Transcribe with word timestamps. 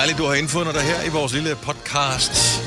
dejligt, 0.00 0.18
du 0.18 0.26
har 0.26 0.34
indfundet 0.34 0.74
dig 0.74 0.82
her 0.82 1.02
i 1.02 1.08
vores 1.08 1.32
lille 1.32 1.56
podcast. 1.62 2.62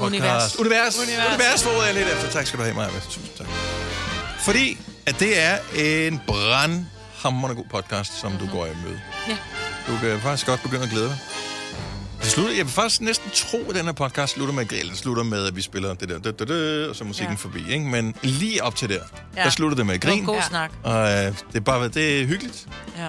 Univers. 0.00 0.58
Univers. 0.58 0.58
Univers. 0.58 0.96
Univers 1.28 1.62
får 1.62 1.84
jeg 1.84 1.94
lidt 1.94 2.08
efter. 2.08 2.30
Tak 2.30 2.46
skal 2.46 2.58
du 2.58 2.64
have, 2.64 2.74
Maja. 2.76 2.88
Tusind 3.10 3.36
tak. 3.38 3.46
Fordi 4.40 4.78
at 5.06 5.20
det 5.20 5.38
er 5.42 5.58
en 6.08 6.20
brandhammerende 6.26 7.56
god 7.56 7.64
podcast, 7.70 8.20
som 8.20 8.32
du 8.32 8.46
går 8.52 8.66
i 8.66 8.68
møde. 8.84 9.00
Ja. 9.28 9.36
Du 9.88 9.98
kan 10.00 10.20
faktisk 10.20 10.46
godt 10.46 10.62
begynde 10.62 10.82
at 10.84 10.90
glæde 10.90 11.08
dig. 11.08 11.18
Det 12.22 12.26
slutter, 12.30 12.54
jeg 12.54 12.64
vil 12.64 12.72
faktisk 12.72 13.00
næsten 13.00 13.30
tro, 13.34 13.58
at 13.68 13.74
den 13.74 13.84
her 13.84 13.92
podcast 13.92 14.32
slutter 14.34 14.54
med 14.54 14.68
grillen. 14.68 14.96
slutter 14.96 15.22
med, 15.22 15.46
at 15.46 15.56
vi 15.56 15.62
spiller 15.62 15.94
det 15.94 16.08
der, 16.08 16.18
det, 16.18 16.38
det, 16.38 16.48
det, 16.48 16.88
og 16.88 16.96
så 16.96 17.04
musikken 17.04 17.36
ja. 17.36 17.42
Forbi. 17.42 17.72
Ikke? 17.72 17.84
Men 17.84 18.14
lige 18.22 18.62
op 18.64 18.76
til 18.76 18.88
der, 18.88 19.00
ja. 19.36 19.42
Der 19.42 19.50
slutter 19.50 19.76
det 19.76 19.86
med 19.86 19.94
Det 19.94 20.04
var 20.04 20.10
grin. 20.10 20.20
en 20.20 20.26
god 20.26 20.34
Ja. 20.36 20.42
snak. 20.48 20.70
Og 20.82 21.10
øh, 21.10 21.16
det 21.26 21.34
er 21.54 21.60
bare 21.60 21.88
det 21.88 22.20
er 22.22 22.26
hyggeligt. 22.26 22.66
Ja. 22.98 23.08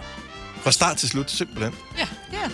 Fra 0.64 0.72
start 0.72 0.98
til 0.98 1.10
slut, 1.10 1.32
simpelthen. 1.32 1.74
Ja. 1.98 2.08
ja. 2.34 2.50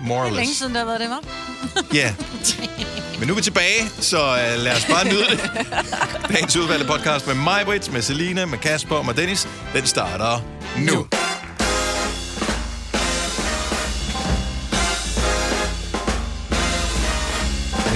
More 0.00 0.20
or 0.20 0.24
Det 0.24 0.32
er 0.32 0.36
længe 0.36 0.54
siden, 0.54 0.72
der 0.74 0.78
har 0.78 0.86
været 0.86 1.00
det, 1.00 1.10
var. 1.10 1.20
Ja. 2.00 2.14
Men 3.18 3.28
nu 3.28 3.32
er 3.34 3.36
vi 3.36 3.42
tilbage, 3.42 3.90
så 4.00 4.18
uh, 4.18 4.62
lad 4.62 4.76
os 4.76 4.84
bare 4.84 5.04
nyde 5.04 5.24
det. 5.30 5.50
Dagens 6.34 6.56
udvalgte 6.56 6.86
podcast 6.86 7.26
med 7.26 7.34
mig, 7.34 7.64
Britt, 7.64 7.92
med 7.92 8.02
Selina, 8.02 8.46
med 8.46 8.58
Kasper 8.58 8.96
og 8.96 9.06
med 9.06 9.14
Dennis. 9.14 9.48
Den 9.74 9.86
starter 9.86 10.40
nu. 10.76 11.06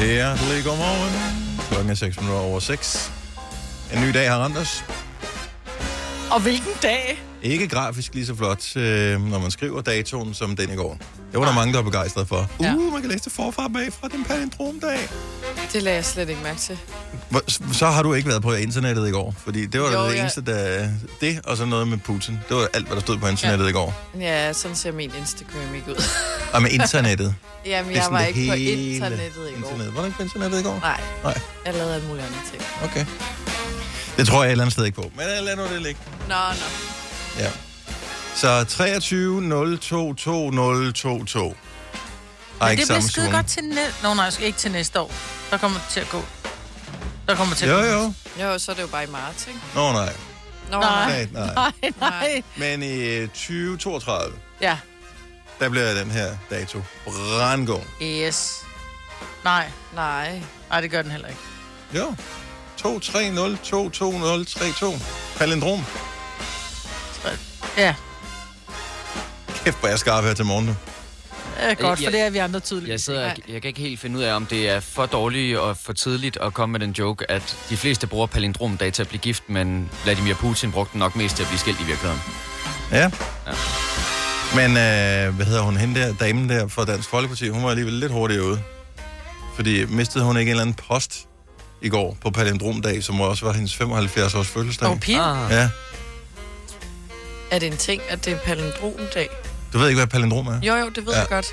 Hjertelig 0.06 0.65
godmorgen. 0.65 1.15
Klokken 1.68 1.90
er 1.90 1.95
6 1.95 2.20
minutter 2.20 2.40
over 2.40 2.60
6. 2.60 3.12
En 3.95 4.01
ny 4.01 4.15
dag 4.15 4.30
har 4.30 4.38
ramt 4.38 4.56
os. 4.56 4.84
Og 6.30 6.40
hvilken 6.40 6.73
dag? 6.82 7.23
Ikke 7.43 7.68
grafisk 7.68 8.15
lige 8.15 8.26
så 8.26 8.35
flot, 8.35 8.76
øh, 8.76 9.21
når 9.26 9.38
man 9.38 9.51
skriver 9.51 9.80
datoen 9.80 10.35
som 10.35 10.57
den 10.57 10.73
i 10.73 10.76
går. 10.76 10.98
Det 11.32 11.40
var 11.40 11.46
der 11.46 11.52
mange, 11.54 11.73
der 11.73 11.79
var 11.82 11.90
begejstrede 11.90 12.26
for. 12.26 12.51
Uh, 12.59 12.65
Ja. 12.66 12.74
man 12.74 13.01
kan 13.01 13.10
læse 13.10 13.24
det 13.24 13.32
forfra 13.32 13.68
bagfra, 13.68 14.09
den 14.09 14.24
palindromdag. 14.24 14.98
Det 15.73 15.82
lagde 15.82 15.96
jeg 15.96 16.04
slet 16.04 16.29
ikke 16.29 16.43
mærke 16.43 16.59
til. 16.60 16.79
Hvor- 17.30 17.73
Så 17.73 17.87
har 17.87 18.02
du 18.02 18.15
ikke 18.15 18.29
været 18.29 18.43
på 18.43 18.52
internettet 18.52 19.09
i 19.09 19.10
går, 19.10 19.35
fordi 19.45 19.66
det 19.66 19.80
var 19.80 19.90
jo, 19.93 19.98
Jo, 20.01 20.07
det 20.07 20.13
jeg- 20.15 20.20
eneste, 20.20 20.40
der... 20.45 20.88
Det, 21.20 21.40
og 21.45 21.57
så 21.57 21.65
noget 21.65 21.88
med 21.88 21.98
Putin. 21.98 22.38
Det 22.48 22.57
var 22.57 22.68
alt, 22.74 22.87
hvad 22.87 22.96
der 22.96 23.02
stod 23.02 23.18
på 23.18 23.26
internettet 23.26 23.65
ja. 23.65 23.70
i 23.70 23.73
går. 23.73 23.95
Ja, 24.20 24.52
sådan 24.52 24.76
ser 24.76 24.93
min 24.93 25.10
Instagram 25.18 25.74
ikke 25.74 25.90
ud. 25.90 26.02
Og 26.52 26.63
med 26.63 26.70
internettet. 26.70 27.35
Jamen, 27.66 27.88
Det 27.88 27.93
er 27.93 27.95
jeg 27.96 28.02
sådan 28.04 28.13
var 28.15 28.20
det 28.20 28.29
ikke 28.37 28.51
på 28.51 28.54
hele 28.57 28.95
internettet 28.95 29.48
i 29.57 29.60
går. 29.63 29.70
Internet. 29.70 29.95
Var 29.95 30.01
du 30.01 30.07
ikke 30.07 30.16
på 30.16 30.23
internettet 30.23 30.60
i 30.60 30.63
går? 30.63 30.79
Nej, 30.80 31.01
Nej. 31.24 31.40
jeg 31.66 31.74
lavede 31.74 31.95
alle 31.95 32.07
mulige 32.09 32.24
andre 32.26 32.38
ting. 32.52 32.63
Okay. 32.85 33.07
Det 34.16 34.26
tror 34.26 34.43
jeg 34.43 34.48
et 34.48 34.52
eller 34.52 34.65
andet 34.65 34.73
sted 34.73 34.85
ikke 34.85 34.96
på. 34.96 35.10
Men 35.16 35.45
lad 35.45 35.57
nu 35.57 35.63
det 35.74 35.82
ligge. 35.82 36.01
Nå, 36.29 36.35
nå. 36.35 36.66
Ja. 37.38 37.51
Så 38.35 38.65
23 38.65 39.77
022 39.80 40.52
022. 40.93 41.55
Har 42.61 42.66
Men 42.66 42.71
ikke 42.71 42.80
det 42.80 42.88
bliver 42.88 43.01
skide 43.01 43.30
godt 43.30 43.47
til 43.47 43.65
næste... 43.65 44.02
Nå, 44.02 44.15
nej, 44.15 44.30
ikke 44.41 44.59
til 44.59 44.73
næste 44.73 45.01
år. 45.01 45.13
Der 45.51 45.57
kommer 45.59 45.79
det 45.79 45.87
til 45.91 46.01
at 46.01 46.09
gå. 46.09 46.23
Der 47.29 47.35
kommer 47.35 47.55
til 47.55 47.69
Jo, 47.69 47.77
at 47.79 47.85
gå. 47.85 47.91
jo. 47.91 48.13
Jo, 48.45 48.59
så 48.59 48.73
er 48.73 48.77
det 48.77 48.83
jo 48.83 48.87
bare 48.87 49.05
i 49.05 49.10
marts, 49.10 49.47
ikke? 49.47 49.60
Nå, 49.75 49.93
nej. 49.93 50.13
Nå, 50.71 50.80
Nej. 50.80 51.27
Nej, 51.33 51.45
nej. 51.55 51.55
Nej, 51.55 51.73
nej. 52.01 52.43
Men 52.57 52.83
i 52.83 52.93
øh, 53.01 53.29
2032, 53.29 54.37
Ja, 54.60 54.77
der 55.60 55.69
bliver 55.69 55.95
den 55.95 56.10
her 56.10 56.37
dato 56.51 56.83
brandgod. 57.05 57.80
yes. 58.03 58.55
Nej, 59.45 59.71
Nej. 59.95 60.43
nej, 60.71 60.80
det 60.80 60.91
gør 60.91 61.03
den 61.03 61.10
heller 61.10 61.29
ikke. 61.29 61.41
Jo. 61.95 62.15
2302232. 62.77 65.00
Palindrom. 65.38 65.84
Ja, 67.76 67.94
Kæft, 69.65 69.78
hvor 69.81 69.88
jeg 69.88 69.98
skarp 69.98 70.24
her 70.24 70.34
til 70.34 70.44
morgen 70.44 70.66
nu. 70.66 70.74
er 71.56 71.74
godt, 71.74 72.00
Jeg- 72.00 72.06
for 72.06 72.10
det 72.10 72.20
er 72.20 72.30
vi 72.30 72.38
andre 72.38 72.60
tydeligt. 72.60 72.91
Jeg, 72.91 73.00
sidder, 73.00 73.22
jeg, 73.22 73.36
jeg 73.48 73.62
kan 73.62 73.69
ikke 73.69 73.80
helt 73.80 74.00
finde 74.00 74.19
ud 74.19 74.22
af, 74.22 74.34
om 74.34 74.47
det 74.47 74.69
er 74.70 74.80
for 74.80 75.06
dårligt 75.06 75.58
og 75.58 75.76
for 75.76 75.92
tidligt 75.92 76.36
at 76.36 76.54
komme 76.54 76.72
med 76.72 76.80
den 76.80 76.91
joke, 76.92 77.30
at 77.30 77.56
de 77.70 77.76
fleste 77.76 78.06
bruger 78.06 78.26
palindromdag 78.26 78.92
til 78.92 79.02
at 79.02 79.08
blive 79.08 79.20
gift, 79.20 79.42
men 79.48 79.91
Vladimir 80.04 80.34
Putin 80.34 80.72
brugte 80.72 80.92
den 80.92 80.98
nok 80.98 81.16
mest 81.16 81.36
til 81.36 81.42
at 81.42 81.48
blive 81.48 81.58
skilt 81.58 81.80
i 81.80 81.84
virkeligheden. 81.84 82.22
Ja. 82.92 83.10
Ja. 83.47 83.52
Men, 84.54 84.70
øh, 84.70 85.34
hvad 85.36 85.47
hedder 85.47 85.62
hun, 85.62 85.76
hende 85.76 86.00
der, 86.00 86.14
damen 86.14 86.48
der 86.48 86.68
fra 86.68 86.84
Dansk 86.84 87.08
Folkeparti, 87.08 87.48
hun 87.48 87.62
var 87.64 87.68
alligevel 87.70 87.94
lidt 87.94 88.12
hurtigere 88.12 88.44
ude. 88.44 88.62
Fordi 89.54 89.84
mistede 89.84 90.24
hun 90.24 90.36
ikke 90.36 90.48
en 90.50 90.50
eller 90.50 90.62
anden 90.62 90.84
post 90.88 91.26
i 91.82 91.88
går 91.88 92.16
på 92.22 92.30
Palindromdag, 92.30 93.02
som 93.04 93.20
også 93.20 93.44
var 93.47 93.52
hendes 93.52 93.74
75 93.76 94.34
års 94.34 94.48
fødselsdag. 94.48 94.88
Og 94.88 95.00
pil. 95.00 95.18
Ah. 95.18 95.50
Ja. 95.50 95.68
Er 97.52 97.58
det 97.58 97.66
en 97.72 97.76
ting, 97.76 98.02
at 98.08 98.24
det 98.24 98.32
er 98.32 98.38
palindromdag? 98.38 99.28
Du 99.72 99.78
ved 99.78 99.88
ikke, 99.88 99.98
hvad 99.98 100.06
palindrom 100.06 100.46
er? 100.46 100.60
Jo, 100.62 100.74
jo, 100.74 100.88
det 100.88 101.06
ved 101.06 101.12
Ja. 101.12 101.18
jeg 101.18 101.28
godt. 101.28 101.46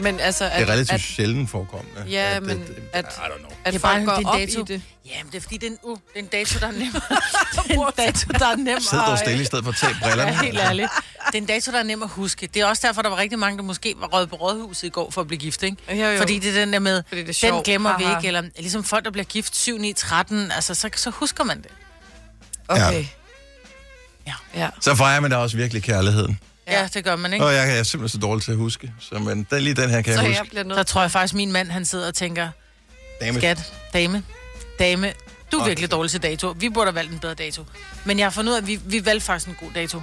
Men 0.00 0.20
altså, 0.20 0.44
at, 0.44 0.52
Det 0.52 0.60
er 0.68 0.72
relativt 0.72 0.92
at, 0.94 1.00
sjældent 1.00 1.50
forekommende. 1.50 2.04
Ja, 2.10 2.36
At- 2.36 2.42
men 2.42 2.50
at- 2.92 3.04
at- 3.04 3.04
I 3.04 3.20
don't 3.20 3.38
know. 3.38 3.50
at 3.64 3.72
Det 3.72 3.78
er 3.78 3.82
bare 3.82 3.92
folk 3.92 4.00
en- 4.00 4.06
går 4.06 4.12
det 4.14 4.18
er 4.18 4.20
en 4.22 4.26
op 4.26 4.38
dato. 4.38 4.60
i 4.60 4.64
det. 4.64 4.82
Jamen, 5.10 5.32
det 5.32 5.36
er 5.38 5.40
fordi, 5.40 5.56
det 5.56 5.66
er 5.66 5.70
en, 5.70 5.78
uh, 5.82 5.96
det 6.14 6.18
er 6.18 6.18
en 6.22 6.26
dato, 6.26 6.58
der 6.60 6.66
er 6.66 6.70
nem. 6.72 6.92
det 6.92 7.76
er 7.76 7.86
en 7.86 7.92
dato, 7.96 8.28
der 8.38 8.46
er 8.46 8.56
nem. 8.56 8.80
Sid 8.80 8.98
dog 8.98 9.12
at- 9.12 9.18
stille 9.18 9.42
i 9.42 9.44
stedet 9.44 9.64
for 9.64 9.72
at 9.72 9.78
tage 9.78 9.94
brillerne. 10.02 10.30
Ja, 10.36 10.42
helt 10.42 10.58
ærligt. 10.58 10.88
Det 11.26 11.34
er 11.34 11.38
en 11.38 11.46
dato, 11.46 11.72
der 11.72 11.78
er 11.78 11.82
nem 11.82 12.02
at 12.02 12.08
huske. 12.08 12.46
Det 12.54 12.62
er 12.62 12.66
også 12.66 12.86
derfor, 12.86 13.02
der 13.02 13.08
var 13.08 13.16
rigtig 13.16 13.38
mange, 13.38 13.56
der 13.58 13.64
måske 13.64 13.94
var 13.98 14.06
røget 14.06 14.30
på 14.30 14.36
rådhuset 14.36 14.82
i 14.86 14.90
går 14.90 15.10
for 15.10 15.20
at 15.20 15.26
blive 15.26 15.38
gift, 15.40 15.62
ikke? 15.62 15.76
Jo, 15.90 16.06
jo. 16.06 16.18
Fordi 16.18 16.38
det 16.38 16.50
er 16.56 16.60
den 16.60 16.72
der 16.72 16.78
med, 16.78 17.02
Fordi 17.08 17.22
det 17.24 17.44
er 17.44 17.52
den 17.52 17.62
glemmer 17.62 17.98
vi 17.98 18.04
Haha. 18.04 18.16
ikke. 18.18 18.26
Eller 18.26 18.42
ligesom 18.58 18.84
folk, 18.84 19.04
der 19.04 19.10
bliver 19.10 19.24
gift 19.24 19.56
7, 19.56 19.78
9, 19.78 19.92
13, 19.92 20.52
altså 20.52 20.74
så, 20.74 20.90
så 20.96 21.10
husker 21.10 21.44
man 21.44 21.62
det. 21.62 21.70
Okay. 22.68 22.92
Ja. 22.92 23.06
Ja. 24.54 24.68
Så 24.80 24.94
fejrer 24.94 25.20
man 25.20 25.30
da 25.30 25.36
også 25.36 25.56
virkelig 25.56 25.82
kærligheden. 25.82 26.38
Ja, 26.68 26.88
det 26.94 27.04
gør 27.04 27.16
man, 27.16 27.32
ikke? 27.32 27.44
Og 27.46 27.54
jeg 27.54 27.68
jeg 27.68 27.78
er 27.78 27.82
simpelthen 27.82 28.20
så 28.20 28.26
dårlig 28.26 28.44
til 28.44 28.50
at 28.52 28.56
huske. 28.58 28.92
Så 29.00 29.18
men 29.18 29.46
den, 29.50 29.62
lige 29.62 29.74
den 29.74 29.90
her 29.90 30.02
kan 30.02 30.14
Så 30.14 30.20
jeg 30.22 30.30
jeg 30.30 30.64
huske. 30.64 30.74
Så 30.74 30.82
tror 30.82 31.00
jeg 31.00 31.10
faktisk, 31.10 31.34
min 31.34 31.52
mand, 31.52 31.70
han 31.70 31.84
sidder 31.84 32.08
og 32.08 32.14
tænker, 32.14 32.48
Dame. 33.20 33.38
skat, 33.38 33.72
dame, 33.92 34.22
dame, 34.78 35.12
du 35.52 35.56
er 35.56 35.60
Okay. 35.60 35.68
virkelig 35.70 35.90
dårlig 35.90 36.10
til 36.10 36.22
dato. 36.22 36.54
Vi 36.58 36.68
burde 36.68 36.86
have 36.90 36.94
valgt 36.94 37.12
en 37.12 37.18
bedre 37.18 37.34
dato. 37.34 37.64
Men 38.04 38.18
jeg 38.18 38.26
har 38.26 38.30
fundet 38.30 38.50
ud 38.50 38.56
af, 38.56 38.60
at 38.60 38.66
vi, 38.66 38.80
vi 38.84 39.04
valgte 39.04 39.26
faktisk 39.26 39.48
en 39.48 39.56
god 39.60 39.70
dato. 39.74 40.02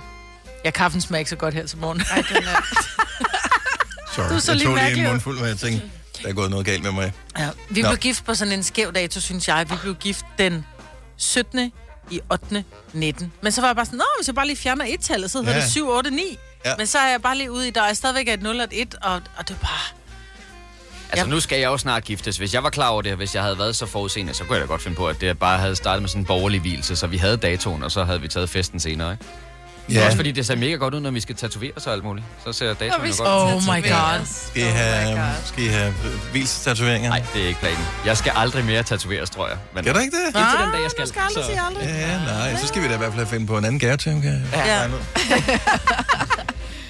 Ja, 0.66 0.72
kaffen 0.72 1.02
smager 1.02 1.20
ikke 1.20 1.30
så 1.30 1.36
godt 1.36 1.54
her 1.54 1.66
til 1.68 1.78
morgen. 1.78 2.02
Ej, 2.12 2.24
den 2.34 2.38
er... 2.38 2.62
Sorry. 4.16 4.30
Du 4.30 4.36
er 4.36 4.40
så 4.40 4.52
jeg 4.52 4.58
lige 4.58 4.66
tog 4.68 4.76
lige 4.76 4.84
mærkelig 4.84 5.04
en 5.04 5.10
mundfuld, 5.10 5.40
men 5.40 5.48
jeg 5.48 5.58
tænkte, 5.58 5.90
der 6.24 6.30
er 6.30 6.34
gået 6.34 6.50
noget 6.50 6.66
galt 6.66 6.84
med 6.84 6.92
mig. 6.92 7.12
Ja, 7.40 7.50
vi 7.70 7.82
Nå. 7.82 7.90
blev 7.90 7.98
gift 7.98 8.26
på 8.26 8.36
sådan 8.36 8.54
en 8.54 8.64
skæv 8.64 8.94
dato, 8.94 9.20
synes 9.20 9.48
jeg. 9.48 9.66
Vi 9.70 9.76
blev 9.82 9.96
gift 9.96 10.26
den 10.40 10.66
17. 11.18 11.72
i 12.12 12.20
8. 12.32 12.64
19. 12.94 13.32
Men 13.42 13.52
så 13.52 13.62
var 13.62 13.68
jeg 13.68 13.76
bare 13.76 13.86
sådan, 13.86 13.98
nå, 13.98 14.06
hvis 14.20 14.28
jeg 14.28 14.36
bare 14.36 14.48
lige 14.48 14.58
fjerner 14.58 14.86
et 14.88 15.00
tal, 15.00 15.30
så 15.30 15.38
hedder 15.38 15.54
Ja. 15.56 15.62
det 15.62 15.72
7, 15.72 15.90
8, 15.90 16.12
9. 16.12 16.38
Ja. 16.66 16.74
Men 16.78 16.88
så 16.88 16.98
er 17.00 17.08
jeg 17.10 17.22
bare 17.22 17.38
lige 17.38 17.52
ude 17.52 17.68
i, 17.68 17.72
der 17.72 17.82
er 17.82 17.94
stadigvæk 17.94 18.28
et 18.30 18.42
0 18.42 18.58
og 18.60 18.64
et 18.64 18.82
1, 18.82 18.96
og, 19.04 19.14
og 19.38 19.48
det 19.48 19.54
er 19.56 19.60
bare... 19.60 19.98
Altså, 21.12 21.26
Ja. 21.26 21.30
nu 21.32 21.40
skal 21.40 21.60
jeg 21.60 21.68
jo 21.68 21.78
snart 21.78 22.04
giftes. 22.04 22.38
Hvis 22.38 22.54
jeg 22.54 22.64
var 22.64 22.70
klar 22.70 22.88
over 22.90 23.02
det, 23.02 23.16
hvis 23.16 23.36
jeg 23.36 23.44
havde 23.44 23.58
været 23.60 23.76
så 23.76 23.86
forudseende, 23.86 24.34
så 24.34 24.44
kunne 24.44 24.54
jeg 24.54 24.62
da 24.62 24.68
godt 24.68 24.82
finde 24.82 24.98
på, 24.98 25.08
at 25.08 25.22
det 25.22 25.40
bare 25.40 25.58
havde 25.60 25.76
startet 25.76 26.02
med 26.02 26.10
sådan 26.10 26.22
en 26.22 26.26
borgerlig 26.26 26.62
hvilelse, 26.62 26.96
så 26.96 27.08
vi 27.08 27.18
havde 27.18 27.38
datoen, 27.38 27.84
og 27.84 27.92
så 27.92 28.04
havde 28.04 28.22
vi 28.22 28.28
taget 28.28 28.50
festen 28.50 28.80
senere, 28.80 29.12
ikke? 29.12 29.26
Ja. 29.92 30.06
Også 30.06 30.16
fordi 30.18 30.32
det 30.32 30.46
ser 30.46 30.56
mega 30.56 30.76
godt 30.76 30.94
ud, 30.94 31.00
når 31.00 31.12
vi 31.12 31.20
skal 31.20 31.36
tatovere 31.36 31.72
os 31.76 31.88
og 31.88 31.94
alt 31.94 32.04
muligt. 32.04 32.26
Så 32.46 32.54
ser 32.54 32.74
datoen 32.74 33.04
vi 33.04 33.08
jo 33.08 33.14
skal 33.14 33.26
godt 33.26 33.54
ud. 33.54 33.70
Oh 33.70 33.76
my 33.76 33.84
God. 33.90 34.26
Skal 34.26 34.62
I 34.62 34.66
Oh 34.66 34.72
my 34.74 34.78
have, 34.78 35.16
God. 35.16 35.34
skal 35.46 35.64
I 35.64 35.68
have 35.68 35.94
hvilestatoveringer? 36.32 37.10
Nej, 37.10 37.24
det 37.34 37.44
er 37.44 37.48
ikke 37.48 37.60
planen. 37.60 37.86
Jeg 38.06 38.18
skal 38.18 38.32
aldrig 38.36 38.66
mere 38.66 38.84
tatoveres, 38.84 39.30
tror 39.30 39.48
jeg. 39.48 39.58
Men 39.76 39.84
Kan 39.84 39.94
du 39.94 40.00
ikke 40.00 40.18
det? 40.18 40.26
Indtil 40.26 40.60
den 40.64 40.72
dag, 40.74 40.82
jeg 40.82 40.92
skal. 40.92 41.02
Man 41.02 41.08
skal 41.08 41.22
aldrig 41.22 41.44
Så- 41.44 41.50
sige 41.50 41.62
aldrig. 41.62 41.84
Ja, 41.84 42.18
nej, 42.18 42.56
så 42.62 42.68
skal 42.68 42.82
vi 42.84 42.88
da 42.88 42.94
i 42.94 42.98
hvert 42.98 43.14
fald 43.14 43.28
finde 43.28 43.48
på 43.48 43.58
en 43.58 43.66
anden 43.66 43.80
gave 43.80 43.98
til 43.98 44.12
ham, 44.12 44.22
kan 44.22 44.32
jeg 44.32 44.42
Ja. 44.66 44.84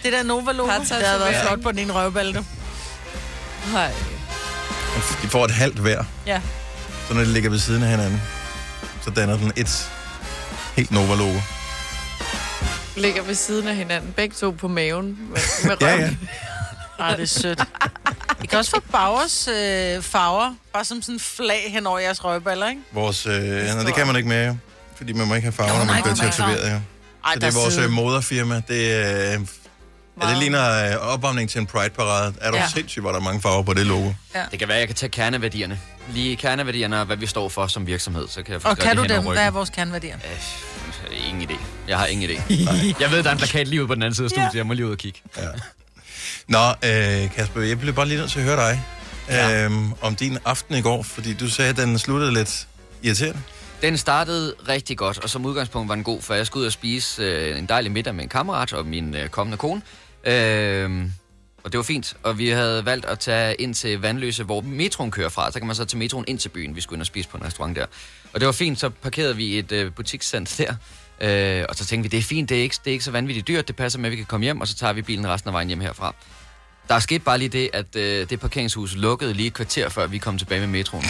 Det 0.03 0.14
der 0.14 0.24
Nova-logo, 0.24 0.68
Par 0.69 0.78
det 0.79 0.88
har 0.91 1.00
været 1.00 1.12
tatoveringer. 1.12 1.41
flot 1.47 1.62
på 1.64 1.72
den 1.72 1.79
ene 1.79 1.94
røvballe. 1.94 2.34
du. 2.34 2.44
Nej. 3.74 3.91
De 5.22 5.28
får 5.28 5.46
et 5.46 5.52
halvt 5.52 5.78
hver, 5.79 6.03
Ja. 6.25 6.41
så 7.08 7.14
når 7.14 7.22
de 7.22 7.28
ligger 7.28 7.50
ved 7.50 7.59
siden 7.59 7.84
af 7.84 7.90
hinanden, 7.90 8.22
så 9.03 9.09
danner 9.09 9.38
den 9.38 9.52
et 9.55 9.90
helt 10.76 10.91
Nova-logo. 10.91 11.40
Ligger 12.97 13.22
ved 13.23 13.35
siden 13.35 13.67
af 13.67 13.76
hinanden. 13.76 14.14
Begge 14.16 14.35
to 14.35 14.52
på 14.52 14.67
maven. 14.67 15.05
Med, 15.05 15.40
med 15.67 15.76
Ja, 15.82 15.88
røven. 15.88 15.99
ja. 16.99 17.03
Ej, 17.03 17.16
det 17.16 17.23
er 17.23 17.26
sødt. 17.28 17.61
I 18.44 18.46
kan 18.46 18.58
også 18.59 18.72
få 18.72 18.79
Bauers 18.91 19.47
øh, 19.47 20.02
farver, 20.02 20.55
bare 20.73 20.85
som 20.85 21.02
sådan 21.02 21.16
en 21.16 21.20
flag 21.20 21.66
hen 21.72 21.88
over 21.88 21.99
jeres 21.99 22.23
røvballer, 22.23 22.70
ikke? 22.70 22.82
Vores, 22.91 23.26
øh, 23.26 23.34
nej, 23.41 23.84
det 23.84 23.96
kan 23.96 24.08
man 24.08 24.16
ikke 24.16 24.29
mere, 24.29 24.47
jo. 24.47 24.55
fordi 24.96 25.14
man 25.14 25.28
må 25.28 25.35
ikke 25.35 25.46
have 25.46 25.52
farver, 25.53 25.72
Jo, 25.73 25.78
når 25.85 25.94
man 25.94 26.02
bliver 26.03 26.16
tatoveret. 26.16 26.67
Ja. 26.70 26.73
Ej, 27.26 27.34
Så 27.34 27.40
det 27.40 27.47
er 27.47 27.61
vores 27.61 27.78
øh, 27.78 27.90
moderfirma. 27.90 28.61
Det, 28.67 28.94
er, 28.94 29.34
øh, 29.40 29.40
ja, 30.22 30.29
det 30.29 30.38
ligner 30.38 30.91
øh, 30.91 31.14
opvarmning 31.14 31.49
til 31.49 31.59
en 31.61 31.66
Pride-parade. 31.67 32.34
Er 32.41 32.52
du 32.52 32.58
ja. 32.58 32.64
Ja. 32.64 32.70
sindssygt, 32.70 33.03
hvor 33.03 33.11
der 33.11 33.20
er 33.20 33.23
mange 33.23 33.41
farver 33.41 33.64
på 33.64 33.73
det 33.73 33.85
logo? 33.85 34.11
Det 34.52 34.59
kan 34.59 34.67
være, 34.67 34.78
at 34.78 34.79
jeg 34.82 34.88
kan 34.88 34.96
tage 34.96 35.09
kerneværdierne. 35.09 35.79
Lige 36.14 36.35
kerneværdierne 36.35 36.99
og 36.99 37.05
hvad 37.05 37.17
vi 37.17 37.26
står 37.28 37.49
for 37.49 37.67
som 37.67 37.88
virksomhed. 37.88 38.28
Så 38.28 38.44
kan 38.44 38.53
jeg 38.53 38.66
Og 38.66 38.78
kan 38.78 38.96
du 38.97 39.03
dem? 39.03 39.23
Hvad 39.23 39.38
er 39.38 39.52
vores 39.52 39.70
kerneværdier? 39.70 40.16
Øh, 40.16 40.86
ingen 41.12 41.50
idé. 41.50 41.56
Jeg 41.88 41.98
har 41.98 42.06
ingen 42.06 42.30
idé. 42.30 42.42
jeg 43.02 43.12
ved, 43.12 43.24
der 43.24 43.30
er 43.30 43.34
en 43.34 43.38
plakat 43.38 43.68
lige 43.68 43.82
ude 43.82 43.88
på 43.88 43.96
den 43.96 44.04
anden 44.04 44.16
side 44.16 44.26
af 44.26 44.30
studiet. 44.30 44.54
Jeg 44.56 44.66
må 44.66 44.74
lige 44.74 44.86
ud 44.86 44.92
og 44.92 44.98
kigge. 44.98 45.20
Nå, 46.48 46.59
øh, 46.70 47.32
Kasper, 47.36 47.62
jeg 47.62 47.80
blev 47.80 47.94
bare 47.94 48.08
lige 48.08 48.18
nødt 48.20 48.32
til 48.32 48.40
at 48.40 48.46
høre 48.46 48.56
dig 48.70 48.84
Ja. 49.30 49.66
øhm, 49.66 49.94
om 50.02 50.16
din 50.16 50.38
aften 50.46 50.76
i 50.76 50.82
går, 50.82 51.04
fordi 51.04 51.34
du 51.34 51.50
sagde, 51.50 51.70
at 51.70 51.78
den 51.78 52.00
sluttede 52.00 52.34
lidt 52.34 52.68
irriterende. 53.04 53.42
Den 53.82 53.98
startede 53.98 54.54
rigtig 54.70 54.98
godt, 54.98 55.18
og 55.24 55.30
som 55.30 55.46
udgangspunkt 55.46 55.90
var 55.90 55.96
den 55.96 56.04
god, 56.04 56.22
for 56.22 56.34
jeg 56.34 56.46
skulle 56.48 56.62
ud 56.62 56.66
og 56.66 56.72
spise 56.72 57.22
øh, 57.24 57.58
en 57.59 57.66
dejlig 57.66 57.92
middag 57.92 58.16
med 58.16 58.24
en 58.24 58.30
kammerat 58.30 58.74
og 58.74 58.86
min 58.86 59.16
øh, 59.16 59.30
kommende 59.30 59.58
kone. 59.58 59.82
Øh, 60.24 61.06
og 61.64 61.72
det 61.72 61.78
var 61.78 61.84
fint, 61.84 62.14
og 62.24 62.38
vi 62.38 62.50
havde 62.50 62.86
valgt 62.86 63.06
at 63.06 63.20
tage 63.20 63.56
ind 63.56 63.74
til 63.76 64.00
Vandløse, 64.02 64.44
hvor 64.44 64.62
metroen 64.62 65.12
kører 65.12 65.30
fra. 65.30 65.52
Så 65.52 65.59
kan 65.59 65.68
man 65.68 65.76
så 65.76 65.86
til 65.86 65.98
metroen 65.98 66.26
ind 66.28 66.40
til 66.40 66.50
byen, 66.50 66.76
vi 66.76 66.82
skulle 66.82 66.98
ind 66.98 67.02
og 67.02 67.08
spise 67.08 67.30
på 67.30 67.38
en 67.38 67.44
restaurant 67.46 67.76
der. 67.76 67.86
Og 68.37 68.41
det 68.41 68.45
var 68.45 68.51
fint, 68.53 68.79
så 68.79 68.89
parkerede 68.89 69.35
vi 69.35 69.59
et 69.59 69.72
øh, 69.72 69.91
butikscenter 69.91 70.75
der. 71.19 71.59
Øh, 71.59 71.66
og 71.69 71.75
så 71.75 71.85
tænkte 71.85 72.09
vi, 72.09 72.17
det 72.17 72.23
er 72.23 72.28
fint, 72.28 72.49
det 72.49 72.57
er, 72.57 72.61
ikke, 72.61 72.75
det 72.85 72.91
er 72.91 72.91
ikke 72.91 73.03
så 73.03 73.11
vanvittigt 73.11 73.47
dyrt, 73.47 73.67
det 73.67 73.75
passer 73.75 73.99
med, 73.99 74.05
at 74.05 74.11
vi 74.11 74.16
kan 74.16 74.25
komme 74.25 74.43
hjem, 74.43 74.61
og 74.61 74.67
så 74.67 74.75
tager 74.75 74.93
vi 74.93 75.01
bilen 75.01 75.28
resten 75.28 75.47
af 75.47 75.53
vejen 75.53 75.67
hjem 75.67 75.79
herfra. 75.79 76.16
Der 76.89 76.99
skete 76.99 77.19
bare 77.19 77.37
lige 77.37 77.49
det, 77.49 77.69
at 77.73 77.95
øh, 77.95 78.29
det 78.29 78.39
parkeringshus 78.39 78.95
lukkede 78.95 79.34
lige 79.34 79.47
et 79.47 79.53
kvarter, 79.53 79.89
før 79.89 80.07
vi 80.07 80.17
kom 80.17 80.37
tilbage 80.37 80.59
med 80.59 80.67
metroen. 80.67 81.05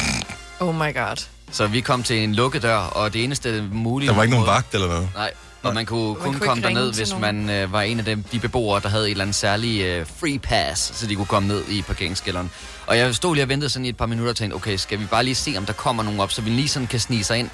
Oh 0.60 0.76
my 0.76 0.94
god. 0.94 1.28
Så 1.52 1.68
vi 1.68 1.82
kom 1.82 2.04
til 2.04 2.24
en 2.24 2.36
lukket 2.36 2.62
dør, 2.62 2.78
og 2.78 3.14
det 3.14 3.24
eneste 3.24 3.62
mulige... 3.72 4.10
Der 4.10 4.16
var 4.16 4.24
ikke 4.24 4.36
nogen 4.36 4.48
vagt 4.48 4.74
eller 4.74 4.88
noget. 4.88 5.10
Nej, 5.16 5.32
og 5.64 5.74
man 5.74 5.86
kunne 5.86 6.16
kun 6.16 6.34
kunne 6.34 6.48
komme 6.48 6.64
derned, 6.64 6.94
hvis 6.94 7.10
nogen. 7.10 7.46
man 7.46 7.50
øh, 7.50 7.72
var 7.72 7.82
en 7.82 8.00
af 8.00 8.06
dem, 8.06 8.24
de 8.24 8.40
beboere, 8.40 8.82
der 8.82 8.90
havde 8.90 9.06
et 9.06 9.12
eller 9.12 9.24
andet 9.24 9.36
særligt 9.36 9.86
øh, 9.86 10.06
free 10.20 10.40
pass, 10.40 10.98
så 11.00 11.08
de 11.08 11.16
kunne 11.16 11.26
komme 11.26 11.48
ned 11.48 11.64
i 11.70 11.82
parkeringskælderen. 11.82 12.52
Og 12.88 12.98
jeg 12.98 13.16
stod 13.16 13.36
lige 13.36 13.44
og 13.46 13.50
ventede 13.50 13.70
sådan 13.70 13.86
i 13.86 13.90
et 13.90 13.98
par 13.98 14.06
minutter 14.06 14.30
og 14.30 14.36
tænkte, 14.36 14.56
okay, 14.56 14.76
skal 14.78 15.00
vi 15.00 15.06
bare 15.06 15.24
lige 15.24 15.36
se, 15.36 15.54
om 15.58 15.66
der 15.66 15.74
kommer 15.74 16.04
nogen 16.04 16.20
op, 16.20 16.32
så 16.32 16.42
vi 16.42 16.50
lige 16.50 16.68
sådan 16.68 16.88
kan 16.88 17.00
snige 17.00 17.24
sig 17.24 17.38
ind. 17.38 17.50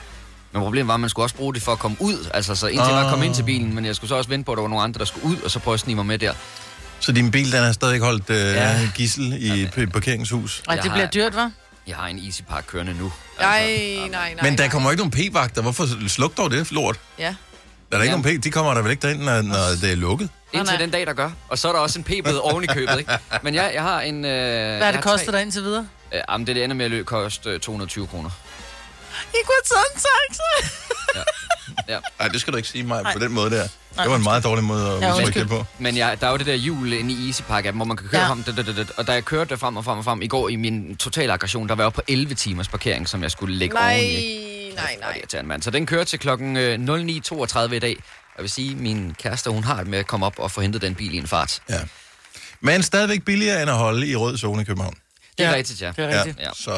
Men 0.51 0.62
problemet 0.62 0.88
var, 0.88 0.94
at 0.94 1.00
man 1.00 1.09
skulle 1.09 1.25
også 1.25 1.35
bruge 1.35 1.53
det 1.53 1.62
for 1.62 1.71
at 1.71 1.80
komme 1.80 1.97
ud. 2.00 2.30
Altså, 2.33 2.56
så 2.56 2.68
indtil 2.68 2.88
jeg 2.94 3.03
var 3.03 3.09
kommet 3.09 3.25
ind 3.25 3.35
til 3.35 3.44
bilen, 3.44 3.75
men 3.75 3.85
jeg 3.85 3.95
skulle 3.95 4.09
så 4.09 4.15
også 4.15 4.30
vente 4.30 4.45
på, 4.45 4.51
at 4.51 4.56
der 4.57 4.62
var 4.62 4.69
nogle 4.69 4.83
andre, 4.83 5.00
der 5.00 5.06
skulle 5.06 5.25
ud, 5.27 5.38
og 5.38 5.51
så 5.51 5.59
prøve 5.59 5.74
at 5.74 5.80
snige 5.80 5.95
mig 5.95 6.06
med 6.06 6.19
der. 6.19 6.33
Så 7.00 7.12
din 7.12 7.31
bil, 7.31 7.51
den 7.51 7.63
er 7.63 7.71
stadig 7.71 8.00
holdt 8.00 8.30
øh, 8.30 8.38
Ja. 8.38 8.53
ja. 8.71 8.89
gissel 8.95 9.33
i 9.44 9.62
et 9.77 9.91
parkeringshus. 9.91 10.63
Ej, 10.68 10.75
Jeg 10.75 10.83
det 10.83 10.91
har- 10.91 10.97
bliver 10.97 11.09
dyrt, 11.09 11.35
var? 11.35 11.51
Jeg 11.88 11.95
har 11.95 12.07
en 12.07 12.19
Easy 12.25 12.41
Park 12.50 12.63
kørende 12.68 12.94
nu. 12.94 13.12
Nej, 13.39 13.75
nej, 14.00 14.07
nej. 14.12 14.33
Men 14.44 14.57
der 14.57 14.63
nej. 14.63 14.69
kommer 14.69 14.91
ikke 14.91 15.03
nogen 15.09 15.31
p-vagter. 15.31 15.62
Hvorfor 15.62 16.07
sluk 16.07 16.38
dog 16.38 16.51
det 16.51 16.71
lort? 16.71 17.00
Ja. 17.19 17.24
Der 17.24 17.30
er 17.30 17.35
der 17.91 18.01
ikke 18.01 18.12
Jamen. 18.12 18.25
nogen 18.25 18.39
p. 18.41 18.44
De 18.44 18.51
kommer 18.51 18.74
der 18.74 18.81
vel 18.81 18.91
ikke 18.91 19.01
derind, 19.01 19.21
når, 19.21 19.41
når 19.41 19.56
det 19.81 19.91
er 19.91 19.95
lukket? 19.95 20.30
Indtil 20.53 20.73
nej. 20.73 20.81
den 20.81 20.89
dag, 20.91 21.05
der 21.05 21.13
gør. 21.13 21.29
Og 21.50 21.57
så 21.57 21.67
er 21.67 21.71
der 21.73 21.79
også 21.79 22.00
en 22.00 22.03
p-bøde 22.03 22.41
oven 22.41 22.63
i 22.63 22.67
købet, 22.67 23.00
ikke? 23.00 23.11
Men 23.44 23.53
jeg, 23.55 23.71
jeg 23.73 23.81
har 23.81 24.01
en... 24.01 24.25
Øh, 24.25 24.31
Hvad 24.31 24.81
har 24.83 24.91
det 24.91 25.01
kostet 25.01 25.33
dig 25.33 25.41
indtil 25.41 25.63
videre? 25.63 25.88
Øh, 26.13 26.21
jamen, 26.29 26.47
det, 26.47 26.55
det 26.55 26.63
ender 26.63 26.75
med 26.75 26.85
at 26.85 26.91
løbe 26.91 27.05
koste 27.05 27.50
øh, 27.50 27.59
220 27.59 28.07
kroner. 28.07 28.29
I 29.33 29.38
kunne 29.45 29.55
have 29.55 29.63
taget 29.65 29.85
en 29.95 30.01
taxa. 30.01 30.69
Ja. 31.88 31.97
Nej, 32.19 32.27
det 32.27 32.41
skal 32.41 32.53
du 32.53 32.57
ikke 32.57 32.69
sige 32.69 32.83
mig 32.83 33.03
Nej. 33.03 33.13
på 33.13 33.19
den 33.19 33.31
måde 33.31 33.50
der. 33.51 33.67
Nej, 33.95 34.03
Det 34.03 34.11
var 34.11 34.17
en 34.17 34.23
meget 34.23 34.44
dårlig 34.44 34.63
måde 34.63 34.94
at 34.95 35.01
Ja, 35.01 35.15
udtrykke 35.15 35.39
det 35.39 35.50
på. 35.50 35.65
Men 35.79 35.97
jeg, 35.97 36.21
der 36.21 36.27
er 36.27 36.31
jo 36.31 36.38
det 36.38 36.45
der 36.45 36.53
hjul 36.53 36.94
inde 36.94 37.13
i 37.13 37.27
Easy 37.27 37.41
Park, 37.41 37.65
hvor 37.65 37.85
man 37.85 37.97
kan 37.97 38.07
køre 38.07 38.19
Ja. 38.19 38.25
ja. 38.25 38.27
ham. 38.27 38.44
Det, 38.44 38.57
det, 38.57 38.65
det, 38.65 38.75
det. 38.77 38.91
Og 38.97 39.07
da 39.07 39.11
jeg 39.11 39.25
kørte 39.25 39.57
frem 39.57 39.77
og 39.77 39.85
frem 39.85 39.97
og 39.97 40.03
frem 40.03 40.21
i 40.21 40.27
går 40.27 40.49
i 40.49 40.56
min 40.56 40.95
totale 40.97 41.33
aggression, 41.33 41.69
der 41.69 41.75
var 41.75 41.83
jeg 41.83 41.94
på 41.94 42.01
11 42.07 42.35
timers 42.35 42.67
parkering, 42.67 43.09
som 43.09 43.23
jeg 43.23 43.31
skulle 43.31 43.56
lægge 43.56 43.73
Nej, 43.75 43.94
oveni. 43.94 44.71
nej, 44.75 44.97
nej. 45.33 45.41
mand. 45.41 45.61
Så 45.61 45.71
den 45.71 45.85
kører 45.85 46.03
til 46.03 46.19
klokken 46.19 46.57
øh, 46.57 46.75
09.32 46.79 47.73
i 47.73 47.79
dag. 47.79 48.03
Jeg 48.38 48.44
vil 48.44 48.50
sige, 48.50 48.75
min 48.75 49.15
kæreste, 49.19 49.50
hun 49.50 49.63
har 49.63 49.77
det 49.77 49.88
med 49.88 50.00
at 50.00 50.07
komme 50.07 50.25
op 50.25 50.39
og 50.39 50.51
få 50.51 50.62
hentet 50.62 50.81
den 50.81 50.95
bil 50.95 51.13
i 51.13 51.18
en 51.18 51.27
fart. 51.27 51.59
Ja. 51.69 51.80
Men 52.62 52.83
stadigvæk 52.83 53.25
billigere 53.25 53.62
end 53.62 53.69
at 53.71 53.77
holde 53.77 54.07
i 54.07 54.15
rød 54.15 54.38
zone 54.38 54.62
i 54.62 54.65
København. 54.65 54.94
Det 55.38 55.45
er 55.45 55.50
Ja. 55.50 55.56
rigtigt, 55.56 55.81
ja. 55.81 55.88
Det 55.95 56.00
er 56.00 56.09
Ja. 56.09 56.18
rigtigt. 56.18 56.39
Ja. 56.39 56.50
Så 56.56 56.71
øh, 56.71 56.77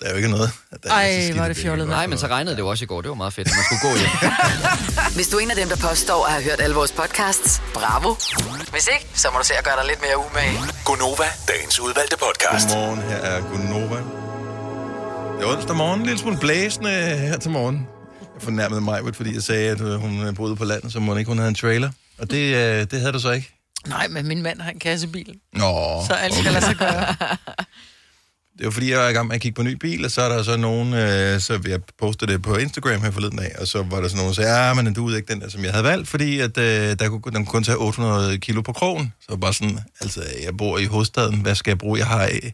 der 0.00 0.06
er 0.06 0.10
jo 0.10 0.16
ikke 0.16 0.28
noget. 0.28 0.50
Der 0.82 0.90
er 0.90 0.94
Ej, 0.94 1.20
skidt 1.20 1.34
hvor 1.34 1.44
er 1.44 1.48
det 1.48 1.56
fjollet. 1.56 1.88
Nej, 1.88 2.06
men 2.06 2.18
så 2.18 2.26
regnede 2.26 2.56
det 2.56 2.62
jo 2.62 2.68
også 2.68 2.84
i 2.84 2.86
går. 2.86 3.00
Det 3.00 3.08
var 3.08 3.14
meget 3.14 3.32
fedt, 3.32 3.48
at 3.48 3.54
man 3.54 3.64
skulle 3.64 3.92
gå 3.92 3.98
hjem. 3.98 4.10
Hvis 5.16 5.28
du 5.28 5.36
er 5.36 5.40
en 5.40 5.50
af 5.50 5.56
dem, 5.56 5.68
der 5.68 5.76
påstår 5.76 6.26
at 6.26 6.32
have 6.32 6.44
hørt 6.44 6.60
alle 6.60 6.74
vores 6.76 6.92
podcasts, 6.92 7.62
bravo. 7.74 8.14
Hvis 8.70 8.88
ikke, 8.94 9.06
så 9.14 9.30
må 9.32 9.38
du 9.38 9.44
se 9.44 9.54
at 9.54 9.64
gøre 9.64 9.76
dig 9.76 9.86
lidt 9.86 10.00
mere 10.00 10.18
umage. 10.30 10.58
Gonova, 10.84 11.24
dagens 11.48 11.80
udvalgte 11.80 12.16
podcast. 12.16 12.68
Godmorgen, 12.68 13.02
her 13.02 13.16
er 13.16 13.40
Gunova. 13.40 13.96
Det 15.38 15.44
er 15.48 15.56
onsdag 15.56 15.76
morgen, 15.76 16.00
en 16.00 16.06
lille 16.06 16.20
smule 16.20 16.38
blæsende 16.38 16.90
her 16.90 17.38
til 17.38 17.50
morgen. 17.50 17.86
Jeg 18.36 18.42
fornærmede 18.42 18.80
mig, 18.80 19.14
fordi 19.14 19.34
jeg 19.34 19.42
sagde, 19.42 19.70
at 19.70 19.80
øh, 19.80 19.94
hun 19.94 20.34
boede 20.34 20.56
på 20.56 20.64
landet, 20.64 20.92
så 20.92 21.00
må 21.00 21.16
ikke 21.16 21.28
hun 21.28 21.38
havde 21.38 21.48
en 21.48 21.54
trailer. 21.54 21.90
Og 22.18 22.30
det, 22.30 22.54
øh, 22.56 22.86
det 22.90 23.00
havde 23.00 23.12
du 23.12 23.20
så 23.20 23.30
ikke. 23.30 23.52
Nej, 23.86 24.08
men 24.08 24.28
min 24.28 24.42
mand 24.42 24.60
har 24.60 24.70
en 24.70 24.78
kassebil, 24.78 25.34
Nå, 25.52 26.02
så 26.06 26.12
alt 26.12 26.34
skal 26.34 26.52
lade 26.52 26.64
sig 26.64 26.76
gøre. 26.76 27.16
Det 28.58 28.64
var 28.64 28.70
fordi, 28.70 28.90
jeg 28.90 28.98
var 28.98 29.08
i 29.08 29.12
gang 29.12 29.26
med 29.26 29.34
at 29.34 29.40
kigge 29.40 29.54
på 29.54 29.60
en 29.62 29.68
ny 29.68 29.72
bil, 29.72 30.04
og 30.04 30.10
så 30.10 30.22
er 30.22 30.28
der 30.28 30.42
så 30.42 30.56
nogen, 30.56 30.94
øh, 30.94 31.40
så 31.40 31.60
jeg 31.68 31.80
postede 31.98 32.32
det 32.32 32.42
på 32.42 32.56
Instagram 32.56 33.00
her 33.00 33.10
forleden 33.10 33.38
af, 33.38 33.52
og 33.58 33.66
så 33.66 33.82
var 33.82 34.00
der 34.00 34.08
sådan 34.08 34.16
nogen, 34.16 34.28
der 34.28 34.34
sagde, 34.34 34.66
ja, 34.66 34.74
men 34.74 34.94
du 34.94 35.08
er 35.10 35.16
ikke 35.16 35.32
den 35.32 35.40
der, 35.40 35.48
som 35.48 35.64
jeg 35.64 35.70
havde 35.70 35.84
valgt, 35.84 36.08
fordi 36.08 36.40
at, 36.40 36.58
øh, 36.58 36.98
der 36.98 37.08
kunne, 37.08 37.20
den 37.24 37.32
kunne 37.34 37.46
kun 37.46 37.64
tage 37.64 37.78
800 37.78 38.38
kilo 38.38 38.62
på 38.62 38.72
krogen. 38.72 39.12
Så 39.30 39.36
bare 39.36 39.54
sådan, 39.54 39.78
altså, 40.00 40.22
jeg 40.42 40.56
bor 40.56 40.78
i 40.78 40.84
hovedstaden, 40.84 41.40
hvad 41.40 41.54
skal 41.54 41.70
jeg 41.70 41.78
bruge? 41.78 41.98
Jeg 41.98 42.06
har, 42.06 42.24
øh, 42.24 42.50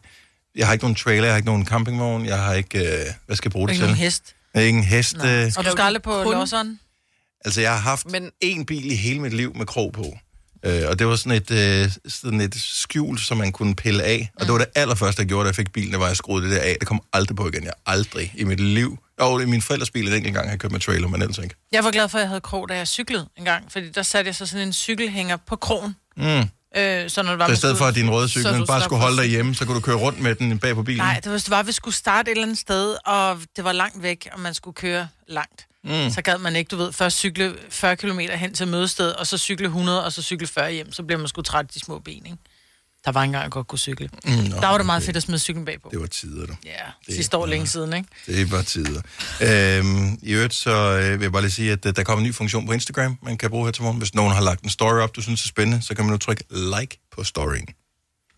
jeg 0.56 0.66
har 0.66 0.72
ikke 0.72 0.84
nogen 0.84 0.94
trailer, 0.94 1.24
jeg 1.24 1.32
har 1.32 1.36
ikke 1.36 1.46
nogen 1.48 1.66
campingvogn, 1.66 2.26
jeg 2.26 2.38
har 2.38 2.54
ikke, 2.54 2.78
øh, 2.78 3.06
hvad 3.26 3.36
skal 3.36 3.48
jeg 3.48 3.52
bruge 3.52 3.68
det 3.68 3.74
Ikke 3.74 3.82
til? 3.82 3.86
nogen 3.88 3.96
hest. 4.04 4.34
Jeg 4.54 4.60
har 4.62 4.66
ikke 4.66 4.78
en 4.78 4.84
hest. 4.84 5.16
Nej. 5.16 5.50
Og 5.58 5.64
du 5.64 5.70
skal 5.70 5.82
aldrig 5.82 6.02
på 6.02 6.22
kun- 6.22 6.34
losseren? 6.34 6.80
altså, 7.44 7.60
jeg 7.60 7.70
har 7.72 7.78
haft 7.80 8.06
Men- 8.10 8.30
én 8.44 8.64
bil 8.64 8.92
i 8.92 8.94
hele 8.94 9.20
mit 9.20 9.32
liv 9.32 9.56
med 9.56 9.66
krog 9.66 9.92
på. 9.92 10.18
Øh, 10.66 10.82
og 10.88 10.98
det 10.98 11.06
var 11.06 11.16
sådan 11.16 11.36
et, 11.42 11.50
øh, 11.50 11.90
sådan 12.08 12.40
et 12.40 12.54
skjul, 12.54 13.18
som 13.18 13.36
man 13.36 13.52
kunne 13.52 13.74
pille 13.76 14.02
af. 14.02 14.30
Og 14.34 14.40
det 14.46 14.52
var 14.52 14.58
det 14.58 14.66
allerførste, 14.74 15.20
jeg 15.20 15.28
gjorde, 15.28 15.44
da 15.44 15.48
jeg 15.48 15.54
fik 15.56 15.72
bilen, 15.72 15.90
det 15.90 15.98
var, 15.98 16.04
at 16.06 16.10
jeg 16.10 16.16
skruede 16.16 16.44
det 16.46 16.56
der 16.56 16.62
af. 16.62 16.76
Det 16.80 16.88
kom 16.88 17.02
aldrig 17.12 17.36
på 17.36 17.48
igen. 17.48 17.64
Jeg 17.64 17.72
aldrig 17.86 18.32
i 18.36 18.44
mit 18.44 18.60
liv. 18.60 18.98
Jo, 19.20 19.38
i 19.38 19.44
min 19.46 19.62
forældres 19.62 19.90
bil 19.90 20.08
en 20.08 20.14
enkelt 20.14 20.34
gang, 20.34 20.46
har 20.46 20.52
jeg 20.52 20.60
kørt 20.60 20.72
med 20.72 20.80
trailer, 20.80 21.08
men 21.08 21.22
ellers 21.22 21.38
ikke. 21.38 21.54
Jeg 21.72 21.84
var 21.84 21.90
glad 21.90 22.08
for, 22.08 22.18
at 22.18 22.22
jeg 22.22 22.28
havde 22.28 22.40
krog, 22.40 22.68
da 22.68 22.76
jeg 22.76 22.88
cyklede 22.88 23.28
en 23.38 23.44
gang, 23.44 23.72
fordi 23.72 23.90
der 23.90 24.02
satte 24.02 24.28
jeg 24.28 24.34
så 24.34 24.46
sådan 24.46 24.66
en 24.66 24.72
cykelhænger 24.72 25.36
på 25.36 25.56
krogen. 25.56 25.96
Mm. 26.16 26.22
Øh, 26.76 27.10
så 27.10 27.22
når 27.22 27.30
det 27.30 27.38
var, 27.38 27.46
Så 27.46 27.52
i 27.52 27.56
stedet 27.56 27.78
for, 27.78 27.84
at 27.84 27.94
din 27.94 28.10
røde 28.10 28.28
cykel 28.28 28.66
bare 28.66 28.82
skulle 28.82 29.02
holde 29.02 29.16
dig 29.16 29.26
hjemme, 29.26 29.54
så 29.54 29.64
kunne 29.64 29.74
du 29.74 29.80
køre 29.80 29.96
rundt 29.96 30.20
med 30.20 30.34
den 30.34 30.58
bag 30.58 30.74
på 30.74 30.82
bilen. 30.82 30.98
Nej, 31.04 31.20
det 31.24 31.32
var, 31.32 31.38
det 31.38 31.50
var, 31.50 31.60
at 31.60 31.66
vi 31.66 31.72
skulle 31.72 31.94
starte 31.94 32.30
et 32.30 32.32
eller 32.32 32.42
andet 32.42 32.58
sted, 32.58 32.96
og 33.06 33.38
det 33.56 33.64
var 33.64 33.72
langt 33.72 34.02
væk, 34.02 34.28
og 34.32 34.40
man 34.40 34.54
skulle 34.54 34.74
køre 34.74 35.08
langt. 35.28 35.66
Mm. 35.84 36.10
Så 36.10 36.22
gad 36.22 36.38
man 36.38 36.56
ikke, 36.56 36.68
du 36.68 36.76
ved, 36.76 36.92
først 36.92 37.16
cykle 37.16 37.54
40 37.70 37.96
km 37.96 38.18
hen 38.18 38.54
til 38.54 38.68
mødested, 38.68 39.10
og 39.10 39.26
så 39.26 39.38
cykle 39.38 39.66
100, 39.66 40.04
og 40.04 40.12
så 40.12 40.22
cykle 40.22 40.46
40 40.46 40.72
hjem. 40.72 40.92
Så 40.92 41.02
bliver 41.02 41.18
man 41.18 41.28
sgu 41.28 41.42
træt 41.42 41.64
af 41.64 41.68
de 41.68 41.80
små 41.80 41.98
ben, 41.98 42.26
ikke? 42.26 42.36
Der 43.04 43.12
var 43.12 43.22
engang, 43.22 43.42
jeg 43.42 43.50
godt 43.50 43.66
kunne 43.68 43.78
cykle. 43.78 44.08
Mm, 44.24 44.32
nå, 44.32 44.56
der 44.60 44.66
var 44.66 44.76
det 44.76 44.86
meget 44.86 44.98
okay. 44.98 45.06
fedt 45.06 45.16
at 45.16 45.22
smide 45.22 45.38
cyklen 45.38 45.64
bagpå. 45.64 45.88
Det 45.92 46.00
var 46.00 46.06
tider, 46.06 46.46
du. 46.46 46.54
Ja, 46.64 46.70
Det- 47.06 47.14
sidste 47.14 47.36
år 47.36 47.46
længe 47.46 47.66
siden, 47.66 47.92
ikke? 47.92 48.08
Det 48.26 48.50
var 48.50 48.62
tider. 48.62 49.00
Øhm, 49.40 50.18
I 50.22 50.32
øvrigt, 50.32 50.54
så 50.54 50.70
øh, 50.98 51.12
vil 51.20 51.24
jeg 51.24 51.32
bare 51.32 51.42
lige 51.42 51.50
sige, 51.52 51.72
at 51.72 51.86
øh, 51.86 51.96
der 51.96 52.02
kommer 52.02 52.22
en 52.24 52.28
ny 52.28 52.34
funktion 52.34 52.66
på 52.66 52.72
Instagram, 52.72 53.18
man 53.22 53.38
kan 53.38 53.50
bruge 53.50 53.64
her 53.64 53.72
til 53.72 53.82
morgen. 53.82 53.98
Hvis 53.98 54.14
nogen 54.14 54.32
har 54.34 54.40
lagt 54.42 54.62
en 54.62 54.70
story 54.70 54.98
op, 55.00 55.16
du 55.16 55.22
synes 55.22 55.44
er 55.44 55.48
spændende, 55.48 55.82
så 55.82 55.94
kan 55.94 56.04
man 56.04 56.12
nu 56.12 56.18
trykke 56.18 56.44
like 56.80 56.98
på 57.16 57.24
storyen. 57.24 57.68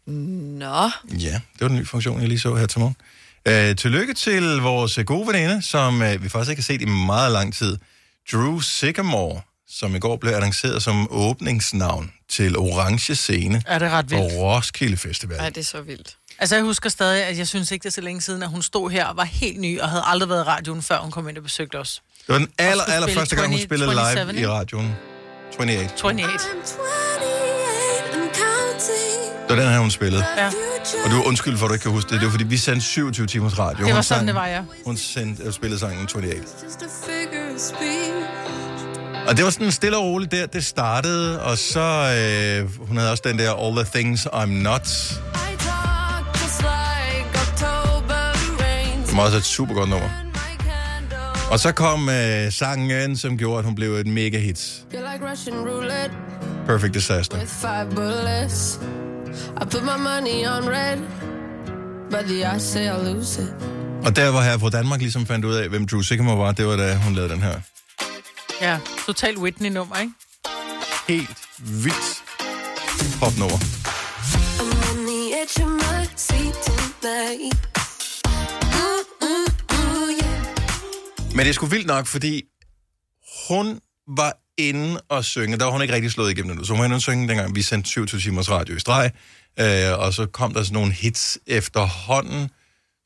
Nå. 0.06 0.90
Ja, 1.19 1.40
det 1.52 1.61
var 1.61 1.69
den 1.69 1.76
nye 1.76 1.87
funktion, 1.87 2.20
jeg 2.20 2.28
lige 2.28 2.40
så 2.40 2.55
her 2.55 2.66
til 2.66 2.81
morgen. 2.81 2.96
Øh, 3.49 3.76
tillykke 3.76 4.14
til 4.14 4.43
vores 4.61 4.99
gode 5.06 5.26
veninde, 5.26 5.62
som 5.62 6.02
øh, 6.02 6.22
vi 6.22 6.28
faktisk 6.28 6.50
ikke 6.50 6.61
har 6.62 6.64
set 6.64 6.82
i 6.82 6.84
meget 6.84 7.32
lang 7.32 7.55
tid. 7.55 7.78
Drew 8.33 8.61
Sycamore, 8.61 9.40
som 9.78 9.95
i 9.95 9.99
går 9.99 10.16
blev 10.16 10.33
annonceret 10.35 10.83
som 10.83 11.09
åbningsnavn 11.11 12.12
til 12.31 12.59
Orange 12.59 13.14
Scene 13.14 13.62
Er 13.66 13.78
det 13.78 13.90
ret 13.90 14.07
på 14.09 14.16
vildt? 14.16 14.33
Roskilde 14.35 14.97
Festival. 14.97 15.38
Ej, 15.38 15.49
det 15.49 15.57
er 15.61 15.64
så 15.64 15.81
vildt. 15.83 16.16
Altså, 16.38 16.54
jeg 16.57 16.64
husker 16.64 16.88
stadig, 16.90 17.25
at 17.25 17.38
jeg 17.38 17.49
synes 17.49 17.71
ikke, 17.71 17.83
det 17.83 17.88
er 17.88 17.93
så 17.93 18.00
længe 18.00 18.21
siden, 18.21 18.43
at 18.43 18.49
hun 18.49 18.62
stod 18.62 18.90
her 18.90 19.04
og 19.07 19.16
var 19.16 19.25
helt 19.25 19.61
ny, 19.61 19.81
og 19.81 19.88
havde 19.88 20.02
aldrig 20.07 20.28
været 20.28 20.40
i 20.40 20.49
radioen, 20.49 20.83
før 20.83 20.99
hun 20.99 21.11
kom 21.11 21.28
ind 21.28 21.37
og 21.37 21.43
besøgte 21.43 21.78
os. 21.78 22.02
Det 22.26 22.33
var 22.33 22.38
den 22.38 22.49
aller, 22.59 22.85
aller 22.85 23.09
første 23.14 23.37
gang, 23.37 23.49
hun 23.49 23.57
20, 23.57 23.64
spillede 23.64 23.90
27, 23.90 24.33
live 24.33 24.43
i 24.43 24.47
radioen. 24.47 24.95
28. 25.59 25.88
28. 26.04 26.28
Det 29.49 29.57
var 29.57 29.62
den 29.62 29.69
her, 29.73 29.78
hun 29.78 29.90
spillede. 29.90 30.25
Ja. 30.37 30.47
Og 31.04 31.11
du 31.11 31.21
er 31.21 31.26
undskyld 31.26 31.57
for, 31.57 31.66
at 31.66 31.69
du 31.69 31.75
ikke 31.75 31.83
kan 31.83 31.93
huske 31.93 32.11
det. 32.11 32.21
Det 32.21 32.26
var 32.26 32.31
fordi, 32.31 32.45
vi 32.45 32.57
sendte 32.57 32.87
27 32.87 33.26
timers 33.26 33.59
radio. 33.59 33.76
Det 33.78 33.87
var 33.87 33.95
Hun 33.95 34.02
sådan, 34.02 34.21
sang- 34.21 34.26
det 34.26 34.35
var, 34.35 34.47
ja. 34.47 34.62
Hun 34.85 34.97
sendte, 34.97 35.52
spillede 35.52 35.81
sangen 35.81 36.02
28. 36.02 36.35
Og 39.28 39.37
det 39.37 39.45
var 39.45 39.50
sådan 39.50 39.73
stille 39.73 39.97
og 39.97 40.04
roligt 40.04 40.33
der, 40.33 40.47
det 40.47 40.64
startede, 40.64 41.43
og 41.43 41.59
så, 41.59 41.81
øh, 41.81 42.87
hun 42.88 42.97
havde 42.97 43.11
også 43.11 43.23
den 43.26 43.38
der 43.38 43.52
All 43.66 43.76
the 43.76 43.85
Things 43.95 44.26
I'm 44.26 44.47
Not, 44.47 44.87
som 49.07 49.19
også 49.19 49.37
er 49.37 49.38
et 49.38 49.45
super 49.45 49.75
godt 49.75 49.90
nummer. 49.90 50.09
Og 51.50 51.61
så 51.61 51.73
kom 51.73 52.09
øh, 52.09 52.52
sangen, 52.52 53.16
som 53.16 53.38
gjorde, 53.38 53.59
at 53.59 53.64
hun 53.64 53.75
blev 53.75 53.95
et 53.95 54.07
mega 54.07 54.38
hit. 54.38 54.85
Perfect 56.66 56.95
Disaster. 56.95 57.37
I 59.62 59.64
put 59.71 59.83
my 59.83 59.99
money 59.99 60.47
on 60.47 60.69
red, 60.69 60.99
but 62.11 62.25
the 62.28 62.52
odds 62.52 62.62
say 62.62 62.85
I 62.85 63.12
lose 63.14 63.43
it. 63.43 63.49
Og 64.04 64.16
der, 64.16 64.31
hvor 64.31 64.40
her 64.40 64.59
på 64.59 64.69
Danmark 64.69 65.00
ligesom 65.00 65.26
fandt 65.26 65.45
ud 65.45 65.54
af, 65.54 65.69
hvem 65.69 65.87
Drew 65.87 66.00
Sycamore 66.00 66.38
var, 66.38 66.52
det 66.52 66.66
var 66.66 66.76
da 66.76 66.97
hun 66.97 67.14
lavede 67.14 67.33
den 67.33 67.43
her. 67.43 67.61
Ja, 68.64 68.78
totalt 69.06 69.38
Whitney-nummer, 69.38 69.97
ikke? 69.97 70.12
Helt 71.09 71.38
vildt 71.59 72.23
popnummer. 73.21 73.59
Men 81.37 81.38
det 81.38 81.49
er 81.49 81.52
sgu 81.52 81.66
vildt 81.66 81.87
nok, 81.87 82.06
fordi 82.06 82.42
hun 83.49 83.80
var 84.16 84.33
inde 84.59 85.00
og 85.09 85.25
synge. 85.25 85.56
Der 85.59 85.64
var 85.64 85.73
hun 85.73 85.83
ikke 85.83 85.94
rigtig 85.94 86.11
slået 86.11 86.30
igennem 86.30 86.50
endnu. 86.50 86.64
Så 86.64 86.73
hun 86.73 86.78
var 86.78 86.85
inde 86.85 86.94
og 86.97 87.02
synge, 87.02 87.28
dengang 87.28 87.54
vi 87.54 87.62
sendte 87.62 87.90
27 87.90 88.21
timers 88.21 88.50
radio 88.50 88.76
i 88.76 88.80
streg. 88.80 89.11
Øh, 89.61 89.99
og 89.99 90.14
så 90.14 90.26
kom 90.26 90.54
der 90.54 90.62
sådan 90.62 90.75
nogle 90.75 90.92
hits 90.92 91.38
efterhånden. 91.47 92.50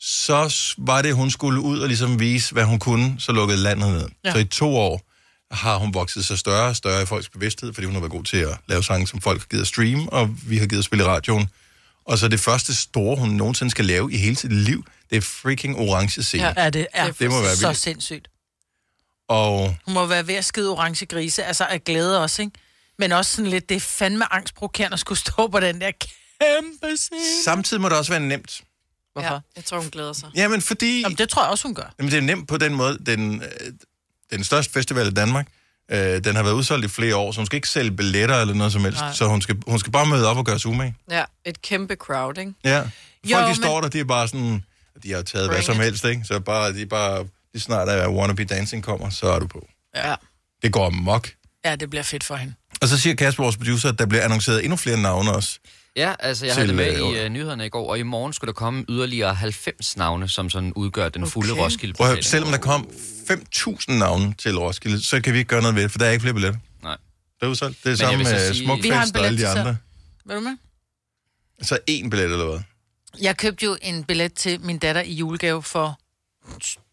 Så 0.01 0.75
var 0.79 1.03
det, 1.03 1.15
hun 1.15 1.31
skulle 1.31 1.61
ud 1.61 1.79
og 1.79 1.89
ligesom 1.89 2.21
vise, 2.21 2.53
hvad 2.53 2.65
hun 2.65 2.79
kunne. 2.79 3.17
Så 3.19 3.33
lukkede 3.33 3.59
landet 3.59 3.89
ned. 3.89 4.09
Ja. 4.25 4.33
Så 4.33 4.39
i 4.39 4.45
to 4.45 4.77
år 4.77 5.08
har 5.51 5.77
hun 5.77 5.95
vokset 5.95 6.25
sig 6.27 6.39
større 6.39 6.69
og 6.69 6.77
større 6.77 7.03
i 7.03 7.07
folks 7.07 7.29
bevidsthed, 7.29 7.73
fordi 7.75 7.85
hun 7.85 7.95
har 7.95 8.01
været 8.01 8.13
god 8.13 8.25
til 8.25 8.37
at 8.37 8.57
lave 8.69 8.83
sange, 8.85 9.07
som 9.07 9.21
folk 9.21 9.41
har 9.41 9.47
givet 9.47 9.63
at 9.63 9.69
streame, 9.69 10.13
og 10.13 10.37
vi 10.47 10.59
har 10.59 10.67
givet 10.67 10.79
at 10.79 10.85
spille 10.85 11.05
i 11.05 11.07
radioen. 11.09 11.49
Og 12.05 12.19
så 12.19 12.29
det 12.29 12.41
første 12.41 12.77
store, 12.77 13.17
hun 13.17 13.29
nogensinde 13.29 13.71
skal 13.71 13.85
lave 13.85 14.13
i 14.13 14.17
hele 14.17 14.37
sit 14.37 14.53
liv, 14.53 14.85
det 15.11 15.17
er 15.17 15.21
freaking 15.21 15.77
orange 15.79 16.23
scene. 16.23 16.45
Ja. 16.45 16.53
Ja, 16.63 16.71
det 16.71 16.87
er 16.93 17.11
Det 17.13 17.31
må 17.31 17.41
være 17.43 17.57
så 17.57 17.67
vildt. 17.67 17.81
sindssygt. 17.81 18.29
Og 19.29 19.75
Hun 19.85 19.95
må 19.95 20.07
være 20.07 20.27
ved 20.27 20.35
at 20.35 20.45
skide 20.45 20.71
orange 20.71 21.07
grise, 21.07 21.45
altså 21.45 21.65
af 21.65 21.85
glæde 21.85 22.23
også, 22.23 22.43
ikke? 22.43 22.53
Men 22.99 23.13
også 23.13 23.37
sådan 23.37 23.51
lidt, 23.51 23.69
det 23.69 23.75
er 23.77 23.81
fandme 23.81 24.33
angstprovokerende 24.33 24.95
at 24.95 25.01
skulle 25.01 25.19
stå 25.19 25.47
på 25.49 25.61
den 25.61 25.81
der 25.81 25.91
kæmpe 25.91 26.97
scene. 26.97 27.21
samtidig 27.45 27.81
må 27.81 27.89
det 27.89 27.97
også 27.99 28.13
være 28.13 28.21
nemt. 28.21 28.61
Hvorfor? 29.13 29.35
Ja, 29.35 29.39
jeg 29.57 29.65
tror, 29.65 29.81
hun 29.81 29.91
glæder 29.91 30.13
sig. 30.13 30.31
Jamen, 30.35 30.63
fordi... 30.63 31.01
Jamen, 31.01 31.19
det 31.19 31.29
tror 31.29 31.43
jeg 31.43 31.51
også, 31.51 31.69
hun 31.69 31.75
gør. 31.75 31.95
Jamen, 31.99 32.11
det 32.13 32.19
er 32.19 32.23
nemt 32.23 32.49
på 32.49 32.57
den 32.57 32.75
måde. 32.75 32.99
Den, 33.07 33.43
øh, 33.43 33.49
den 34.33 34.45
største 34.45 34.73
festival 34.73 35.07
i 35.07 35.11
Danmark, 35.11 35.47
øh, 35.91 36.25
den 36.25 36.37
har 36.37 36.43
været 36.43 36.55
udsolgt 36.55 36.85
i 36.85 36.89
flere 36.89 37.17
år, 37.17 37.33
så 37.33 37.39
hun 37.41 37.47
skal 37.47 37.57
ikke 37.57 37.69
sælge 37.69 37.91
billetter 37.91 38.37
eller 38.37 38.55
noget 38.55 38.73
som 38.73 38.85
helst. 38.85 39.01
Nej. 39.01 39.13
Så 39.13 39.27
hun 39.27 39.43
skal, 39.43 39.57
hun 39.67 39.79
skal 39.79 39.93
bare 39.93 40.07
møde 40.07 40.29
op 40.29 40.37
og 40.37 40.45
gøre 40.45 40.59
sig 40.59 40.71
umage. 40.71 40.95
Ja, 41.11 41.25
et 41.45 41.63
kæmpe 41.63 41.95
crowd, 41.95 42.39
ikke? 42.39 42.53
Ja. 42.65 42.79
Folk, 42.81 42.91
Jo, 43.31 43.39
de 43.39 43.45
men- 43.47 43.55
står 43.55 43.81
der, 43.81 43.89
de 43.89 44.01
er 44.01 44.05
bare 44.05 44.29
sådan... 44.29 44.65
De 45.03 45.13
har 45.13 45.23
taget 45.23 45.47
hvad 45.49 45.57
Bring 45.57 45.65
som 45.67 45.77
it. 45.77 45.83
helst, 45.85 46.05
ikke? 46.05 46.23
Så 46.25 46.41
bare, 46.41 46.73
de 46.73 46.83
er 46.83 46.87
bare... 46.87 47.25
De 47.55 47.61
snart 47.61 47.89
er 47.89 48.09
Wannabe 48.09 48.45
Dancing 48.45 48.83
kommer, 48.85 49.11
så 49.11 49.27
er 49.29 49.39
du 49.39 49.47
på. 49.47 49.69
Ja. 49.97 50.15
Det 50.63 50.73
går 50.73 50.87
amok. 50.87 51.29
Ja, 51.65 51.77
det 51.77 51.91
bliver 51.91 52.03
fedt 52.03 52.25
for 52.25 52.37
hende. 52.37 52.55
Og 52.83 52.89
så 52.89 52.99
siger 52.99 53.15
Kasper, 53.15 53.43
vores 53.43 53.57
producer, 53.57 53.89
at 53.89 53.99
der 53.99 54.07
bliver 54.07 54.25
annonceret 54.25 54.65
endnu 54.65 54.77
flere 54.77 54.97
navne 54.97 55.33
også. 55.33 55.59
Ja, 55.99 56.15
altså 56.19 56.47
jeg 56.47 56.55
havde 56.55 56.67
det 56.69 56.77
med 56.77 56.99
i 56.99 57.25
uh, 57.27 57.29
nyhederne 57.33 57.67
i 57.67 57.69
går, 57.69 57.91
og 57.91 57.99
i 57.99 58.03
morgen 58.03 58.33
skulle 58.33 58.49
der 58.49 58.53
komme 58.53 58.85
yderligere 58.89 59.35
90 59.35 59.97
navne, 59.97 60.29
som 60.29 60.51
sådan 60.51 60.73
udgør 60.73 61.09
den 61.09 61.27
fulde 61.27 61.53
Okay. 61.53 61.63
Roskilde. 61.63 61.95
Prøv 61.95 62.07
at 62.07 62.13
høre, 62.13 62.23
selvom 62.23 62.51
der 62.51 62.59
kom 62.59 62.89
5.000 63.31 63.93
navne 63.93 64.35
til 64.39 64.59
Roskilde, 64.59 65.05
så 65.05 65.21
kan 65.21 65.33
vi 65.33 65.39
ikke 65.39 65.49
gøre 65.49 65.61
noget 65.63 65.75
ved 65.77 65.83
det, 65.83 65.91
for 65.91 65.99
der 65.99 66.07
er 66.07 66.11
ikke 66.11 66.23
flere 66.23 66.35
billetter. 66.35 66.59
Nej. 66.83 66.97
Det 67.41 67.47
er 67.47 67.51
udsolgt. 67.51 67.85
Det 67.85 67.93
er 67.93 67.97
samme 67.97 68.17
vil 68.19 68.27
med 68.27 68.53
sige- 68.53 68.65
Smukfest 68.65 68.85
Vi 68.85 68.89
har 68.95 69.05
en 69.05 69.17
og 69.17 69.27
alle 69.27 69.39
de 69.39 69.49
andre. 69.49 69.77
Ved 70.25 70.35
du 70.35 70.41
med? 70.41 70.57
Så 71.63 71.75
én 71.91 72.09
billet 72.09 72.25
eller 72.25 72.45
hvad? 72.51 72.61
Jeg 73.21 73.37
købte 73.37 73.65
jo 73.65 73.77
en 73.83 74.05
billet 74.05 74.35
til 74.35 74.61
min 74.61 74.79
datter 74.79 75.01
i 75.03 75.13
julegave 75.13 75.63
for 75.63 75.99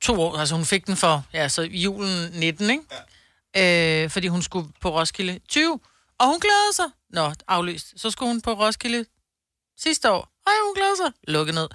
to 0.02 0.22
år. 0.22 0.38
Altså 0.38 0.56
hun 0.56 0.66
fik 0.66 0.88
den 0.88 0.96
for, 0.96 1.24
ja, 1.34 1.48
så 1.50 1.62
julen 1.62 2.32
19, 2.34 2.70
ikke? 2.70 2.84
Ja. 3.56 4.04
Øh, 4.04 4.10
fordi 4.10 4.28
hun 4.28 4.42
skulle 4.42 4.70
på 4.82 5.00
Roskilde 5.00 5.40
20. 5.50 5.80
Og 6.20 6.28
hun 6.28 6.40
glæder 6.40 6.74
sig. 6.76 6.86
Nå, 7.14 7.34
aflyst. 7.48 7.86
Så 8.02 8.12
skulle 8.12 8.30
hun 8.30 8.42
på 8.42 8.54
Roskilde 8.54 9.06
sidste 9.80 10.12
år. 10.12 10.30
Ej, 10.48 10.54
hun 10.66 10.76
glæder 10.76 10.96
sig. 10.96 11.12
Lukket 11.28 11.56
ned. 11.56 11.68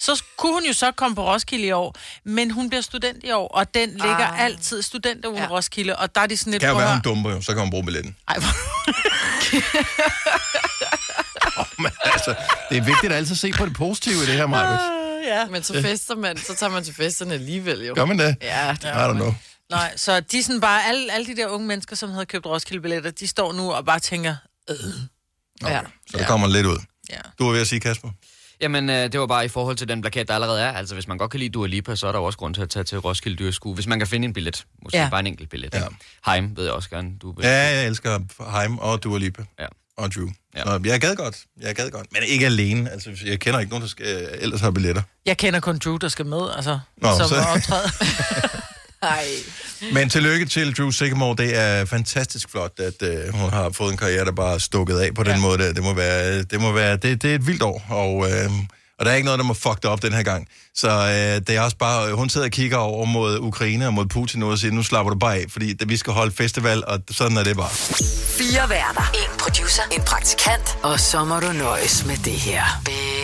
Så 0.00 0.22
kunne 0.36 0.52
hun 0.52 0.64
jo 0.64 0.72
så 0.72 0.90
komme 0.92 1.14
på 1.14 1.24
Roskilde 1.32 1.66
i 1.66 1.72
år, 1.72 1.96
men 2.24 2.50
hun 2.50 2.68
bliver 2.68 2.82
student 2.82 3.24
i 3.24 3.30
år, 3.32 3.48
og 3.48 3.74
den 3.74 3.90
ligger 3.90 4.26
Ah. 4.26 4.44
altid 4.44 4.82
studenterugen 4.82 5.38
ja. 5.42 5.44
Ja. 5.48 5.50
Roskilde, 5.50 5.96
og 5.96 6.14
der 6.14 6.20
er 6.20 6.26
de 6.26 6.36
sådan 6.36 6.50
lidt... 6.50 6.60
Kan 6.60 6.70
jo 6.70 6.76
være, 6.76 6.92
hun 6.92 7.00
dumper 7.04 7.30
jo, 7.30 7.40
så 7.42 7.52
kan 7.52 7.60
hun 7.60 7.70
bruge 7.70 7.84
billetten. 7.84 8.16
Ej, 8.28 8.34
hvor... 8.38 8.48
Men 11.82 11.90
altså, 12.04 12.34
det 12.70 12.76
er 12.78 12.82
vigtigt 12.82 13.12
at 13.12 13.18
altid 13.18 13.34
se 13.36 13.52
på 13.52 13.66
det 13.66 13.74
positive 13.76 14.14
i 14.14 14.26
det 14.26 14.34
her, 14.34 14.46
Marcus. 14.46 14.80
ja. 15.26 15.46
Men 15.46 15.62
så 15.62 15.82
fester 15.82 16.14
man, 16.14 16.36
så 16.36 16.54
tager 16.54 16.70
man 16.70 16.84
til 16.84 16.94
festerne 16.94 17.34
alligevel, 17.34 17.80
jo. 17.86 17.94
Gør 17.94 18.04
man 18.04 18.18
det? 18.18 18.36
Ja, 18.42 18.76
det 18.82 18.84
I 18.88 18.88
don't 18.88 19.12
know. 19.12 19.34
Nej, 19.70 19.96
så 19.96 20.20
de 20.20 20.42
sådan 20.42 20.60
bare, 20.60 20.84
alle, 20.86 21.12
alle 21.12 21.26
de 21.26 21.36
der 21.36 21.46
unge 21.48 21.66
mennesker, 21.66 21.96
som 21.96 22.10
havde 22.10 22.26
købt 22.26 22.46
Roskilde-billetter, 22.46 23.10
de 23.10 23.26
står 23.26 23.52
nu 23.52 23.72
og 23.72 23.84
bare 23.84 23.98
tænker, 24.00 24.36
ja. 25.62 25.80
Så 26.10 26.18
det 26.18 26.26
kommer 26.26 26.46
lidt 26.48 26.66
ud. 26.66 26.78
ja. 27.10 27.18
Du 27.38 27.44
var 27.44 27.52
ved 27.52 27.60
at 27.60 27.66
sige, 27.66 27.80
Kasper? 27.80 28.08
Jamen, 28.60 28.90
øh, 28.90 29.12
det 29.12 29.20
var 29.20 29.26
bare 29.26 29.44
i 29.44 29.48
forhold 29.48 29.76
til 29.76 29.88
den 29.88 30.00
plakat, 30.00 30.28
der 30.28 30.34
allerede 30.34 30.60
er. 30.60 30.72
Altså, 30.72 30.94
hvis 30.94 31.08
man 31.08 31.18
godt 31.18 31.30
kan 31.30 31.40
lide 31.40 31.50
Dua 31.50 31.66
Lipa, 31.66 31.96
så 31.96 32.06
er 32.06 32.12
der 32.12 32.18
også 32.18 32.38
grund 32.38 32.54
til 32.54 32.62
at 32.62 32.70
tage 32.70 32.84
til 32.84 32.98
Roskilde 32.98 33.36
Dyrskue. 33.36 33.74
Hvis 33.74 33.86
man 33.86 33.98
kan 33.98 34.08
finde 34.08 34.24
en 34.24 34.32
billet. 34.32 34.64
Måske 34.82 34.98
Ja. 34.98 35.08
bare 35.10 35.20
en 35.20 35.26
enkelt 35.26 35.50
billet. 35.50 35.74
Ja. 35.74 35.82
Heim 36.32 36.56
ved 36.56 36.64
jeg 36.64 36.72
også 36.72 36.90
gerne, 36.90 37.10
du 37.22 37.32
vil. 37.32 37.44
Ja, 37.46 37.52
jeg 37.76 37.86
elsker 37.86 38.18
Heim 38.60 38.78
og 38.78 39.02
Dua 39.04 39.18
Lipa. 39.18 39.42
Ja. 39.60 39.66
Og 39.96 40.14
Drew. 40.14 40.28
Ja. 40.56 40.62
Så 40.64 40.80
jeg 40.84 41.00
gad 41.00 41.16
godt. 41.16 41.36
Jeg 41.60 41.74
gad 41.74 41.90
godt. 41.90 42.06
Men 42.12 42.22
ikke 42.22 42.46
alene. 42.46 42.90
Altså, 42.90 43.10
jeg 43.24 43.40
kender 43.40 43.60
ikke 43.60 43.70
nogen, 43.70 43.82
der 43.82 43.88
skal, 43.88 44.06
øh, 44.22 44.28
ellers 44.42 44.60
har 44.60 44.70
billetter. 44.70 45.02
Jeg 45.26 45.36
kender 45.36 45.60
kun 45.60 45.78
Drew, 45.78 45.96
der 45.96 46.08
skal 46.08 46.26
med, 46.26 46.50
altså, 46.56 46.78
Nå, 46.96 47.08
som 47.16 47.28
så- 47.28 47.34
så... 47.34 47.40
optræde. 47.42 47.88
Ej. 49.02 49.26
Men 49.92 50.08
tillykke 50.08 50.46
til 50.46 50.76
Drew 50.76 50.90
Sigamore. 50.90 51.36
Det 51.36 51.56
er 51.56 51.84
fantastisk 51.84 52.50
flot, 52.50 52.80
at 52.80 53.02
øh, 53.02 53.34
hun 53.34 53.50
har 53.50 53.70
fået 53.70 53.90
en 53.90 53.96
karriere, 53.96 54.24
der 54.24 54.32
bare 54.32 54.54
er 54.54 54.58
stukket 54.58 54.98
af 54.98 55.14
på 55.14 55.22
den 55.22 55.32
ja. 55.32 55.40
måde. 55.40 55.58
Der. 55.58 55.72
Det 55.72 55.82
må 55.82 55.94
være, 55.94 56.42
det, 56.42 56.60
må 56.60 56.72
være 56.72 56.96
det, 56.96 57.22
det 57.22 57.30
er 57.30 57.34
et 57.34 57.46
vildt 57.46 57.62
år, 57.62 57.82
og, 57.88 58.30
øh, 58.30 58.50
og 58.98 59.04
der 59.04 59.10
er 59.10 59.14
ikke 59.14 59.24
noget, 59.24 59.38
der 59.38 59.44
må 59.44 59.54
fuck 59.54 59.76
det 59.82 59.84
op 59.84 60.02
den 60.02 60.12
her 60.12 60.22
gang. 60.22 60.48
Så 60.74 60.88
øh, 60.88 61.46
det 61.46 61.50
er 61.50 61.60
også 61.60 61.76
bare, 61.76 62.14
hun 62.14 62.28
sidder 62.28 62.46
og 62.46 62.50
kigger 62.50 62.76
over 62.76 63.04
mod 63.04 63.38
Ukraine 63.38 63.86
og 63.86 63.94
mod 63.94 64.06
Putin 64.06 64.40
nu 64.40 64.50
og 64.50 64.58
siger, 64.58 64.72
nu 64.72 64.82
slapper 64.82 65.12
du 65.12 65.18
bare 65.18 65.36
af, 65.36 65.44
fordi 65.48 65.76
vi 65.86 65.96
skal 65.96 66.12
holde 66.12 66.32
festival, 66.32 66.84
og 66.86 67.00
sådan 67.10 67.36
er 67.36 67.44
det 67.44 67.56
bare. 67.56 67.70
Fire 68.38 68.68
værter. 68.68 69.10
En 69.14 69.38
producer. 69.38 69.82
En 69.92 70.02
praktikant. 70.02 70.78
Og 70.82 71.00
så 71.00 71.24
må 71.24 71.40
du 71.40 71.52
nøjes 71.52 72.06
med 72.06 72.16
det 72.16 72.32
her. 72.32 72.62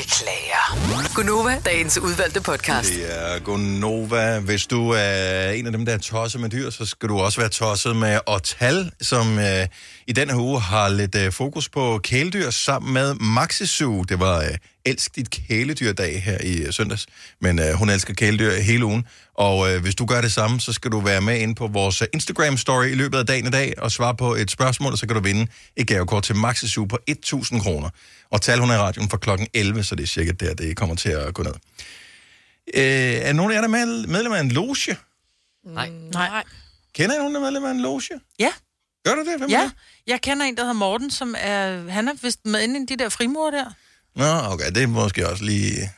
Beklager. 0.05 1.15
Gunova, 1.15 1.61
dagens 1.65 1.99
udvalgte 1.99 2.41
podcast. 2.41 2.93
Det 2.93 3.35
er 3.35 3.39
Gonova. 3.39 4.39
Hvis 4.39 4.67
du 4.67 4.91
er 4.91 5.51
en 5.51 5.67
af 5.67 5.73
dem, 5.73 5.85
der 5.85 5.93
er 5.93 5.99
tosset 5.99 6.41
med 6.41 6.51
dyr, 6.51 6.71
så 6.71 6.87
skal 6.87 7.09
du 7.09 7.19
også 7.19 7.41
være 7.41 7.49
tosset 7.49 7.97
med 7.97 8.19
Otal, 8.27 8.91
som 9.01 9.39
øh, 9.39 9.67
i 10.07 10.13
den 10.13 10.31
her 10.31 10.37
uge 10.37 10.61
har 10.61 10.89
lidt 10.89 11.15
øh, 11.15 11.33
fokus 11.33 11.69
på 11.69 12.01
kæledyr 12.03 12.51
sammen 12.51 12.93
med 12.93 13.15
Maxisu. 13.15 14.03
Det 14.03 14.21
var 14.21 14.39
øh, 14.39 14.51
Elsk 14.85 15.17
dit 15.17 15.31
kæledyrdag 15.31 16.23
her 16.23 16.39
i 16.43 16.57
øh, 16.57 16.73
søndags, 16.73 17.07
men 17.41 17.59
øh, 17.59 17.73
hun 17.73 17.91
elsker 17.91 18.15
kæledyr 18.15 18.51
hele 18.51 18.85
ugen. 18.85 19.05
Og 19.35 19.73
øh, 19.75 19.83
hvis 19.83 19.95
du 19.95 20.07
gør 20.07 20.21
det 20.21 20.33
samme, 20.33 20.61
så 20.61 20.73
skal 20.73 20.91
du 20.91 21.01
være 21.01 21.21
med 21.21 21.41
ind 21.41 21.57
på 21.57 21.67
vores 21.67 22.03
øh, 22.03 22.09
Instagram-story 22.17 22.85
i 22.85 22.95
løbet 22.95 23.19
af 23.19 23.27
dagen 23.27 23.47
i 23.47 23.51
dag 23.51 23.75
og 23.79 23.93
svare 23.93 24.15
på 24.17 24.35
et 24.35 24.51
spørgsmål, 24.51 24.93
og 24.93 24.99
så 24.99 25.07
kan 25.07 25.17
du 25.17 25.23
vinde 25.23 25.47
et 25.77 25.87
gavekort 25.87 26.23
til 26.23 26.37
Maxisu 26.37 26.85
på 26.87 26.99
1.000 27.11 27.63
kroner. 27.63 27.89
Og 28.31 28.43
tal 28.43 28.59
hun 28.61 28.71
er 28.71 28.75
i 28.75 28.79
radioen 28.79 29.09
fra 29.11 29.17
klokken 29.19 29.47
11, 29.55 29.85
så 29.85 29.95
det 29.95 30.03
er 30.03 30.07
cirka 30.07 30.31
der, 30.33 30.55
det 30.55 30.77
kommer 30.77 30.95
til 30.97 31.09
at 31.09 31.35
gå 31.35 31.43
ned. 31.43 31.53
Øh, 32.75 32.83
er 33.29 33.33
nogen 33.33 33.51
af 33.53 33.55
jer, 33.55 33.61
der 33.61 33.69
er 33.69 33.87
med- 33.87 34.07
medlem 34.07 34.33
af 34.33 34.41
en 34.41 34.51
loge? 34.53 34.77
Nej. 35.67 35.91
Nej. 36.13 36.43
Kender 36.95 37.15
I 37.15 37.19
nogen, 37.19 37.35
der 37.35 37.41
er 37.41 37.45
medlem 37.45 37.65
af 37.65 37.71
en 37.71 37.81
loge? 37.81 38.03
Ja, 38.39 38.51
Gør 39.05 39.15
du 39.15 39.21
det? 39.21 39.39
Hvem 39.39 39.51
er 39.51 39.59
ja. 39.59 39.65
det? 39.65 39.73
Jeg 40.07 40.21
kender 40.21 40.47
en, 40.47 40.57
der 40.57 40.63
hedder 40.63 40.73
Morten, 40.75 41.11
som 41.11 41.35
er... 41.39 41.91
Han 41.91 42.09
er 42.09 42.13
vist 42.23 42.47
med 42.47 42.63
inde 42.63 42.83
i 42.83 42.87
de 42.97 43.03
der 43.03 43.09
frimur 43.09 43.51
der. 43.51 43.65
Nå, 44.17 44.53
okay, 44.53 44.71
det 44.75 44.83
er 44.83 44.87
måske 44.87 45.29
også 45.29 45.45
lige 45.45 45.91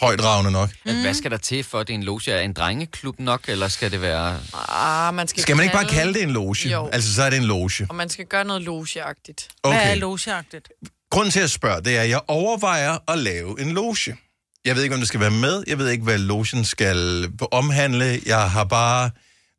højdragende 0.00 0.50
nok. 0.50 0.70
Mm. 0.86 1.00
Hvad 1.00 1.14
skal 1.14 1.30
der 1.30 1.36
til 1.36 1.64
for, 1.64 1.80
at 1.80 1.86
det 1.86 1.92
er 1.92 1.98
en 1.98 2.02
loge? 2.02 2.32
Er 2.32 2.40
en 2.40 2.52
drengeklub 2.52 3.20
nok, 3.20 3.40
eller 3.48 3.68
skal 3.68 3.90
det 3.90 4.02
være... 4.02 4.40
Ah, 4.68 5.14
man 5.14 5.28
skal, 5.28 5.42
Skal 5.42 5.56
man 5.56 5.62
ikke 5.62 5.74
bare 5.74 5.88
kalde 5.88 6.14
det 6.14 6.22
en 6.22 6.30
loge? 6.30 6.68
Jo. 6.68 6.88
Altså, 6.92 7.14
så 7.14 7.22
er 7.22 7.30
det 7.30 7.36
en 7.36 7.44
loge. 7.44 7.86
Og 7.88 7.94
man 7.94 8.08
skal 8.08 8.24
gøre 8.24 8.44
noget 8.44 8.62
logeagtigt. 8.62 9.48
Okay. 9.62 9.78
Hvad 9.78 9.90
er 9.90 9.94
logeagtigt? 9.94 10.68
Grunden 11.10 11.30
til 11.30 11.40
at 11.40 11.50
spørge, 11.50 11.80
det 11.82 11.96
er, 11.96 12.02
at 12.02 12.08
jeg 12.08 12.20
overvejer 12.28 12.98
at 13.08 13.18
lave 13.18 13.60
en 13.60 13.72
loge. 13.72 14.16
Jeg 14.64 14.76
ved 14.76 14.82
ikke, 14.82 14.94
om 14.94 15.00
det 15.00 15.08
skal 15.08 15.20
være 15.20 15.30
med. 15.30 15.64
Jeg 15.66 15.78
ved 15.78 15.90
ikke, 15.90 16.04
hvad 16.04 16.18
logen 16.18 16.64
skal 16.64 17.28
omhandle. 17.52 18.20
Jeg 18.26 18.50
har 18.50 18.64
bare 18.64 19.10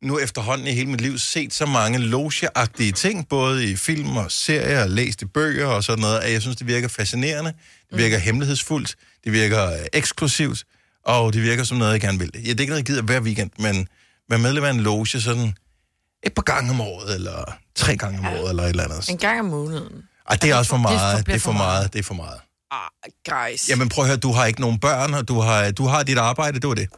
nu 0.02 0.20
efterhånden 0.20 0.68
i 0.68 0.72
hele 0.72 0.90
mit 0.90 1.02
liv 1.02 1.18
set 1.18 1.54
så 1.54 1.66
mange 1.66 2.00
logeagtige 2.00 2.92
ting, 2.92 3.30
både 3.30 3.72
i 3.72 3.76
film 3.76 4.18
og 4.18 4.32
serier, 4.32 4.84
og 4.84 4.90
læst 4.90 5.22
i 5.22 5.26
bøger 5.26 5.66
og 5.66 5.84
sådan 5.84 6.02
noget, 6.02 6.20
at 6.20 6.34
jeg 6.34 6.42
synes, 6.42 6.58
det 6.58 6.68
virker 6.68 6.88
fascinerende. 6.88 7.54
Det 7.90 7.98
virker 7.98 8.18
hemmelighedsfuldt. 8.18 8.96
Det 9.24 9.32
virker 9.32 9.72
øh, 9.72 9.80
eksklusivt. 9.94 10.64
Og 11.06 11.34
det 11.34 11.42
virker 11.42 11.64
som 11.64 11.78
noget, 11.78 11.92
jeg 11.92 12.02
gerne 12.02 12.20
vil. 12.20 12.32
Ja, 12.34 12.40
det 12.40 12.50
er 12.50 12.60
ikke 12.60 12.66
noget, 12.66 12.78
jeg 12.78 12.86
gider 12.86 13.02
hver 13.02 13.20
weekend, 13.22 13.52
men 13.60 13.88
være 14.30 14.40
medlem 14.40 14.64
af 14.64 14.70
en 14.72 14.80
loge 14.80 15.08
sådan 15.08 15.54
et 16.24 16.34
par 16.34 16.42
gange 16.42 16.70
om 16.70 16.82
året, 16.82 17.16
eller 17.16 17.58
tre 17.76 17.98
gange 17.98 18.20
om 18.20 18.26
året, 18.26 18.50
eller 18.50 18.64
et 18.64 18.70
eller 18.70 18.84
andet. 18.84 19.10
En 19.10 19.18
gang 19.18 19.40
om 19.40 19.46
måneden. 19.46 20.04
Ej, 20.30 20.36
det 20.36 20.50
er 20.50 20.56
også 20.56 20.70
for 20.70 20.78
er 20.78 20.82
meget. 20.82 21.26
Det 21.28 21.36
er 21.36 21.40
for 21.40 21.52
meget. 21.52 21.94
Det 21.94 22.00
er 22.00 22.04
for 22.04 22.14
meget. 22.14 22.40
Ah, 22.72 22.90
guys. 23.30 23.70
Jamen 23.70 23.90
prøv 23.90 24.04
at 24.04 24.10
høre, 24.10 24.18
du 24.18 24.32
har 24.32 24.46
ikke 24.46 24.62
nogen 24.62 24.80
børn, 24.80 25.14
og 25.14 25.28
du 25.28 25.40
har, 25.40 25.72
du 25.72 25.86
har 25.86 26.04
dit 26.04 26.18
arbejde, 26.18 26.60
det 26.60 26.70
var 26.70 26.76
det. 26.76 26.90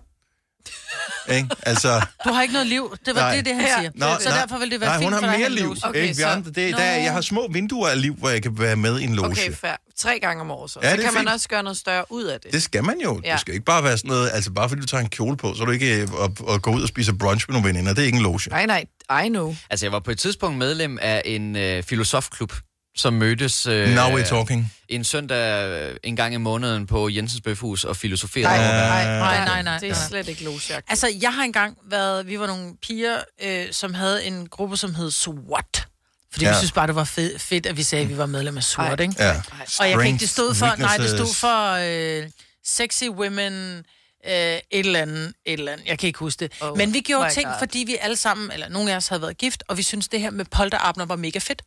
Ikke? 1.36 1.50
Altså, 1.64 2.02
Du 2.26 2.30
har 2.30 2.42
ikke 2.42 2.54
noget 2.54 2.68
liv. 2.68 2.96
Det 3.06 3.16
var 3.16 3.22
Nej. 3.22 3.36
det, 3.36 3.46
det 3.46 3.56
han 3.56 3.64
siger. 3.80 3.92
Nå, 3.96 4.06
så 4.20 4.30
nej, 4.30 4.38
derfor 4.40 4.58
vil 4.58 4.72
det 4.72 4.82
være 4.82 4.90
nej, 4.90 4.98
fint 4.98 5.06
hun 5.06 5.14
har 5.14 5.20
for 5.20 5.26
dig 5.28 5.34
at 5.34 5.40
mere 5.40 5.50
have 5.50 5.52
en 5.52 5.56
liv. 5.56 5.64
loge. 5.66 5.78
Okay, 5.84 6.02
ikke? 6.04 6.18
Vi 6.18 6.24
andre, 6.24 6.52
det, 6.52 6.74
der, 6.78 6.84
jeg 6.84 7.12
har 7.14 7.22
små 7.22 7.48
vinduer 7.52 7.90
af 7.90 8.02
liv, 8.02 8.16
hvor 8.16 8.30
jeg 8.30 8.44
kan 8.44 8.60
være 8.60 8.76
med 8.76 9.00
i 9.00 9.04
en 9.04 9.16
loge. 9.16 9.28
Okay, 9.32 9.54
fair. 9.54 9.72
Tre 9.98 10.20
gange 10.20 10.42
om 10.42 10.52
året 10.52 10.72
så. 10.72 10.80
Ja, 10.84 10.96
så 10.96 11.02
kan 11.02 11.14
man 11.14 11.22
fint. 11.22 11.30
også 11.30 11.50
gøre 11.50 11.64
noget 11.64 11.78
større 11.78 12.06
ud 12.10 12.24
af 12.24 12.40
det. 12.40 12.54
Det 12.54 12.64
skal 12.64 12.84
man 12.84 12.96
jo. 13.04 13.22
Ja. 13.24 13.32
Det 13.32 13.40
skal 13.40 13.54
ikke 13.54 13.66
bare 13.66 13.84
være 13.84 13.98
sådan 13.98 14.10
noget, 14.10 14.30
altså 14.34 14.52
bare 14.52 14.70
fordi 14.70 14.82
du 14.82 14.88
tager 14.88 15.02
en 15.02 15.10
kjole 15.10 15.38
på, 15.38 15.54
så 15.56 15.62
er 15.62 15.66
du 15.66 15.72
ikke 15.72 15.86
at, 16.24 16.54
at 16.56 16.62
gå 16.62 16.72
ud 16.72 16.82
og 16.82 16.88
spise 16.88 17.14
brunch 17.14 17.46
med 17.50 17.54
nogle 17.54 17.68
veninder. 17.70 17.94
Det 17.94 18.02
er 18.02 18.06
ikke 18.06 18.16
en 18.18 18.24
loge. 18.24 18.40
Nej, 18.50 18.66
nej, 18.66 18.86
I 19.26 19.28
know. 19.30 19.56
Altså, 19.70 19.86
jeg 19.86 19.92
var 19.92 20.00
på 20.00 20.12
et 20.12 20.20
tidspunkt 20.20 20.58
medlem 20.58 20.98
af 21.02 21.22
en 21.26 21.56
øh, 21.56 21.84
filosofklub, 21.84 22.54
som 22.96 23.14
mødtes 23.14 23.66
øh, 23.66 23.90
Now 23.90 24.18
we're 24.20 24.24
talking. 24.30 24.74
en 24.90 25.04
søndag 25.04 25.70
øh, 25.70 25.98
en 26.04 26.16
gang 26.16 26.34
i 26.34 26.38
måneden 26.38 26.88
på 26.88 27.10
Jensens 27.10 27.42
Bøfhus 27.42 27.84
og 27.84 27.96
filosoferede. 27.98 28.48
Nej, 28.50 28.58
over, 28.58 28.68
hvad- 28.68 28.88
nej, 29.20 29.38
nej, 29.38 29.46
nej, 29.46 29.62
nej, 29.62 29.80
Det 29.80 29.90
er 29.90 29.94
slet 30.10 30.28
ikke 30.28 30.44
logeagtigt. 30.44 30.86
Altså, 30.90 31.08
jeg 31.22 31.34
har 31.34 31.44
engang 31.44 31.78
været... 31.90 32.28
Vi 32.28 32.40
var 32.40 32.48
nogle 32.48 32.76
piger, 32.82 33.18
øh, 33.44 33.66
som 33.72 33.94
havde 33.94 34.26
en 34.26 34.48
gruppe, 34.50 34.78
som 34.78 34.96
hed 34.96 35.12
SWAT. 35.12 35.86
Fordi 36.32 36.46
ja. 36.46 36.52
Vi 36.52 36.58
synes 36.58 36.72
bare, 36.72 36.88
det 36.88 36.96
var 36.96 37.04
fedt, 37.04 37.42
fedt, 37.42 37.66
at 37.66 37.78
vi 37.78 37.84
sagde, 37.84 38.04
at 38.04 38.10
vi 38.10 38.18
var 38.18 38.26
medlem 38.26 38.58
af 38.58 38.64
SWAT, 38.64 39.00
ikke? 39.00 39.14
Ja. 39.20 39.42
Og 39.80 39.90
jeg 39.90 39.98
kan 39.98 40.08
ikke, 40.08 40.20
det 40.20 40.30
stod 40.30 40.56
for... 40.56 40.76
Nej, 40.78 40.98
det 40.98 41.10
stod 41.10 41.34
for 41.34 41.72
øh, 42.24 42.30
sexy 42.66 43.04
women, 43.04 43.76
øh, 44.28 44.34
et 44.34 44.62
eller 44.72 45.02
andet, 45.02 45.34
et 45.46 45.54
eller 45.60 45.72
andet. 45.72 45.88
Jeg 45.88 46.00
kan 46.00 46.08
ikke 46.08 46.20
huske 46.20 46.40
det. 46.40 46.54
Oh 46.62 46.78
Men 46.78 46.94
vi 46.94 47.00
gjorde 47.00 47.30
ting, 47.34 47.46
God. 47.46 47.56
fordi 47.60 47.80
vi 47.80 47.98
alle 48.02 48.16
sammen, 48.16 48.52
eller 48.52 48.70
nogle 48.70 48.92
af 48.92 48.96
os 48.96 49.08
havde 49.08 49.22
været 49.22 49.38
gift, 49.38 49.64
og 49.68 49.78
vi 49.78 49.84
synes 49.84 50.08
det 50.08 50.22
her 50.22 50.32
med 50.32 50.46
polterabner 50.46 51.06
var 51.06 51.16
mega 51.16 51.40
fedt. 51.40 51.62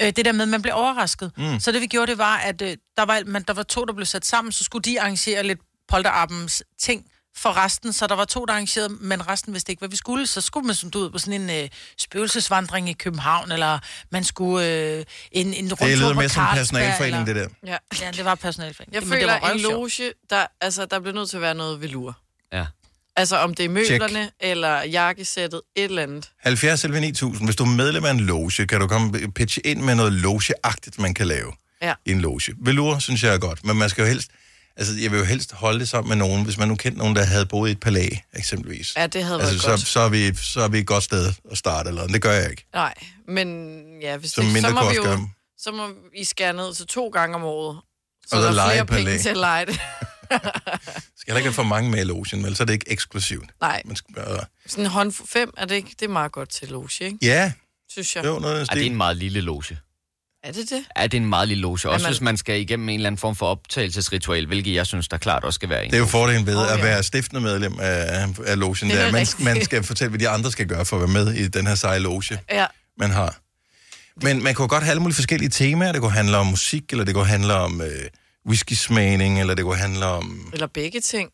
Øh, 0.00 0.06
det 0.06 0.24
der 0.24 0.32
med, 0.32 0.42
at 0.42 0.48
man 0.48 0.62
blev 0.62 0.74
overrasket. 0.74 1.32
Mm. 1.36 1.60
Så 1.60 1.72
det 1.72 1.80
vi 1.80 1.86
gjorde, 1.86 2.10
det 2.10 2.18
var, 2.18 2.36
at 2.36 2.62
øh, 2.62 2.76
der, 2.96 3.04
var, 3.04 3.22
man, 3.26 3.42
der 3.42 3.52
var 3.52 3.62
to, 3.62 3.84
der 3.84 3.92
blev 3.92 4.06
sat 4.06 4.26
sammen, 4.26 4.52
så 4.52 4.64
skulle 4.64 4.82
de 4.82 5.00
arrangere 5.00 5.42
lidt 5.42 5.60
polterabens 5.88 6.62
ting 6.78 7.06
for 7.36 7.56
resten, 7.56 7.92
så 7.92 8.06
der 8.06 8.14
var 8.14 8.24
to, 8.24 8.44
der 8.44 8.52
arrangerede, 8.52 8.88
men 8.88 9.28
resten 9.28 9.52
vidste 9.52 9.72
ikke, 9.72 9.80
hvad 9.80 9.88
vi 9.88 9.96
skulle. 9.96 10.26
Så 10.26 10.40
skulle 10.40 10.66
man 10.66 10.74
sådan 10.74 11.00
ud 11.00 11.10
på 11.10 11.18
sådan 11.18 11.40
en 11.40 11.50
øh, 11.64 11.68
spøgelsesvandring 11.98 12.88
i 12.88 12.92
København, 12.92 13.52
eller 13.52 13.78
man 14.10 14.24
skulle 14.24 14.66
øh, 14.66 15.04
en, 15.32 15.54
en 15.54 15.64
rundtur 15.64 15.86
Det 15.86 15.98
lyder 15.98 16.14
på 16.14 16.20
mere 16.20 16.28
som 16.28 16.46
personalforening, 16.54 17.28
eller... 17.28 17.42
det 17.42 17.50
der. 17.62 17.70
Ja. 17.72 18.04
Ja, 18.04 18.10
det 18.10 18.24
var 18.24 18.34
personalforening. 18.34 18.94
Jeg 18.94 19.02
Men 19.02 19.10
det 19.10 19.18
føler, 19.18 19.40
var 19.40 19.50
en 19.50 19.60
loge, 19.60 20.12
der, 20.30 20.46
altså, 20.60 20.86
der 20.86 21.00
bliver 21.00 21.14
nødt 21.14 21.30
til 21.30 21.36
at 21.36 21.40
være 21.40 21.54
noget 21.54 21.80
velur. 21.80 22.18
Ja. 22.52 22.66
Altså, 23.20 23.36
om 23.36 23.54
det 23.54 23.64
er 23.64 23.68
møblerne, 23.68 24.30
eller 24.40 24.82
jakkesættet, 24.82 25.60
et 25.76 25.84
eller 25.84 26.02
andet. 26.02 26.30
70 26.38 26.84
eller 26.84 27.00
9000. 27.00 27.46
Hvis 27.46 27.56
du 27.56 27.64
er 27.64 27.68
medlem 27.68 28.04
af 28.04 28.10
en 28.10 28.20
loge, 28.20 28.66
kan 28.66 28.80
du 28.80 28.86
komme 28.86 29.30
pitche 29.32 29.66
ind 29.66 29.80
med 29.80 29.94
noget 29.94 30.12
logeagtigt, 30.12 30.98
man 30.98 31.14
kan 31.14 31.26
lave 31.26 31.52
Ja. 31.82 31.94
i 32.06 32.10
en 32.10 32.20
loge. 32.20 32.54
Velour 32.62 32.98
synes 32.98 33.22
jeg 33.22 33.34
er 33.34 33.38
godt, 33.38 33.64
men 33.64 33.76
man 33.76 33.88
skal 33.90 34.02
jo 34.02 34.08
helst... 34.08 34.30
Altså, 34.76 34.94
jeg 35.02 35.10
vil 35.10 35.18
jo 35.18 35.24
helst 35.24 35.52
holde 35.52 35.80
det 35.80 35.88
sammen 35.88 36.08
med 36.08 36.16
nogen, 36.16 36.44
hvis 36.44 36.58
man 36.58 36.68
nu 36.68 36.74
kendte 36.74 36.98
nogen, 36.98 37.16
der 37.16 37.24
havde 37.24 37.46
boet 37.46 37.68
i 37.68 37.72
et 37.72 37.80
palæ, 37.80 38.08
eksempelvis. 38.34 38.92
Ja, 38.96 39.06
det 39.06 39.24
havde 39.24 39.38
været 39.38 39.50
altså, 39.52 39.68
godt. 39.68 39.80
så, 39.80 39.86
så, 39.86 40.00
er 40.00 40.08
vi, 40.08 40.34
så 40.36 40.60
er 40.60 40.68
vi 40.68 40.78
et 40.78 40.86
godt 40.86 41.04
sted 41.04 41.32
at 41.50 41.58
starte, 41.58 41.88
eller 41.88 42.06
det 42.06 42.22
gør 42.22 42.32
jeg 42.32 42.50
ikke. 42.50 42.64
Nej, 42.74 42.94
men 43.28 43.46
ja, 44.02 44.16
hvis 44.16 44.30
Som 44.30 44.44
det, 44.44 44.62
så, 44.62 44.70
må 44.70 44.90
vi 44.90 44.96
jo, 44.96 45.28
så 45.58 45.72
må 45.72 45.88
vi 46.18 46.24
skære 46.24 46.52
ned 46.52 46.74
til 46.74 46.86
to 46.86 47.08
gange 47.08 47.34
om 47.34 47.44
året. 47.44 47.78
Så 48.26 48.36
Og 48.36 48.42
så 48.42 48.48
der 48.48 48.62
er 48.62 48.70
flere 48.72 48.86
palæ. 48.86 49.04
penge 49.04 49.18
til 49.18 49.28
at 49.28 49.36
lege 49.36 49.66
det. 49.66 49.80
Skal 50.30 50.42
heller 51.26 51.36
ikke 51.38 51.46
have 51.48 51.52
for 51.52 51.62
mange 51.62 51.90
med 51.90 52.00
i 52.00 52.04
logen, 52.04 52.44
vel? 52.44 52.56
Så 52.56 52.62
er 52.62 52.64
det 52.64 52.72
ikke 52.72 52.90
eksklusivt. 52.90 53.50
Nej, 53.60 53.82
Man 53.84 53.96
skal, 53.96 54.14
bare- 54.14 54.44
sådan 54.66 54.84
en 54.84 54.90
hånd 54.90 55.12
fem, 55.28 55.50
er 55.56 55.64
det 55.64 55.74
ikke? 55.74 55.90
Det 56.00 56.04
er 56.06 56.08
meget 56.10 56.32
godt 56.32 56.48
til 56.48 56.68
loge, 56.68 56.88
ikke? 57.00 57.18
ja, 57.22 57.52
Synes 57.90 58.16
jeg. 58.16 58.24
jo, 58.24 58.38
noget 58.38 58.68
Ej, 58.68 58.74
det 58.74 58.82
er 58.82 58.86
en 58.86 58.96
meget 58.96 59.16
lille 59.16 59.40
loge. 59.40 59.78
Er 60.44 60.52
det 60.52 60.70
det? 60.70 60.84
Ja, 60.96 61.02
det 61.02 61.14
er 61.14 61.20
en 61.20 61.28
meget 61.28 61.48
lille 61.48 61.60
loge. 61.62 61.72
Også 61.72 61.90
man- 62.04 62.12
hvis 62.12 62.20
man 62.20 62.36
skal 62.36 62.60
igennem 62.60 62.88
en 62.88 62.94
eller 62.94 63.06
anden 63.06 63.18
form 63.18 63.36
for 63.36 63.46
optagelsesritual, 63.46 64.46
hvilket 64.46 64.74
jeg 64.74 64.86
synes, 64.86 65.08
der 65.08 65.16
klart 65.16 65.44
også 65.44 65.54
skal 65.54 65.68
være 65.68 65.84
en. 65.84 65.90
Det 65.90 65.96
er 65.96 66.00
jo 66.00 66.06
fordelen 66.06 66.46
ved 66.46 66.56
Åh, 66.56 66.72
at 66.72 66.82
være 66.82 67.02
stiftende 67.02 67.40
medlem 67.40 67.76
af, 67.80 68.28
af 68.46 68.58
logen. 68.58 68.74
Det 68.90 68.98
er 68.98 69.04
Der. 69.04 69.12
Man, 69.12 69.26
man 69.38 69.64
skal 69.64 69.82
fortælle, 69.84 70.08
hvad 70.10 70.18
de 70.18 70.28
andre 70.28 70.50
skal 70.52 70.66
gøre 70.66 70.84
for 70.84 70.96
at 70.96 71.00
være 71.00 71.24
med 71.24 71.34
i 71.34 71.48
den 71.48 71.66
her 71.66 71.74
seje 71.74 71.98
loge, 71.98 72.38
Ja. 72.50 72.66
man 72.98 73.10
har. 73.10 73.36
Men 74.22 74.42
man 74.42 74.54
kunne 74.54 74.68
godt 74.68 74.82
have 74.82 74.90
alle 74.90 75.00
mulige 75.02 75.14
forskellige 75.14 75.48
temaer. 75.50 75.92
Det 75.92 76.00
kunne 76.00 76.10
handle 76.12 76.36
om 76.36 76.46
musik, 76.46 76.82
eller 76.92 77.04
det 77.04 77.14
kunne 77.14 77.26
handle 77.26 77.54
om 77.54 77.80
øh, 77.80 77.88
whisky-smagning, 78.46 79.40
eller 79.40 79.54
det 79.54 79.64
kunne 79.64 79.76
handle 79.76 80.06
om 80.06 80.50
Eller 80.52 80.66
begge 80.66 81.00
ting. 81.00 81.30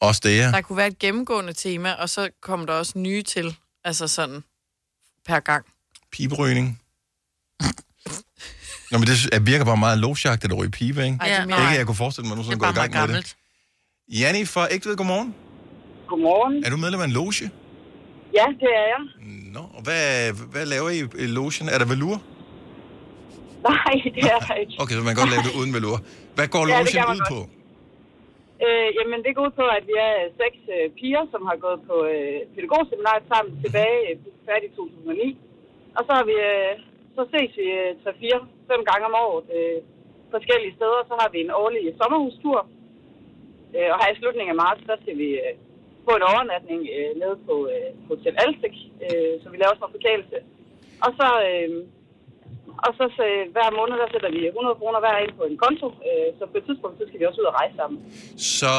også 0.00 0.20
det, 0.24 0.36
ja. 0.36 0.46
Der 0.50 0.60
kunne 0.60 0.76
være 0.76 0.86
et 0.86 0.98
gennemgående 0.98 1.52
tema, 1.52 1.92
og 1.92 2.08
så 2.10 2.30
kommer 2.42 2.66
der 2.66 2.72
også 2.72 2.98
nye 2.98 3.22
til. 3.22 3.56
Altså 3.84 4.08
sådan 4.08 4.44
per 5.26 5.40
gang. 5.40 5.64
Piberygning. 6.12 6.80
Nå, 8.90 8.98
men 8.98 9.06
det 9.06 9.28
det 9.32 9.46
virker 9.46 9.64
bare 9.64 9.76
meget 9.76 9.98
logeagtigt 9.98 10.52
at 10.52 10.58
ryge 10.58 10.70
pibe, 10.70 11.04
ikke? 11.04 11.18
Ej, 11.20 11.26
det 11.28 11.36
er 11.36 11.46
mere, 11.46 11.58
ikke, 11.58 11.68
jeg 11.78 11.86
kunne 11.86 11.94
forestille 11.94 12.28
mig, 12.28 12.32
at 12.32 12.36
nu 12.38 12.42
Det 12.42 12.46
sådan 12.52 12.60
er 12.60 12.72
går 12.72 12.72
i 12.72 12.74
gang 12.74 12.90
med 12.92 13.00
det. 13.02 13.08
gammelt. 13.08 13.36
Janni 14.08 14.44
fra 14.44 14.68
Ægtved, 14.70 14.96
godmorgen. 14.96 15.34
Godmorgen. 16.08 16.64
Er 16.64 16.70
du 16.70 16.76
medlem 16.76 17.00
af 17.00 17.04
en 17.04 17.10
loge? 17.10 17.50
Ja, 18.34 18.44
det 18.60 18.68
er 18.80 18.86
jeg. 18.94 19.02
Nå, 19.52 19.60
og 19.60 19.82
hvad, 19.82 20.32
hvad 20.32 20.66
laver 20.66 20.90
I 20.90 20.98
i 20.98 21.26
logen? 21.26 21.68
Er 21.68 21.78
der 21.78 21.84
velur? 21.84 22.22
Nej, 23.68 23.94
det 24.16 24.24
er 24.34 24.54
ikke. 24.62 24.74
Okay, 24.82 24.94
så 24.98 25.02
man 25.06 25.12
kan 25.14 25.20
godt 25.22 25.32
lave 25.34 25.44
det 25.48 25.54
uden 25.60 25.72
velur. 25.76 25.98
Hvad 26.36 26.46
går 26.54 26.62
Ja, 26.62 26.68
logen 26.68 27.16
ud 27.16 27.22
godt. 27.22 27.30
på? 27.32 27.38
Øh, 28.66 28.88
jamen, 28.98 29.18
det 29.24 29.30
går 29.36 29.42
ud 29.48 29.54
på, 29.60 29.66
at 29.78 29.84
vi 29.90 29.94
er 30.08 30.14
seks 30.42 30.58
øh, 30.76 30.86
piger, 30.98 31.24
som 31.32 31.42
har 31.50 31.56
gået 31.66 31.80
på 31.90 31.96
øh, 32.14 32.38
pædagogseminaret 32.54 33.24
sammen 33.32 33.52
tilbage 33.64 33.98
øh, 34.10 34.16
færdig 34.48 34.66
i 34.70 34.74
2009. 34.76 35.38
Og 35.96 36.02
så 36.06 36.12
har 36.18 36.24
vi, 36.30 36.36
øh, 36.52 36.72
så 37.16 37.22
ses 37.32 37.52
vi 37.60 37.66
øh, 37.82 37.90
3-4-5 38.06 38.90
gange 38.90 39.04
om 39.10 39.14
året 39.26 39.46
øh, 39.58 39.78
forskellige 40.34 40.76
steder. 40.78 41.00
Så 41.10 41.14
har 41.20 41.28
vi 41.34 41.38
en 41.46 41.52
årlig 41.62 41.82
sommerhustur. 42.00 42.58
Øh, 43.76 43.88
og 43.92 43.96
her 44.02 44.10
i 44.12 44.18
slutningen 44.20 44.52
af 44.54 44.60
marts, 44.64 44.82
der 44.90 44.96
skal 45.02 45.14
vi 45.22 45.28
øh, 45.44 45.54
på 46.06 46.10
en 46.18 46.24
overnatning 46.32 46.80
øh, 46.96 47.10
nede 47.22 47.36
på 47.48 47.54
øh, 47.74 47.88
Hotel 48.10 48.34
Alstik. 48.44 48.76
Øh, 49.04 49.32
så 49.42 49.46
vi 49.52 49.56
laver 49.58 49.74
sådan 49.76 49.88
en 49.90 49.96
forkælelse. 49.98 50.38
Og 51.04 51.10
så... 51.20 51.28
Øh, 51.50 51.70
og 52.86 52.90
så, 52.98 53.04
så 53.18 53.24
hver 53.54 53.68
måned, 53.78 53.94
der 54.02 54.08
sætter 54.14 54.30
vi 54.36 54.40
100 54.46 54.78
kroner 54.80 54.98
hver 55.04 55.16
ind 55.24 55.34
på 55.40 55.44
en 55.50 55.56
konto. 55.64 55.86
Øh, 56.08 56.28
så 56.38 56.42
på 56.52 56.56
et 56.60 56.64
tidspunkt, 56.68 56.94
så 57.00 57.04
skal 57.08 57.18
vi 57.20 57.24
også 57.30 57.40
ud 57.42 57.48
og 57.52 57.56
rejse 57.60 57.74
sammen. 57.80 57.98
Så 58.58 58.72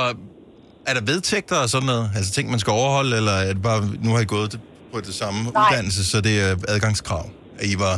er 0.89 0.93
der 0.97 1.03
vedtægter 1.11 1.57
og 1.63 1.69
sådan 1.73 1.89
noget? 1.93 2.05
Altså 2.17 2.29
ting, 2.37 2.45
man 2.55 2.61
skal 2.63 2.73
overholde, 2.81 3.13
eller 3.19 3.35
er 3.47 3.53
det 3.57 3.63
bare, 3.69 3.79
nu 4.05 4.09
har 4.15 4.21
I 4.27 4.29
gået 4.37 4.51
på 4.93 4.97
det 5.07 5.15
samme 5.21 5.39
Nej. 5.45 5.59
uddannelse, 5.61 6.01
så 6.11 6.17
det 6.27 6.35
er 6.45 6.51
adgangskrav, 6.75 7.25
at 7.61 7.65
I 7.73 7.75
var... 7.85 7.95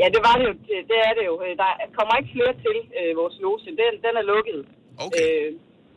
Ja, 0.00 0.06
det 0.14 0.20
var 0.28 0.34
det 0.38 0.44
jo. 0.50 0.52
Det, 0.68 0.76
det 0.90 0.98
er 1.08 1.12
det 1.18 1.24
jo. 1.30 1.34
Øh, 1.44 1.52
Der 1.62 1.70
kommer 1.98 2.12
ikke 2.20 2.30
flere 2.36 2.52
til 2.64 2.76
øh, 2.98 3.10
vores 3.20 3.34
loge. 3.42 3.58
Den, 3.80 3.92
den 4.06 4.14
er 4.20 4.24
lukket. 4.32 4.58
Okay. 5.06 5.24
Øh, 5.24 5.48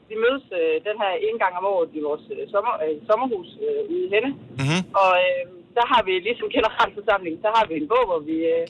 vi 0.10 0.16
mødes 0.26 0.46
øh, 0.60 0.76
den 0.88 0.96
her 1.04 1.12
en 1.30 1.38
gang 1.44 1.54
om 1.60 1.66
året 1.74 1.90
i 1.98 2.02
vores 2.10 2.26
øh, 2.36 2.44
sommer, 2.54 2.74
øh, 2.86 2.96
sommerhus 3.10 3.50
øh, 3.66 3.82
ude 3.92 4.04
i 4.08 4.10
Henne. 4.14 4.32
Mm-hmm. 4.60 4.82
Og 5.02 5.12
øh, 5.26 5.44
der 5.78 5.86
har 5.92 6.02
vi 6.08 6.14
ligesom 6.28 6.48
generalforsamling, 6.58 7.36
der 7.46 7.52
har 7.58 7.66
vi 7.70 7.74
en 7.82 7.88
bog, 7.94 8.04
hvor 8.10 8.22
vi 8.30 8.38
øh, 8.56 8.64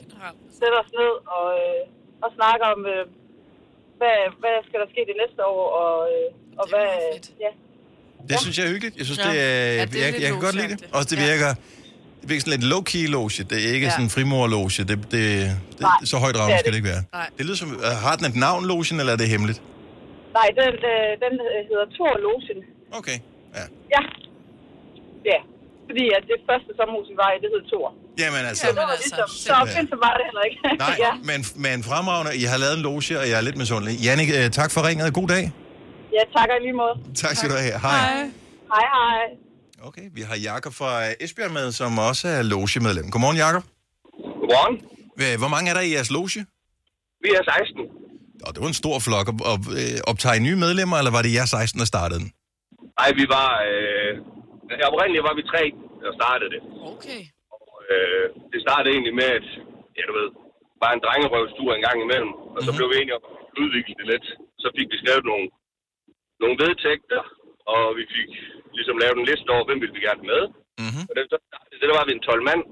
sætter 0.58 0.78
os 0.84 0.90
ned 1.00 1.12
og, 1.36 1.46
øh, 1.62 1.80
og 2.24 2.28
snakker 2.38 2.66
om, 2.74 2.80
øh, 2.94 3.04
hvad, 3.98 4.16
hvad 4.42 4.56
skal 4.68 4.78
der 4.82 4.88
ske 4.94 5.00
det 5.10 5.16
næste 5.22 5.40
år, 5.56 5.64
og, 5.82 5.94
øh, 6.14 6.26
og 6.60 6.64
Det 6.66 6.72
hvad... 6.72 6.88
Ja, 7.44 7.50
Det 8.30 8.36
synes 8.44 8.54
jeg 8.58 8.64
er 8.66 8.72
hyggeligt. 8.74 8.94
Jeg 9.00 9.06
synes, 9.08 9.20
Ja. 9.24 9.28
det 9.30 9.36
er... 9.50 9.72
Ja, 9.80 9.84
det 9.92 9.96
er 10.02 10.04
jeg, 10.06 10.12
jeg 10.24 10.30
kan 10.34 10.40
godt 10.46 10.56
lide 10.60 10.70
det. 10.72 10.78
Også 10.98 11.08
det 11.12 11.18
Ja. 11.22 11.26
virker... 11.32 11.52
Det 12.20 12.26
virker 12.30 12.42
sådan 12.44 12.56
lidt 12.60 12.66
low-key 12.74 13.04
loge. 13.16 13.30
Det 13.50 13.56
er 13.66 13.72
ikke 13.76 13.86
Ja. 13.88 13.94
sådan 13.96 14.06
en 14.08 14.14
frimor-loge. 14.16 14.70
Det, 14.78 14.88
det, 14.88 14.98
det, 15.12 15.82
Nej, 15.88 15.98
så 16.10 16.16
højt 16.24 16.36
er 16.36 16.44
skal 16.46 16.56
det 16.58 16.72
det 16.72 16.78
ikke 16.80 16.90
være. 16.94 17.02
Nej. 17.18 17.28
Det 17.36 17.42
lyder 17.46 17.58
som... 17.62 17.68
øh, 17.88 17.94
Har 18.04 18.14
den 18.18 18.26
et 18.32 18.36
navn, 18.46 18.62
logen, 18.70 18.96
eller 19.00 19.12
er 19.16 19.20
det 19.22 19.28
hemmeligt? 19.34 19.58
nej, 20.38 20.48
den, 20.60 20.74
øh, 20.92 21.10
den 21.24 21.32
hedder 21.70 21.86
Thor 21.96 22.12
Logen. 22.26 22.58
Okay, 22.98 23.18
ja. 23.56 23.64
Ja. 23.94 24.00
Ja. 25.30 25.38
Fordi 25.88 26.04
at 26.16 26.22
det 26.30 26.38
første 26.50 26.70
sommerhus, 26.78 27.06
vi 27.12 27.16
var 27.22 27.30
i, 27.34 27.36
det 27.42 27.48
hed 27.54 27.62
Thor. 27.70 27.88
Jamen 28.22 28.42
altså... 28.50 28.66
Var 28.66 28.82
altså, 28.82 29.04
ligesom, 29.04 29.28
så 29.46 29.54
så 29.92 29.96
var 30.06 30.14
det 30.18 30.24
heller 30.28 30.44
ikke. 30.48 30.58
Nej, 30.84 30.94
ja. 31.04 31.12
men, 31.30 31.40
men 31.66 31.76
fremragende. 31.90 32.32
I 32.42 32.44
har 32.52 32.58
lavet 32.64 32.76
en 32.78 32.82
loge, 32.88 33.12
og 33.20 33.24
jeg 33.30 33.36
er 33.40 33.44
lidt 33.48 33.58
misundelig. 33.62 33.94
Jannik, 34.06 34.30
øh, 34.38 34.44
tak 34.60 34.70
for 34.74 34.80
ringet. 34.88 35.06
God 35.20 35.28
dag. 35.34 35.44
ja, 36.16 36.22
tak 36.36 36.48
og 36.52 36.56
i 36.60 36.62
lige 36.66 36.76
måde. 36.82 36.94
Tak 37.22 37.34
skal 37.38 37.48
du 37.52 37.56
have. 37.66 37.76
Hej. 37.86 37.98
Hej, 38.74 38.86
hej. 38.96 39.22
Okay, 39.88 40.06
vi 40.16 40.22
har 40.28 40.36
Jakob 40.50 40.72
fra 40.80 40.90
Esbjerg 41.24 41.52
med, 41.58 41.66
som 41.80 41.90
også 42.08 42.24
er 42.36 42.42
logemedlem. 42.42 43.06
Godmorgen, 43.12 43.38
Jakob. 43.44 43.64
Godmorgen. 44.40 44.76
Hvor 45.42 45.50
mange 45.54 45.66
er 45.70 45.74
der 45.78 45.84
i 45.88 45.92
jeres 45.96 46.10
loge? 46.16 46.40
Vi 47.24 47.28
er 47.38 47.42
16. 47.44 47.80
Og 48.46 48.50
det 48.54 48.60
var 48.62 48.68
en 48.74 48.80
stor 48.84 48.96
flok. 49.06 49.26
Og, 49.32 49.36
og, 49.52 49.58
øh, 49.80 49.96
optager 50.10 50.34
I 50.34 50.42
nye 50.48 50.58
medlemmer, 50.64 50.96
eller 51.00 51.12
var 51.16 51.22
det 51.22 51.32
jer 51.38 51.44
16, 51.44 51.78
der 51.82 51.86
startede 51.94 52.20
den? 52.20 52.28
Ej, 53.02 53.10
vi 53.20 53.24
var... 53.36 53.48
Øh, 53.70 53.95
oprindeligt 54.90 55.26
var 55.28 55.34
vi 55.38 55.44
tre, 55.52 55.62
der 56.04 56.12
startede 56.20 56.50
det. 56.54 56.60
Okay. 56.92 57.20
Og, 57.54 57.68
øh, 57.92 58.24
det 58.52 58.60
startede 58.66 58.92
egentlig 58.94 59.14
med, 59.20 59.28
at, 59.38 59.46
ja 59.98 60.02
du 60.08 60.12
ved, 60.20 60.28
bare 60.82 60.94
en 60.96 61.04
drengerøvstur 61.06 61.70
en 61.72 61.84
gang 61.88 61.98
imellem. 62.06 62.32
Og 62.56 62.60
så 62.64 62.70
Mhm. 62.70 62.76
blev 62.78 62.86
vi 62.90 62.96
enige 63.00 63.16
om 63.18 63.24
at 63.30 63.34
udvikle 63.62 63.94
det 64.00 64.06
lidt. 64.12 64.26
Så 64.62 64.68
fik 64.76 64.88
vi 64.92 64.96
skrevet 65.02 65.24
nogle, 65.30 65.46
nogle 66.42 66.56
vedtægter, 66.64 67.22
og 67.74 67.82
vi 67.98 68.04
fik 68.16 68.30
ligesom 68.78 68.96
lavet 69.02 69.16
en 69.18 69.28
liste 69.30 69.48
over, 69.54 69.64
hvem 69.66 69.80
ville 69.82 69.96
vi 69.98 70.06
gerne 70.08 70.24
med. 70.32 70.42
Mm-hmm. 70.82 71.04
Og 71.08 71.12
det, 71.16 71.22
så, 71.32 71.36
det 71.80 71.86
der 71.88 71.98
var 72.00 72.06
vi 72.08 72.12
en 72.14 72.26
12 72.30 72.42
mand. 72.50 72.62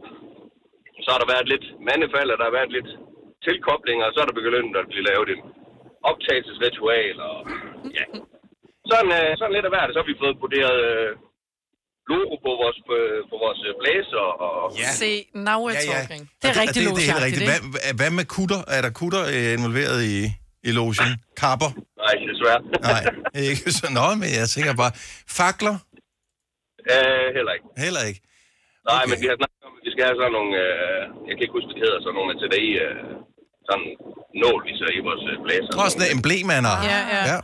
Så 1.04 1.08
har 1.12 1.20
der 1.20 1.32
været 1.34 1.46
lidt 1.52 1.66
mandefald, 1.88 2.28
og 2.32 2.38
der 2.38 2.46
har 2.48 2.58
været 2.58 2.72
lidt 2.76 2.90
tilkoblinger, 3.48 4.04
og 4.06 4.12
så 4.14 4.18
er 4.20 4.26
der 4.28 4.40
begyndt 4.40 4.76
at 4.80 4.88
blive 4.92 5.06
lavet 5.10 5.28
en 5.34 5.42
optagelsesritual, 6.10 7.16
og 7.30 7.36
ja. 7.98 8.04
Sådan, 8.90 9.10
øh, 9.18 9.30
sådan 9.38 9.54
lidt 9.56 9.66
af 9.68 9.72
hvert. 9.74 9.90
Så 9.92 9.98
har 10.00 10.08
vi 10.10 10.22
fået 10.22 10.40
broderet 10.40 10.78
øh, 10.90 11.10
logo 12.12 12.34
på 12.46 12.50
vores, 12.62 12.78
på 13.30 13.36
vores 13.44 13.60
øh, 13.68 13.72
blæser, 13.80 14.24
og 14.46 14.52
Ja. 14.82 14.90
Se, 15.02 15.10
now 15.48 15.58
we're 15.66 15.78
Ja, 15.78 15.82
ja. 15.92 15.92
talking. 15.96 16.22
Det 16.40 16.46
er 16.50 16.54
Og 16.54 16.60
rigtig 16.62 16.80
det, 16.86 16.90
det 16.98 17.02
er 17.04 17.08
helt 17.12 17.24
rigtigt. 17.26 17.44
Hvad, 17.50 17.60
hvad- 17.98 18.12
med 18.20 18.26
kutter? 18.36 18.60
Er 18.76 18.80
der 18.86 18.92
kutter 19.00 19.22
øh, 19.34 19.48
involveret 19.58 19.98
i, 20.14 20.16
i 20.68 20.70
logen? 20.78 21.10
Kapper? 21.42 21.70
nej, 22.04 22.14
desværre. 22.30 22.60
Nej, 22.88 23.00
ikke 23.50 23.64
så. 23.78 23.86
Nå, 23.98 24.06
men 24.20 24.28
jeg 24.40 24.46
tænker 24.54 24.72
bare, 24.82 24.92
fakler? 25.40 25.74
øh, 26.94 27.26
heller 27.36 27.52
ikke. 27.56 27.66
Heller 27.84 28.02
ikke. 28.10 28.20
Nej, 28.88 29.00
Okay. 29.02 29.08
men 29.10 29.16
vi 29.22 29.26
har 29.30 29.36
snakket 29.40 29.62
om, 29.68 29.72
at 29.78 29.82
vi 29.86 29.90
skal 29.94 30.02
have 30.08 30.16
sådan 30.20 30.34
nogle, 30.38 30.52
øh, 30.64 31.00
jeg 31.26 31.32
kan 31.34 31.42
ikke 31.46 31.56
huske, 31.58 31.68
hvad 31.70 31.76
det 31.78 31.84
hedder, 31.86 32.00
sådan 32.04 32.16
nogle 32.18 32.30
ATDI, 32.34 32.68
øh, 32.86 33.02
sådan 33.68 33.86
nål, 34.42 34.58
vi 34.68 34.72
så 34.80 34.86
i 34.98 35.00
vores 35.08 35.24
øh, 35.30 35.36
blæser. 35.44 35.72
Også 35.82 35.94
sådan 35.96 36.06
en 36.08 36.12
emblemander. 36.18 36.74
Ja, 36.92 36.98
ja. 37.14 37.20
ja. 37.32 37.38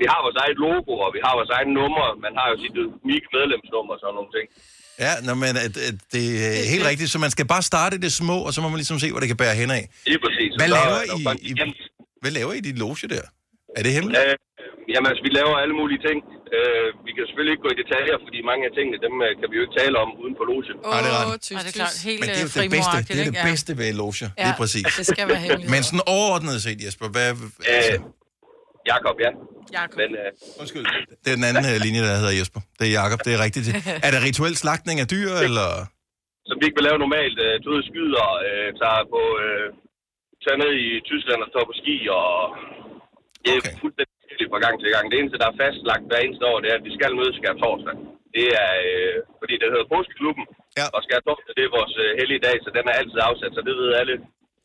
Vi 0.00 0.06
har 0.12 0.20
vores 0.26 0.38
eget 0.42 0.58
logo, 0.66 0.92
og 1.04 1.10
vi 1.16 1.20
har 1.26 1.32
vores 1.40 1.52
eget 1.56 1.70
nummer. 1.78 2.04
Man 2.26 2.32
har 2.38 2.46
jo 2.52 2.56
sit 2.64 2.74
unikke 3.04 3.28
medlemsnummer 3.36 3.92
og 3.96 4.00
sådan 4.02 4.16
nogle 4.18 4.32
ting. 4.36 4.46
Ja, 5.04 5.12
nå, 5.26 5.32
men 5.44 5.52
at, 5.66 5.74
at 5.88 5.96
det 6.14 6.24
er 6.48 6.64
helt 6.74 6.86
rigtigt. 6.90 7.08
Så 7.14 7.18
man 7.26 7.32
skal 7.36 7.46
bare 7.54 7.64
starte 7.72 7.92
i 7.98 8.00
det 8.06 8.12
små, 8.22 8.36
og 8.46 8.50
så 8.54 8.58
må 8.64 8.68
man 8.72 8.78
ligesom 8.82 8.98
se, 9.04 9.08
hvor 9.12 9.20
det 9.22 9.28
kan 9.32 9.40
bære 9.44 9.56
hen 9.62 9.70
af. 9.78 9.84
Lige 10.10 10.20
præcis. 10.24 10.50
Hvad 10.58 10.68
Så 10.68 10.74
er 10.74 10.78
laver 10.78 10.98
jo 11.12 11.16
I, 11.42 11.50
i, 11.50 11.52
hvad 12.22 12.32
laver 12.38 12.52
I 12.56 12.58
i 12.62 12.64
dit 12.68 12.78
loge 12.84 13.06
der? 13.14 13.24
Er 13.78 13.82
det 13.86 13.92
hemmeligt? 13.96 14.20
Øh, 14.22 14.34
jamen, 14.92 15.06
altså, 15.10 15.22
vi 15.26 15.30
laver 15.40 15.54
alle 15.62 15.74
mulige 15.80 16.00
ting. 16.08 16.18
Øh, 16.56 16.86
vi 17.06 17.10
kan 17.16 17.22
selvfølgelig 17.28 17.54
ikke 17.56 17.64
gå 17.66 17.70
i 17.76 17.78
detaljer, 17.82 18.16
fordi 18.26 18.38
mange 18.50 18.62
af 18.68 18.72
tingene, 18.78 18.96
dem 19.06 19.14
øh, 19.26 19.30
kan 19.40 19.46
vi 19.50 19.54
jo 19.58 19.62
ikke 19.66 19.76
tale 19.82 19.96
om 20.04 20.08
uden 20.22 20.34
for 20.38 20.44
logen. 20.50 20.76
Nej, 20.92 21.00
det 21.04 21.10
er 21.12 21.16
ret. 21.20 21.26
Åh, 21.32 21.38
tys, 21.48 21.58
det 21.64 21.70
er 21.72 21.78
klart. 21.80 21.94
Helt 22.08 22.20
Men 22.20 22.26
det 22.34 22.38
er 22.42 22.46
jo 22.46 22.50
øh, 22.56 22.62
det 22.66 22.72
bedste, 22.78 22.96
det 23.08 23.20
er 23.22 23.26
det 23.32 23.38
bedste 23.50 23.70
ved 23.80 23.88
loger. 24.02 24.28
Ja, 24.28 24.42
Det 24.42 24.50
er 24.54 24.58
præcis. 24.62 24.86
Det 25.00 25.06
skal 25.14 25.24
være 25.32 25.40
hemmeligt. 25.46 25.70
Men 25.74 25.80
sådan 25.88 26.04
overordnet 26.16 26.56
set, 26.66 26.78
Jesper, 26.86 27.06
hvad... 27.16 27.28
Øh, 27.32 27.76
Altså, 27.78 27.94
Jakob, 28.92 29.16
ja. 29.24 29.30
Jakob. 29.78 29.96
Men 30.02 30.10
øh, 30.22 30.28
undskyld, 30.60 30.84
det 31.22 31.28
er 31.32 31.36
den 31.40 31.46
anden 31.50 31.66
øh, 31.72 31.76
linje, 31.86 32.00
der 32.08 32.14
hedder 32.22 32.34
Jesper. 32.40 32.60
Det 32.78 32.84
er 32.90 32.94
Jakob, 33.02 33.18
det 33.26 33.32
er 33.36 33.40
rigtigt. 33.46 33.66
Er 34.06 34.10
det 34.14 34.20
rituel 34.28 34.54
slagtning 34.62 34.96
af 35.04 35.08
dyr, 35.14 35.30
eller... 35.46 35.68
som 36.48 36.56
vi 36.60 36.64
ikke 36.68 36.78
vil 36.78 36.86
lave 36.88 36.98
normalt, 37.04 37.38
øh, 37.46 37.54
du 37.66 37.70
skyder, 37.90 38.26
øh, 38.48 38.68
tager 38.80 39.02
på, 39.14 39.22
øh, 39.44 39.66
tager 40.44 40.58
ned 40.62 40.72
i 40.86 40.88
Tyskland 41.10 41.40
og 41.44 41.48
står 41.52 41.64
på 41.70 41.74
ski, 41.80 41.96
og 42.18 42.26
det 43.42 43.50
er 43.50 43.58
Okay. 43.60 43.70
okay. 43.72 43.82
fuldstændig 43.84 44.12
forskelligt 44.20 44.50
fra 44.52 44.60
gang 44.66 44.74
til 44.78 44.88
gang. 44.94 45.04
Det 45.10 45.16
eneste, 45.20 45.40
der 45.42 45.48
er 45.50 45.56
fastlagt 45.64 46.04
hver 46.10 46.20
eneste 46.26 46.44
år, 46.50 46.58
det 46.62 46.68
er, 46.72 46.76
at 46.80 46.86
vi 46.88 46.92
skal 46.98 47.10
mødes 47.20 47.34
skær 47.38 47.54
torsdag. 47.64 47.96
Det 48.36 48.46
er, 48.64 48.72
øh, 48.88 49.16
fordi 49.40 49.54
det 49.60 49.68
hedder 49.72 49.88
Påskeklubben, 49.94 50.46
Ja. 50.80 50.86
og 50.96 51.00
skær 51.06 51.20
torsdag, 51.26 51.52
det 51.58 51.64
er 51.64 51.76
vores 51.78 51.94
øh, 52.04 52.10
hellige 52.20 52.42
dag, 52.46 52.56
så 52.64 52.68
den 52.76 52.84
er 52.90 52.94
altid 53.00 53.18
afsat, 53.28 53.52
så 53.56 53.60
det 53.68 53.74
ved 53.82 53.90
alle, 54.00 54.14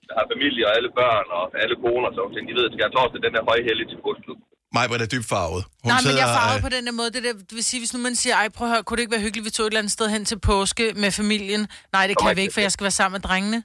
der 0.07 0.13
har 0.19 0.25
familie 0.33 0.63
og 0.69 0.73
alle 0.77 0.89
børn 1.01 1.27
og 1.39 1.45
alle 1.63 1.75
koner, 1.83 2.09
så 2.17 2.21
de 2.49 2.53
ved, 2.57 2.65
at 2.69 2.73
skær 2.75 2.89
torsdag, 2.95 3.19
den 3.25 3.33
er 3.39 3.43
højhellig 3.51 3.85
til 3.91 3.97
Påskeklubben. 4.05 4.45
Mig 4.75 4.85
er 5.05 5.05
dybt 5.15 5.27
farvet. 5.35 5.61
Hun 5.83 5.89
Nej, 5.91 5.99
men 6.05 6.13
jeg 6.19 6.25
er 6.31 6.35
farvet 6.39 6.57
øh, 6.59 6.61
på 6.67 6.69
den 6.75 6.85
der 6.87 6.91
måde. 6.91 7.09
Det, 7.15 7.23
der, 7.23 7.33
det 7.33 7.55
vil 7.59 7.63
sige, 7.63 7.79
hvis 7.81 7.93
nu 7.93 7.99
man 7.99 8.15
siger, 8.15 8.35
ej, 8.35 8.49
prøv 8.49 8.67
at 8.67 8.73
høre, 8.73 8.83
kunne 8.83 8.97
det 8.97 9.01
ikke 9.01 9.11
være 9.11 9.21
hyggeligt, 9.21 9.45
vi 9.45 9.49
tog 9.49 9.65
et 9.65 9.69
eller 9.71 9.79
andet 9.79 9.91
sted 9.91 10.07
hen 10.15 10.25
til 10.25 10.39
påske 10.39 10.93
med 10.95 11.11
familien? 11.11 11.67
Nej, 11.93 12.07
det 12.07 12.15
kan 12.21 12.35
vi 12.35 12.41
ikke, 12.41 12.53
for 12.53 12.61
jeg 12.61 12.71
skal 12.71 12.83
være 12.83 12.91
sammen 12.91 13.13
med 13.17 13.21
drengene. 13.29 13.63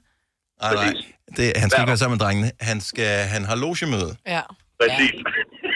Nej, 0.61 0.73
nej. 0.73 0.93
Det, 1.37 1.53
han 1.57 1.69
skal 1.69 1.81
ikke 1.81 1.87
være 1.87 1.97
sammen 1.97 2.17
med 2.17 2.25
drengene. 2.25 2.51
Han, 2.59 2.81
skal, 2.81 3.07
han 3.33 3.45
har 3.45 3.55
logemøde. 3.55 4.15
Ja. 4.27 4.41
Præcis. 4.81 5.11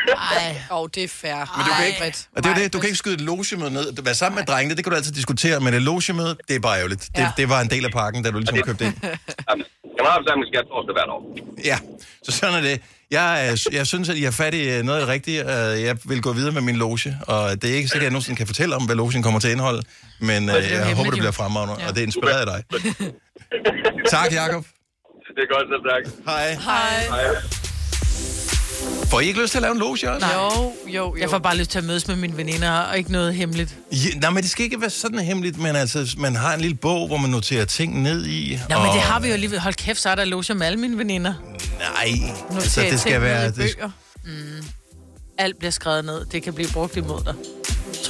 Ej. 0.07 0.55
Åh, 0.71 0.77
oh, 0.81 0.89
det 0.95 1.03
er 1.03 1.07
fair. 1.07 1.35
Men 1.57 1.65
du 1.67 1.71
kan 1.77 1.85
ikke, 1.87 2.17
og 2.35 2.43
det 2.43 2.49
er 2.51 2.55
det, 2.55 2.73
du 2.73 2.79
kan 2.79 2.87
ikke 2.87 2.97
skyde 2.97 3.15
et 3.15 3.21
logemøde 3.21 3.71
ned. 3.71 3.87
At 3.97 4.05
Være 4.05 4.15
sammen 4.15 4.35
med 4.39 4.45
drengene, 4.45 4.75
det 4.75 4.83
kan 4.83 4.91
du 4.91 4.97
altid 4.97 5.11
diskutere, 5.11 5.59
men 5.59 5.73
et 5.73 5.81
logemøde, 5.81 6.37
det 6.47 6.55
er 6.55 6.59
bare 6.59 6.77
ærgerligt. 6.77 7.01
Det, 7.01 7.21
Ja. 7.21 7.31
det 7.37 7.49
var 7.49 7.61
en 7.61 7.69
del 7.69 7.85
af 7.85 7.91
pakken, 7.91 8.23
da 8.23 8.31
du 8.31 8.37
ligesom 8.39 8.57
købte 8.61 8.85
ind. 8.85 8.95
Generalforsamling 10.01 10.47
skær 10.53 10.61
torsdag 10.71 10.93
hvert 10.97 11.09
år. 11.15 11.21
Ja, 11.69 11.77
så 12.25 12.31
sådan 12.31 12.55
er 12.55 12.61
det. 12.69 12.81
Jeg, 13.11 13.47
er- 13.47 13.69
jeg 13.71 13.87
synes, 13.87 14.09
at 14.09 14.17
I 14.17 14.23
har 14.23 14.31
fat 14.31 14.53
i 14.53 14.63
øh, 14.69 14.83
noget 14.83 14.99
af 14.99 15.05
det 15.05 15.13
rigtige. 15.15 15.39
Øh, 15.41 15.83
Jeg 15.83 15.97
vil 16.05 16.21
gå 16.21 16.31
videre 16.33 16.51
med 16.51 16.61
min 16.61 16.75
loge, 16.75 17.17
og 17.27 17.61
det 17.61 17.67
er 17.71 17.75
ikke 17.75 17.89
sikkert, 17.89 18.01
at 18.05 18.09
jeg 18.09 18.11
nogensinde 18.11 18.37
kan 18.37 18.47
fortælle 18.47 18.75
om, 18.75 18.85
hvad 18.85 18.95
logen 18.95 19.23
kommer 19.23 19.39
til 19.39 19.47
at 19.47 19.51
indeholde, 19.51 19.81
men 20.19 20.49
øh, 20.49 20.55
jeg 20.55 20.63
hemmeligt, 20.63 20.97
håber, 20.97 21.11
det 21.11 21.19
bliver 21.19 21.31
fremragende, 21.31 21.75
Ja. 21.79 21.87
og 21.87 21.93
det 21.95 22.01
er 22.01 22.05
inspireret 22.05 22.41
af 22.41 22.47
dig. 22.51 22.59
Tak, 24.15 24.31
Jakob. 24.33 24.63
Det 25.35 25.41
er 25.45 25.49
godt, 25.55 25.65
selv 25.71 25.83
tak. 25.91 26.03
Hej. 26.25 26.47
Hej. 26.53 26.99
Hej. 27.09 27.60
Får 29.11 29.19
I 29.19 29.27
ikke 29.27 29.41
lyst 29.41 29.51
til 29.51 29.57
at 29.57 29.61
lave 29.61 29.71
en 29.71 29.77
loge 29.79 29.91
også? 30.11 30.27
Jo, 30.33 30.73
jo, 30.87 30.93
jo. 30.93 31.15
Jeg 31.19 31.29
får 31.29 31.37
bare 31.37 31.57
lyst 31.57 31.71
til 31.71 31.77
at 31.77 31.83
mødes 31.83 32.07
med 32.07 32.15
mine 32.15 32.37
veninder, 32.37 32.71
og 32.71 32.97
ikke 32.97 33.11
noget 33.11 33.35
hemmeligt. 33.35 33.75
Ja, 33.91 34.19
nej, 34.19 34.29
men 34.29 34.43
det 34.43 34.51
skal 34.51 34.63
ikke 34.65 34.81
være 34.81 34.89
sådan 34.89 35.19
hemmeligt, 35.19 35.57
men 35.57 35.75
altså, 35.75 36.15
man 36.17 36.35
har 36.35 36.53
en 36.53 36.61
lille 36.61 36.75
bog, 36.77 37.07
hvor 37.07 37.17
man 37.17 37.29
noterer 37.29 37.65
ting 37.65 38.01
ned 38.01 38.25
i. 38.25 38.59
Men 38.69 38.77
og- 38.77 38.93
det 38.93 39.01
har 39.01 39.19
vi 39.19 39.27
jo 39.27 39.33
alligevel. 39.33 39.59
Hold 39.59 39.73
kæft, 39.73 39.99
så 39.99 40.09
er 40.09 40.15
der 40.15 40.25
loge 40.25 40.53
med 40.53 40.67
alle 40.67 40.79
mine 40.79 40.97
veninder. 40.97 41.33
Nej, 41.79 42.11
Nu 42.49 42.55
altså, 42.55 42.81
det 42.81 42.99
skal 42.99 43.11
ting 43.11 43.13
ned 43.13 43.19
være... 43.19 43.45
Det, 43.47 43.55
bøger. 43.55 43.89
Alt 45.37 45.59
bliver 45.59 45.71
skrevet 45.71 46.05
ned. 46.05 46.25
Det 46.25 46.43
kan 46.43 46.53
blive 46.53 46.69
brugt 46.73 46.97
imod 46.97 47.21
dig. 47.25 47.33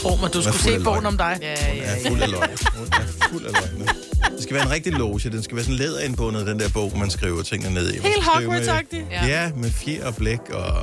Tro 0.01 0.15
mig, 0.15 0.33
du 0.33 0.37
er 0.37 0.41
skulle 0.43 0.59
se 0.59 0.79
bogen 0.83 1.05
om 1.05 1.17
dig. 1.17 1.37
Ja, 1.41 1.47
ja, 1.49 1.83
er 1.83 1.95
ja. 2.03 2.09
fuld 2.09 2.21
af 2.21 2.29
løgn. 2.31 2.49
Hun 2.75 2.87
er 2.91 3.27
fuld 3.29 3.45
af 3.45 3.51
løgn. 3.53 3.87
Det 4.35 4.43
skal 4.43 4.55
være 4.55 4.63
en 4.65 4.71
rigtig 4.71 4.93
loge. 4.93 5.19
Den 5.19 5.43
skal 5.43 5.55
være 5.55 5.63
sådan 5.65 5.77
læderindbundet, 5.77 6.47
den 6.47 6.59
der 6.59 6.69
bog, 6.69 6.97
man 6.97 7.09
skriver 7.09 7.43
tingene 7.43 7.73
ned 7.73 7.93
i. 7.93 7.97
Man 7.99 8.05
Helt 8.11 8.23
Hogwarts-agtigt. 8.23 9.11
Ja. 9.11 9.25
Ja, 9.25 9.51
med 9.55 9.71
fjer 9.71 10.05
og 10.05 10.15
blæk 10.15 10.39
og... 10.53 10.73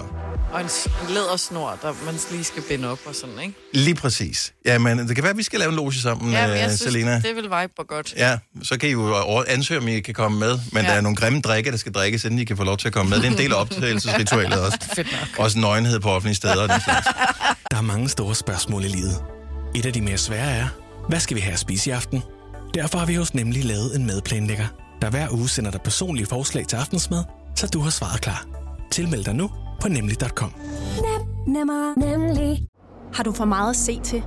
Og 0.52 0.60
en 0.60 0.68
lædersnor, 1.08 1.78
der 1.82 1.92
man 2.06 2.14
lige 2.30 2.44
skal 2.44 2.62
binde 2.62 2.90
op 2.90 2.98
og 3.06 3.14
sådan, 3.14 3.34
ikke? 3.42 3.54
Lige 3.72 3.94
præcis. 3.94 4.52
Ja, 4.66 4.78
men 4.78 4.98
det 5.08 5.14
kan 5.16 5.22
være, 5.22 5.30
at 5.30 5.36
vi 5.36 5.42
skal 5.42 5.58
lave 5.58 5.68
en 5.70 5.76
loge 5.76 5.92
sammen, 5.94 6.32
Ja, 6.32 6.40
ja, 6.40 6.46
men 6.46 6.56
jeg 6.56 6.64
uh, 6.64 6.70
synes, 6.70 6.80
Selena. 6.80 7.14
det 7.14 7.36
vil 7.36 7.44
vibe 7.44 7.72
godt. 7.88 8.14
Ja, 8.16 8.38
så 8.62 8.78
kan 8.78 8.88
I 8.88 8.92
jo 8.92 9.42
ansøge, 9.48 9.80
om 9.80 9.88
I 9.88 10.00
kan 10.00 10.14
komme 10.14 10.38
med. 10.38 10.58
Men. 10.72 10.82
Ja. 10.82 10.88
der 10.90 10.96
er 10.96 11.00
nogle 11.00 11.16
grimme 11.16 11.40
drikke, 11.40 11.70
der 11.70 11.76
skal 11.76 11.92
drikkes, 11.92 12.24
inden 12.24 12.38
I 12.38 12.44
kan 12.44 12.56
få 12.56 12.64
lov 12.64 12.76
til 12.76 12.88
at 12.88 12.94
komme 12.94 13.10
med. 13.10 13.18
Det 13.18 13.26
er 13.26 13.30
en 13.30 13.38
del 13.38 13.52
af 13.52 13.60
optagelsesritualet 13.60 14.60
også. 14.66 14.78
Fedt 14.94 15.08
nok. 15.12 15.44
Også 15.44 15.58
nøgenhed 15.58 16.00
på 16.00 16.10
offentlige 16.10 16.36
steder. 16.36 16.62
og 16.62 16.68
Den 16.68 16.80
slags. 16.84 17.06
Der 17.70 17.76
er 17.76 17.82
mange 17.82 18.08
store 18.08 18.34
spørgsmål 18.34 18.84
i 18.84 18.88
livet. 18.88 19.07
Et 19.74 19.86
af 19.86 19.92
de 19.92 20.00
mere 20.00 20.18
svære 20.18 20.50
er, 20.50 20.66
hvad 21.08 21.20
skal 21.20 21.36
vi 21.36 21.40
have 21.40 21.52
at 21.52 21.58
spise 21.58 21.90
i 21.90 21.92
aften? 21.92 22.22
Derfor 22.74 22.98
har 22.98 23.06
vi 23.06 23.14
hos 23.14 23.34
Nemlig 23.34 23.64
lavet 23.64 23.96
en 23.96 24.06
madplanlægger, 24.06 24.66
der 25.02 25.10
hver 25.10 25.32
uge 25.32 25.48
sender 25.48 25.70
dig 25.70 25.80
personlige 25.80 26.26
forslag 26.26 26.66
til 26.66 26.76
aftensmad, 26.76 27.24
så 27.56 27.66
du 27.66 27.80
har 27.80 27.90
svaret 27.90 28.20
klar. 28.20 28.46
Tilmeld 28.90 29.24
dig 29.24 29.34
nu 29.34 29.50
på 29.80 29.88
nemlig.com. 29.88 30.52
Nemmer, 31.46 31.98
nemlig. 31.98 32.66
Har 33.14 33.24
du 33.24 33.32
for 33.32 33.44
meget 33.44 33.70
at 33.70 33.76
se 33.76 34.00
til? 34.00 34.22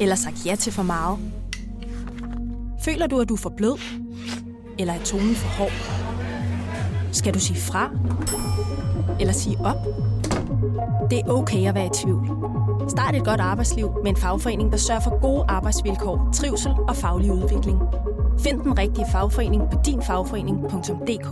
Eller 0.00 0.14
sagt 0.14 0.46
ja 0.46 0.54
til 0.56 0.72
for 0.72 0.82
meget? 0.82 1.18
Føler 2.84 3.06
du, 3.06 3.20
at 3.20 3.28
du 3.28 3.34
er 3.34 3.38
for 3.38 3.52
blød? 3.56 3.78
Eller 4.78 4.94
er 4.94 5.04
tonen 5.04 5.34
for 5.34 5.48
hård? 5.48 5.72
Skal 7.12 7.34
du 7.34 7.40
sige 7.40 7.60
fra? 7.60 7.90
Eller 9.20 9.32
sige 9.32 9.56
op? 9.60 9.76
Det 11.10 11.18
er 11.18 11.28
okay 11.28 11.68
at 11.68 11.74
være 11.74 11.86
i 11.86 11.90
tvivl. 11.94 12.26
Start 12.88 13.14
et 13.14 13.24
godt 13.24 13.40
arbejdsliv 13.40 13.90
med 14.02 14.10
en 14.10 14.16
fagforening, 14.16 14.72
der 14.72 14.78
sørger 14.78 15.00
for 15.00 15.20
gode 15.20 15.44
arbejdsvilkår, 15.48 16.30
trivsel 16.34 16.72
og 16.88 16.96
faglig 16.96 17.32
udvikling. 17.32 17.78
Find 18.40 18.60
den 18.60 18.78
rigtige 18.78 19.06
fagforening 19.12 19.62
på 19.72 19.78
dinfagforening.dk 19.86 21.28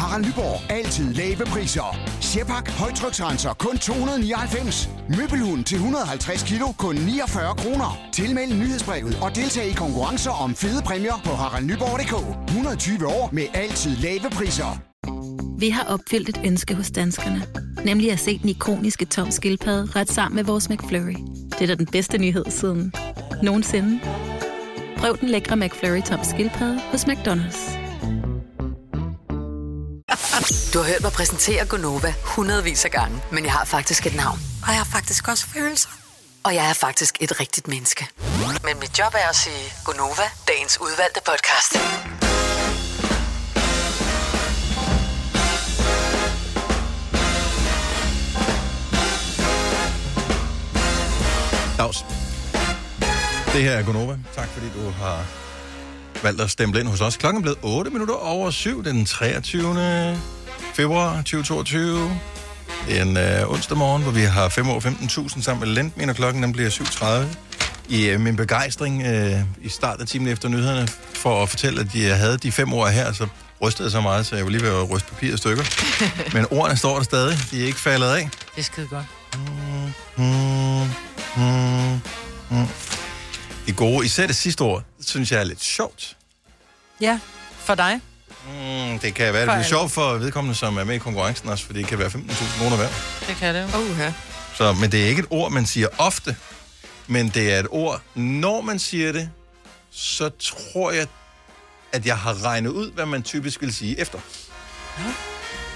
Harald 0.00 0.24
Nyborg. 0.26 0.70
Altid 0.70 1.14
lave 1.14 1.44
priser. 1.46 1.96
Sjehpak. 2.20 2.70
Højtryksrenser. 2.70 3.52
Kun 3.54 3.78
299. 3.78 4.90
Møbelhund 5.08 5.64
til 5.64 5.76
150 5.76 6.42
kilo. 6.42 6.66
Kun 6.78 6.94
49 6.94 7.54
kroner. 7.56 7.98
Tilmeld 8.12 8.52
nyhedsbrevet 8.54 9.18
og 9.22 9.36
deltag 9.36 9.66
i 9.66 9.72
konkurrencer 9.72 10.30
om 10.30 10.54
fede 10.54 10.82
præmier 10.82 11.20
på 11.24 11.30
haraldnyborg.dk. 11.30 12.14
120 12.48 13.06
år 13.06 13.28
med 13.32 13.46
altid 13.54 13.96
lave 13.96 14.30
priser. 14.38 14.89
Vi 15.60 15.70
har 15.70 15.84
opfyldt 15.84 16.28
et 16.28 16.40
ønske 16.44 16.74
hos 16.74 16.90
danskerne. 16.90 17.46
Nemlig 17.84 18.12
at 18.12 18.20
se 18.20 18.38
den 18.38 18.48
ikoniske 18.48 19.04
tom 19.04 19.30
skildpadde 19.30 19.92
ret 19.96 20.12
sammen 20.12 20.36
med 20.36 20.44
vores 20.44 20.68
McFlurry. 20.68 21.16
Det 21.50 21.62
er 21.62 21.66
da 21.66 21.74
den 21.74 21.86
bedste 21.86 22.18
nyhed 22.18 22.44
siden 22.50 22.92
nogensinde. 23.42 24.00
Prøv 24.96 25.18
den 25.18 25.28
lækre 25.28 25.56
McFlurry 25.56 26.02
tom 26.02 26.24
skildpadde 26.24 26.80
hos 26.80 27.04
McDonald's. 27.04 27.70
Du 30.72 30.78
har 30.78 30.86
hørt 30.86 31.02
mig 31.02 31.12
præsentere 31.12 31.66
Gonova 31.66 32.14
hundredvis 32.24 32.84
af 32.84 32.90
gange, 32.90 33.22
men 33.32 33.44
jeg 33.44 33.52
har 33.52 33.64
faktisk 33.64 34.06
et 34.06 34.14
navn. 34.16 34.38
Og 34.62 34.68
jeg 34.68 34.76
har 34.76 34.88
faktisk 34.92 35.28
også 35.28 35.46
følelser. 35.46 35.88
Og 36.44 36.54
jeg 36.54 36.70
er 36.70 36.74
faktisk 36.74 37.16
et 37.20 37.40
rigtigt 37.40 37.68
menneske. 37.68 38.06
Men 38.64 38.78
mit 38.80 38.98
job 38.98 39.14
er 39.14 39.28
at 39.28 39.36
sige 39.36 39.72
Gonova, 39.84 40.26
dagens 40.48 40.80
udvalgte 40.80 41.20
podcast. 41.26 41.72
Claus. 51.80 52.04
Det 53.52 53.62
her 53.62 53.70
er 53.70 53.82
Gunova. 53.82 54.18
Tak 54.34 54.48
fordi 54.48 54.66
du 54.66 54.90
har 54.90 55.24
valgt 56.22 56.40
at 56.40 56.50
stemple 56.50 56.80
ind 56.80 56.88
hos 56.88 57.00
os. 57.00 57.16
Klokken 57.16 57.38
er 57.38 57.42
blevet 57.42 57.58
8 57.62 57.90
minutter 57.90 58.14
over 58.14 58.50
7 58.50 58.84
den 58.84 59.06
23. 59.06 60.18
februar 60.74 61.16
2022. 61.16 62.20
En 62.88 63.16
øh, 63.16 63.50
onsdag 63.52 63.76
morgen, 63.76 64.02
hvor 64.02 64.12
vi 64.12 64.20
har 64.20 64.48
5 64.48 64.68
år 64.68 64.80
15.000 64.80 65.42
sammen 65.42 65.68
med 65.68 65.74
Lendmin, 65.74 66.08
og 66.08 66.16
klokken 66.16 66.42
den 66.42 66.52
bliver 66.52 66.70
7.30. 66.70 67.36
I 67.88 68.08
øh, 68.08 68.20
min 68.20 68.36
begejstring 68.36 69.02
øh, 69.02 69.40
i 69.62 69.68
starten 69.68 70.02
af 70.02 70.08
timen 70.08 70.28
efter 70.28 70.48
nyhederne, 70.48 70.88
for 71.14 71.42
at 71.42 71.48
fortælle, 71.48 71.80
at 71.80 71.94
jeg 71.94 72.18
havde 72.18 72.38
de 72.38 72.52
fem 72.52 72.72
år 72.72 72.86
her, 72.86 73.12
så 73.12 73.26
rystede 73.62 73.90
så 73.90 74.00
meget, 74.00 74.26
så 74.26 74.36
jeg 74.36 74.44
var 74.44 74.50
lige 74.50 74.62
ved 74.62 74.68
at 74.68 74.90
ryste 74.90 75.08
papir 75.08 75.34
i 75.34 75.36
stykker. 75.36 75.64
Men 76.34 76.46
ordene 76.50 76.76
står 76.76 76.96
der 76.96 77.04
stadig. 77.04 77.38
De 77.50 77.62
er 77.62 77.66
ikke 77.66 77.80
faldet 77.80 78.06
af. 78.06 78.30
Det 78.54 78.60
er 78.60 78.62
skide 78.62 78.86
godt. 78.86 79.06
Mm, 80.16 80.24
mm, 81.36 82.00
mm. 82.50 82.66
Det 83.66 83.76
gode, 83.76 84.06
især 84.06 84.26
det 84.26 84.36
sidste 84.36 84.62
ord, 84.62 84.82
synes 85.06 85.32
jeg 85.32 85.40
er 85.40 85.44
lidt 85.44 85.62
sjovt. 85.62 86.16
Ja, 87.00 87.18
for 87.58 87.74
dig. 87.74 88.00
Mm, 88.46 88.98
det 88.98 89.14
kan 89.14 89.32
være, 89.32 89.42
det 89.42 89.48
For 89.48 89.54
bliver 89.54 89.68
sjovt 89.68 89.92
for 89.92 90.12
vedkommende, 90.18 90.58
som 90.58 90.76
er 90.76 90.84
med 90.84 90.94
i 90.94 90.98
konkurrencen 90.98 91.48
også, 91.48 91.66
fordi 91.66 91.78
det 91.78 91.88
kan 91.88 91.98
være 91.98 92.08
15.000 92.08 92.62
kroner 92.62 92.76
værd. 92.76 92.90
Det 93.28 93.36
kan 93.36 93.54
det 93.54 93.62
jo. 93.62 93.66
Uh-huh. 93.66 94.12
Så, 94.54 94.72
men 94.72 94.92
det 94.92 95.04
er 95.04 95.06
ikke 95.06 95.20
et 95.20 95.26
ord, 95.30 95.52
man 95.52 95.66
siger 95.66 95.88
ofte, 95.98 96.36
men 97.06 97.28
det 97.28 97.54
er 97.54 97.58
et 97.58 97.66
ord, 97.70 98.02
når 98.14 98.60
man 98.60 98.78
siger 98.78 99.12
det, 99.12 99.30
så 99.90 100.30
tror 100.38 100.90
jeg, 100.90 101.06
at 101.92 102.06
jeg 102.06 102.16
har 102.18 102.44
regnet 102.44 102.70
ud, 102.70 102.90
hvad 102.92 103.06
man 103.06 103.22
typisk 103.22 103.60
vil 103.60 103.74
sige 103.74 104.00
efter. 104.00 104.18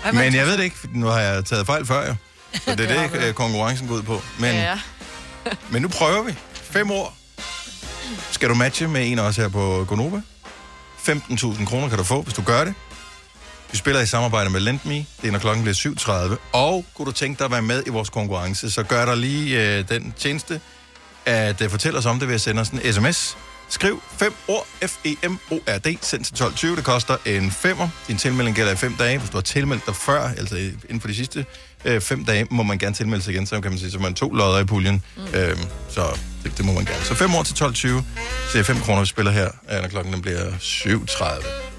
Ej, 0.05 0.13
Men 0.13 0.35
jeg 0.35 0.47
ved 0.47 0.57
det 0.57 0.65
ikke, 0.65 0.79
for 0.79 0.87
nu 0.93 1.07
har 1.07 1.21
jeg 1.21 1.45
taget 1.45 1.67
fejl 1.67 1.87
før, 1.87 2.07
jo. 2.09 2.15
Så 2.65 2.75
det 2.75 2.91
er 2.91 3.03
det, 3.09 3.13
du. 3.21 3.27
øh, 3.27 3.35
konkurrencen 3.35 3.89
går 3.89 3.95
ud 3.95 4.03
på. 4.03 4.23
Men, 4.39 4.55
Ja. 4.55 4.79
men 5.73 5.83
nu 5.83 5.89
prøver 5.89 6.23
vi. 6.23 6.35
Fem 6.55 6.91
ord. 6.91 7.15
Skal 8.31 8.49
du 8.49 8.55
matche 8.55 8.89
med 8.89 9.11
en 9.13 9.19
også 9.19 9.41
her 9.43 9.49
på 9.49 9.85
Gonova? 9.89 10.21
15.000 11.09 11.65
kroner 11.67 11.89
kan 11.89 11.99
du 11.99 12.05
få, 12.05 12.23
hvis 12.23 12.35
du 12.35 12.43
gør 12.43 12.65
det. 12.65 12.75
Vi 13.73 13.77
spiller 13.79 14.01
i 14.01 14.07
samarbejde 14.07 14.51
med 14.51 14.61
LendMe. 14.61 14.95
Det 14.95 15.29
er, 15.29 15.31
når 15.31 15.39
klokken 15.39 15.65
bliver 15.65 15.75
7.30. 16.35 16.37
Og 16.53 16.85
kunne 16.95 17.07
du 17.07 17.13
tænke 17.13 17.39
dig 17.39 17.45
at 17.45 17.51
være 17.51 17.63
med 17.63 17.83
i 17.87 17.91
vores 17.91 18.11
konkurrence, 18.11 18.71
så 18.71 18.83
gør 18.83 19.07
der 19.07 19.15
lige 19.15 19.79
øh, 19.79 19.89
den 19.89 20.15
tjeneste, 20.19 20.61
at 21.27 21.61
øh, 21.61 21.71
fortælle 21.71 21.99
os 21.99 22.07
om 22.07 22.19
det 22.19 22.29
ved 22.29 22.35
at 22.35 22.41
sende 22.41 22.61
os 22.61 22.69
en 22.69 22.93
sms. 22.93 23.37
Skriv 23.69 24.03
fem 24.19 24.35
ord, 24.49 24.67
F-E-M-O-R-D, 24.83 25.99
send 26.01 26.25
til 26.25 26.35
12.20. 26.35 26.77
Det 26.77 26.85
koster 26.85 27.17
en 27.27 27.51
femmer. 27.51 27.89
Din 28.09 28.17
tilmelding 28.17 28.57
gælder 28.57 28.73
i 28.73 28.77
fem 28.77 28.95
dage. 28.97 29.19
Hvis 29.19 29.31
du 29.31 29.37
har 29.37 29.43
tilmeldt 29.43 29.87
dig 29.87 29.97
før, 29.97 30.21
altså 30.23 30.57
inden 30.57 31.01
for 31.01 31.09
de 31.09 31.15
sidste 31.15 31.47
øh, 31.85 32.01
fem 32.01 32.25
dage, 32.25 32.47
må 32.51 32.63
man 32.63 32.79
gerne 32.79 32.95
tilmelde 32.95 33.25
sig 33.25 33.35
igen. 33.35 33.47
Så 33.47 33.61
kan 33.61 33.71
man 33.71 33.79
sige, 33.79 33.91
så 33.91 33.99
man 33.99 34.15
to 34.15 34.33
lodder 34.33 34.59
i 34.59 34.65
puljen. 34.65 35.03
Mm. 35.17 35.23
Øhm, 35.35 35.61
så 35.89 36.19
det, 36.45 36.59
det, 36.59 36.65
må 36.65 36.73
man 36.73 36.85
gerne. 36.85 37.05
Så 37.05 37.15
fem 37.15 37.35
år 37.35 37.43
til 37.43 37.65
12.20. 37.65 37.71
Så 37.73 38.03
det 38.53 38.61
er 38.61 38.63
5 38.63 38.77
kroner, 38.77 39.01
vi 39.01 39.07
spiller 39.07 39.33
her, 39.33 39.51
øh, 39.73 39.81
når 39.81 39.89
klokken 39.89 40.13
den 40.13 40.23
bliver 40.23 40.51
7.30. 40.51 41.75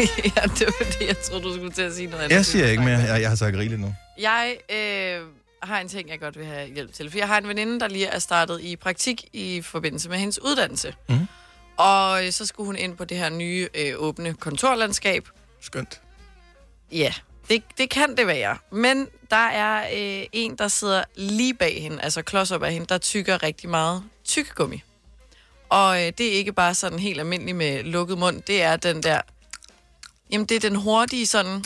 ja, 0.36 0.42
det 0.58 0.66
var 0.66 0.86
det, 0.98 1.06
jeg 1.08 1.18
troede, 1.18 1.44
du 1.44 1.54
skulle 1.54 1.72
til 1.72 1.82
at 1.82 1.94
sige 1.94 2.06
noget 2.06 2.24
andet. 2.24 2.36
Jeg 2.36 2.46
siger 2.46 2.66
ikke 2.66 2.82
mere. 2.82 2.98
Jeg, 2.98 3.20
jeg 3.20 3.28
har 3.28 3.36
sagt 3.36 3.56
rigeligt 3.56 3.80
nu. 3.80 3.94
Jeg 4.18 4.56
øh, 4.70 5.20
har 5.62 5.80
en 5.80 5.88
ting, 5.88 6.08
jeg 6.08 6.20
godt 6.20 6.38
vil 6.38 6.46
have 6.46 6.68
hjælp 6.74 6.92
til. 6.92 7.10
For 7.10 7.18
jeg 7.18 7.28
har 7.28 7.38
en 7.38 7.48
veninde, 7.48 7.80
der 7.80 7.88
lige 7.88 8.06
er 8.06 8.18
startet 8.18 8.60
i 8.60 8.76
praktik 8.76 9.24
i 9.32 9.62
forbindelse 9.62 10.08
med 10.08 10.18
hendes 10.18 10.42
uddannelse. 10.42 10.94
Mhm. 11.08 11.26
Og 11.76 12.26
øh, 12.26 12.32
så 12.32 12.46
skulle 12.46 12.66
hun 12.66 12.76
ind 12.76 12.96
på 12.96 13.04
det 13.04 13.16
her 13.16 13.28
nye 13.28 13.68
øh, 13.74 13.94
åbne 13.96 14.34
kontorlandskab. 14.34 15.28
Skønt. 15.60 16.00
Ja, 16.92 17.14
det, 17.48 17.62
det 17.78 17.90
kan 17.90 18.16
det 18.16 18.26
være. 18.26 18.58
Men 18.70 19.08
der 19.30 19.36
er 19.36 19.82
øh, 19.82 20.26
en, 20.32 20.56
der 20.56 20.68
sidder 20.68 21.04
lige 21.14 21.54
bag 21.54 21.82
hende, 21.82 22.02
altså 22.02 22.22
klods 22.22 22.50
op 22.50 22.62
af 22.62 22.72
hende, 22.72 22.86
der 22.86 22.98
tykker 22.98 23.42
rigtig 23.42 23.70
meget 23.70 24.04
tykkegummi. 24.24 24.82
Og 25.68 25.96
øh, 26.06 26.12
det 26.18 26.28
er 26.28 26.32
ikke 26.32 26.52
bare 26.52 26.74
sådan 26.74 26.98
helt 26.98 27.20
almindeligt 27.20 27.56
med 27.56 27.82
lukket 27.82 28.18
mund, 28.18 28.42
det 28.42 28.62
er 28.62 28.76
den 28.76 29.02
der... 29.02 29.20
Jamen, 30.30 30.46
det 30.46 30.56
er 30.56 30.60
den 30.60 30.76
hurtige 30.76 31.26
sådan... 31.26 31.64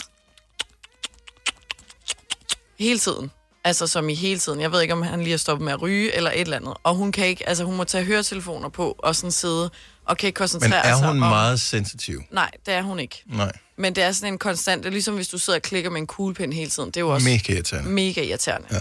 Hele 2.79 2.99
tiden. 2.99 3.31
Altså 3.65 3.87
som 3.87 4.09
i 4.09 4.13
hele 4.13 4.39
tiden. 4.39 4.61
Jeg 4.61 4.71
ved 4.71 4.81
ikke, 4.81 4.93
om 4.93 5.01
han 5.01 5.19
lige 5.19 5.31
har 5.31 5.37
stoppet 5.37 5.65
med 5.65 5.73
at 5.73 5.81
ryge 5.81 6.15
eller 6.15 6.31
et 6.31 6.41
eller 6.41 6.57
andet. 6.57 6.73
Og 6.83 6.95
hun 6.95 7.11
kan 7.11 7.27
ikke, 7.27 7.49
altså 7.49 7.63
hun 7.63 7.75
må 7.75 7.83
tage 7.83 8.03
høretelefoner 8.03 8.69
på 8.69 8.95
og 8.99 9.15
sådan 9.15 9.31
sidde 9.31 9.69
og 10.05 10.17
kan 10.17 10.27
ikke 10.27 10.37
koncentrere 10.37 10.71
Men 10.71 10.83
sig 10.83 10.89
er 10.91 10.95
hun 10.95 11.09
om... 11.09 11.15
meget 11.15 11.59
sensitiv? 11.61 12.21
Nej, 12.31 12.51
det 12.65 12.73
er 12.73 12.81
hun 12.81 12.99
ikke. 12.99 13.23
Nej. 13.25 13.51
Men 13.77 13.95
det 13.95 14.03
er 14.03 14.11
sådan 14.11 14.33
en 14.33 14.39
konstant, 14.39 14.83
det 14.83 14.89
er 14.89 14.93
ligesom 14.93 15.15
hvis 15.15 15.27
du 15.27 15.37
sidder 15.37 15.59
og 15.59 15.63
klikker 15.63 15.89
med 15.89 16.01
en 16.01 16.07
kuglepen 16.07 16.53
hele 16.53 16.69
tiden. 16.69 16.87
Det 16.87 16.97
er 16.97 17.01
jo 17.01 17.09
også 17.09 17.27
Mega 17.29 17.53
irriterende. 17.53 17.89
mega 17.89 18.21
irriterende. 18.21 18.67
Ja. 18.71 18.79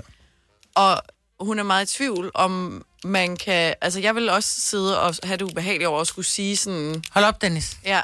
Og 0.75 1.03
hun 1.41 1.59
er 1.59 1.63
meget 1.63 1.91
i 1.93 1.97
tvivl, 1.97 2.31
om 2.35 2.85
man 3.05 3.37
kan... 3.37 3.75
Altså, 3.81 4.01
jeg 4.01 4.15
vil 4.15 4.31
også 4.31 4.61
sidde 4.61 5.01
og 5.01 5.15
have 5.23 5.37
det 5.37 5.43
ubehageligt 5.45 5.89
over 5.89 6.01
at 6.01 6.07
skulle 6.07 6.27
sige 6.27 6.57
sådan... 6.57 7.05
Hold 7.11 7.25
op, 7.25 7.43
Dennis. 7.43 7.77
Ja. 7.85 8.01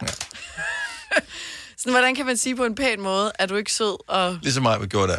sådan, 1.78 1.92
hvordan 1.92 2.14
kan 2.14 2.26
man 2.26 2.36
sige 2.36 2.56
på 2.56 2.64
en 2.64 2.74
pæn 2.74 3.00
måde, 3.00 3.32
at 3.34 3.48
du 3.48 3.56
ikke 3.56 3.72
sød 3.72 3.96
og 4.08 4.38
Ligesom 4.42 4.62
mig, 4.62 4.80
vi 4.80 4.86
gjorde 4.86 5.12
der. 5.12 5.18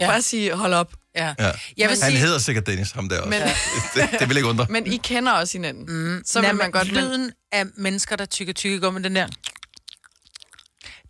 Ja. 0.00 0.06
bare 0.06 0.22
sige, 0.22 0.54
hold 0.54 0.74
op. 0.74 0.92
Ja. 1.16 1.26
Ja. 1.26 1.44
Jeg 1.44 1.52
vil 1.76 1.86
Han 1.88 1.96
sige- 1.96 2.16
hedder 2.18 2.38
sikkert 2.38 2.66
Dennis, 2.66 2.90
ham 2.90 3.08
der 3.08 3.20
også. 3.20 3.30
Men- 3.30 3.42
det, 4.10 4.20
det 4.20 4.28
vil 4.28 4.36
ikke 4.36 4.48
undre. 4.48 4.66
Men 4.76 4.86
I 4.92 4.96
kender 4.96 5.32
også 5.32 5.58
hinanden. 5.58 5.84
Mm. 6.14 6.22
Så 6.26 6.40
vil 6.40 6.54
man 6.54 6.70
godt... 6.70 6.88
lyden 6.88 7.32
af 7.52 7.64
mennesker, 7.76 8.16
der 8.16 8.24
tykker 8.26 8.52
tykkegummi, 8.52 9.02
den 9.02 9.16
der... 9.16 9.26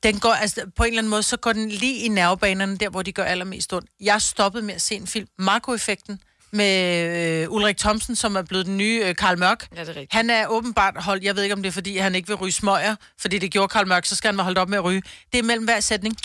Den 0.03 0.19
går, 0.21 0.33
altså, 0.33 0.61
på 0.77 0.83
en 0.83 0.89
eller 0.89 0.99
anden 1.01 1.11
måde, 1.11 1.23
så 1.23 1.37
går 1.37 1.53
den 1.53 1.69
lige 1.69 1.99
i 2.05 2.09
nervebanerne, 2.09 2.77
der 2.79 2.89
hvor 2.89 3.03
de 3.03 3.13
gør 3.13 3.25
allermest 3.25 3.73
ondt. 3.73 3.91
Jeg 4.01 4.23
stoppede 4.23 4.65
med 4.65 4.75
at 4.75 4.83
se 4.83 4.95
en 4.95 5.07
film, 5.07 5.27
Marco-effekten, 5.39 6.21
med 6.51 7.43
øh, 7.43 7.53
Ulrik 7.53 7.77
Thomsen, 7.77 8.17
som 8.17 8.37
er 8.37 8.43
blevet 8.43 8.67
den 8.67 8.77
nye 8.79 9.03
øh, 9.05 9.15
Karl 9.17 9.39
Mørk. 9.39 9.69
Ja, 9.77 9.81
det 9.81 9.89
er 9.89 9.93
rigtigt. 9.93 10.13
Han 10.13 10.31
er 10.31 10.47
åbenbart 10.47 10.95
holdt, 11.03 11.25
jeg 11.25 11.37
ved 11.37 11.43
ikke 11.43 11.53
om 11.55 11.63
det 11.63 11.69
er, 11.69 11.73
fordi 11.73 11.97
han 11.99 12.15
ikke 12.15 12.29
vil 12.29 12.37
ryge 12.37 12.53
smøger, 12.53 12.97
fordi 13.21 13.39
det 13.39 13.51
gjorde 13.51 13.69
Karl 13.69 13.87
Mørk, 13.89 14.05
så 14.07 14.17
skal 14.17 14.29
han 14.29 14.37
være 14.37 14.45
holdt 14.45 14.59
op 14.59 14.69
med 14.69 14.79
at 14.79 14.85
ryge. 14.85 15.03
Det 15.33 15.39
er 15.39 15.43
mellem 15.43 15.65
hver 15.65 15.81
sætning. 15.81 16.17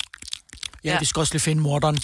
Ja, 0.84 0.90
Ja. 0.92 1.00
vi 1.00 1.06
skal 1.06 1.20
også 1.20 1.34
lige 1.34 1.42
finde 1.42 1.62
morderen. 1.62 2.00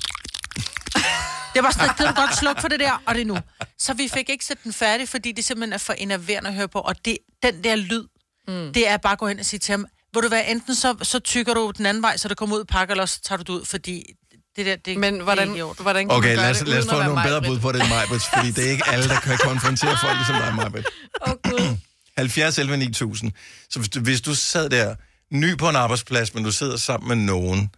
Det 1.53 1.63
var 1.63 1.71
sådan, 1.71 1.89
det 1.97 2.05
var 2.05 2.13
godt 2.13 2.37
slukke 2.37 2.61
for 2.61 2.67
det 2.67 2.79
der, 2.79 3.01
og 3.05 3.15
det 3.15 3.21
er 3.21 3.25
nu. 3.25 3.37
Så 3.77 3.93
vi 3.93 4.09
fik 4.13 4.29
ikke 4.29 4.45
set 4.45 4.63
den 4.63 4.73
færdig, 4.73 5.09
fordi 5.09 5.31
det 5.31 5.45
simpelthen 5.45 5.73
er 5.73 5.77
for 5.77 5.93
enerverende 5.93 6.49
at 6.49 6.55
høre 6.55 6.67
på. 6.67 6.79
Og 6.79 7.05
det, 7.05 7.17
den 7.43 7.63
der 7.63 7.75
lyd, 7.75 8.03
mm. 8.47 8.73
det 8.73 8.87
er 8.87 8.97
bare 8.97 9.13
at 9.13 9.19
gå 9.19 9.27
hen 9.27 9.39
og 9.39 9.45
sige 9.45 9.59
til 9.59 9.71
ham, 9.71 9.85
vil 10.13 10.23
du 10.23 10.29
være 10.29 10.49
enten 10.49 10.75
så, 10.75 10.95
så 11.01 11.19
tykker 11.19 11.53
du 11.53 11.71
den 11.77 11.85
anden 11.85 12.03
vej, 12.03 12.17
så 12.17 12.27
det 12.27 12.37
kommer 12.37 12.55
ud 12.55 12.61
i 12.61 12.65
pakke, 12.65 12.91
eller 12.91 13.05
så 13.05 13.21
tager 13.21 13.37
du 13.37 13.53
det 13.53 13.59
ud, 13.59 13.65
fordi 13.65 14.03
det 14.55 14.65
der, 14.65 14.75
det, 14.75 14.97
Men 14.97 15.19
hvordan, 15.19 15.49
det 15.49 15.59
er 15.59 15.81
hvordan 15.81 16.07
kan 16.07 16.17
Okay, 16.17 16.27
man 16.27 16.35
gøre 16.35 16.43
lad 16.43 16.51
os, 16.51 16.57
det, 16.57 16.67
lad 16.67 16.79
os 16.79 16.85
få 16.89 17.03
nogle 17.03 17.23
bedre 17.23 17.41
bud 17.41 17.59
på 17.59 17.71
det 17.71 17.81
end 17.81 17.89
Majbrit, 17.89 18.21
fordi 18.33 18.51
det 18.51 18.67
er 18.67 18.71
ikke 18.71 18.87
alle, 18.87 19.09
der 19.09 19.19
kan 19.19 19.37
konfrontere 19.37 19.97
folk 20.01 20.15
ligesom 20.17 20.35
dig, 20.35 20.55
Majbrit. 20.55 20.85
Åh, 21.27 21.33
Gud. 21.43 21.77
70 22.17 22.57
11 22.57 22.77
9000. 22.77 23.31
Så 23.69 23.79
hvis 23.79 23.89
du, 23.89 23.99
hvis 23.99 24.21
du 24.21 24.35
sad 24.35 24.69
der, 24.69 24.95
ny 25.31 25.57
på 25.57 25.69
en 25.69 25.75
arbejdsplads, 25.75 26.33
men 26.33 26.43
du 26.43 26.51
sidder 26.51 26.77
sammen 26.77 27.07
med 27.07 27.15
nogen, 27.15 27.69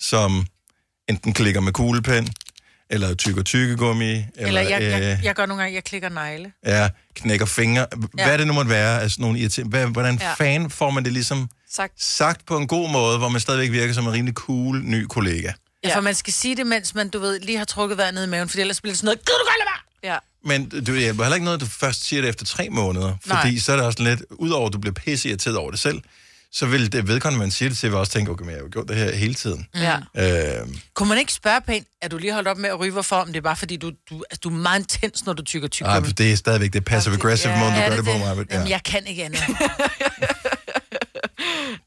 som 0.00 0.46
enten 1.08 1.32
klikker 1.32 1.60
med 1.60 1.72
kuglepen, 1.72 2.28
eller 2.92 3.14
tykker 3.14 3.42
tykkegummi, 3.42 4.04
eller, 4.12 4.26
Eller 4.36 4.60
jeg, 4.60 4.82
jeg, 4.82 5.02
øh, 5.18 5.24
jeg 5.24 5.34
gør 5.34 5.46
nogle 5.46 5.62
gange, 5.62 5.74
jeg 5.74 5.84
klikker 5.84 6.08
negle. 6.08 6.52
ja, 6.66 6.88
knækker 7.14 7.46
fingre. 7.46 7.86
Ja. 8.18 8.26
Hvad 8.26 8.38
det 8.38 8.46
nu 8.46 8.52
måtte 8.52 8.70
være, 8.70 9.00
altså 9.02 9.20
nogle 9.20 9.38
irriterende. 9.38 9.70
Hvad, 9.70 9.86
hvordan 9.86 10.18
Ja. 10.20 10.28
ja. 10.28 10.34
fan 10.34 10.70
får 10.70 10.90
man 10.90 11.04
det 11.04 11.12
ligesom 11.12 11.48
Sagt. 11.70 12.02
sagt 12.02 12.46
på 12.46 12.56
en 12.58 12.66
god 12.66 12.90
måde, 12.90 13.18
hvor 13.18 13.28
man 13.28 13.40
stadigvæk 13.40 13.70
virker 13.72 13.94
som 13.94 14.06
en 14.06 14.12
rimelig 14.12 14.34
cool 14.34 14.82
ny 14.84 15.02
kollega? 15.06 15.52
Ja. 15.84 15.96
For 15.96 16.00
man 16.00 16.14
skal 16.14 16.32
sige 16.32 16.56
det, 16.56 16.66
mens 16.66 16.94
man, 16.94 17.08
du 17.08 17.18
ved, 17.18 17.40
lige 17.40 17.58
har 17.58 17.64
trukket 17.64 17.98
vejret 17.98 18.14
ned 18.14 18.24
i 18.24 18.28
maven, 18.28 18.48
for 18.48 18.58
ellers 18.58 18.80
bliver 18.80 18.92
det 18.92 18.98
sådan 18.98 19.06
noget, 19.06 19.18
Gud, 19.18 19.34
du 19.38 19.50
kan 19.50 19.54
lade 19.58 19.68
være! 19.68 20.12
Ja. 20.12 20.18
Men 20.44 20.84
du 20.84 20.94
hjælper 20.94 21.22
heller 21.24 21.34
ikke 21.34 21.44
noget, 21.44 21.56
at 21.58 21.60
du 21.60 21.66
først 21.66 22.04
siger 22.08 22.22
det 22.22 22.28
efter 22.28 22.44
tre 22.44 22.68
måneder. 22.70 23.14
Fordi 23.26 23.50
Nej. 23.50 23.58
så 23.58 23.72
er 23.72 23.76
det 23.76 23.86
også 23.86 24.02
lidt, 24.02 24.22
udover 24.30 24.66
at 24.66 24.72
du 24.72 24.78
bliver 24.78 24.94
pisse 24.94 25.28
irriteret 25.28 25.56
over 25.56 25.70
det 25.70 25.80
selv, 25.80 26.00
så 26.54 26.66
vil 26.66 26.92
det 26.92 27.08
vedkommende, 27.08 27.44
man 27.44 27.50
siger 27.50 27.68
det 27.68 27.78
til, 27.78 27.90
vil 27.90 27.98
også 27.98 28.12
tænke, 28.12 28.30
okay, 28.30 28.42
men 28.44 28.50
jeg 28.50 28.58
har 28.58 28.62
jo 28.62 28.68
gjort 28.72 28.88
det 28.88 28.96
her 28.96 29.14
hele 29.14 29.34
tiden. 29.34 29.66
Ja. 29.74 29.96
Øh, 30.18 30.68
Kunne 30.94 31.08
man 31.08 31.18
ikke 31.18 31.32
spørge 31.32 31.60
pænt, 31.60 31.86
er 32.02 32.08
du 32.08 32.18
lige 32.18 32.32
holdt 32.32 32.48
op 32.48 32.58
med 32.58 32.68
at 32.70 32.80
ryge, 32.80 32.92
hvorfor? 32.92 33.16
Om 33.16 33.26
det 33.26 33.36
er 33.36 33.40
bare 33.40 33.56
fordi, 33.56 33.76
du, 33.76 33.90
du, 34.10 34.24
altså, 34.30 34.40
du 34.44 34.48
er 34.48 34.52
meget 34.54 34.78
intens, 34.80 35.26
når 35.26 35.32
du 35.32 35.42
tykker 35.42 35.66
ej, 35.66 35.70
tykkegummi. 35.70 36.06
for 36.08 36.12
det 36.14 36.32
er 36.32 36.36
stadigvæk 36.36 36.72
det 36.72 36.84
passive-aggressive 36.84 37.58
måde, 37.58 37.70
du 37.70 37.76
gør 37.76 37.96
det 37.96 38.04
på, 38.04 38.10
det? 38.12 38.20
Marvind. 38.20 38.46
Jamen, 38.52 38.66
Ja. 38.66 38.72
jeg 38.72 38.82
kan 38.84 39.06
ikke 39.06 39.24
andet. 39.24 39.40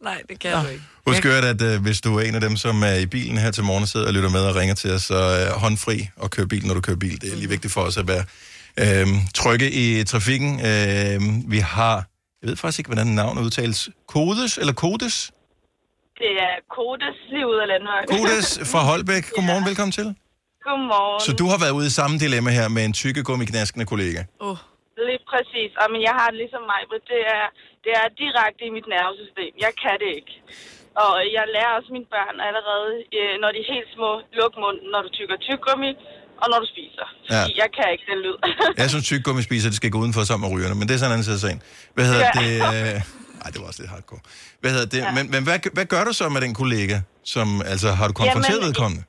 Nej, 0.03 0.21
det 0.29 0.39
kan 0.39 0.51
du 0.63 0.67
ikke. 0.67 0.83
Husk 1.07 1.25
at, 1.25 1.61
at 1.61 1.75
uh, 1.75 1.81
hvis 1.81 2.01
du 2.01 2.17
er 2.17 2.21
en 2.21 2.35
af 2.35 2.41
dem, 2.41 2.57
som 2.57 2.83
er 2.83 2.93
i 2.93 3.05
bilen 3.05 3.37
her 3.37 3.51
til 3.51 3.63
morgen 3.63 3.81
og 3.83 3.87
sidder 3.87 4.07
og 4.07 4.13
lytter 4.13 4.29
med 4.29 4.39
og 4.39 4.55
ringer 4.55 4.75
til 4.75 4.91
os, 4.91 5.03
så 5.03 5.47
uh, 5.55 5.61
håndfri 5.61 6.09
og 6.15 6.31
kør 6.31 6.45
bil, 6.45 6.65
når 6.65 6.73
du 6.73 6.81
kører 6.81 6.97
bil. 6.97 7.21
Det 7.21 7.31
er 7.31 7.35
lige 7.35 7.49
vigtigt 7.49 7.73
for 7.73 7.81
os 7.81 7.97
at 7.97 8.07
være 8.07 8.23
uh, 9.05 9.09
trygge 9.35 9.71
i 9.71 10.03
trafikken. 10.03 10.53
Uh, 10.55 11.51
vi 11.51 11.59
har, 11.59 12.07
jeg 12.45 12.49
ved 12.51 12.57
faktisk 12.61 12.79
ikke, 12.81 12.91
hvordan 12.93 13.11
navnet 13.21 13.41
udtales, 13.47 13.79
Kodes 14.15 14.53
eller 14.61 14.75
Kodes? 14.83 15.15
Det 16.21 16.31
er 16.47 16.55
Kodes 16.77 17.17
lige 17.33 17.47
ud 17.51 17.57
af 17.63 17.67
landvejen. 17.71 18.05
Kodes 18.15 18.47
fra 18.71 18.81
Holbæk. 18.89 19.23
Godmorgen, 19.35 19.65
velkommen 19.69 19.93
til. 19.99 20.07
Godmorgen. 20.67 21.19
Så 21.25 21.31
du 21.41 21.45
har 21.51 21.59
været 21.63 21.75
ude 21.79 21.87
i 21.91 21.95
samme 21.99 22.15
dilemma 22.23 22.49
her 22.59 22.67
med 22.75 22.83
en 22.89 22.93
tykkegummi-knaskende 23.01 23.85
kollega. 23.93 24.21
Uh. 24.47 24.59
Lige 25.09 25.23
præcis. 25.31 25.71
Og 25.81 25.87
men 25.93 26.01
jeg 26.07 26.13
har 26.19 26.27
det 26.31 26.37
ligesom 26.43 26.63
mig, 26.73 26.81
men 26.91 27.01
det 27.11 27.21
er, 27.37 27.45
det 27.85 27.91
er 28.01 28.07
direkte 28.23 28.61
i 28.69 28.71
mit 28.77 28.87
nervesystem. 28.95 29.51
Jeg 29.65 29.73
kan 29.83 29.95
det 30.03 30.11
ikke. 30.19 30.33
Og 31.05 31.13
jeg 31.35 31.43
lærer 31.55 31.71
også 31.77 31.89
mine 31.97 32.09
børn 32.15 32.37
allerede, 32.47 32.91
øh, 33.17 33.33
når 33.41 33.49
de 33.53 33.59
er 33.63 33.69
helt 33.75 33.89
små, 33.97 34.11
luk 34.39 34.53
munden, 34.63 34.87
når 34.93 35.01
du 35.05 35.09
tykker 35.17 35.37
tyggegummi, 35.47 35.91
og 36.45 36.49
når 36.53 36.59
du 36.63 36.67
spiser. 36.75 37.05
Ja. 37.33 37.41
Jeg 37.61 37.69
kan 37.77 37.85
ikke 37.93 38.05
den 38.11 38.19
lyd. 38.25 38.37
Jeg 38.81 38.87
synes, 38.91 39.05
tykkegummi 39.09 39.41
spiser, 39.49 39.67
det 39.71 39.77
skal 39.81 39.91
gå 39.95 39.99
udenfor 40.03 40.21
sammen 40.29 40.43
med 40.45 40.51
rygerne, 40.55 40.75
men 40.79 40.85
det 40.87 40.93
er 40.93 40.99
sådan 41.01 41.11
en 41.11 41.15
anden 41.17 41.27
side 41.29 41.37
af 41.39 41.43
sagen. 41.47 41.59
Hvad 41.95 42.05
hedder 42.09 42.25
Ja. 42.27 42.33
det? 42.41 42.51
Øh... 42.69 43.43
Ej, 43.43 43.49
det 43.53 43.59
var 43.61 43.67
også 43.71 43.81
lidt 43.83 43.91
hardcore. 43.95 44.21
Hvad 44.61 44.71
hedder 44.75 44.89
det? 44.95 45.01
Ja. 45.05 45.11
Men, 45.17 45.23
men 45.33 45.41
hvad, 45.47 45.57
hvad 45.77 45.87
gør 45.93 46.03
du 46.09 46.13
så 46.19 46.25
med 46.35 46.41
den 46.45 46.53
kollega? 46.61 46.97
Som, 47.33 47.47
altså, 47.73 47.89
har 47.99 48.05
du 48.09 48.13
konfronteret 48.21 48.59
Jamen, 48.61 48.67
vedkommende? 48.69 49.03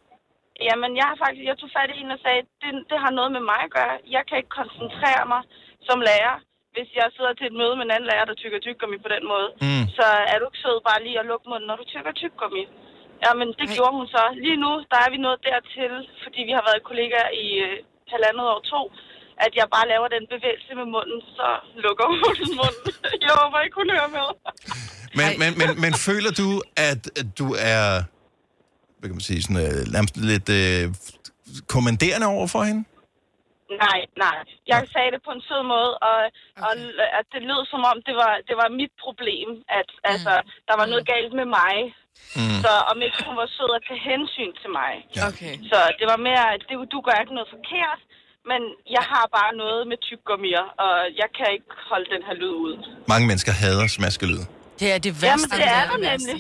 Jamen, 0.69 0.91
jeg 1.01 1.07
har 1.11 1.17
faktisk, 1.25 1.45
jeg 1.51 1.57
tog 1.63 1.71
fat 1.77 1.89
i 1.93 1.95
hende 2.01 2.13
og 2.19 2.23
sagde, 2.27 2.41
det, 2.63 2.71
det 2.91 2.99
har 3.05 3.13
noget 3.19 3.31
med 3.37 3.43
mig 3.51 3.61
at 3.67 3.71
gøre. 3.79 3.95
Jeg 4.17 4.23
kan 4.29 4.37
ikke 4.41 4.53
koncentrere 4.61 5.23
mig 5.33 5.43
som 5.89 5.99
lærer, 6.09 6.35
hvis 6.75 6.89
jeg 7.01 7.07
sidder 7.17 7.33
til 7.39 7.47
et 7.51 7.57
møde 7.61 7.75
med 7.79 7.85
en 7.87 7.95
anden 7.97 8.09
lærer, 8.11 8.27
der 8.31 8.37
tykker 8.43 8.59
tyggegummi 8.65 8.99
på 9.07 9.11
den 9.15 9.25
måde. 9.33 9.49
Mm. 9.67 9.85
Så 9.99 10.07
er 10.33 10.37
du 10.39 10.45
ikke 10.49 10.63
sød 10.65 10.77
bare 10.89 11.01
lige 11.07 11.19
at 11.23 11.29
lukke 11.31 11.47
munden, 11.51 11.67
når 11.71 11.77
du 11.81 11.85
tykker 11.95 12.13
tyggegummi. 12.21 12.65
Jamen, 13.25 13.49
det 13.59 13.67
gjorde 13.77 13.95
hun 13.99 14.07
så. 14.17 14.23
Lige 14.45 14.59
nu, 14.65 14.71
der 14.93 14.99
er 15.05 15.11
vi 15.15 15.19
nået 15.27 15.41
dertil, 15.49 15.93
fordi 16.25 16.41
vi 16.49 16.53
har 16.59 16.65
været 16.69 16.87
kollegaer 16.89 17.31
i 17.45 17.47
øh, 17.67 17.77
halvandet 18.13 18.47
år 18.55 18.61
to, 18.73 18.81
at 19.45 19.53
jeg 19.61 19.67
bare 19.75 19.87
laver 19.93 20.09
den 20.17 20.25
bevægelse 20.35 20.73
med 20.81 20.87
munden, 20.97 21.21
så 21.39 21.47
lukker 21.85 22.07
hun 22.11 22.19
munden. 22.61 22.91
jeg 23.27 23.33
håber 23.41 23.59
ikke, 23.65 23.77
hun 23.83 23.91
hører 23.97 24.11
med. 24.19 24.29
Men, 25.19 25.29
men, 25.43 25.51
men, 25.61 25.71
men 25.85 25.93
føler 26.09 26.33
du, 26.41 26.49
at, 26.91 27.03
du 27.41 27.47
er 27.75 27.83
hvad 28.99 29.09
kan 29.09 29.15
man 29.15 29.21
sige, 29.21 29.43
sådan, 29.43 29.63
øh, 29.67 30.31
lidt 30.33 30.49
øh, 30.49 30.95
kommanderende 31.67 32.27
over 32.27 32.47
for 32.47 32.63
hende? 32.63 32.85
Nej, 33.85 34.01
nej. 34.25 34.37
Jeg 34.73 34.81
sagde 34.93 35.11
det 35.15 35.21
på 35.27 35.33
en 35.37 35.43
sød 35.49 35.63
måde, 35.75 35.93
og, 36.11 36.19
okay. 36.25 36.63
og 36.65 36.71
at 37.19 37.27
det 37.35 37.43
lød 37.51 37.63
som 37.73 37.83
om, 37.91 37.97
det 38.09 38.15
var, 38.23 38.35
det 38.49 38.57
var 38.63 38.69
mit 38.81 38.95
problem, 39.05 39.49
at 39.81 39.89
mm. 39.95 40.11
altså, 40.11 40.33
der 40.69 40.75
var 40.81 40.87
noget 40.93 41.05
galt 41.15 41.33
med 41.41 41.49
mig. 41.61 41.77
Mm. 42.41 42.59
Så 42.65 42.73
om 42.91 42.97
ikke 43.07 43.19
hun 43.29 43.37
var 43.43 43.49
sød 43.57 43.71
at 43.79 43.83
tage 43.89 44.03
hensyn 44.11 44.53
til 44.63 44.71
mig. 44.79 44.93
Ja. 45.17 45.23
Okay. 45.31 45.55
Så 45.71 45.79
det 45.99 46.07
var 46.13 46.19
mere, 46.29 46.45
at 46.55 46.61
det, 46.69 46.75
du 46.95 46.99
gør 47.07 47.17
ikke 47.23 47.35
noget 47.39 47.51
forkert, 47.57 48.01
men 48.51 48.61
jeg 48.97 49.05
har 49.13 49.25
bare 49.39 49.53
noget 49.63 49.81
med 49.91 49.99
tyggegummier, 50.07 50.67
og 50.85 50.95
jeg 51.23 51.29
kan 51.39 51.49
ikke 51.57 51.73
holde 51.91 52.09
den 52.15 52.23
her 52.27 52.35
lyd 52.43 52.55
ud. 52.67 52.75
Mange 53.13 53.27
mennesker 53.31 53.53
hader 53.63 53.87
smaskelyd. 53.97 54.43
Det 54.81 54.89
er 54.95 54.99
det 55.07 55.13
værste. 55.23 55.57
Jamen, 55.57 55.59
det 55.61 55.69
er 55.79 55.85
det 55.93 55.99
nemlig. 56.11 56.39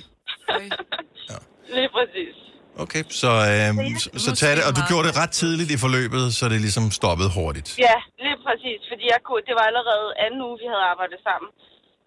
Lige 1.76 1.90
præcis. 1.96 2.36
Okay, 2.84 3.02
så, 3.22 3.30
øh, 3.52 3.70
så, 4.02 4.08
så 4.26 4.30
tag 4.42 4.52
det, 4.56 4.62
og 4.68 4.72
du 4.78 4.82
gjorde 4.90 5.04
det 5.08 5.14
ret 5.22 5.32
tidligt 5.42 5.70
i 5.76 5.78
forløbet, 5.84 6.24
så 6.38 6.44
det 6.52 6.58
ligesom 6.66 6.84
stoppede 7.00 7.30
hurtigt. 7.38 7.68
Ja, 7.86 7.96
lige 8.24 8.38
præcis, 8.46 8.80
fordi 8.90 9.04
jeg 9.14 9.20
kunne, 9.26 9.42
det 9.48 9.54
var 9.58 9.64
allerede 9.70 10.06
anden 10.24 10.40
uge, 10.46 10.56
vi 10.62 10.66
havde 10.72 10.84
arbejdet 10.92 11.18
sammen. 11.28 11.50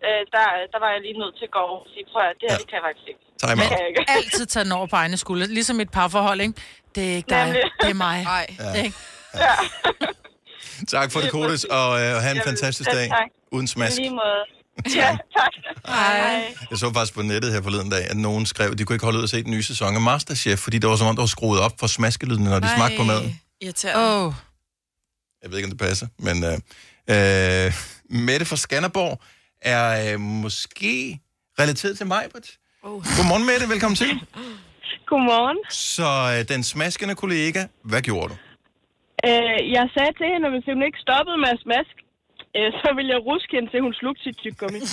Øh, 0.05 0.21
der, 0.35 0.45
der 0.73 0.79
var 0.83 0.89
jeg 0.95 1.01
lige 1.07 1.17
nødt 1.23 1.35
til 1.39 1.45
at 1.49 1.53
gå 1.57 1.61
over 1.69 1.79
og 1.85 1.89
sige, 1.93 2.05
prøv 2.11 2.21
at 2.31 2.35
det 2.41 2.45
her, 2.49 2.55
ja. 2.55 2.61
det 2.61 2.67
kan 2.69 2.75
jeg 2.79 2.85
faktisk 2.89 3.07
ikke. 3.11 3.21
Time 3.43 3.61
Det 3.61 3.71
out. 3.71 3.87
ikke. 3.89 3.99
Altid 4.17 4.45
tage 4.53 4.63
den 4.67 4.73
over 4.79 4.87
på 4.93 4.97
egne 5.03 5.17
skuldre. 5.23 5.45
Ligesom 5.59 5.75
et 5.85 5.91
parforhold, 5.97 6.39
ikke? 6.45 6.55
Det 6.95 7.03
er 7.11 7.15
ikke 7.19 7.29
dig, 7.35 7.43
Nemlig. 7.45 7.63
det 7.83 7.89
er 7.95 7.99
mig. 8.09 8.17
Nej. 8.35 8.45
Det 8.73 8.79
er 8.81 8.83
ikke. 8.89 8.99
Tak 10.95 11.11
for 11.11 11.19
det, 11.19 11.31
Kodis, 11.31 11.63
og 11.63 11.89
øh, 12.01 12.11
have 12.23 12.35
en 12.35 12.41
fantastisk 12.51 12.89
dag. 12.91 13.07
tak. 13.09 13.29
Uden 13.51 13.67
smask. 13.67 13.97
I 13.99 14.01
lige 14.01 14.09
måde. 14.23 14.41
Ja, 14.95 15.17
tak. 15.37 15.53
Hej. 15.87 16.55
Jeg 16.69 16.77
så 16.77 16.93
faktisk 16.93 17.13
på 17.13 17.21
nettet 17.21 17.53
her 17.53 17.61
forleden 17.61 17.89
dag, 17.89 18.03
at 18.09 18.17
nogen 18.17 18.45
skrev, 18.45 18.71
at 18.71 18.77
de 18.77 18.85
kunne 18.85 18.95
ikke 18.95 19.05
holde 19.05 19.19
ud 19.19 19.23
at 19.23 19.29
se 19.29 19.43
den 19.43 19.51
nye 19.51 19.63
sæson 19.63 19.95
af 19.95 20.01
Masterchef, 20.01 20.59
fordi 20.59 20.77
det 20.77 20.89
var 20.89 20.95
som 20.95 21.07
om, 21.07 21.15
der 21.15 21.21
var 21.21 21.27
skruet 21.27 21.59
op 21.61 21.71
for 21.79 21.87
smaskelydene, 21.87 22.49
når 22.49 22.59
de 22.59 22.69
smagte 22.75 22.97
på 22.97 23.03
maden. 23.03 23.41
Irriterende. 23.61 24.01
Åh. 24.01 24.25
Oh. 24.25 24.33
Jeg 25.43 25.51
ved 25.51 25.57
ikke, 25.57 25.67
om 25.67 25.71
det 25.71 25.79
passer, 25.79 26.07
men 26.19 26.43
øh, 26.43 26.53
øh, 27.13 27.73
Mette 28.25 28.45
fra 28.45 28.55
Skanderborg 28.55 29.21
er 29.61 30.13
øh, 30.13 30.19
måske 30.19 31.19
relateret 31.59 31.97
til 31.97 32.07
mig. 32.07 32.23
Oh. 32.83 33.03
Godmorgen, 33.17 33.45
Mette. 33.45 33.69
Velkommen 33.69 33.95
til. 33.95 34.07
Godmorgen. 35.09 35.59
Så 35.69 36.09
øh, 36.33 36.39
den 36.53 36.63
smaskende 36.63 37.15
kollega, 37.15 37.61
hvad 37.83 38.01
gjorde 38.01 38.29
du? 38.33 38.35
Øh, 39.27 39.59
jeg 39.77 39.85
sagde 39.95 40.11
til 40.19 40.27
hende, 40.31 40.45
at 40.47 40.53
hvis 40.55 40.65
hun 40.71 40.81
ikke 40.87 40.99
stoppede 41.07 41.37
med 41.43 41.49
at 41.55 41.59
smaske, 41.65 41.98
øh, 42.57 42.69
så 42.81 42.89
ville 42.95 43.09
jeg 43.15 43.21
ruske 43.29 43.51
hende, 43.55 43.69
til 43.71 43.81
hun 43.81 43.93
slugte 43.93 44.23
sit 44.23 44.37
tyggegummi. 44.43 44.79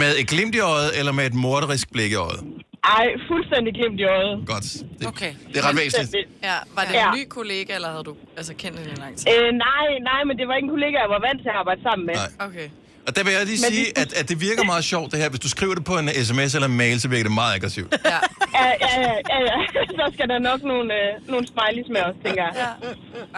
Med 0.00 0.10
et 0.20 0.26
glimt 0.28 0.54
i 0.54 0.58
øjet, 0.60 0.90
eller 0.98 1.12
med 1.12 1.26
et 1.26 1.34
morderisk 1.34 1.92
blik 1.92 2.12
i 2.12 2.14
øjet? 2.14 2.40
Ej, 2.84 3.06
fuldstændig 3.30 3.72
glimt 3.78 4.00
i 4.00 4.04
øjet. 4.04 4.34
Godt. 4.46 4.64
Det, 4.98 5.06
Okay. 5.12 5.32
det 5.48 5.56
er 5.60 5.64
ret 5.68 5.76
væsentligt. 5.76 6.28
Ja, 6.42 6.56
var 6.76 6.82
det 6.84 6.92
Ja. 6.94 7.12
en 7.12 7.18
ny 7.20 7.24
kollega, 7.28 7.74
eller 7.74 7.88
havde 7.94 8.04
du 8.04 8.16
altså 8.36 8.54
kendt 8.54 8.78
hende 8.78 8.92
i 8.92 8.96
lang 9.04 9.16
tid? 9.16 9.26
Øh, 9.32 9.48
nej, 9.68 9.86
nej, 10.10 10.20
men 10.28 10.34
det 10.38 10.44
var 10.48 10.54
ikke 10.58 10.66
en 10.66 10.70
kollega, 10.76 10.96
jeg 11.04 11.10
var 11.16 11.20
vant 11.28 11.40
til 11.44 11.48
at 11.48 11.54
arbejde 11.62 11.80
sammen 11.88 12.04
med. 12.06 12.14
Nej. 12.14 12.46
Okay. 12.48 12.68
Og 13.06 13.16
der 13.16 13.24
vil 13.24 13.32
jeg 13.32 13.46
lige 13.46 13.58
Men 13.64 13.72
sige, 13.72 13.98
at, 13.98 14.12
at 14.12 14.28
det 14.28 14.40
virker 14.40 14.64
meget 14.64 14.84
sjovt, 14.84 15.12
det 15.12 15.18
her. 15.20 15.28
Hvis 15.28 15.40
du 15.40 15.48
skriver 15.48 15.74
det 15.74 15.84
på 15.84 15.98
en 15.98 16.08
sms 16.24 16.54
eller 16.54 16.68
en 16.68 16.76
mail, 16.76 17.00
så 17.00 17.08
virker 17.08 17.22
det 17.24 17.32
meget 17.32 17.54
aggressivt. 17.54 17.94
Ja. 18.04 18.10
Ja, 18.10 18.66
ja, 18.80 19.00
ja, 19.00 19.12
ja, 19.30 19.38
ja. 19.50 19.86
Så 19.98 20.10
skal 20.14 20.28
der 20.28 20.38
nok 20.38 20.62
nogle, 20.62 20.94
øh, 20.94 21.28
nogle 21.28 21.46
smileys 21.46 21.88
med 21.88 22.02
os, 22.02 22.14
tænker 22.24 22.42
jeg. 22.42 22.52
Ja. 22.82 22.88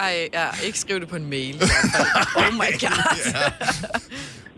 Ej, 0.01 0.29
ja, 0.33 0.47
ikke 0.67 0.79
skriv 0.79 1.01
det 1.01 1.09
på 1.09 1.17
en 1.17 1.31
mail. 1.31 1.55
oh 2.43 2.53
my 2.55 2.71
god. 2.81 3.01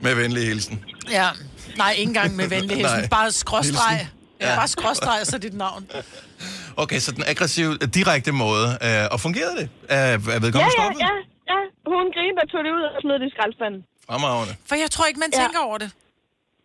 Med 0.00 0.14
venlig 0.14 0.46
hilsen. 0.46 0.84
Ja. 1.10 1.28
Nej, 1.76 1.90
ikke 1.98 2.08
engang 2.08 2.36
med 2.36 2.48
venlig 2.48 2.76
hilsen. 2.76 3.08
Bare 3.10 3.32
skråstreg. 3.32 4.08
Ja. 4.40 4.48
Ja. 4.50 4.56
Bare 4.56 4.68
skråstreg, 4.68 5.18
og 5.20 5.26
så 5.26 5.38
dit 5.38 5.54
navn. 5.54 5.90
Okay, 6.76 6.98
så 6.98 7.12
den 7.12 7.24
aggressive, 7.26 7.76
direkte 7.76 8.32
måde. 8.32 8.78
Øh, 8.86 9.04
og 9.10 9.20
fungerede 9.20 9.56
det? 9.60 9.68
Er, 9.88 9.96
er 9.96 10.10
Ja, 10.10 10.16
vedkommende 10.16 10.58
ja, 10.64 10.70
stoppet? 10.78 11.00
ja, 11.06 11.12
ja. 11.52 11.58
Hun 11.92 12.06
og 12.42 12.46
tog 12.52 12.60
det 12.66 12.72
ud 12.78 12.84
og 12.96 13.00
smed 13.02 13.14
det 13.20 13.26
i 13.30 13.32
skraldespanden. 13.34 13.80
Fremragende. 14.10 14.56
For 14.66 14.74
jeg 14.74 14.90
tror 14.90 15.06
ikke, 15.06 15.20
man 15.20 15.30
Ja. 15.34 15.40
tænker 15.42 15.58
over 15.60 15.78
det. 15.78 15.90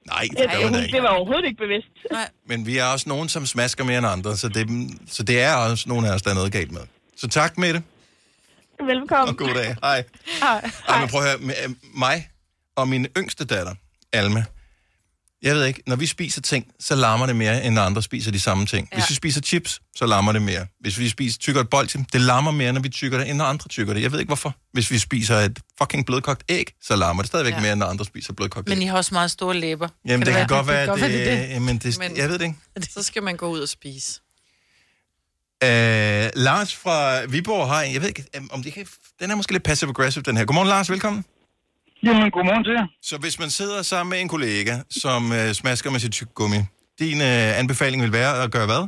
Nej, 0.07 0.21
det 0.21 0.37
Det, 0.39 0.49
gør 0.51 0.57
man 0.57 0.63
hun, 0.63 0.73
da 0.73 0.81
ikke. 0.81 0.95
det 0.95 1.03
var 1.03 1.09
overhovedet 1.09 1.45
ikke 1.45 1.57
bevidst. 1.57 1.87
Nej. 2.11 2.29
Men 2.45 2.65
vi 2.65 2.77
er 2.77 2.85
også 2.85 3.09
nogen, 3.09 3.29
som 3.29 3.45
smasker 3.45 3.83
mere 3.83 3.97
end 3.97 4.07
andre, 4.07 4.37
så 4.37 4.49
det, 4.49 4.67
så 5.07 5.23
det 5.23 5.41
er 5.41 5.55
også 5.55 5.89
nogen 5.89 6.05
af 6.05 6.13
os, 6.13 6.21
der 6.21 6.29
er 6.29 6.33
noget 6.35 6.51
galt 6.51 6.71
med. 6.71 6.81
Så 7.17 7.27
tak 7.27 7.57
med 7.57 7.73
det, 7.73 7.83
Velkommen. 8.79 9.29
og 9.29 9.37
god 9.37 9.53
dag. 9.53 9.75
Hej. 9.83 10.03
Hej. 10.41 10.71
Ej, 10.87 10.99
men 10.99 11.09
prøv 11.09 11.21
at 11.21 11.27
høre, 11.29 11.37
med, 11.37 11.55
øh, 11.63 11.69
mig 11.95 12.29
og 12.75 12.87
min 12.87 13.07
yngste 13.17 13.45
datter, 13.45 13.75
Alma, 14.13 14.45
jeg 15.43 15.55
ved 15.55 15.65
ikke, 15.65 15.83
når 15.87 15.95
vi 15.95 16.05
spiser 16.05 16.41
ting, 16.41 16.67
så 16.79 16.95
larmer 16.95 17.25
det 17.25 17.35
mere, 17.35 17.63
end 17.63 17.75
når 17.75 17.81
andre 17.81 18.03
spiser 18.03 18.31
de 18.31 18.39
samme 18.39 18.65
ting. 18.65 18.89
Ja. 18.91 18.97
Hvis 18.97 19.09
vi 19.09 19.15
spiser 19.15 19.41
chips, 19.41 19.79
så 19.95 20.05
larmer 20.05 20.31
det 20.31 20.41
mere. 20.41 20.67
Hvis 20.79 20.99
vi 20.99 21.09
spiser 21.09 21.39
tykker 21.39 21.61
et 21.61 21.69
bolsje, 21.69 22.05
det 22.13 22.21
larmer 22.21 22.51
mere, 22.51 22.73
når 22.73 22.81
vi 22.81 22.89
tykker 22.89 23.17
det, 23.17 23.29
end 23.29 23.37
når 23.37 23.45
andre 23.45 23.67
tykker 23.67 23.93
det. 23.93 24.01
Jeg 24.01 24.11
ved 24.11 24.19
ikke 24.19 24.29
hvorfor. 24.29 24.55
Hvis 24.73 24.91
vi 24.91 24.97
spiser 24.99 25.35
et 25.37 25.59
fucking 25.77 26.05
blødkogt 26.05 26.43
æg, 26.49 26.73
så 26.81 26.95
larmer 26.95 27.21
det 27.21 27.27
stadigvæk 27.27 27.53
ja. 27.53 27.59
Mere, 27.61 27.71
end 27.71 27.79
når 27.79 27.87
andre 27.87 28.05
spiser 28.05 28.33
blødkogt 28.33 28.69
æg. 28.69 28.75
Men 28.77 28.81
I 28.81 28.85
har 28.85 28.97
også 28.97 29.13
meget 29.13 29.31
store 29.31 29.57
læber. 29.57 29.87
Jamen, 30.05 30.25
det, 30.25 30.35
kan 30.35 30.47
godt 30.47 30.67
være, 30.67 30.81
det, 30.81 30.89
det, 30.89 30.99
kan 30.99 31.09
godt 31.09 31.11
være, 31.11 31.11
det, 31.11 31.41
er 31.41 31.47
det. 31.47 31.53
Jamen, 31.53 31.77
det, 31.77 31.99
Men- 31.99 32.17
jeg 32.17 32.29
ved 32.29 32.39
det 32.39 32.45
ikke. 32.45 32.57
Så 32.93 33.03
skal 33.03 33.23
man 33.23 33.37
gå 33.37 33.47
ud 33.47 33.59
og 33.59 33.69
spise. 33.69 34.21
Øh, 35.63 36.29
Lars 36.35 36.75
fra 36.75 37.25
Viborg 37.25 37.67
har 37.67 37.81
en, 37.81 37.93
jeg 37.93 38.01
ved 38.01 38.07
ikke, 38.07 38.25
om 38.51 38.63
det 38.63 38.73
kan, 38.73 38.87
den 39.19 39.31
er 39.31 39.35
måske 39.35 39.51
lidt 39.51 39.63
passive-aggressive, 39.63 40.23
den 40.23 40.37
her. 40.37 40.45
Godmorgen, 40.45 40.69
Lars, 40.69 40.89
velkommen. 40.89 41.25
Jamen, 42.05 42.27
godmorgen 42.35 42.63
til 42.67 42.73
jer. 42.79 42.87
Så 43.09 43.15
hvis 43.23 43.35
man 43.43 43.49
sidder 43.59 43.79
sammen 43.91 44.09
med 44.13 44.19
en 44.23 44.31
kollega, 44.35 44.73
som 45.03 45.21
øh, 45.39 45.47
smasker 45.59 45.89
med 45.93 45.99
sit 46.05 46.13
tyggegummi, 46.19 46.59
din 47.03 47.19
øh, 47.31 47.59
anbefaling 47.61 47.99
vil 48.05 48.13
være 48.21 48.33
at 48.43 48.47
gøre 48.55 48.67
hvad? 48.71 48.83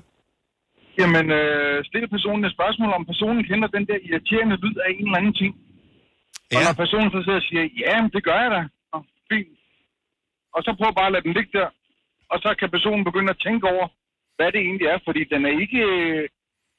Jamen, 0.99 1.26
øh, 1.39 1.78
stille 1.89 2.08
personen 2.15 2.43
et 2.45 2.54
spørgsmål, 2.58 2.91
om 2.99 3.04
personen 3.12 3.41
kender 3.49 3.67
den 3.78 3.86
der 3.89 3.97
irriterende 4.08 4.56
lyd 4.63 4.76
af 4.86 4.89
en 4.97 5.06
eller 5.08 5.19
anden 5.21 5.36
ting. 5.41 5.54
Ja. 6.52 6.56
Og 6.56 6.60
når 6.65 6.76
personen 6.84 7.10
så 7.15 7.19
sidder 7.26 7.41
og 7.43 7.47
siger, 7.49 7.63
ja, 7.84 7.95
det 8.15 8.21
gør 8.28 8.39
jeg 8.43 8.52
da. 8.56 8.62
Nå, 8.91 8.97
fint. 9.30 9.52
Og 10.56 10.62
så 10.65 10.71
prøv 10.80 10.89
bare 10.99 11.10
at 11.10 11.15
lade 11.15 11.26
den 11.28 11.38
ligge 11.38 11.54
der. 11.60 11.69
Og 12.34 12.38
så 12.43 12.49
kan 12.60 12.69
personen 12.76 13.04
begynde 13.10 13.34
at 13.36 13.41
tænke 13.45 13.65
over, 13.73 13.86
hvad 14.38 14.49
det 14.54 14.62
egentlig 14.67 14.88
er. 14.93 14.99
Fordi 15.08 15.21
den 15.34 15.41
er 15.49 15.54
ikke, 15.63 15.82
øh, 15.93 16.23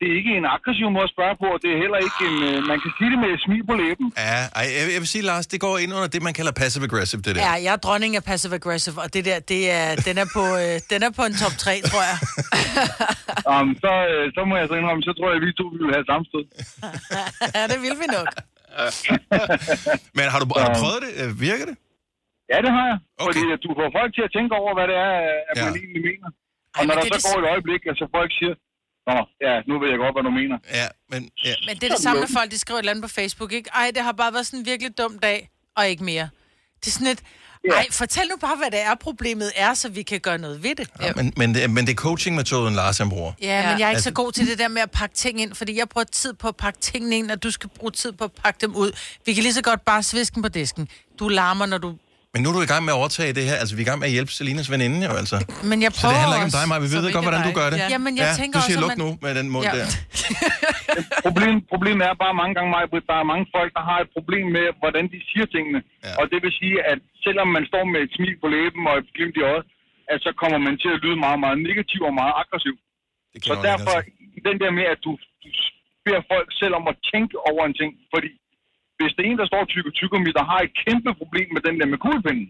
det 0.01 0.07
er 0.13 0.15
ikke 0.21 0.33
en 0.41 0.47
aggressiv 0.57 0.87
måde 0.97 1.07
at 1.09 1.13
spørge 1.17 1.35
på, 1.43 1.47
og 1.55 1.59
det 1.65 1.71
er 1.75 1.79
heller 1.85 2.01
ikke 2.07 2.21
en, 2.31 2.37
øh, 2.51 2.57
man 2.73 2.79
kan 2.83 2.91
sige 2.99 3.09
det 3.13 3.19
med 3.25 3.31
et 3.37 3.41
smil 3.47 3.63
på 3.71 3.75
læben. 3.83 4.07
Ja, 4.31 4.39
ej, 4.61 4.67
jeg, 4.77 4.85
jeg 4.95 5.01
vil 5.05 5.11
sige, 5.15 5.25
Lars, 5.31 5.47
det 5.53 5.59
går 5.67 5.75
ind 5.83 5.91
under 5.97 6.09
det, 6.15 6.21
man 6.29 6.35
kalder 6.39 6.53
passive-aggressive, 6.63 7.21
det 7.27 7.33
der. 7.37 7.43
Ja, 7.49 7.55
jeg 7.67 7.73
er 7.79 7.81
dronning 7.87 8.13
af 8.19 8.23
passive-aggressive, 8.31 8.97
og 9.05 9.09
det 9.15 9.23
der, 9.29 9.39
det 9.53 9.63
er, 9.79 9.87
den, 10.09 10.17
er 10.25 10.29
på, 10.37 10.45
øh, 10.65 10.75
den 10.93 11.01
er 11.07 11.11
på 11.19 11.23
en 11.29 11.35
top 11.43 11.55
3, 11.65 11.73
tror 11.91 12.03
jeg. 12.11 12.19
Um, 13.53 13.69
så, 13.85 13.93
øh, 14.13 14.25
så 14.37 14.41
må 14.49 14.53
jeg 14.61 14.67
så 14.71 14.75
indrømme, 14.81 15.03
så 15.09 15.13
tror 15.19 15.27
jeg, 15.31 15.37
at 15.41 15.45
vi 15.47 15.51
to 15.61 15.67
vil 15.83 15.95
have 15.97 16.07
sammenstød. 16.11 16.45
ja, 17.57 17.63
det 17.73 17.79
vil 17.85 17.95
vi 18.03 18.07
nok. 18.19 18.29
Men 20.19 20.25
har 20.33 20.39
du, 20.43 20.47
har 20.63 20.69
du 20.73 20.77
prøvet 20.85 21.01
det? 21.07 21.13
Øh, 21.23 21.29
Virker 21.47 21.67
det? 21.71 21.77
Ja, 22.53 22.59
det 22.65 22.71
har 22.77 22.85
jeg. 22.93 22.99
Okay. 23.03 23.27
Fordi 23.27 23.43
at 23.57 23.61
du 23.67 23.71
får 23.79 23.89
folk 23.99 24.11
til 24.17 24.25
at 24.29 24.33
tænke 24.37 24.53
over, 24.61 24.71
hvad 24.79 24.87
det 24.91 24.97
er, 25.07 25.13
at 25.51 25.55
man 25.67 25.73
Ja. 25.75 25.81
egentlig 25.83 26.03
mener. 26.11 26.29
Og 26.77 26.81
Ej, 26.81 26.83
når 26.89 26.95
men 26.95 26.97
der 26.97 27.05
det 27.05 27.19
er 27.19 27.23
så 27.25 27.29
det 27.29 27.35
går 27.35 27.41
et 27.45 27.49
øjeblik, 27.55 27.83
at 27.91 27.95
så 28.03 28.07
folk 28.19 28.31
siger, 28.41 28.53
Nå, 29.07 29.17
ja, 29.47 29.55
nu 29.69 29.75
ved 29.81 29.89
jeg 29.93 29.99
godt, 29.99 30.15
hvad 30.15 30.23
du 30.23 30.31
mener. 30.31 30.57
Ja, 30.81 30.87
men... 31.11 31.31
Ja. 31.45 31.55
Men 31.67 31.77
det 31.77 31.85
er 31.85 31.89
det 31.95 32.03
samme, 32.03 32.21
når 32.21 32.29
folk 32.39 32.51
de 32.51 32.59
skriver 32.59 32.79
et 32.79 32.83
eller 32.83 32.93
andet 32.93 33.03
på 33.03 33.09
Facebook, 33.09 33.53
ikke? 33.53 33.71
Ej, 33.75 33.91
det 33.95 34.03
har 34.03 34.13
bare 34.13 34.33
været 34.33 34.47
sådan 34.47 34.59
en 34.61 34.67
virkelig 34.67 34.99
dum 34.99 35.19
dag, 35.19 35.51
og 35.77 35.89
ikke 35.89 36.05
mere. 36.05 36.29
Det 36.81 36.87
er 36.87 36.91
sådan 36.91 37.07
et... 37.07 37.21
Ej, 37.73 37.87
fortæl 37.91 38.23
nu 38.31 38.37
bare, 38.37 38.57
hvad 38.57 38.71
det 38.71 38.81
er, 38.83 38.95
problemet 38.95 39.53
er, 39.57 39.75
så 39.75 39.89
vi 39.89 40.03
kan 40.03 40.21
gøre 40.21 40.39
noget 40.39 40.63
ved 40.63 40.75
det. 40.75 40.89
Ja, 41.01 41.13
men, 41.17 41.33
men, 41.37 41.55
det, 41.55 41.71
men 41.71 41.87
det 41.87 41.93
er 41.93 41.97
coaching-metoden, 41.97 42.75
Lars 42.75 42.99
han 42.99 43.09
bruger. 43.11 43.33
Ja, 43.43 43.47
men 43.47 43.65
jeg 43.65 43.73
er 43.73 43.73
ikke 43.75 43.85
Altså- 43.85 44.05
så 44.05 44.13
god 44.15 44.33
til 44.33 44.47
det 44.47 44.59
der 44.59 44.69
med 44.69 44.83
at 44.83 44.91
pakke 44.91 45.15
ting 45.15 45.41
ind, 45.41 45.55
fordi 45.55 45.79
jeg 45.79 45.89
bruger 45.89 46.05
tid 46.05 46.33
på 46.33 46.49
at 46.49 46.57
pakke 46.57 46.81
tingene 46.81 47.17
ind, 47.19 47.31
og 47.31 47.43
du 47.43 47.51
skal 47.51 47.71
bruge 47.71 47.91
tid 47.93 48.13
på 48.13 48.25
at 48.25 48.33
pakke 48.33 48.59
dem 48.61 48.77
ud. 48.77 48.93
Vi 49.27 49.35
kan 49.35 49.43
lige 49.43 49.55
så 49.55 49.63
godt 49.63 49.85
bare 49.85 50.03
sviske 50.03 50.35
dem 50.35 50.43
på 50.43 50.49
disken. 50.49 50.89
Du 51.19 51.29
larmer, 51.29 51.67
når 51.67 51.79
du... 51.79 51.95
Men 52.35 52.39
nu 52.43 52.47
er 52.51 52.55
du 52.59 52.63
i 52.69 52.73
gang 52.75 52.83
med 52.87 52.93
at 52.95 52.99
overtage 53.03 53.31
det 53.39 53.45
her. 53.51 53.57
Altså, 53.63 53.73
vi 53.77 53.81
er 53.83 53.87
i 53.87 53.91
gang 53.91 53.99
med 54.03 54.09
at 54.11 54.15
hjælpe 54.17 54.33
Selinas 54.39 54.69
veninde, 54.75 54.99
jo 55.09 55.13
altså. 55.23 55.37
Men 55.71 55.77
jeg 55.85 55.91
Så 55.93 55.97
det 55.97 56.03
prøver 56.03 56.21
handler 56.23 56.37
ikke 56.39 56.49
om 56.51 56.55
dig, 56.59 56.65
Maja. 56.71 56.81
Vi 56.87 56.91
ved 56.97 57.03
godt, 57.17 57.25
hvordan 57.29 57.43
du 57.49 57.53
gør 57.61 57.69
det. 57.73 57.79
Ja. 57.83 57.89
Jamen, 57.95 58.13
jeg 58.21 58.27
ja, 58.31 58.33
tænker 58.43 58.57
du 58.59 58.63
siger 58.69 58.79
også, 58.79 58.85
luk 58.85 58.93
at 58.95 58.99
man- 58.99 59.07
nu 59.13 59.19
med 59.25 59.33
den 59.39 59.47
mund 59.55 59.67
Ja. 59.69 59.73
der. 59.79 59.89
Problem, 61.27 61.55
problemet 61.73 62.03
er 62.11 62.15
bare 62.25 62.35
mange 62.41 62.53
gange, 62.57 62.71
mig, 62.75 62.83
der 63.11 63.17
er 63.23 63.27
mange 63.33 63.47
folk, 63.57 63.71
der 63.79 63.85
har 63.91 63.99
et 64.05 64.11
problem 64.17 64.45
med, 64.57 64.67
hvordan 64.83 65.05
de 65.13 65.19
siger 65.31 65.47
tingene. 65.55 65.81
Ja. 66.07 66.13
Og 66.21 66.25
det 66.33 66.39
vil 66.45 66.53
sige, 66.61 66.77
at 66.93 66.99
selvom 67.27 67.49
man 67.57 67.65
står 67.71 67.85
med 67.93 68.01
et 68.07 68.11
smil 68.17 68.35
på 68.43 68.47
læben 68.55 68.83
og 68.91 68.95
et 69.03 69.09
glimt 69.17 69.37
i 69.41 69.43
øjet, 69.51 69.65
at 70.13 70.19
så 70.27 70.31
kommer 70.43 70.59
man 70.67 70.75
til 70.83 70.91
at 70.97 70.99
lyde 71.05 71.19
meget, 71.27 71.39
meget 71.45 71.59
negativ 71.69 72.01
og 72.09 72.15
meget 72.21 72.35
aggressiv. 72.43 72.75
Det 73.33 73.39
Så 73.51 73.55
derfor, 73.71 73.97
den 74.49 74.57
der 74.63 74.71
med, 74.79 74.87
at 74.95 74.99
du, 75.07 75.11
du 75.43 75.49
beder 76.05 76.23
folk 76.33 76.49
selv 76.63 76.75
om 76.81 76.85
at 76.93 76.97
tænke 77.13 77.35
over 77.51 77.63
en 77.69 77.75
ting, 77.81 77.91
fordi 78.15 78.31
hvis 79.05 79.15
det 79.17 79.23
er 79.25 79.31
en, 79.33 79.41
der 79.43 79.49
står 79.53 79.63
tykke 79.75 79.91
tyggegummi, 79.99 80.31
der 80.39 80.45
har 80.53 80.61
et 80.67 80.73
kæmpe 80.85 81.11
problem 81.21 81.49
med 81.57 81.63
den 81.69 81.75
der 81.81 81.87
med 81.93 81.99
kuglepinden, 82.05 82.47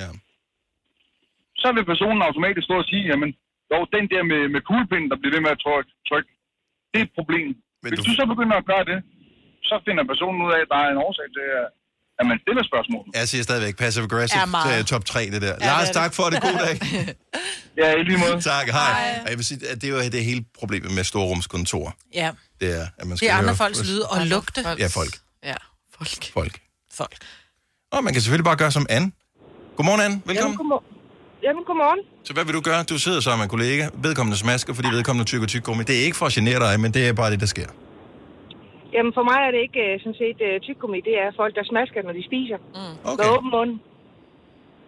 ja. 0.00 0.08
så 1.62 1.68
vil 1.76 1.84
personen 1.92 2.20
automatisk 2.28 2.64
stå 2.68 2.74
og 2.82 2.86
sige, 2.90 3.04
jamen, 3.10 3.30
jo, 3.72 3.78
den 3.96 4.04
der 4.12 4.22
med, 4.30 4.40
med 4.54 4.60
kuglepinden, 4.68 5.08
der 5.12 5.16
bliver 5.20 5.34
ved 5.36 5.42
med 5.46 5.52
at 5.56 5.60
trykke, 5.64 5.90
tryk, 6.10 6.26
det 6.92 6.98
er 7.00 7.06
et 7.08 7.14
problem. 7.18 7.46
Men 7.82 7.88
Hvis 7.90 7.98
du- 8.00 8.10
du... 8.10 8.18
så 8.20 8.24
begynder 8.32 8.56
at 8.62 8.66
gøre 8.72 8.84
det, 8.92 8.98
så 9.70 9.74
finder 9.86 10.02
personen 10.12 10.38
ud 10.46 10.50
af, 10.56 10.60
at 10.64 10.68
der 10.72 10.78
er 10.84 10.88
en 10.94 11.00
årsag 11.06 11.28
til, 11.38 11.46
at- 11.60 11.70
at 12.20 12.24
man 12.30 12.38
stiller 12.44 12.62
spørgsmål. 12.70 13.04
Jeg 13.20 13.26
siger 13.32 13.42
stadigvæk 13.48 13.74
passive-aggressive 13.82 14.40
Ja, 14.40 14.46
meget. 14.58 14.74
til 14.76 14.86
top 14.92 15.04
3, 15.04 15.20
det 15.34 15.40
der. 15.46 15.54
Ja, 15.60 15.66
Lars, 15.70 15.88
det 15.88 15.96
er 15.96 16.00
tak 16.02 16.12
for 16.18 16.26
det. 16.32 16.38
God 16.46 16.56
dag. 16.66 16.76
ja, 17.82 17.88
i 18.00 18.02
lige 18.08 18.18
måde. 18.24 18.36
Tak, 18.54 18.66
hej. 18.80 19.20
Og 19.24 19.28
Jeg 19.30 19.36
vil 19.40 19.44
sige, 19.50 19.58
at 19.72 19.76
det 19.80 19.86
er 19.90 19.92
jo 19.96 19.98
det 20.16 20.24
hele 20.30 20.44
problemet 20.60 20.90
med 20.98 21.04
storrumskontor. 21.12 21.86
Ja, 22.20 22.28
Det 22.60 22.68
er, 22.80 22.86
at 22.98 23.06
man 23.08 23.16
skal 23.16 23.26
det 23.28 23.32
er 23.34 23.38
andre 23.38 23.48
høre- 23.48 23.56
folks 23.64 23.80
lyde 23.90 24.04
og 24.14 24.18
lugte. 24.34 24.60
Ja, 24.84 24.88
folk. 25.00 25.14
Ja, 25.50 25.54
folk. 26.04 26.24
Folk. 26.38 26.54
Folk. 27.00 27.16
Og 27.94 28.04
man 28.04 28.12
kan 28.12 28.20
selvfølgelig 28.22 28.48
bare 28.50 28.60
gøre 28.62 28.72
som 28.78 28.86
Anne. 28.96 29.08
Godmorgen, 29.76 30.00
Anne. 30.06 30.16
Velkommen. 30.30 30.54
Jamen, 30.54 30.56
godmorgen. 30.62 30.86
Jamen, 31.46 31.62
godmorgen. 31.68 32.00
Så 32.26 32.32
hvad 32.36 32.44
vil 32.46 32.54
du 32.58 32.62
gøre? 32.70 32.80
Du 32.92 32.96
sidder 33.06 33.20
sammen 33.20 33.40
med 33.40 33.46
en 33.48 33.54
kollega. 33.56 33.84
Vedkommende 34.06 34.38
smasker, 34.44 34.72
fordi 34.78 34.88
vedkommende 34.98 35.26
tykker 35.32 35.46
tyggegummi. 35.52 35.82
Det 35.90 35.94
er 36.00 36.04
ikke 36.08 36.18
for 36.20 36.26
at 36.30 36.34
genere 36.38 36.60
dig, 36.66 36.74
men 36.84 36.90
det 36.96 37.02
er 37.08 37.12
bare 37.20 37.30
det, 37.34 37.40
der 37.44 37.50
sker. 37.54 37.68
Jamen, 38.94 39.12
for 39.16 39.24
mig 39.30 39.38
er 39.46 39.50
det 39.54 39.60
ikke 39.66 39.82
øh, 39.88 39.94
sådan 40.02 40.18
set 40.22 40.38
uh, 40.48 40.54
tyggegummi. 40.66 40.98
Det 41.08 41.14
er 41.22 41.28
folk, 41.40 41.52
der 41.58 41.64
smasker, 41.72 42.00
når 42.06 42.14
de 42.18 42.24
spiser. 42.30 42.58
Mm. 42.78 42.94
Okay. 43.10 43.18
Med 43.20 43.26
åben 43.36 43.50
mund. 43.56 43.72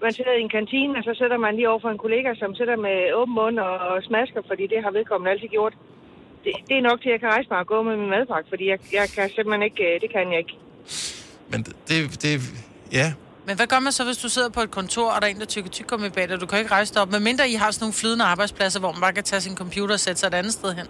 Man 0.05 0.12
sidder 0.19 0.35
i 0.37 0.43
en 0.47 0.55
kantine, 0.59 0.93
og 0.99 1.05
så 1.09 1.12
sætter 1.21 1.39
man 1.47 1.53
lige 1.57 1.69
over 1.73 1.81
for 1.85 1.91
en 1.95 2.03
kollega, 2.05 2.31
som 2.43 2.51
sidder 2.59 2.77
med 2.87 2.97
åben 3.21 3.35
mund 3.41 3.57
og, 3.69 3.75
og 3.91 3.97
smasker, 4.09 4.41
fordi 4.51 4.65
det 4.73 4.79
har 4.85 4.91
vedkommende 4.99 5.31
altid 5.33 5.49
gjort. 5.57 5.75
Det, 6.45 6.53
det 6.69 6.77
er 6.79 6.85
nok 6.89 6.99
til, 7.01 7.09
at 7.09 7.15
jeg 7.15 7.21
kan 7.21 7.33
rejse 7.35 7.49
mig 7.51 7.59
og 7.65 7.67
gå 7.75 7.79
med 7.89 7.97
min 8.01 8.11
madpakke, 8.15 8.49
fordi 8.53 8.65
jeg, 8.73 8.79
jeg 8.99 9.07
kan 9.15 9.25
simpelthen 9.37 9.62
ikke... 9.69 9.85
øh, 9.89 9.95
Det 10.03 10.11
kan 10.15 10.27
jeg 10.33 10.39
ikke. 10.45 10.57
Men 11.51 11.62
det, 11.89 12.22
det, 12.22 12.41
ja. 12.93 13.12
Men 13.47 13.57
hvad 13.57 13.66
gør 13.66 13.78
man 13.78 13.93
så, 13.93 14.05
hvis 14.05 14.16
du 14.16 14.28
sidder 14.28 14.49
på 14.49 14.61
et 14.61 14.70
kontor, 14.70 15.11
og 15.11 15.22
der 15.22 15.26
er 15.26 15.30
en, 15.30 15.41
der 15.41 15.47
tykker 15.47 15.70
tyggegummi 15.70 16.09
bag 16.09 16.28
dig? 16.28 16.41
Du 16.41 16.47
kan 16.47 16.59
ikke 16.59 16.70
rejse 16.70 16.95
dig 16.95 17.03
op, 17.03 17.11
medmindre 17.11 17.49
I 17.51 17.55
har 17.55 17.70
sådan 17.70 17.82
nogle 17.85 17.95
flydende 17.95 18.24
arbejdspladser, 18.24 18.80
hvor 18.80 18.93
man 18.93 19.01
bare 19.01 19.12
kan 19.12 19.24
tage 19.24 19.41
sin 19.41 19.57
computer 19.57 19.95
og 19.95 20.01
sætte 20.01 20.20
sig 20.20 20.26
et 20.26 20.35
andet 20.35 20.53
sted 20.53 20.74
hen. 20.74 20.87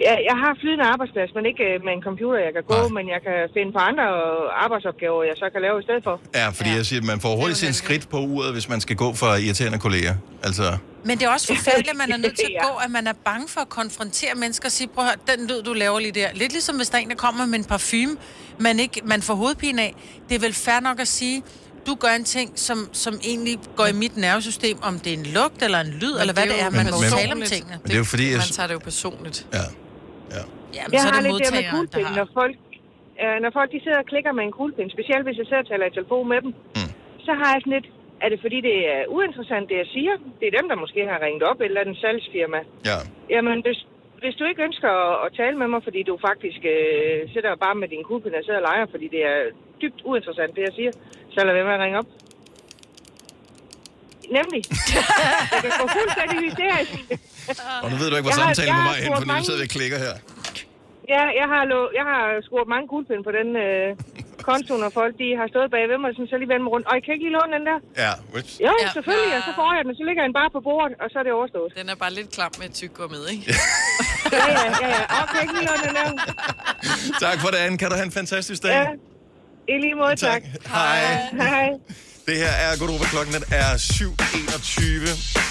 Jeg, 0.00 0.16
jeg 0.30 0.36
har 0.42 0.56
flydende 0.60 0.84
arbejdsplads, 0.84 1.30
men 1.34 1.46
ikke 1.50 1.64
øh, 1.64 1.84
med 1.86 1.92
en 1.98 2.02
computer, 2.02 2.38
jeg 2.46 2.52
kan 2.58 2.64
gå, 2.72 2.78
Nej. 2.82 2.88
men 2.96 3.04
jeg 3.14 3.20
kan 3.26 3.36
finde 3.56 3.72
på 3.72 3.78
andre 3.78 4.04
øh, 4.04 4.64
arbejdsopgaver, 4.64 5.22
jeg 5.30 5.36
så 5.36 5.46
kan 5.52 5.60
lave 5.66 5.76
i 5.80 5.84
stedet 5.86 6.02
for. 6.08 6.14
Ja, 6.34 6.48
fordi 6.58 6.70
ja. 6.70 6.76
jeg 6.76 6.86
siger, 6.86 7.00
at 7.00 7.06
man 7.12 7.20
får 7.20 7.36
hurtigt 7.40 7.58
sin 7.58 7.72
skridt 7.82 8.04
på 8.12 8.18
uret, 8.34 8.52
hvis 8.52 8.68
man 8.68 8.80
skal 8.80 8.96
gå 8.96 9.08
for 9.20 9.26
irriterende 9.46 9.78
kolleger. 9.78 10.14
Altså, 10.42 10.66
Men 11.08 11.18
det 11.18 11.24
er 11.28 11.32
også 11.36 11.46
forfærdeligt, 11.54 11.90
at 11.90 11.96
man 12.02 12.12
er 12.12 12.16
nødt 12.16 12.36
til 12.42 12.48
at 12.50 12.54
Ja. 12.60 12.66
gå, 12.68 12.72
at 12.86 12.90
man 12.90 13.06
er 13.06 13.16
bange 13.30 13.48
for 13.48 13.60
at 13.60 13.68
konfrontere 13.68 14.34
mennesker 14.34 14.66
og 14.68 14.72
sige, 14.72 14.88
prøv 14.94 15.04
at 15.04 15.10
høre, 15.10 15.36
den 15.36 15.46
lyd, 15.50 15.62
du 15.62 15.72
laver 15.72 15.98
lige 16.00 16.12
der. 16.12 16.28
Lidt 16.34 16.52
ligesom 16.52 16.76
hvis 16.76 16.88
der 16.88 16.98
er 16.98 17.02
en, 17.02 17.10
der 17.10 17.16
kommer 17.26 17.46
med 17.46 17.58
en 17.58 17.64
parfume, 17.64 18.16
man, 18.60 18.78
ikke, 18.84 19.00
man 19.04 19.20
får 19.22 19.34
hovedpine 19.34 19.82
af. 19.82 19.94
Det 20.28 20.34
er 20.34 20.40
vel 20.46 20.54
fair 20.66 20.80
nok 20.88 21.00
at 21.00 21.08
sige, 21.08 21.42
du 21.86 21.94
gør 21.94 22.12
en 22.20 22.24
ting, 22.24 22.48
som, 22.66 22.78
som 22.92 23.14
egentlig 23.30 23.54
går 23.76 23.86
i 23.86 23.96
mit 24.02 24.16
nervesystem, 24.16 24.76
om 24.88 24.94
det 25.02 25.10
er 25.14 25.18
en 25.22 25.26
lugt 25.38 25.62
eller 25.66 25.80
en 25.86 25.92
lyd, 26.02 26.14
eller 26.20 26.34
hvad 26.36 26.46
det 26.52 26.58
er. 26.64 26.68
Man 26.70 26.84
Men- 26.84 26.94
må 26.94 27.00
men- 27.04 27.12
tale 27.18 27.32
om 27.36 27.42
tingene. 27.54 27.74
Men 27.82 27.86
det 27.88 27.94
er 27.98 28.02
jo 28.04 28.08
fordi, 28.14 28.26
Man 28.44 28.50
tager 28.58 28.66
det 28.70 28.74
jo 28.78 28.82
personligt. 28.90 29.38
Ja. 29.58 29.66
Ja, 30.78 30.82
men 30.86 30.92
jeg 30.94 31.00
så 31.04 31.08
er 31.08 31.12
har 31.14 31.20
det 31.22 31.30
lidt 31.30 31.42
det 31.44 31.52
med 31.56 31.62
modtageren, 31.62 31.66
der 31.66 31.74
kuglepind, 31.76 32.06
har... 32.06 32.16
når 32.20 32.28
folk, 32.40 32.56
øh, 33.22 33.36
når 33.44 33.50
folk 33.58 33.68
de 33.74 33.78
sidder 33.84 34.00
og 34.04 34.08
klikker 34.12 34.32
med 34.38 34.44
en 34.48 34.54
kuglepind, 34.58 34.88
specielt 34.96 35.24
hvis 35.26 35.36
jeg 35.40 35.46
sidder 35.48 35.62
og 35.64 35.68
taler 35.72 35.86
i 35.90 35.94
telefon 35.98 36.24
med 36.32 36.38
dem, 36.44 36.50
mm. 36.78 36.90
så 37.26 37.32
har 37.40 37.48
jeg 37.54 37.58
sådan 37.62 37.74
lidt, 37.78 37.88
er 38.24 38.28
det 38.32 38.38
fordi 38.44 38.58
det 38.68 38.76
er 38.94 39.00
uinteressant, 39.16 39.64
det 39.70 39.76
jeg 39.82 39.88
siger? 39.96 40.14
Det 40.38 40.44
er 40.50 40.54
dem, 40.58 40.66
der 40.70 40.76
måske 40.84 41.00
har 41.12 41.18
ringet 41.26 41.44
op, 41.50 41.58
eller 41.66 41.80
den 41.88 41.96
salgsfirma. 42.02 42.60
Ja. 42.90 42.98
Jamen, 43.34 43.56
hvis, 43.66 43.80
hvis 44.24 44.34
du 44.38 44.44
ikke 44.50 44.62
ønsker 44.68 44.90
at, 45.24 45.30
tale 45.40 45.56
med 45.62 45.68
mig, 45.74 45.80
fordi 45.86 46.00
du 46.10 46.14
faktisk 46.28 46.60
øh, 46.74 47.18
sidder 47.32 47.52
bare 47.64 47.74
med 47.82 47.88
din 47.94 48.02
kuglepind 48.08 48.34
og 48.40 48.44
sidder 48.46 48.60
og 48.62 48.66
leger, 48.70 48.86
fordi 48.94 49.06
det 49.14 49.22
er 49.32 49.38
dybt 49.82 50.00
uinteressant, 50.10 50.52
det 50.56 50.62
jeg 50.68 50.74
siger, 50.78 50.92
så 51.34 51.38
lad 51.46 51.54
være 51.58 51.64
med 51.68 51.76
at 51.78 51.82
ringe 51.84 51.98
op. 52.02 52.08
Nemlig. 54.38 54.62
jeg 55.54 55.60
kan 55.64 55.72
få 55.82 55.86
fuldstændig 55.98 56.36
hysterisk. 56.46 56.92
Og 57.84 57.88
nu 57.92 57.96
ved 58.00 58.06
du 58.10 58.14
ikke, 58.18 58.26
hvor 58.28 58.34
Jeg 58.36 58.42
samtalen 58.44 58.68
jeg 58.72 58.76
på 58.78 58.82
har 58.86 58.90
vej 58.92 58.98
hen, 59.04 59.10
for 59.18 59.20
nu 59.24 59.30
mange- 59.32 59.44
sidder 59.46 59.60
vi 59.62 59.66
og 59.70 59.74
klikker 59.78 59.98
her. 60.06 60.14
Ja, 61.14 61.22
jeg 61.40 61.46
har, 61.52 61.62
lo- 61.72 61.92
jeg 61.98 62.04
har 62.12 62.22
scoret 62.46 62.68
mange 62.74 62.86
guldpinde 62.92 63.22
på 63.28 63.32
den 63.38 63.48
øh, 63.64 63.88
konto, 64.48 64.72
når 64.82 64.90
folk 65.00 65.12
de 65.22 65.28
har 65.40 65.46
stået 65.52 65.68
bagved 65.74 65.98
mig, 66.02 66.10
sådan, 66.14 66.30
så 66.32 66.36
lige 66.42 66.50
vendt 66.52 66.62
mig 66.66 66.72
rundt. 66.74 66.86
Og 66.90 66.94
I 66.98 67.00
kan 67.04 67.10
ikke 67.14 67.24
lige 67.26 67.36
låne 67.38 67.52
den 67.58 67.64
der? 67.70 67.78
Ja, 68.04 68.12
which... 68.34 68.50
Jo, 68.66 68.72
ja. 68.84 68.88
selvfølgelig, 68.96 69.32
og 69.38 69.42
så 69.48 69.52
får 69.60 69.68
jeg 69.76 69.82
den, 69.86 69.92
så 70.00 70.04
ligger 70.08 70.22
den 70.28 70.34
bare 70.40 70.50
på 70.56 70.60
bordet, 70.68 70.92
og 71.02 71.06
så 71.12 71.16
er 71.20 71.24
det 71.26 71.32
overstået. 71.38 71.68
Den 71.80 71.86
er 71.94 71.96
bare 72.04 72.12
lidt 72.18 72.28
klam 72.36 72.52
med 72.60 72.68
tyggegummi, 72.80 73.18
ikke? 73.34 73.44
Ja, 74.32 74.50
ja, 74.50 74.64
ja, 74.80 74.88
ja. 74.88 75.02
Den 75.86 75.94
der? 75.94 76.34
Tak 77.20 77.40
for 77.40 77.48
det, 77.48 77.56
Anne. 77.56 77.78
Kan 77.78 77.88
du 77.90 77.94
have 77.94 78.06
en 78.06 78.12
fantastisk 78.12 78.62
dag? 78.62 78.70
Ja, 78.70 78.86
i 79.74 79.78
lige 79.80 79.94
måde, 79.94 80.16
tak. 80.16 80.42
Hej. 80.66 81.16
Hej. 81.32 81.68
Det 82.26 82.36
her 82.36 82.50
er 82.50 82.78
Godova 82.78 83.04
klokken, 83.04 83.34
er 83.34 83.76
7.21. 83.76 85.41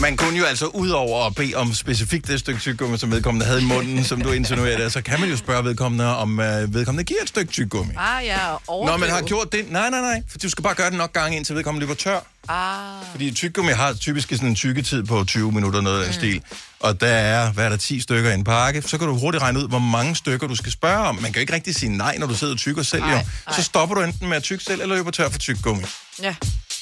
Man 0.00 0.16
kunne 0.16 0.38
jo 0.38 0.44
altså, 0.44 0.66
udover 0.66 1.26
at 1.26 1.34
bede 1.34 1.54
om 1.54 1.74
specifikt 1.74 2.28
det 2.28 2.40
stykke 2.40 2.60
tyggegummi, 2.60 2.98
som 2.98 3.10
vedkommende 3.10 3.46
havde 3.46 3.60
i 3.60 3.64
munden, 3.64 4.04
som 4.04 4.20
du 4.20 4.32
insinuerede, 4.32 4.90
så 4.90 5.02
kan 5.02 5.20
man 5.20 5.28
jo 5.28 5.36
spørge 5.36 5.64
vedkommende, 5.64 6.16
om 6.16 6.40
øh, 6.40 6.74
vedkommende 6.74 7.04
giver 7.04 7.22
et 7.22 7.28
stykke 7.28 7.52
tyggegummi. 7.52 7.94
Ah, 7.96 8.24
ja, 8.24 8.38
Når 8.68 8.96
man 8.96 9.10
har 9.10 9.22
gjort 9.22 9.52
det... 9.52 9.70
Nej, 9.72 9.90
nej, 9.90 10.00
nej. 10.00 10.22
For 10.30 10.38
du 10.38 10.48
skal 10.48 10.62
bare 10.62 10.74
gøre 10.74 10.90
det 10.90 10.98
nok 10.98 11.12
gange, 11.12 11.36
indtil 11.36 11.54
vedkommende 11.54 11.86
løber 11.86 11.94
tør. 11.94 12.20
Ah. 12.48 13.04
Fordi 13.10 13.30
tyggegummi 13.30 13.72
har 13.72 13.92
typisk 13.92 14.28
sådan 14.30 14.48
en 14.48 14.54
tykketid 14.54 15.02
på 15.02 15.24
20 15.24 15.52
minutter, 15.52 15.80
noget 15.80 15.98
af 15.98 16.04
den 16.04 16.14
stil. 16.14 16.42
Og 16.80 17.00
der 17.00 17.06
er, 17.06 17.52
hvad 17.52 17.64
er 17.64 17.68
der, 17.68 17.76
10 17.76 18.00
stykker 18.00 18.30
i 18.30 18.34
en 18.34 18.44
pakke. 18.44 18.82
Så 18.82 18.98
kan 18.98 19.08
du 19.08 19.18
hurtigt 19.18 19.42
regne 19.42 19.58
ud, 19.58 19.68
hvor 19.68 19.78
mange 19.78 20.16
stykker 20.16 20.46
du 20.46 20.54
skal 20.54 20.72
spørge 20.72 20.98
om. 20.98 21.14
Man 21.14 21.24
kan 21.24 21.34
jo 21.34 21.40
ikke 21.40 21.52
rigtig 21.52 21.74
sige 21.74 21.96
nej, 21.96 22.16
når 22.18 22.26
du 22.26 22.34
sidder 22.34 22.52
og 22.52 22.58
tykker 22.58 22.82
selv, 22.82 23.04
jo. 23.04 23.18
Så 23.52 23.62
stopper 23.62 23.94
du 23.94 24.02
enten 24.02 24.28
med 24.28 24.36
at 24.36 24.42
tykke 24.42 24.64
selv, 24.64 24.80
eller 24.80 24.96
løber 24.96 25.10
tør 25.10 25.28
for 25.28 25.38
tyggegummi. 25.38 25.82
Ja, 26.22 26.34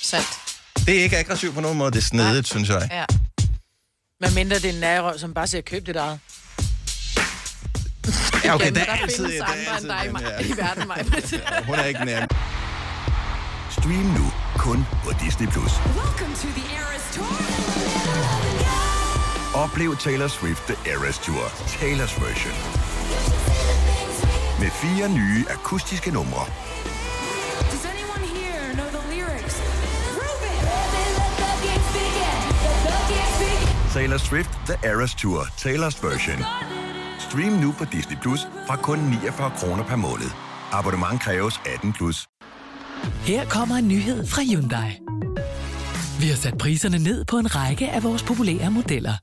sandt. 0.02 0.47
Det 0.89 0.99
er 0.99 1.03
ikke 1.03 1.18
aggressivt 1.18 1.55
på 1.55 1.61
nogen 1.61 1.78
måde, 1.78 1.91
det 1.91 1.99
er 1.99 2.03
snedigt, 2.03 2.49
synes 2.49 2.68
jeg. 2.68 2.89
Ja. 2.91 3.05
Men 4.20 4.34
mindre 4.34 4.57
det 4.57 4.64
er 4.64 4.72
en 4.72 4.80
nærrøv, 4.80 5.18
som 5.18 5.34
bare 5.34 5.47
siger, 5.47 5.62
køb 5.62 5.86
dit 5.86 5.97
eget. 5.97 6.18
Ja, 8.45 8.55
okay, 8.55 8.64
Igen, 8.64 8.74
der 8.74 8.80
er 8.80 8.84
der 8.84 8.93
altid... 8.93 9.16
findes 9.16 9.34
Der 9.39 9.45
er 9.45 9.76
andre 9.76 10.05
end 10.05 10.12
dig 10.14 10.22
i, 10.22 10.49
ja. 10.49 10.55
i 10.55 10.57
verden, 10.57 10.86
mig. 10.86 11.05
Hun 11.68 11.74
er 11.74 11.84
ikke 11.84 12.05
nær. 12.05 12.26
Stream 13.70 14.07
nu 14.18 14.32
kun 14.59 14.84
på 15.05 15.11
Disney+. 15.24 15.49
Plus. 15.49 15.72
Oplev 19.55 19.97
Taylor 19.97 20.28
Swift 20.28 20.62
The 20.62 20.93
Eras 20.93 21.18
Tour, 21.18 21.45
Taylor's 21.49 22.24
version. 22.24 22.55
Med 24.61 24.70
fire 24.70 25.09
nye 25.09 25.45
akustiske 25.51 26.11
numre. 26.11 26.47
Taylor 33.99 34.18
Swift 34.18 34.51
The 34.66 34.88
Eras 34.90 35.14
Tour, 35.14 35.40
Taylor's 35.42 36.07
version. 36.09 36.38
Stream 37.18 37.53
nu 37.53 37.74
på 37.78 37.84
Disney 37.84 38.16
Plus 38.22 38.40
fra 38.66 38.76
kun 38.76 38.99
49 38.99 39.51
kroner 39.57 39.84
per 39.84 39.96
måned. 39.96 40.30
Abonnement 40.72 41.20
kræves 41.20 41.61
18 41.74 41.92
plus. 41.92 42.26
Her 43.26 43.44
kommer 43.44 43.74
en 43.76 43.88
nyhed 43.88 44.26
fra 44.26 44.42
Hyundai. 44.42 44.90
Vi 46.20 46.26
har 46.26 46.36
sat 46.36 46.59
priserne 46.59 46.99
ned 46.99 47.24
på 47.24 47.38
en 47.38 47.57
række 47.57 47.88
af 47.88 48.03
vores 48.03 48.22
populære 48.22 48.70
modeller. 48.70 49.14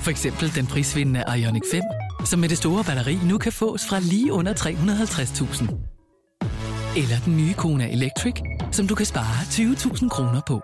For 0.00 0.10
eksempel 0.10 0.54
den 0.54 0.66
prisvindende 0.66 1.24
Ioniq 1.38 1.62
5, 1.70 1.82
som 2.24 2.40
med 2.40 2.48
det 2.48 2.58
store 2.58 2.84
batteri 2.84 3.18
nu 3.24 3.38
kan 3.38 3.52
fås 3.52 3.86
fra 3.88 4.00
lige 4.00 4.32
under 4.32 4.54
350.000. 4.54 5.62
Eller 6.96 7.16
den 7.24 7.36
nye 7.36 7.54
Kona 7.54 7.92
Electric, 7.92 8.34
som 8.72 8.86
du 8.86 8.94
kan 8.94 9.06
spare 9.06 9.42
20.000 9.42 10.08
kroner 10.08 10.40
på. 10.46 10.62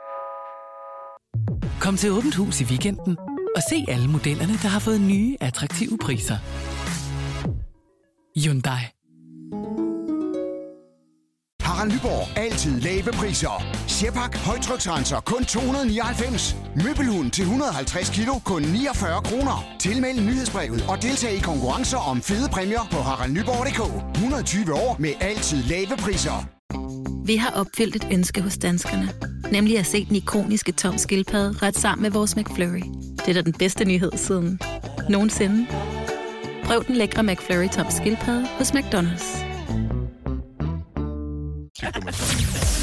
Kom 1.80 1.96
til 1.96 2.10
Åbent 2.12 2.34
Hus 2.34 2.60
i 2.60 2.64
weekenden 2.64 3.16
og 3.56 3.62
se 3.70 3.84
alle 3.88 4.08
modellerne, 4.08 4.52
der 4.52 4.68
har 4.68 4.78
fået 4.78 5.00
nye, 5.00 5.36
attraktive 5.40 5.98
priser. 5.98 6.36
Hyundai. 8.44 8.82
Harald 11.62 11.92
Nyborg. 11.92 12.38
Altid 12.38 12.80
lave 12.80 13.12
priser. 13.12 13.62
Sjehpak. 13.88 14.36
Højtryksrenser. 14.36 15.20
Kun 15.20 15.44
299. 15.44 16.56
Møbelhund 16.84 17.30
til 17.30 17.42
150 17.42 18.10
kilo. 18.10 18.32
Kun 18.44 18.62
49 18.62 19.22
kroner. 19.22 19.64
Tilmeld 19.80 20.20
nyhedsbrevet 20.20 20.84
og 20.88 21.02
deltag 21.02 21.32
i 21.32 21.40
konkurrencer 21.40 21.98
om 21.98 22.22
fede 22.22 22.48
præmier 22.52 22.88
på 22.90 22.96
haraldnyborg.dk. 22.96 23.80
120 24.14 24.74
år 24.74 24.96
med 24.98 25.12
altid 25.20 25.62
lave 25.62 25.96
priser. 26.04 26.57
Vi 27.28 27.36
har 27.36 27.50
opfyldt 27.50 27.96
et 27.96 28.08
ønske 28.12 28.40
hos 28.40 28.58
danskerne. 28.58 29.12
Nemlig 29.52 29.78
at 29.78 29.86
se 29.86 30.04
den 30.04 30.16
ikoniske 30.16 30.72
tom 30.72 30.98
skildpadde 30.98 31.58
ret 31.62 31.76
sammen 31.76 32.02
med 32.02 32.10
vores 32.10 32.36
McFlurry. 32.36 32.82
Det 33.16 33.28
er 33.28 33.32
da 33.32 33.40
den 33.40 33.52
bedste 33.52 33.84
nyhed 33.84 34.12
siden 34.16 34.60
nogensinde. 35.08 35.66
Prøv 36.64 36.84
den 36.84 36.96
lækre 36.96 37.22
McFlurry 37.22 37.68
tom 37.68 37.86
skildpadde 37.90 38.46
hos 38.58 38.70
McDonald's. 38.70 39.28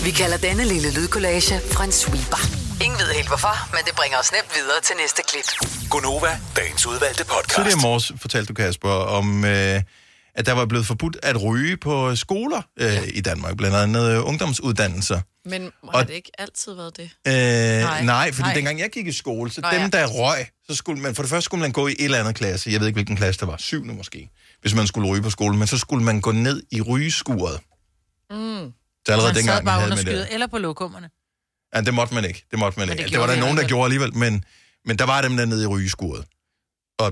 Vi 0.05 0.11
kalder 0.11 0.37
denne 0.37 0.63
lille 0.65 0.93
lydkollage 0.93 1.55
en 1.85 1.91
sweeper. 1.91 2.41
Ingen 2.83 2.99
ved 2.99 3.09
helt 3.15 3.27
hvorfor, 3.27 3.55
men 3.75 3.81
det 3.85 3.93
bringer 3.95 4.17
os 4.17 4.31
nemt 4.31 4.51
videre 4.55 4.81
til 4.83 4.95
næste 5.01 5.21
klip. 5.29 5.47
Gunova, 5.89 6.39
dagens 6.55 6.85
udvalgte 6.87 7.25
podcast. 7.25 7.55
Tidligere 7.55 7.79
i 7.79 7.81
morges 7.81 8.11
fortalte 8.21 8.47
du, 8.47 8.53
Kasper, 8.53 8.89
om, 8.89 9.45
øh, 9.45 9.81
at 10.35 10.45
der 10.45 10.51
var 10.53 10.65
blevet 10.65 10.85
forbudt 10.85 11.17
at 11.23 11.43
ryge 11.43 11.77
på 11.77 12.15
skoler 12.15 12.61
øh, 12.79 13.07
i 13.13 13.21
Danmark, 13.21 13.57
blandt 13.57 13.75
andet 13.75 14.11
øh, 14.11 14.27
ungdomsuddannelser. 14.27 15.21
Men 15.49 15.61
har 15.61 15.91
Og- 15.99 16.07
det 16.07 16.13
ikke 16.13 16.31
altid 16.37 16.73
været 16.73 16.97
det? 16.97 17.09
Øh, 17.27 17.33
nej, 17.33 18.03
Nej. 18.03 18.31
fordi 18.31 18.41
Nej. 18.47 18.53
dengang 18.53 18.79
jeg 18.79 18.89
gik 18.89 19.07
i 19.07 19.11
skole, 19.11 19.51
så 19.51 19.61
Nå, 19.61 19.67
dem, 19.71 19.81
ja. 19.81 19.87
der 19.87 20.07
røg, 20.07 20.45
så 20.69 20.75
skulle 20.75 21.01
man, 21.01 21.15
for 21.15 21.23
det 21.23 21.29
første 21.29 21.45
skulle 21.45 21.61
man 21.61 21.71
gå 21.71 21.87
i 21.87 21.91
et 21.91 22.05
eller 22.05 22.19
andet 22.19 22.35
klasse, 22.35 22.69
jeg 22.71 22.79
ved 22.79 22.87
ikke, 22.87 22.95
hvilken 22.95 23.15
klasse 23.17 23.39
der 23.39 23.45
var, 23.45 23.57
syvende 23.57 23.93
måske, 23.93 24.29
hvis 24.61 24.73
man 24.75 24.87
skulle 24.87 25.09
ryge 25.09 25.21
på 25.21 25.29
skolen, 25.29 25.59
men 25.59 25.67
så 25.67 25.77
skulle 25.77 26.03
man 26.05 26.21
gå 26.21 26.31
ned 26.31 26.63
i 26.71 26.81
rygeskuret. 26.81 27.59
Mm. 28.29 28.37
Så 29.05 29.11
allerede 29.11 29.27
man 29.29 29.35
dengang, 29.35 29.57
sad 29.57 29.65
bare 29.65 29.79
havde 29.81 29.95
med 29.95 30.03
det. 30.19 30.27
eller 30.33 30.47
på 30.47 30.57
lokummerne. 30.57 31.09
Ja, 31.75 31.81
det 31.81 31.93
måtte 31.93 32.13
man 32.13 32.25
ikke. 32.25 32.45
Det 32.51 32.59
måtte 32.59 32.79
man 32.79 32.87
Men 32.87 32.93
ikke. 32.93 33.03
det 33.03 33.11
Det, 33.11 33.13
det 33.13 33.27
var 33.27 33.33
der 33.33 33.39
nogen, 33.41 33.57
der 33.57 33.67
gjorde 33.67 33.83
alligevel, 33.85 34.15
men, 34.17 34.45
men 34.85 34.97
der 34.99 35.05
var 35.05 35.21
dem 35.21 35.37
der 35.37 35.45
nede 35.45 35.63
i 35.63 35.67
rygeskuret. 35.67 36.25
Og 36.99 37.11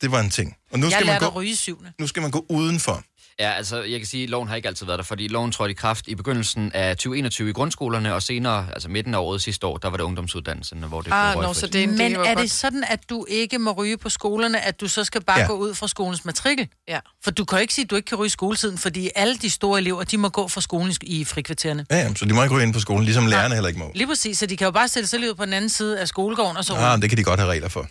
det 0.00 0.10
var 0.12 0.20
en 0.20 0.30
ting. 0.30 0.56
Og 0.72 0.78
nu 0.78 0.86
jeg 0.86 0.92
skal 0.92 1.06
man 1.06 1.18
gå, 1.20 1.26
at 1.26 1.34
ryge 1.34 1.56
syvende. 1.56 1.92
nu 2.00 2.06
skal 2.06 2.22
man 2.22 2.30
gå 2.30 2.46
udenfor. 2.48 3.02
Ja, 3.40 3.50
altså, 3.52 3.82
jeg 3.82 4.00
kan 4.00 4.06
sige, 4.06 4.22
at 4.24 4.30
loven 4.30 4.48
har 4.48 4.56
ikke 4.56 4.68
altid 4.68 4.86
været 4.86 4.98
der, 4.98 5.04
fordi 5.04 5.28
loven 5.28 5.52
trådte 5.52 5.70
i 5.70 5.74
kraft 5.74 6.08
i 6.08 6.14
begyndelsen 6.14 6.72
af 6.74 6.96
2021 6.96 7.50
i 7.50 7.52
grundskolerne, 7.52 8.14
og 8.14 8.22
senere, 8.22 8.66
altså 8.72 8.88
midten 8.88 9.14
af 9.14 9.18
året 9.18 9.42
sidste 9.42 9.66
år, 9.66 9.76
der 9.76 9.88
var 9.90 9.96
det 9.96 10.04
ungdomsuddannelsen, 10.04 10.78
hvor 10.78 10.98
det 11.00 11.04
blev 11.04 11.14
Ah, 11.14 11.34
nå, 11.34 11.40
røgfrit. 11.40 11.56
så 11.56 11.66
det 11.66 11.82
en 11.82 11.88
Men 11.90 11.98
det 11.98 12.12
er 12.12 12.24
godt. 12.24 12.38
det 12.38 12.50
sådan, 12.50 12.84
at 12.88 13.10
du 13.10 13.26
ikke 13.28 13.58
må 13.58 13.72
ryge 13.72 13.96
på 13.98 14.08
skolerne, 14.08 14.60
at 14.60 14.80
du 14.80 14.88
så 14.88 15.04
skal 15.04 15.22
bare 15.24 15.38
Ja. 15.38 15.42
ja. 15.42 15.48
gå 15.50 15.54
ud 15.56 15.74
fra 15.74 15.88
skolens 15.88 16.24
matrikel? 16.24 16.68
Ja. 16.88 16.98
For 17.24 17.30
du 17.30 17.44
kan 17.44 17.60
ikke 17.60 17.74
sige, 17.74 17.84
at 17.84 17.90
du 17.90 17.96
ikke 17.96 18.06
kan 18.06 18.18
ryge 18.18 18.26
i 18.26 18.30
skoletiden, 18.30 18.78
fordi 18.78 19.10
alle 19.14 19.36
de 19.36 19.50
store 19.50 19.78
elever, 19.80 20.04
de 20.04 20.16
må 20.18 20.28
gå 20.28 20.48
fra 20.48 20.60
skolen 20.60 20.94
i- 21.02 21.24
frikvartererne. 21.24 21.86
Ja, 21.90 21.96
ja, 21.96 22.14
så 22.14 22.24
de 22.24 22.34
må 22.34 22.42
ikke 22.42 22.54
ryge 22.54 22.64
ind 22.64 22.74
på 22.74 22.80
skolen, 22.80 23.04
ligesom 23.04 23.26
lærerne 23.26 23.54
heller 23.54 23.68
ikke 23.68 23.80
må. 23.80 23.92
Lige 23.94 24.06
præcis, 24.06 24.38
så 24.38 24.46
de 24.46 24.56
kan 24.56 24.64
jo 24.64 24.70
bare 24.70 24.88
stille 24.88 25.06
sig 25.06 25.18
lige 25.20 25.30
ud 25.30 25.34
på 25.34 25.44
den 25.44 25.52
anden 25.52 25.70
side 25.70 26.00
af 26.00 26.08
skolegården 26.08 26.56
og 26.56 26.64
så 26.64 26.74
ryge. 26.74 26.82
Ah, 26.82 27.02
det 27.02 27.10
kan 27.10 27.18
de 27.18 27.24
godt 27.24 27.40
have 27.40 27.50
regler 27.52 27.68
for. 27.68 27.86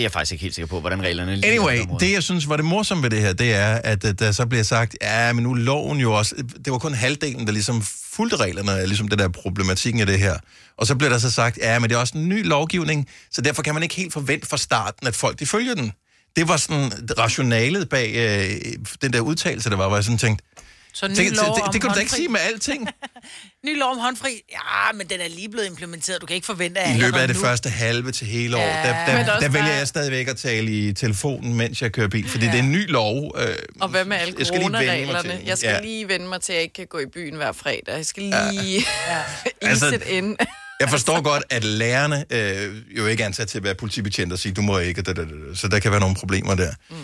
Det 0.00 0.04
er 0.04 0.08
jeg 0.08 0.12
faktisk 0.12 0.32
ikke 0.32 0.42
helt 0.42 0.54
sikker 0.54 0.66
på, 0.66 0.80
hvordan 0.80 1.02
reglerne 1.02 1.32
er 1.32 1.50
Anyway, 1.50 1.78
det 2.00 2.12
jeg 2.12 2.22
synes 2.22 2.48
var 2.48 2.56
det 2.56 2.64
morsomme 2.64 3.02
ved 3.02 3.10
det 3.10 3.20
her, 3.20 3.32
det 3.32 3.54
er, 3.54 3.74
at 3.84 4.18
der 4.18 4.32
så 4.32 4.46
bliver 4.46 4.62
sagt, 4.62 4.96
ja, 5.02 5.32
men 5.32 5.42
nu 5.42 5.52
er 5.52 5.56
loven 5.56 5.98
jo 5.98 6.12
også, 6.12 6.34
det 6.64 6.72
var 6.72 6.78
kun 6.78 6.94
halvdelen, 6.94 7.46
der 7.46 7.52
ligesom 7.52 7.82
fulgte 8.10 8.36
reglerne, 8.36 8.86
ligesom 8.86 9.08
det 9.08 9.18
der 9.18 9.28
problematikken 9.28 10.00
af 10.00 10.06
det 10.06 10.18
her. 10.18 10.36
Og 10.76 10.86
så 10.86 10.94
bliver 10.94 11.10
der 11.10 11.18
så 11.18 11.30
sagt, 11.30 11.58
ja, 11.58 11.78
men 11.78 11.90
det 11.90 11.96
er 11.96 12.00
også 12.00 12.18
en 12.18 12.28
ny 12.28 12.46
lovgivning, 12.46 13.08
så 13.30 13.40
derfor 13.40 13.62
kan 13.62 13.74
man 13.74 13.82
ikke 13.82 13.94
helt 13.94 14.12
forvente 14.12 14.46
fra 14.46 14.56
starten, 14.56 15.06
at 15.06 15.14
folk 15.14 15.38
de 15.38 15.46
følger 15.46 15.74
den. 15.74 15.92
Det 16.36 16.48
var 16.48 16.56
sådan 16.56 16.92
rationalet 17.18 17.88
bag 17.88 18.12
øh, 18.14 18.74
den 19.02 19.12
der 19.12 19.20
udtalelse, 19.20 19.70
der 19.70 19.76
var, 19.76 19.88
hvor 19.88 19.96
jeg 19.96 20.04
sådan 20.04 20.18
tænkte, 20.18 20.44
Så 20.92 21.08
ny 21.08 21.14
tænkte, 21.14 21.36
lov 21.36 21.54
det, 21.56 21.62
om 21.64 21.72
det 21.72 21.80
kan 21.80 21.90
du 21.90 21.94
da 21.94 22.00
ikke 22.00 22.10
håndfri- 22.12 22.16
sige 22.16 22.28
med 22.28 22.40
alting. 22.40 22.88
Ny 23.66 23.78
lov 23.78 23.90
om 23.92 23.98
håndfri. 23.98 24.42
Ja, 24.52 24.92
men 24.94 25.06
den 25.08 25.20
er 25.20 25.28
lige 25.28 25.48
blevet 25.48 25.66
implementeret. 25.66 26.20
Du 26.20 26.26
kan 26.26 26.34
ikke 26.34 26.46
forvente, 26.46 26.80
at 26.80 26.96
I 26.96 27.00
løbet 27.00 27.18
af 27.18 27.28
det 27.28 27.36
nu- 27.36 27.42
første 27.42 27.70
halve 27.70 28.12
til 28.12 28.26
hele 28.26 28.56
år, 28.56 28.60
Ja, 28.60 28.66
der, 28.66 28.82
men 28.82 29.16
der, 29.16 29.24
der 29.24 29.30
er 29.32 29.34
også 29.34 29.46
der 29.46 29.52
vælger 29.52 29.74
jeg 29.74 29.88
stadigvæk 29.88 30.28
at 30.28 30.36
tale 30.36 30.70
i 30.88 30.92
telefonen, 30.92 31.54
mens 31.54 31.82
jeg 31.82 31.92
kører 31.92 32.08
bil, 32.08 32.28
fordi 32.28 32.44
ja. 32.44 32.50
det 32.52 32.58
er 32.58 32.62
en 32.62 32.72
ny 32.72 32.90
lov. 32.90 33.34
Øh, 33.38 33.54
Og 33.80 33.88
hvad 33.88 34.04
med 34.04 34.16
alle 34.16 34.34
jeg 34.38 34.46
skal 34.46 34.58
lige 34.60 34.72
vende 34.72 34.78
mig 34.78 34.80
til 34.80 35.06
coronareglerne? 35.06 35.42
Jeg 35.46 35.58
skal 35.58 35.70
Ja. 35.70 35.80
lige 35.80 36.08
vende 36.08 36.26
mig 36.28 36.40
til, 36.40 36.52
at 36.52 36.56
jeg 36.56 36.62
ikke 36.62 36.74
kan 36.74 36.86
gå 36.86 36.98
i 36.98 37.06
byen 37.06 37.34
hver 37.34 37.52
fredag. 37.52 37.82
Jeg 37.96 38.06
skal 38.06 38.22
lige 38.22 38.84
ja. 39.08 39.22
Altså, 39.70 39.90
det 39.90 40.02
ind. 40.06 40.36
Jeg 40.80 40.88
forstår 40.90 41.20
godt, 41.22 41.42
at 41.50 41.64
lærerne 41.64 42.24
øh, 42.30 42.96
jo 42.98 43.06
ikke 43.06 43.22
er 43.22 43.26
ansat 43.26 43.48
til 43.48 43.58
at 43.58 43.64
være 43.64 43.74
politibetjent 43.74 44.32
og 44.32 44.38
sige, 44.38 44.52
du 44.52 44.62
må 44.62 44.78
ikke, 44.78 45.02
da, 45.02 45.12
da, 45.12 45.22
da, 45.24 45.28
da. 45.30 45.54
så 45.54 45.68
der 45.68 45.78
kan 45.78 45.90
være 45.90 46.00
nogle 46.00 46.14
problemer 46.16 46.54
der. 46.54 46.72
Mm. 46.90 46.96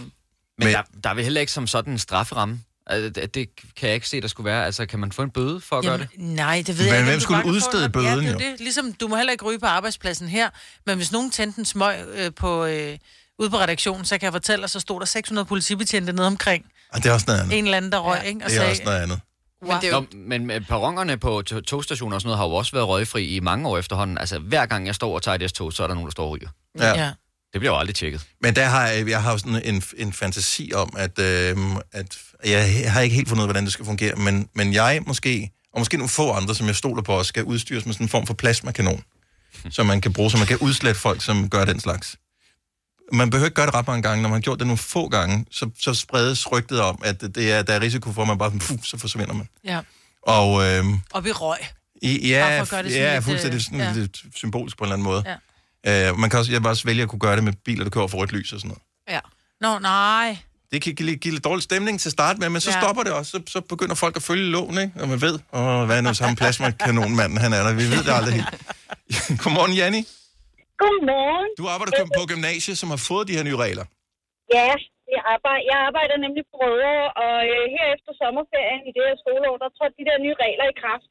Men 0.58 0.68
der, 0.68 0.82
der 1.04 1.10
er 1.10 1.14
vel 1.14 1.24
heller 1.24 1.40
ikke 1.40 1.52
som 1.52 1.66
sådan 1.66 1.92
en 1.92 1.98
strafferamme? 1.98 2.60
Det, 2.90 3.34
det 3.34 3.48
kan 3.76 3.86
jeg 3.88 3.94
ikke 3.94 4.08
se, 4.08 4.20
der 4.20 4.28
skulle 4.28 4.44
være. 4.44 4.64
Altså, 4.64 4.86
kan 4.86 4.98
man 4.98 5.12
få 5.12 5.22
en 5.22 5.30
bøde 5.30 5.60
for 5.60 5.78
at 5.78 5.84
gøre 5.84 5.98
det? 5.98 6.08
Nej, 6.16 6.62
det 6.66 6.78
ved 6.78 6.84
Men 6.84 6.94
jeg 6.94 6.98
ikke. 6.98 7.04
hvem 7.04 7.14
om 7.14 7.18
du 7.18 7.24
skulle 7.24 7.46
udstede 7.46 7.84
en- 7.84 7.92
bøden, 7.92 8.06
ja, 8.06 8.16
det 8.16 8.32
jo? 8.32 8.38
Det. 8.38 8.60
Ligesom, 8.60 8.92
du 8.92 9.08
må 9.08 9.16
heller 9.16 9.32
ikke 9.32 9.44
ryge 9.44 9.58
på 9.58 9.66
arbejdspladsen 9.66 10.28
her, 10.28 10.50
men 10.86 10.96
hvis 10.96 11.12
nogen 11.12 11.30
tændte 11.30 11.58
en 11.58 11.64
smøg 11.64 11.96
øh, 12.14 12.30
på, 12.36 12.64
øh, 12.64 12.98
ude 13.38 13.50
på 13.50 13.56
redaktionen, 13.56 14.04
så 14.04 14.18
kan 14.18 14.24
jeg 14.24 14.32
fortælle, 14.32 14.64
at 14.64 14.70
så 14.70 14.80
stod 14.80 15.00
der 15.00 15.06
600 15.06 15.44
politibetjente 15.46 16.12
nede 16.12 16.26
omkring. 16.26 16.64
Og 16.92 17.02
det 17.02 17.08
er 17.08 17.12
også 17.12 17.24
noget 17.28 17.40
andet. 17.40 17.58
En 17.58 17.64
eller 17.64 17.76
anden, 17.76 17.92
der 17.92 17.98
røg, 17.98 18.24
ikke? 18.26 18.40
Og 18.44 18.50
Det 18.50 18.58
er 18.62 18.70
også 18.70 18.82
noget 18.84 19.00
andet. 19.02 19.20
Men 19.62 19.70
det 19.80 19.84
er 19.84 19.96
jo... 19.96 20.06
Nå, 20.12 20.38
men 20.38 20.64
perronerne 20.64 21.16
på 21.16 21.42
to- 21.42 21.60
togstationer 21.60 22.14
og 22.14 22.20
sådan 22.20 22.28
noget 22.28 22.38
har 22.38 22.46
jo 22.46 22.52
også 22.54 22.72
været 22.72 22.88
røgfri 22.88 23.26
i 23.36 23.40
mange 23.40 23.68
år 23.68 23.78
efterhånden. 23.78 24.18
Altså, 24.18 24.38
hver 24.38 24.66
gang 24.66 24.86
jeg 24.86 24.94
står 24.94 25.14
og 25.14 25.22
tager 25.22 25.38
et 25.40 25.50
S-tog, 25.50 25.72
så 25.72 25.82
er 25.82 25.86
der 25.86 25.94
nogen, 25.94 26.06
der 26.06 26.10
står 26.12 26.24
og 26.24 26.30
ryger. 26.30 26.48
Ja. 26.78 26.88
Ja. 27.04 27.10
Det 27.56 27.60
bliver 27.60 27.72
jo 27.72 27.78
aldrig 27.78 27.94
tjekket. 27.94 28.26
Men 28.40 28.56
der 28.56 28.64
har 28.64 28.86
jeg, 28.86 29.08
jeg 29.08 29.22
har 29.22 29.36
sådan 29.36 29.62
en, 29.64 29.82
en 29.96 30.12
fantasi 30.12 30.72
om, 30.74 30.94
at, 30.96 31.18
øh, 31.18 31.56
at 31.92 32.18
jeg 32.44 32.92
har 32.92 33.00
ikke 33.00 33.16
helt 33.16 33.28
fundet 33.28 33.42
ud 33.42 33.44
af, 33.44 33.48
hvordan 33.48 33.64
det 33.64 33.72
skal 33.72 33.84
fungere, 33.84 34.16
men, 34.16 34.48
men 34.54 34.74
jeg 34.74 35.02
måske, 35.06 35.50
og 35.72 35.80
måske 35.80 35.96
nogle 35.96 36.08
få 36.08 36.32
andre, 36.32 36.54
som 36.54 36.66
jeg 36.66 36.76
stoler 36.76 37.02
på, 37.02 37.12
også 37.12 37.28
skal 37.28 37.44
udstyres 37.44 37.86
med 37.86 37.94
sådan 37.94 38.04
en 38.04 38.08
form 38.08 38.26
for 38.26 38.34
plasmakanon, 38.34 39.02
som 39.70 39.86
man 39.86 40.00
kan 40.00 40.12
bruge, 40.12 40.30
så 40.30 40.36
man 40.36 40.46
kan 40.46 40.58
udslette 40.58 41.00
folk, 41.00 41.24
som 41.24 41.50
gør 41.50 41.64
den 41.64 41.80
slags. 41.80 42.16
Man 43.12 43.30
behøver 43.30 43.46
ikke 43.46 43.54
gøre 43.54 43.66
det 43.66 43.74
ret 43.74 43.86
mange 43.86 44.02
gange. 44.02 44.22
Når 44.22 44.28
man 44.28 44.36
har 44.36 44.40
gjort 44.40 44.58
det 44.58 44.66
nogle 44.66 44.78
få 44.78 45.08
gange, 45.08 45.46
så, 45.50 45.70
så 45.78 45.94
spredes 45.94 46.52
rygtet 46.52 46.80
om, 46.80 47.00
at 47.04 47.20
det 47.20 47.52
er, 47.52 47.62
der 47.62 47.72
er 47.72 47.80
risiko 47.80 48.12
for, 48.12 48.22
at 48.22 48.28
man 48.28 48.38
bare 48.38 48.50
puh, 48.50 48.78
så 48.82 48.98
forsvinder 48.98 49.34
man. 49.34 49.48
Ja. 49.64 49.80
Og 50.22 50.64
øh, 50.64 50.84
Op 51.12 51.26
i 51.26 51.32
røg. 51.32 51.58
i, 52.02 52.28
ja, 52.28 52.58
for 52.58 52.62
at 52.62 52.68
gøre 52.68 52.82
det 52.82 52.92
sådan 52.92 53.06
ja, 53.06 53.14
lidt, 53.14 53.24
fuldstændig 53.24 53.56
øh, 53.56 53.62
sådan 53.62 53.78
ja. 53.78 53.92
lidt 53.92 54.22
symbolisk 54.34 54.78
på 54.78 54.84
en 54.84 54.86
eller 54.86 54.94
anden 54.94 55.04
måde. 55.04 55.22
Ja. 55.26 55.36
Øh, 55.88 56.08
man 56.22 56.28
kan 56.30 56.36
også, 56.40 56.52
jeg 56.54 56.60
vil 56.62 56.68
også 56.74 56.84
vælge 56.90 57.02
at 57.06 57.10
kunne 57.12 57.24
gøre 57.26 57.36
det 57.38 57.44
med 57.48 57.52
biler, 57.66 57.84
der 57.86 57.90
kører 57.96 58.06
for 58.12 58.18
rødt 58.20 58.32
lys 58.36 58.52
og 58.54 58.58
sådan 58.60 58.68
noget. 58.72 58.82
Ja. 59.14 59.20
Nå, 59.64 59.70
nej. 59.92 60.28
Det 60.72 60.78
kan 60.82 60.92
give, 60.98 61.16
give 61.22 61.34
lidt 61.36 61.44
dårlig 61.50 61.62
stemning 61.70 61.94
til 62.02 62.08
at 62.08 62.16
starte 62.18 62.36
med, 62.42 62.48
men 62.54 62.60
så 62.66 62.70
Ja. 62.74 62.80
stopper 62.80 63.02
det 63.06 63.12
også. 63.18 63.30
Så, 63.34 63.38
så 63.54 63.58
begynder 63.72 63.94
folk 64.04 64.14
at 64.20 64.24
følge 64.30 64.46
loven, 64.56 64.76
ikke? 64.84 64.92
Og 65.02 65.06
man 65.12 65.18
ved, 65.26 65.36
åh, 65.58 65.82
hvad 65.86 65.96
er 65.98 66.02
nu 66.06 66.14
samme 66.22 66.36
plasmakanonmanden, 66.40 67.38
han 67.44 67.50
er 67.56 67.60
der. 67.66 67.72
Vi 67.82 67.86
ved 67.94 68.02
det 68.06 68.12
aldrig 68.18 68.34
helt. 68.38 68.50
Godmorgen, 69.42 69.74
Janni. 69.80 70.02
Godmorgen. 70.82 71.48
Du 71.60 71.64
arbejder 71.74 71.92
på- 72.00 72.12
på 72.18 72.22
gymnasiet, 72.32 72.76
som 72.82 72.88
har 72.94 73.00
fået 73.10 73.24
de 73.28 73.36
her 73.38 73.44
nye 73.48 73.58
regler. 73.66 73.84
Ja, 74.56 74.70
jeg 75.14 75.22
arbejder, 75.34 75.64
jeg 75.70 75.78
arbejder 75.88 76.16
nemlig 76.24 76.42
på 76.50 76.56
Rødovre, 76.64 77.06
og 77.24 77.36
øh, 77.52 77.62
her 77.76 77.86
efter 77.96 78.10
sommerferien 78.22 78.80
i 78.88 78.90
det 78.96 79.02
her 79.08 79.16
skoleår, 79.24 79.56
der 79.62 79.68
trådte 79.76 79.96
de 80.00 80.04
der 80.10 80.18
nye 80.24 80.36
regler 80.44 80.66
i 80.72 80.76
kraft. 80.82 81.08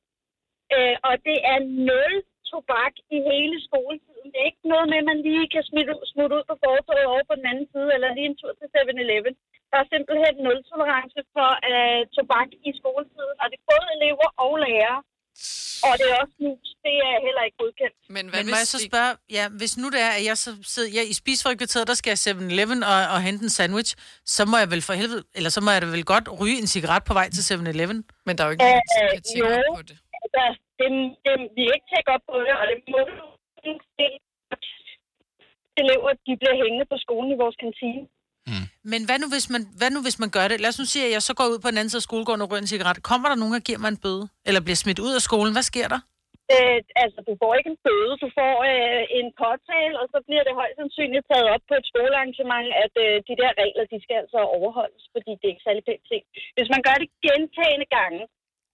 Øh, 0.76 0.96
og 1.08 1.14
det 1.28 1.38
er 1.52 1.58
nul 1.90 2.14
tobak 2.50 2.94
i 3.16 3.18
hele 3.30 3.56
skoletiden. 3.68 4.15
Det 4.32 4.38
er 4.42 4.48
ikke 4.52 4.66
noget 4.74 4.88
med, 4.92 4.98
at 5.02 5.08
man 5.12 5.20
lige 5.28 5.46
kan 5.54 5.64
smitte, 5.70 5.92
ud- 5.98 6.08
smutte 6.14 6.34
ud 6.38 6.44
på 6.50 6.56
fortoget 6.64 7.06
over 7.14 7.24
på 7.30 7.36
den 7.40 7.46
anden 7.52 7.68
side, 7.74 7.90
eller 7.96 8.10
lige 8.18 8.28
en 8.32 8.38
tur 8.42 8.52
til 8.60 8.68
7-Eleven. 8.76 9.34
Der 9.72 9.78
er 9.82 9.88
simpelthen 9.94 10.34
nul 10.46 10.60
tolerance 10.72 11.20
for 11.36 11.50
øh, 11.70 12.02
tobak 12.16 12.50
i 12.68 12.70
skoletiden, 12.80 13.36
og 13.42 13.46
det 13.52 13.58
er 13.62 13.66
både 13.74 13.88
elever 13.98 14.28
og 14.46 14.52
lærere. 14.66 15.00
Og 15.88 15.94
det 16.00 16.06
er 16.12 16.16
også 16.24 16.36
snus. 16.40 16.68
Det 16.88 16.96
er 17.10 17.16
heller 17.28 17.44
ikke 17.48 17.60
godkendt. 17.64 17.98
Men, 18.16 18.24
Men 18.36 18.44
må 18.52 18.56
jeg 18.64 18.70
så 18.76 18.80
spørge, 18.90 19.12
ja, 19.38 19.44
hvis 19.60 19.74
nu 19.82 19.86
det 19.96 20.02
er, 20.10 20.14
at 20.20 20.24
jeg 20.30 20.38
så 20.46 20.50
sidder 20.74 20.90
ja, 20.98 21.04
i 21.12 21.14
spisefrikvarteret, 21.22 21.86
der 21.92 21.98
skal 22.00 22.10
jeg 22.14 22.20
7-Eleven 22.28 22.80
og, 22.92 22.98
og 23.14 23.20
hente 23.28 23.42
en 23.48 23.54
sandwich, 23.60 23.92
så 24.36 24.42
må 24.52 24.56
jeg 24.64 24.70
vel 24.74 24.82
for 24.88 24.94
helvede, 25.02 25.24
eller 25.38 25.50
så 25.56 25.60
må 25.66 25.70
jeg 25.74 25.82
da 25.84 25.88
vel 25.98 26.06
godt 26.14 26.26
ryge 26.42 26.58
en 26.64 26.70
cigaret 26.76 27.04
på 27.10 27.14
vej 27.20 27.28
til 27.36 27.44
7-Eleven. 27.50 27.98
Men 28.28 28.32
der 28.36 28.42
er 28.44 28.48
jo 28.48 28.54
ikke 28.56 28.64
nogen, 28.70 28.82
der 29.42 29.58
op 29.72 29.78
på 29.82 29.86
det. 29.92 29.98
Altså, 30.24 30.44
det, 30.80 30.88
det, 31.26 31.34
vi 31.56 31.62
er 31.68 31.74
ikke 31.78 31.90
tjekke 31.94 32.10
op 32.16 32.24
på 32.32 32.36
det, 32.48 32.54
og 32.62 32.66
det 32.72 32.78
må 32.94 33.02
elever, 35.82 36.10
de 36.28 36.34
bliver 36.42 36.56
hængende 36.62 36.86
på 36.92 36.98
skolen 37.06 37.30
i 37.36 37.38
vores 37.44 37.58
kantine. 37.64 38.04
Men 38.92 39.02
hvad 39.08 39.18
nu, 39.22 39.28
hvis 39.36 39.48
man, 39.54 39.64
hvad 39.80 39.90
nu, 39.96 40.00
hvis 40.06 40.20
man 40.24 40.32
gør 40.38 40.46
det? 40.48 40.58
Lad 40.64 40.72
os 40.74 40.82
nu 40.82 40.86
sige, 40.94 41.06
at 41.08 41.14
jeg 41.16 41.24
så 41.28 41.34
går 41.40 41.48
ud 41.54 41.60
på 41.62 41.70
den 41.70 41.78
anden 41.80 41.92
side 41.92 42.04
af 42.04 42.10
skolegården 42.10 42.44
og 42.44 42.50
ryger 42.50 42.64
en 42.64 42.74
cigaret. 42.74 43.08
Kommer 43.12 43.28
der 43.30 43.38
nogen, 43.42 43.56
der 43.58 43.68
giver 43.68 43.82
mig 43.84 43.92
en 43.92 44.04
bøde? 44.06 44.26
Eller 44.48 44.62
bliver 44.66 44.80
smidt 44.84 45.00
ud 45.08 45.14
af 45.20 45.24
skolen? 45.28 45.54
Hvad 45.56 45.66
sker 45.72 45.88
der? 45.94 46.02
Øh, 46.56 46.80
altså, 47.04 47.20
du 47.28 47.34
får 47.42 47.52
ikke 47.58 47.72
en 47.74 47.82
bøde, 47.88 48.14
du 48.24 48.30
får 48.40 48.56
øh, 48.72 49.04
en 49.20 49.28
påtale, 49.42 49.96
og 50.02 50.06
så 50.14 50.18
bliver 50.28 50.44
det 50.46 50.58
højst 50.60 50.78
sandsynligt 50.80 51.26
taget 51.32 51.48
op 51.54 51.64
på 51.70 51.74
et 51.80 51.86
skolearrangement, 51.92 52.70
at 52.84 52.94
øh, 53.06 53.14
de 53.28 53.36
der 53.42 53.52
regler, 53.62 53.84
de 53.94 54.00
skal 54.06 54.18
altså 54.24 54.40
overholdes, 54.58 55.04
fordi 55.14 55.32
det 55.38 55.46
er 55.46 55.54
ikke 55.54 55.68
særlig 55.68 55.84
pænt 55.88 56.06
set. 56.12 56.26
Hvis 56.58 56.70
man 56.74 56.82
gør 56.88 56.98
det 57.02 57.10
gentagende 57.28 57.88
gange, 57.98 58.22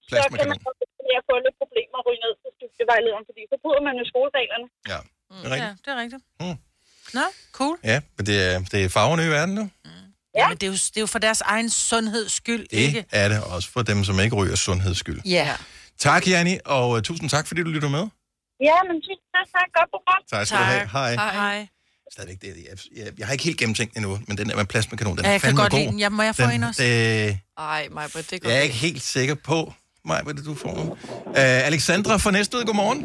så 0.09 0.23
kan 0.37 0.47
man 0.51 0.59
godt 0.65 0.77
risikere 1.11 1.21
at 1.23 1.27
få 1.29 1.33
lidt 1.45 1.55
problemer 1.61 1.95
og 2.01 2.03
ryge 2.07 2.21
ned 2.25 2.33
til 2.41 2.49
studievejlederen, 2.57 3.23
fordi 3.29 3.41
så 3.51 3.55
bryder 3.63 3.83
man 3.87 3.93
jo 4.01 4.03
skolereglerne. 4.11 4.67
Ja, 4.93 4.99
Mm. 5.33 5.37
det 5.41 5.47
er 5.49 5.53
rigtigt. 5.55 5.73
Ja, 5.77 5.81
det 5.85 5.89
er 5.95 5.99
rigtigt. 6.03 6.23
Mm. 6.41 6.57
Nå, 7.17 7.25
cool. 7.59 7.75
Ja, 7.91 7.97
men 8.17 8.23
det 8.29 8.35
er, 8.49 8.59
det 8.71 8.79
er 8.85 8.89
farverne 8.97 9.23
i 9.29 9.31
verden 9.37 9.53
nu. 9.55 9.65
Ja. 10.35 10.47
Men 10.49 10.57
det 10.57 10.63
er, 10.67 10.71
jo, 10.73 10.73
det 10.93 10.97
er 10.97 11.01
jo 11.01 11.11
for 11.15 11.19
deres 11.27 11.41
egen 11.41 11.69
sundheds 11.69 12.31
skyld, 12.39 12.63
Det 12.67 12.77
ikke? 12.85 13.05
er 13.11 13.27
det 13.31 13.39
også 13.55 13.67
for 13.75 13.81
dem, 13.81 14.03
som 14.03 14.19
ikke 14.19 14.35
ryger 14.35 14.55
sundheds 14.55 14.97
skyld. 14.97 15.21
Ja. 15.25 15.55
Tak, 16.07 16.27
Janni, 16.27 16.55
og 16.65 16.89
uh, 16.89 17.01
tusind 17.01 17.29
tak, 17.29 17.47
fordi 17.47 17.61
du 17.63 17.69
lytter 17.69 17.89
med. 17.97 18.05
Ja, 18.69 18.77
men 18.87 18.95
tusind 19.07 19.27
tak, 19.35 19.47
tak. 19.55 19.67
Godt 19.77 19.89
program. 19.95 20.21
Tak 20.31 20.47
skal 20.47 20.59
du 20.59 20.63
have. 20.63 20.87
Hej. 20.87 21.13
Hej. 21.15 21.67
Stadigvæk, 22.11 22.41
det, 22.41 22.47
jeg, 22.47 22.77
jeg, 23.05 23.13
jeg 23.19 23.27
har 23.27 23.31
ikke 23.33 23.43
helt 23.43 23.57
gennemtænkt 23.57 23.95
endnu, 23.97 24.19
men 24.27 24.37
den 24.37 24.49
der 24.49 24.55
med 24.55 24.65
plasmakanon, 24.65 25.17
den 25.17 25.25
Ja, 25.25 25.29
er 25.29 25.33
jeg 25.33 25.41
kan 25.41 25.47
fandme 25.47 25.61
godt 25.61 25.71
god. 25.71 25.79
lide 25.79 25.91
den. 25.91 25.99
Ja, 25.99 26.09
må 26.09 26.21
jeg 26.23 26.35
få 26.35 26.41
den, 26.43 26.51
en 26.51 26.63
også? 26.63 26.83
Det, 26.83 27.39
Ej, 27.57 27.87
Majbert, 27.91 28.27
det 28.31 28.41
går 28.41 28.49
jeg 28.49 28.57
er 28.57 28.61
ikke 28.61 28.75
helt 28.75 29.01
sikker 29.01 29.35
på, 29.35 29.73
Maj, 30.09 30.19
hvad 30.25 30.33
det 30.37 30.43
du 30.51 30.55
får. 30.65 30.77
Uh, 31.41 31.61
Alexandra 31.69 32.13
fra 32.23 32.31
Næstved, 32.37 32.61
godmorgen. 32.69 32.99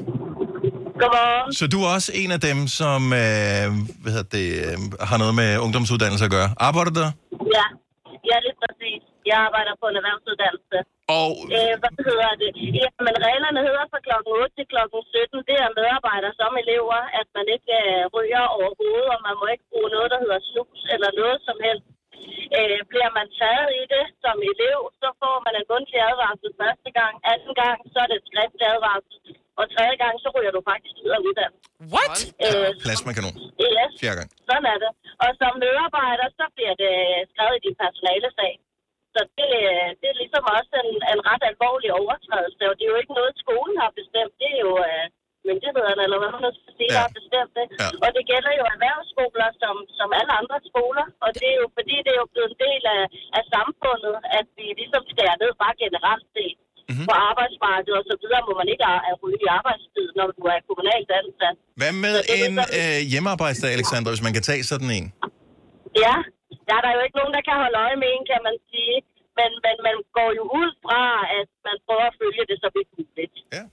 Godmorgen. 1.03 1.51
Så 1.59 1.65
du 1.73 1.79
er 1.87 1.91
også 1.97 2.11
en 2.23 2.31
af 2.37 2.41
dem, 2.49 2.59
som 2.81 3.01
uh, 3.23 3.67
hvad 4.03 4.11
hedder 4.15 4.31
det, 4.39 4.47
uh, 4.67 4.77
har 5.11 5.19
noget 5.23 5.35
med 5.43 5.51
ungdomsuddannelse 5.65 6.25
at 6.29 6.33
gøre. 6.37 6.49
Arbejder 6.69 6.91
du 6.95 6.99
der? 7.05 7.11
Ja, 7.57 7.67
ja, 8.31 8.37
lige 8.47 8.57
præcis. 8.63 9.01
Jeg 9.31 9.37
arbejder 9.49 9.73
på 9.83 9.87
en 9.91 9.97
erhvervsuddannelse. 10.01 10.79
Og 11.23 11.31
Øh, 11.57 11.75
hvad 11.83 11.95
hedder 12.09 12.31
det? 12.43 12.51
Ja, 12.81 12.89
men 13.07 13.15
reglerne 13.29 13.61
hedder 13.67 13.85
fra 13.93 14.01
klokken 14.07 14.31
8 14.43 14.55
til 14.59 14.67
klokken 14.73 15.01
17. 15.15 15.49
Det 15.51 15.57
er 15.65 15.71
medarbejdere 15.81 16.35
som 16.41 16.53
elever, 16.63 16.99
at 17.21 17.29
man 17.37 17.47
ikke 17.57 17.75
øh, 17.85 18.03
ryger 18.17 18.45
overhovedet, 18.57 19.09
og 19.15 19.21
man 19.29 19.35
må 19.41 19.47
ikke 19.55 19.67
bruge 19.73 19.89
noget, 19.97 20.09
der 20.13 20.19
hedder 20.25 20.39
snus 20.51 20.81
eller 20.95 21.11
noget 21.21 21.39
som 21.49 21.57
helst. 21.67 21.87
Øh, 22.59 22.79
bliver 22.93 23.11
man 23.19 23.27
taget 23.41 23.69
i 23.81 23.83
det 23.95 24.07
som 24.25 24.37
elev, 24.51 24.81
så 25.01 25.09
får 25.21 25.37
man 25.47 25.55
en 25.61 25.67
mundtlig 25.73 26.01
advarsel 26.11 26.51
første 26.63 26.91
gang. 26.99 27.15
Anden 27.33 27.55
gang, 27.63 27.79
så 27.93 27.97
er 28.05 28.09
det 28.11 28.17
et 28.21 28.27
skriftlig 28.31 28.67
advarsel. 28.75 29.15
Og 29.61 29.65
tredje 29.75 29.97
gang, 30.03 30.15
så 30.25 30.29
ryger 30.37 30.53
du 30.57 30.61
faktisk 30.71 30.95
ud 31.05 31.11
af 31.17 31.21
uddannelsen. 31.27 31.71
What? 31.95 32.17
Øh, 32.47 32.71
Plasmakanon. 32.85 33.35
yes, 33.67 33.93
Fjerde 34.03 34.19
gang. 34.21 34.31
sådan 34.49 34.67
er 34.73 34.79
det. 34.85 34.91
Og 35.25 35.31
som 35.41 35.53
medarbejder, 35.65 36.27
så 36.39 36.45
bliver 36.57 36.75
det 36.85 36.95
skrevet 37.33 37.55
i 37.59 37.65
din 37.67 37.77
personalesag. 37.85 38.53
Så 39.15 39.21
det, 39.39 39.51
det 40.01 40.07
er 40.13 40.21
ligesom 40.23 40.45
også 40.59 40.75
en, 40.85 40.91
en 41.13 41.21
ret 41.31 41.45
alvorlig 41.51 41.91
overtrædelse, 42.01 42.63
og 42.71 42.75
det 42.77 42.85
er 42.85 42.93
jo 42.95 43.01
ikke 43.03 43.17
noget, 43.19 43.41
skolen 43.45 43.77
har 43.83 43.93
bestemt. 44.01 44.33
Det 44.43 44.51
er 44.55 44.61
jo 44.67 44.73
øh, 44.91 45.05
myndighederne, 45.49 46.03
eller 46.07 46.19
hvad 46.23 46.33
man 46.47 46.55
skal 46.59 46.73
sige, 46.79 46.91
der 46.97 47.03
har 47.07 47.15
bestemt 47.21 47.53
det. 47.59 47.67
Ja. 47.83 47.89
Og 48.05 48.09
det 48.17 48.25
gælder 48.33 48.53
jo 48.61 48.65
erhvervsskoler, 48.75 49.49
som, 49.63 49.75
fordi 51.77 51.97
det 52.05 52.11
er 52.15 52.21
jo 52.23 52.29
blevet 52.35 52.51
en 52.55 52.59
del 52.67 52.83
af, 52.97 53.03
af 53.39 53.43
samfundet, 53.55 54.17
at 54.39 54.47
vi 54.59 54.67
ligesom 54.81 55.03
skærer 55.13 55.37
ned 55.43 55.53
bare 55.63 55.75
generelt 55.85 56.27
set. 56.37 56.59
Mm-hmm. 56.91 57.07
På 57.11 57.15
arbejdsmarkedet 57.31 57.99
og 58.01 58.05
så 58.11 58.17
videre 58.23 58.43
må 58.49 58.53
man 58.61 58.69
ikke 58.73 58.85
ryge 59.23 59.41
i 59.47 59.49
arbejdstid, 59.59 60.09
når 60.19 60.27
du 60.37 60.43
er 60.55 60.59
kommunalt 60.69 61.11
ansat. 61.21 61.57
Hvad 61.81 61.93
med 62.05 62.17
en 62.41 62.55
øh, 62.81 62.99
hjemmearbejdsdag, 63.13 63.71
Alexander, 63.79 64.09
hvis 64.13 64.25
man 64.27 64.35
kan 64.37 64.45
tage 64.51 64.63
sådan 64.73 64.91
en? 64.99 65.07
Ja, 66.05 66.17
der 66.67 66.75
er 66.79 66.83
der 66.85 66.93
jo 66.97 67.01
ikke 67.07 67.19
nogen, 67.21 67.35
der 67.37 67.43
kan 67.49 67.57
holde 67.63 67.79
øje 67.85 67.97
med 68.03 68.09
en, 68.15 68.25
kan 68.33 68.41
man 68.49 68.57
sige. 68.71 68.97
Men, 69.39 69.51
men 69.67 69.77
man 69.87 69.97
går 70.19 70.31
jo 70.39 70.45
ud 70.61 70.71
fra, 70.85 71.03
at 71.39 71.49
man 71.69 71.77
prøver 71.87 72.07
at 72.11 72.17
følge 72.21 72.45
det 72.51 72.57
så 72.65 72.69
vidt 72.75 72.91
muligt. 72.99 73.37
Ja. 73.57 73.65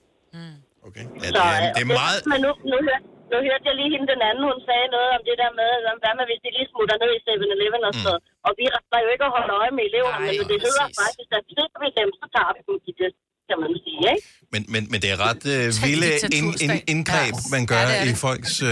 Okay. 0.88 1.06
Ja, 1.24 1.28
det, 1.36 1.42
er, 1.50 1.58
øh, 1.64 1.70
det 1.76 1.84
er 1.86 1.90
meget... 2.02 2.20
Men 2.32 2.40
nu, 2.46 2.52
nu, 2.72 2.78
hør- 2.88 3.06
nu 3.32 3.38
hørte 3.48 3.66
jeg 3.70 3.76
lige 3.80 3.92
hende 3.94 4.08
den 4.14 4.22
anden, 4.30 4.44
hun 4.52 4.60
sagde 4.68 4.88
noget 4.96 5.10
om 5.18 5.22
det 5.28 5.36
der 5.42 5.52
med, 5.62 5.70
om 5.92 5.98
hvad 6.04 6.14
med, 6.20 6.26
hvis 6.30 6.42
de 6.46 6.50
lige 6.58 6.68
smutter 6.72 6.96
ned 7.04 7.12
i 7.18 7.20
7-Eleven 7.28 7.82
og 7.90 7.94
så. 8.06 8.14
Og 8.48 8.52
vi 8.60 8.66
retter 8.76 9.00
jo 9.06 9.10
ikke 9.14 9.26
at 9.30 9.34
holde 9.38 9.54
øje 9.62 9.72
med 9.78 9.84
eleverne, 9.90 10.20
men 10.40 10.46
det 10.52 10.60
hedder 10.68 10.88
faktisk, 11.02 11.30
at 11.38 11.44
ser 11.56 11.68
vi 11.84 11.90
dem, 12.00 12.10
så 12.20 12.26
tager 12.36 12.52
vi 12.56 12.62
dem 12.68 12.76
i 12.90 12.92
det, 13.02 13.12
kan 13.50 13.58
man 13.64 13.72
sige, 13.86 14.02
ikke? 14.14 14.28
Men, 14.54 14.62
men, 14.74 14.82
men 14.92 14.98
det 15.04 15.10
er 15.16 15.20
ret 15.28 15.44
øh, 15.56 15.66
vilde 15.86 16.10
ind, 16.38 16.48
ind, 16.66 16.74
indgreb, 16.94 17.34
man 17.56 17.64
gør 17.72 17.82
Ja, 17.82 17.88
det 17.90 17.98
er 18.00 18.04
i 18.04 18.14
det. 18.14 18.18
folks, 18.28 18.54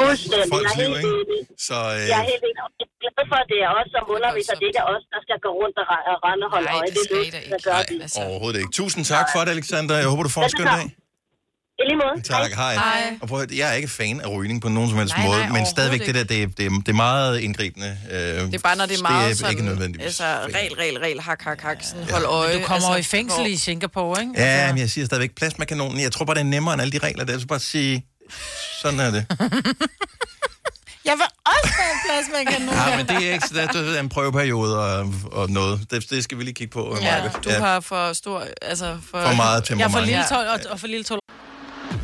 Fuldstændig. 0.00 0.38
Jeg 0.42 0.48
folks 0.54 0.72
er 0.72 0.78
liv, 0.82 0.90
helt 0.94 1.06
ikke? 1.06 1.64
Så, 1.68 1.76
øh, 1.94 2.10
Jeg 2.12 2.18
er 2.22 2.26
helt 2.32 2.44
enig. 2.48 2.62
Jeg 3.02 3.08
er 3.10 3.14
glad 3.16 3.26
for, 3.32 3.38
at 3.44 3.48
det 3.52 3.58
er 3.66 3.70
os 3.78 3.88
som 3.96 4.04
underviser, 4.16 4.52
det 4.60 4.66
ikke 4.70 4.80
er 4.84 4.88
os, 4.94 5.02
der 5.14 5.20
skal 5.26 5.36
gå 5.46 5.50
rundt 5.60 5.76
og 5.82 5.86
re- 5.92 6.06
og 6.12 6.16
rende 6.26 6.42
og 6.46 6.50
holde 6.54 6.68
øje. 6.78 6.90
Det 6.96 7.02
er 7.04 7.08
løsningen, 7.16 7.50
der 7.54 7.60
gør 7.68 7.80
det. 7.90 7.96
overhovedet 8.26 8.58
ikke. 8.62 8.72
Tusind 8.80 9.02
tak 9.14 9.26
for 9.34 9.40
det, 9.44 9.50
Alexander. 9.58 9.94
Jeg 10.02 10.08
håber, 10.12 10.22
du 10.28 10.32
får 10.36 10.42
en 10.48 10.52
skøn 10.56 10.68
dag. 10.78 10.86
I 11.78 11.82
lige 11.88 11.96
måde. 11.96 12.22
Tak, 12.24 12.50
hej. 12.52 12.74
Hej. 12.74 13.18
Og 13.22 13.28
prøv, 13.28 13.40
at- 13.42 13.50
jeg 13.52 13.68
er 13.70 13.72
ikke 13.72 13.88
fan 13.88 14.20
af 14.20 14.28
rygning 14.36 14.62
på 14.62 14.68
nogen 14.68 14.90
som 14.90 14.98
helst 14.98 15.14
Nej, 15.16 15.26
måde, 15.26 15.38
nej, 15.38 15.48
men 15.48 15.66
stadigvæk 15.66 16.06
det 16.06 16.14
der, 16.14 16.24
det, 16.24 16.42
er- 16.42 16.46
det, 16.46 16.66
er- 16.66 16.70
det 16.70 16.88
er 16.88 16.92
meget 16.92 17.40
indgribende. 17.40 17.96
Øh, 18.10 18.18
Det 18.18 18.54
er 18.54 18.58
bare, 18.58 18.76
når 18.76 18.86
det 18.86 18.98
er 18.98 19.02
meget 19.02 19.24
det 19.26 19.32
er 19.32 19.36
sådan, 19.36 19.50
ikke 19.50 19.64
nødvendigvis. 19.64 20.06
altså, 20.06 20.24
regel, 20.54 20.74
regel, 20.74 20.98
regel, 20.98 21.20
hak, 21.20 21.42
hak, 21.42 21.60
hak, 21.60 21.76
sådan, 21.82 22.10
hold 22.10 22.24
øje. 22.24 22.48
Men 22.52 22.58
du 22.60 22.66
kommer 22.66 22.74
altså, 22.74 22.92
altså, 22.92 23.16
i 23.16 23.16
fængsel 23.18 23.38
hvor- 23.38 23.46
i 23.46 23.56
Singapore, 23.56 24.20
ikke? 24.20 24.32
Ja, 24.36 24.72
men 24.72 24.78
jeg 24.80 24.90
siger 24.90 25.06
stadigvæk 25.06 25.34
plasmakanonen. 25.34 26.00
Jeg 26.00 26.12
tror 26.12 26.24
bare, 26.24 26.34
det 26.34 26.40
er 26.40 26.44
nemmere 26.44 26.74
end 26.74 26.82
alle 26.82 26.92
de 26.92 26.98
regler 26.98 27.24
der. 27.24 27.38
Så 27.38 27.46
bare 27.46 27.58
sige, 27.60 28.06
sådan 28.82 29.00
er 29.00 29.10
det. 29.10 29.26
Jeg 31.04 31.12
vil 31.12 31.26
også 31.46 31.72
have 31.78 31.92
en 31.92 31.98
plads, 32.06 32.26
man 32.36 32.46
kan 32.54 32.62
nu. 32.66 32.72
Ja, 32.72 32.96
men 32.96 33.06
det 33.06 33.28
er 33.28 33.32
ikke 33.34 33.48
så 33.48 33.54
det 33.54 33.96
er 33.96 34.00
en 34.00 34.08
prøveperiode 34.08 34.78
og, 34.98 35.14
og 35.32 35.50
noget. 35.50 35.80
Det, 35.90 36.10
det 36.10 36.24
skal 36.24 36.38
vi 36.38 36.42
lige 36.44 36.54
kigge 36.54 36.72
på. 36.72 36.96
Ja, 37.00 37.16
Marvitt. 37.22 37.44
du 37.44 37.50
har 37.50 37.80
for 37.80 38.12
stor, 38.12 38.44
altså 38.62 38.96
for... 39.10 39.22
For 39.26 39.34
meget 39.34 39.70
Jeg 39.70 39.74
er 39.74 39.88
for 39.88 39.98
temperament. 39.98 40.06
lille 40.06 40.24
tål, 40.30 40.44
og, 40.46 40.60
og 40.70 40.80
for 40.80 40.86
lille 40.86 41.04
tål. 41.04 41.18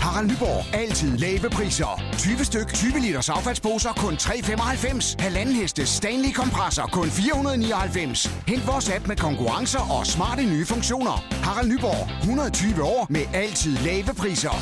Harald 0.00 0.28
Nyborg. 0.30 0.74
Altid 0.74 1.16
lave 1.18 1.50
priser. 1.50 2.02
20 2.18 2.44
styk, 2.44 2.68
20 2.74 3.00
liters 3.00 3.28
affaldsposer 3.28 3.92
kun 3.92 4.14
3,95. 4.14 5.14
Halvanden 5.18 5.54
heste 5.54 5.86
Stanley 5.86 6.32
kompresser 6.32 6.82
kun 6.82 7.08
499. 7.10 8.26
Hent 8.48 8.66
vores 8.66 8.90
app 8.90 9.08
med 9.08 9.16
konkurrencer 9.16 9.98
og 9.98 10.06
smarte 10.06 10.42
nye 10.42 10.66
funktioner. 10.66 11.24
Harald 11.42 11.68
Nyborg. 11.68 12.20
120 12.20 12.82
år 12.82 13.06
med 13.10 13.22
altid 13.34 13.76
lave 13.76 14.14
priser. 14.18 14.56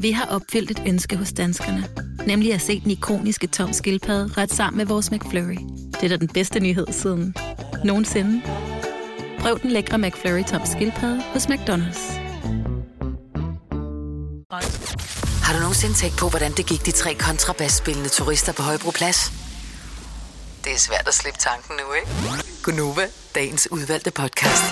Vi 0.00 0.10
har 0.10 0.24
opfyldt 0.24 0.70
et 0.70 0.82
ønske 0.86 1.16
hos 1.16 1.32
danskerne. 1.32 1.84
Nemlig 2.26 2.54
at 2.54 2.60
se 2.60 2.80
den 2.80 2.90
ikoniske 2.90 3.46
tom 3.46 3.72
skildpadde 3.72 4.32
ret 4.36 4.52
sammen 4.52 4.78
med 4.78 4.86
vores 4.86 5.10
McFlurry. 5.10 5.58
Det 5.92 6.02
er 6.02 6.08
da 6.08 6.16
den 6.16 6.28
bedste 6.28 6.60
nyhed 6.60 6.86
siden 6.90 7.34
nogensinde. 7.84 8.42
Prøv 9.38 9.58
den 9.62 9.70
lækre 9.70 9.98
McFlurry 9.98 10.42
tom 10.42 10.60
skildpadde 10.64 11.22
hos 11.32 11.46
McDonald's. 11.46 12.25
Har 14.50 15.52
du 15.52 15.58
nogensinde 15.58 15.94
tænkt 15.94 16.18
på, 16.18 16.28
hvordan 16.28 16.52
det 16.52 16.66
gik 16.66 16.86
de 16.86 16.90
tre 16.90 17.14
kontrabasspillende 17.14 18.08
turister 18.08 18.52
på 18.52 18.62
Højbroplads? 18.62 19.32
Det 20.64 20.72
er 20.72 20.78
svært 20.78 21.08
at 21.08 21.14
slippe 21.14 21.38
tanken 21.38 21.76
nu, 21.76 21.92
ikke? 21.92 22.08
Gunova, 22.62 23.08
dagens 23.34 23.68
udvalgte 23.70 24.10
podcast. 24.10 24.64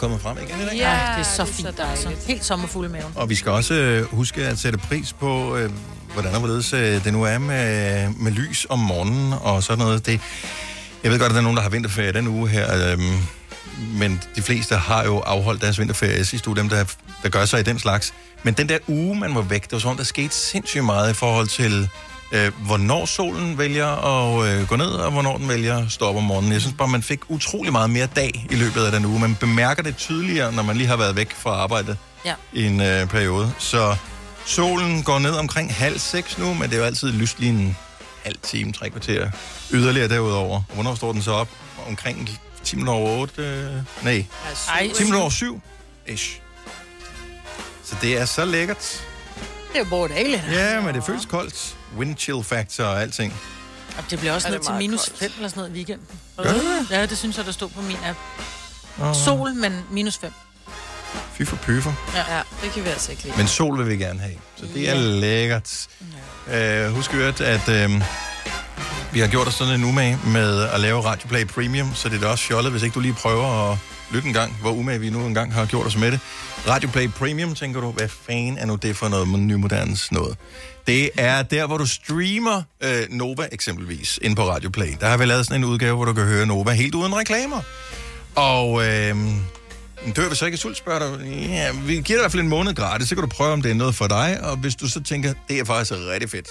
Sol 0.00 0.08
er 0.08 0.08
kommet 0.08 0.20
frem 0.20 0.36
igen 0.48 0.60
i 0.60 0.64
dag. 0.64 0.76
Ja, 0.76 1.14
det 1.18 1.20
er 1.20 1.22
så 1.22 1.44
fint, 1.44 1.80
altså. 1.80 2.10
Helt 2.26 2.44
sommerfuld 2.44 2.88
i 2.88 2.92
maven. 2.92 3.12
Og 3.14 3.28
vi 3.28 3.34
skal 3.34 3.52
også 3.52 3.74
øh, 3.74 4.14
huske 4.14 4.46
at 4.46 4.58
sætte 4.58 4.78
pris 4.78 5.12
på, 5.12 5.56
øh, 5.56 5.70
hvordan 6.12 6.32
og 6.32 6.38
hvorledes 6.38 6.72
øh, 6.72 7.04
det 7.04 7.12
nu 7.12 7.22
er 7.22 7.38
med, 7.38 8.08
med 8.08 8.32
lys 8.32 8.66
om 8.68 8.78
morgenen 8.78 9.32
og 9.40 9.62
sådan 9.62 9.84
noget. 9.84 10.06
Det, 10.06 10.20
jeg 11.02 11.12
ved 11.12 11.18
godt, 11.18 11.30
at 11.30 11.34
der 11.34 11.38
er 11.38 11.42
nogen, 11.42 11.56
der 11.56 11.62
har 11.62 11.70
vinterferie 11.70 12.12
den 12.12 12.28
uge 12.28 12.48
her, 12.48 12.92
øh, 12.92 12.98
men 14.00 14.22
de 14.36 14.42
fleste 14.42 14.76
har 14.76 15.04
jo 15.04 15.18
afholdt 15.18 15.62
deres 15.62 15.78
vinterferie 15.78 16.24
sidste 16.24 16.48
uge, 16.48 16.56
dem 16.56 16.68
der, 16.68 16.84
der 17.22 17.28
gør 17.28 17.44
sig 17.44 17.60
i 17.60 17.62
den 17.62 17.78
slags. 17.78 18.14
Men 18.42 18.54
den 18.54 18.68
der 18.68 18.78
uge, 18.88 19.20
man 19.20 19.34
var 19.34 19.42
væk, 19.42 19.62
det 19.62 19.72
var 19.72 19.78
sådan, 19.78 19.98
der 19.98 20.04
skete 20.04 20.34
sindssygt 20.34 20.84
meget 20.84 21.10
i 21.10 21.14
forhold 21.14 21.48
til, 21.48 21.88
øh, 22.32 22.52
hvornår 22.66 23.06
solen 23.06 23.58
vælger 23.58 23.86
at 23.86 24.48
øh, 24.48 24.68
gå 24.68 24.76
ned, 24.76 24.86
og 24.86 25.12
hvornår 25.12 25.36
den 25.36 25.48
vælger 25.48 25.78
at 25.86 25.92
stå 25.92 26.04
op 26.04 26.16
om 26.16 26.22
morgenen. 26.22 26.52
Jeg 26.52 26.60
synes 26.60 26.76
bare, 26.78 26.88
man 26.88 27.02
fik 27.02 27.20
utrolig 27.28 27.72
meget 27.72 27.90
mere 27.90 28.06
dag 28.16 28.46
i 28.50 28.54
løbet 28.54 28.84
af 28.84 28.92
den 28.92 29.04
uge. 29.04 29.20
Man 29.20 29.34
bemærker 29.34 29.82
det 29.82 29.96
tydeligere, 29.96 30.52
når 30.52 30.62
man 30.62 30.76
lige 30.76 30.86
har 30.86 30.96
været 30.96 31.16
væk 31.16 31.32
fra 31.34 31.50
arbejdet 31.50 31.98
Ja. 32.24 32.34
i 32.52 32.64
en 32.66 32.80
øh, 32.80 33.06
periode. 33.08 33.52
Så 33.58 33.96
solen 34.46 35.02
går 35.02 35.18
ned 35.18 35.30
omkring 35.32 35.74
halv 35.74 35.98
seks 35.98 36.38
nu, 36.38 36.54
men 36.54 36.62
det 36.62 36.72
er 36.74 36.78
jo 36.78 36.84
altid 36.84 37.12
lyst 37.12 37.40
lige 37.40 37.50
en 37.52 37.76
halv 38.24 38.36
time, 38.42 38.72
tre 38.72 38.90
kvarter 38.90 39.30
yderligere 39.72 40.08
derudover. 40.08 40.56
Og 40.68 40.74
hvornår 40.74 40.94
står 40.94 41.12
den 41.12 41.22
så 41.22 41.32
op? 41.32 41.48
Omkring 41.88 42.30
10 42.64 42.76
minutter 42.76 42.92
over 43.00 43.10
8? 43.20 43.42
Øh, 43.42 43.72
nej, 44.04 44.24
Ej, 44.68 44.90
10 44.94 45.02
minutter 45.02 45.20
over 45.20 45.30
7? 45.30 45.60
Ish. 46.06 46.40
Så 47.84 47.96
det 48.02 48.18
er 48.20 48.24
så 48.24 48.44
lækkert. 48.44 49.04
Det 49.72 49.74
er 49.74 49.78
jo 49.78 49.84
både 49.90 50.08
dagligt. 50.08 50.42
Ja, 50.52 50.80
men 50.80 50.94
det 50.94 51.04
føles 51.04 51.26
koldt. 51.26 51.75
Wind 51.98 52.16
chill 52.16 52.44
factor 52.44 52.84
og 52.84 53.02
alting. 53.02 53.34
Og 53.98 54.04
det 54.10 54.18
bliver 54.18 54.32
også 54.34 54.48
Ja, 54.48 54.54
ned 54.54 54.62
til 54.64 54.74
minus 54.74 55.00
koldt. 55.04 55.18
5 55.18 55.30
eller 55.36 55.48
sådan 55.48 55.60
noget 55.60 55.70
i 55.70 55.74
weekenden. 55.74 56.06
Gør 56.36 56.52
det 56.52 56.90
Ja, 56.90 57.06
det 57.06 57.18
synes 57.18 57.36
jeg, 57.36 57.46
der 57.46 57.52
stod 57.52 57.68
på 57.68 57.80
min 57.82 57.96
app. 58.04 58.18
Åh. 59.02 59.14
Sol, 59.14 59.54
men 59.54 59.80
minus 59.90 60.18
5. 60.18 60.32
Fy 61.32 61.42
for 61.42 61.56
pyfer. 61.56 61.92
Ja, 62.14 62.42
det 62.62 62.72
kan 62.72 62.84
vi 62.84 62.88
altså 62.88 63.10
ikke 63.10 63.22
lide. 63.22 63.36
Men 63.36 63.46
sol 63.48 63.78
vil 63.78 63.88
vi 63.88 63.96
gerne 63.96 64.20
have. 64.20 64.34
Så 64.56 64.66
det 64.74 64.90
er 64.90 64.94
lækkert. 64.94 65.86
Uh, 66.46 66.94
husk 66.96 67.14
øvrigt, 67.14 67.40
at 67.40 67.68
uh, 67.68 68.02
vi 69.12 69.20
har 69.20 69.26
gjort 69.28 69.46
os 69.48 69.54
sådan 69.54 69.74
en 69.74 69.84
umage 69.84 70.18
med 70.26 70.62
at 70.62 70.80
lave 70.80 71.00
Radioplay 71.00 71.44
Premium, 71.46 71.94
så 71.94 72.08
det 72.08 72.16
er 72.16 72.20
da 72.20 72.26
også 72.26 72.44
fjollet, 72.44 72.72
hvis 72.72 72.82
ikke 72.82 72.94
du 72.94 73.00
lige 73.00 73.14
prøver 73.14 73.72
at 73.72 73.78
lyt 74.12 74.24
en 74.24 74.32
gang, 74.32 74.56
hvor 74.60 74.70
umage 74.70 75.00
vi 75.00 75.10
nu 75.10 75.26
engang 75.26 75.52
har 75.54 75.66
gjort 75.66 75.86
os 75.86 75.96
med 75.96 76.12
det. 76.12 76.20
Radio 76.68 76.88
Play 76.88 77.08
Premium, 77.08 77.54
tænker 77.54 77.80
du, 77.80 77.90
hvad 77.90 78.08
fanden 78.08 78.58
er 78.58 78.66
nu 78.66 78.74
det 78.74 78.96
for 78.96 79.08
noget 79.08 79.28
nymodernes 79.28 80.12
noget? 80.12 80.36
Det 80.86 81.10
er 81.16 81.42
der, 81.42 81.66
hvor 81.66 81.76
du 81.76 81.86
streamer 81.86 82.62
øh, 82.80 83.06
Nova 83.10 83.48
eksempelvis, 83.52 84.18
ind 84.22 84.36
på 84.36 84.42
Radio 84.42 84.70
Play. 84.70 84.96
Der 85.00 85.08
har 85.08 85.16
vi 85.16 85.24
lavet 85.24 85.46
sådan 85.46 85.60
en 85.60 85.64
udgave, 85.64 85.96
hvor 85.96 86.04
du 86.04 86.12
kan 86.12 86.24
høre 86.24 86.46
Nova 86.46 86.70
helt 86.70 86.94
uden 86.94 87.16
reklamer. 87.16 87.60
Og 88.34 88.86
øh, 88.86 89.16
dør 90.16 90.28
vi 90.28 90.34
så 90.34 90.46
ikke 90.46 90.58
sult, 90.58 90.76
spørger 90.76 91.16
du? 91.16 91.24
Ja, 91.24 91.72
vi 91.72 91.92
giver 91.94 92.02
dig 92.02 92.14
i 92.14 92.20
hvert 92.20 92.32
fald 92.32 92.42
en 92.42 92.48
måned 92.48 92.74
gratis, 92.74 93.08
så 93.08 93.14
kan 93.14 93.22
du 93.22 93.30
prøve, 93.30 93.52
om 93.52 93.62
det 93.62 93.70
er 93.70 93.74
noget 93.74 93.94
for 93.94 94.06
dig. 94.06 94.38
Og 94.42 94.56
hvis 94.56 94.74
du 94.74 94.88
så 94.88 95.02
tænker, 95.02 95.32
det 95.48 95.58
er 95.58 95.64
faktisk 95.64 95.92
rigtig 95.92 96.30
fedt 96.30 96.48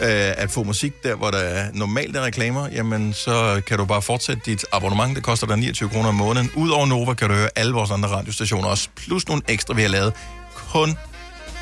øh, 0.00 0.32
at 0.36 0.50
få 0.50 0.62
musik 0.62 1.02
der, 1.02 1.14
hvor 1.14 1.30
der 1.30 1.38
er 1.38 1.70
normalt 1.74 2.16
er 2.16 2.22
reklamer, 2.22 2.68
jamen 2.68 3.12
så 3.12 3.62
kan 3.66 3.78
du 3.78 3.84
bare 3.84 4.02
fortsætte 4.02 4.42
dit 4.46 4.64
abonnement. 4.72 5.16
Det 5.16 5.24
koster 5.24 5.46
dig 5.46 5.56
29 5.56 5.88
kroner 5.88 6.08
om 6.08 6.14
måneden. 6.14 6.50
Udover 6.56 6.86
Nova 6.86 7.14
kan 7.14 7.28
du 7.28 7.34
høre 7.34 7.48
alle 7.56 7.72
vores 7.72 7.90
andre 7.90 8.08
radiostationer 8.08 8.68
også, 8.68 8.88
plus 8.96 9.28
nogle 9.28 9.42
ekstra, 9.48 9.74
vi 9.74 9.82
har 9.82 9.88
lavet 9.88 10.12
kun 10.72 10.96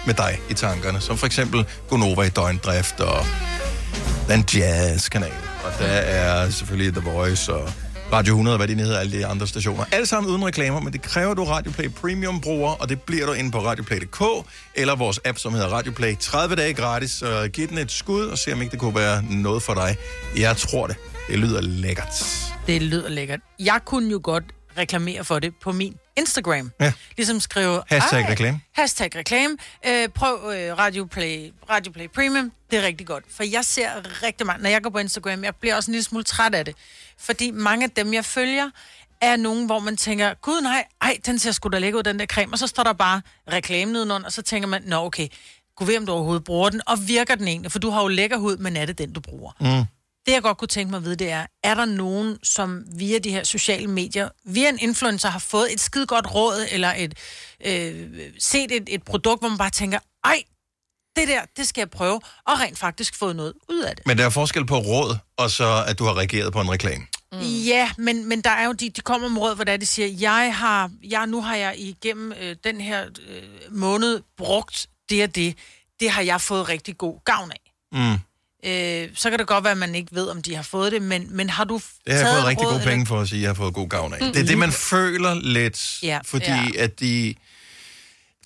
med 0.07 0.15
dig 0.15 0.39
i 0.51 0.55
tankerne, 0.55 1.01
som 1.01 1.19
for 1.19 1.27
eksempel 1.27 1.65
Gonova 1.89 2.23
i 2.23 2.29
døgndrift 2.29 3.01
og 3.01 3.27
den 4.29 4.45
jazzkanal, 4.55 5.33
og 5.65 5.73
der 5.79 5.87
er 5.87 6.51
selvfølgelig 6.51 6.93
The 6.95 7.11
Voice 7.11 7.55
og 7.55 7.73
Radio 8.13 8.33
100, 8.33 8.57
hvad 8.57 8.69
de 8.69 8.75
nu 8.75 8.83
hedder, 8.83 8.99
alle 8.99 9.19
de 9.19 9.27
andre 9.27 9.47
stationer. 9.47 9.85
Alle 9.93 10.07
sammen 10.07 10.31
uden 10.31 10.45
reklamer, 10.47 10.81
men 10.81 10.93
det 10.93 11.03
kræver, 11.03 11.31
at 11.31 11.37
du 11.37 11.45
Radioplay 11.45 11.89
Premium 11.91 12.41
bruger, 12.41 12.71
og 12.71 12.89
det 12.89 13.03
bliver 13.03 13.27
du 13.27 13.33
inde 13.33 13.51
på 13.51 13.59
radioplay.dk, 13.59 14.47
eller 14.75 14.97
vores 14.97 15.21
app, 15.25 15.39
som 15.39 15.53
hedder 15.53 15.69
Radioplay. 15.69 16.17
30 16.17 16.57
dage 16.57 16.75
gratis, 16.75 17.11
så 17.11 17.49
giv 17.53 17.69
den 17.69 17.79
et 17.79 17.93
skud, 17.93 18.25
og 18.25 18.39
se 18.39 18.53
om 18.53 18.63
ikke 18.63 18.73
det 18.73 18.81
kunne 18.81 18.95
være 18.95 19.23
noget 19.23 19.63
for 19.63 19.75
dig. 19.75 19.97
Jeg 20.37 20.57
tror 20.57 20.87
det. 20.87 20.97
Det 21.29 21.39
lyder 21.39 21.61
lækkert. 21.61 22.25
Det 22.67 22.83
lyder 22.83 23.09
lækkert. 23.09 23.41
Jeg 23.59 23.81
kunne 23.85 24.11
jo 24.11 24.21
godt 24.23 24.45
reklamere 24.79 25.25
for 25.25 25.39
det 25.39 25.55
på 25.63 25.73
min 25.73 25.95
Instagram. 26.17 26.73
Ja. 26.81 26.93
Ligesom 27.17 27.41
skrive... 27.41 27.83
Hashtag 27.89 28.21
"Ej, 28.21 28.31
reklame." 28.31 28.61
Hashtag 28.73 29.17
reklame. 29.17 29.57
Øh, 29.87 30.09
prøv 30.09 30.53
øh, 30.55 30.79
Radio, 30.79 31.05
Play, 31.05 31.53
Radio 31.71 31.93
Play 31.93 32.09
Premium. 32.09 32.53
Det 32.71 32.79
er 32.79 32.83
rigtig 32.83 33.07
godt. 33.07 33.25
For 33.37 33.45
jeg 33.45 33.65
ser 33.65 33.89
rigtig 34.23 34.47
meget... 34.47 34.63
Når 34.63 34.71
jeg 34.71 34.83
går 34.83 34.91
på 34.91 34.99
Instagram, 34.99 35.45
jeg 35.45 35.55
bliver 35.57 35.77
også 35.77 35.91
en 35.91 35.93
lille 35.93 36.05
smule 36.05 36.25
træt 36.25 36.55
af 36.55 36.65
det. 36.65 36.77
Fordi 37.19 37.51
mange 37.51 37.85
af 37.85 37.91
dem, 37.91 38.15
jeg 38.15 38.25
følger, 38.25 38.71
er 39.21 39.37
nogen, 39.37 39.67
hvor 39.67 39.79
man 39.79 39.97
tænker, 39.97 40.35
gud 40.35 40.61
nej, 40.61 40.85
ej, 41.01 41.19
den 41.27 41.39
ser 41.39 41.53
sgu 41.53 41.69
da 41.69 41.79
lækker 41.79 41.99
ud, 41.99 42.03
den 42.03 42.19
der 42.19 42.27
creme. 42.27 42.53
Og 42.53 42.59
så 42.59 42.67
står 42.67 42.83
der 42.83 42.93
bare 42.93 43.23
reklame 43.53 43.93
nedenunder, 43.93 44.27
og 44.27 44.33
så 44.33 44.43
tænker 44.43 44.69
man, 44.69 44.83
nå 44.87 44.97
okay, 44.97 45.29
gå 45.77 45.85
ved, 45.85 45.97
om 45.99 46.07
du 46.07 46.13
overhovedet 46.13 46.45
bruger 46.45 46.71
den, 46.71 46.81
og 46.87 47.09
virker 47.09 47.35
den 47.35 47.49
egentlig? 47.49 47.73
For 47.73 47.79
du 47.79 47.91
har 47.91 48.03
jo 48.03 48.09
lækker 48.09 48.37
hud, 48.37 48.57
men 48.57 48.77
er 48.77 48.87
det 48.87 48.99
den, 48.99 49.13
du 49.13 49.21
bruger? 49.21 49.53
Mm. 49.61 49.85
Det, 50.27 50.33
jeg 50.33 50.43
godt 50.43 50.59
kunne 50.59 50.69
tænke 50.69 50.91
mig 50.91 50.97
at 50.97 51.05
vide, 51.05 51.17
det 51.17 51.31
er, 51.31 51.47
er 51.65 51.75
der 51.75 51.85
nogen, 51.85 52.39
som 52.43 52.85
via 52.99 53.19
de 53.19 53.31
her 53.31 53.45
sociale 53.45 53.87
medier, 53.87 54.29
via 54.45 54.69
en 54.69 54.79
influencer, 54.79 55.29
har 55.29 55.39
fået 55.39 55.73
et 55.73 55.81
skide 55.81 56.07
godt 56.07 56.35
råd, 56.35 56.67
eller 56.73 56.93
et, 56.97 57.15
øh, 57.67 58.11
set 58.39 58.73
et, 58.73 58.89
et 58.89 59.03
produkt, 59.03 59.43
hvor 59.43 59.49
man 59.49 59.59
bare 59.59 59.71
tænker, 59.71 59.99
ej, 60.25 60.43
det 61.17 61.29
der, 61.29 61.41
det 61.57 61.69
skal 61.69 61.81
jeg 61.81 61.91
prøve, 61.91 62.21
og 62.47 62.61
rent 62.61 62.79
faktisk 62.79 63.19
fået 63.19 63.37
noget 63.37 63.53
ud 63.69 63.81
af 63.81 63.97
det. 63.97 64.07
Men 64.07 64.19
der 64.19 64.25
er 64.25 64.31
forskel 64.31 64.67
på 64.67 64.79
råd, 64.79 65.17
og 65.37 65.51
så 65.51 65.85
at 65.87 65.99
du 65.99 66.05
har 66.05 66.19
reageret 66.19 66.53
på 66.53 66.61
en 66.61 66.71
reklame. 66.71 67.07
Mm. 67.33 67.39
Ja, 67.41 67.91
men, 67.99 68.29
men 68.29 68.41
der 68.41 68.51
er 68.51 68.67
jo 68.67 68.73
de, 68.73 68.91
de 68.91 69.01
kommer 69.01 69.29
med 69.29 69.41
råd, 69.41 69.55
hvor 69.55 69.65
det 69.65 69.73
er, 69.73 69.77
de 69.77 69.87
siger, 69.87 70.09
jeg 70.09 70.57
har, 70.57 70.91
jeg, 71.03 71.27
nu 71.27 71.43
har 71.43 71.57
jeg 71.57 71.75
igennem 71.79 72.33
øh, 72.41 72.57
den 72.65 72.81
her 72.81 73.07
øh, 73.29 73.43
måned 73.71 74.23
brugt 74.37 74.87
det 75.11 75.23
og 75.23 75.35
det. 75.35 75.57
Det 76.01 76.11
har 76.11 76.23
jeg 76.23 76.41
fået 76.41 76.69
rigtig 76.69 76.99
god 76.99 77.21
gavn 77.25 77.51
af. 77.51 77.73
Mm. 77.93 78.19
Øh, 78.67 79.09
så 79.15 79.31
kan 79.31 79.39
det 79.39 79.47
godt 79.47 79.65
være, 79.65 79.71
at 79.73 79.79
man 79.79 79.95
ikke 79.95 80.15
ved, 80.15 80.29
om 80.29 80.43
de 80.43 80.55
har 80.57 80.63
fået 80.63 80.93
det, 80.93 81.03
men, 81.03 81.37
men 81.37 81.51
har 81.51 81.65
du 81.65 81.75
Det 82.07 82.15
har 82.15 82.21
jeg 82.21 82.35
fået 82.35 82.45
rigtig 82.47 82.67
råd, 82.67 82.73
gode 82.73 82.85
penge 82.85 83.07
for 83.07 83.21
at 83.21 83.29
sige, 83.29 83.39
at 83.39 83.43
jeg 83.43 83.49
har 83.49 83.55
fået 83.55 83.75
god 83.75 83.89
gavn 83.89 84.15
af. 84.15 84.19
Mm. 84.27 84.33
Det 84.33 84.43
er 84.43 84.47
det, 84.47 84.59
man 84.59 84.73
føler 84.73 85.35
lidt, 85.35 86.03
Ja. 86.03 86.19
fordi 86.25 86.47
Ja. 86.47 86.67
at 86.79 87.01
de... 87.01 87.35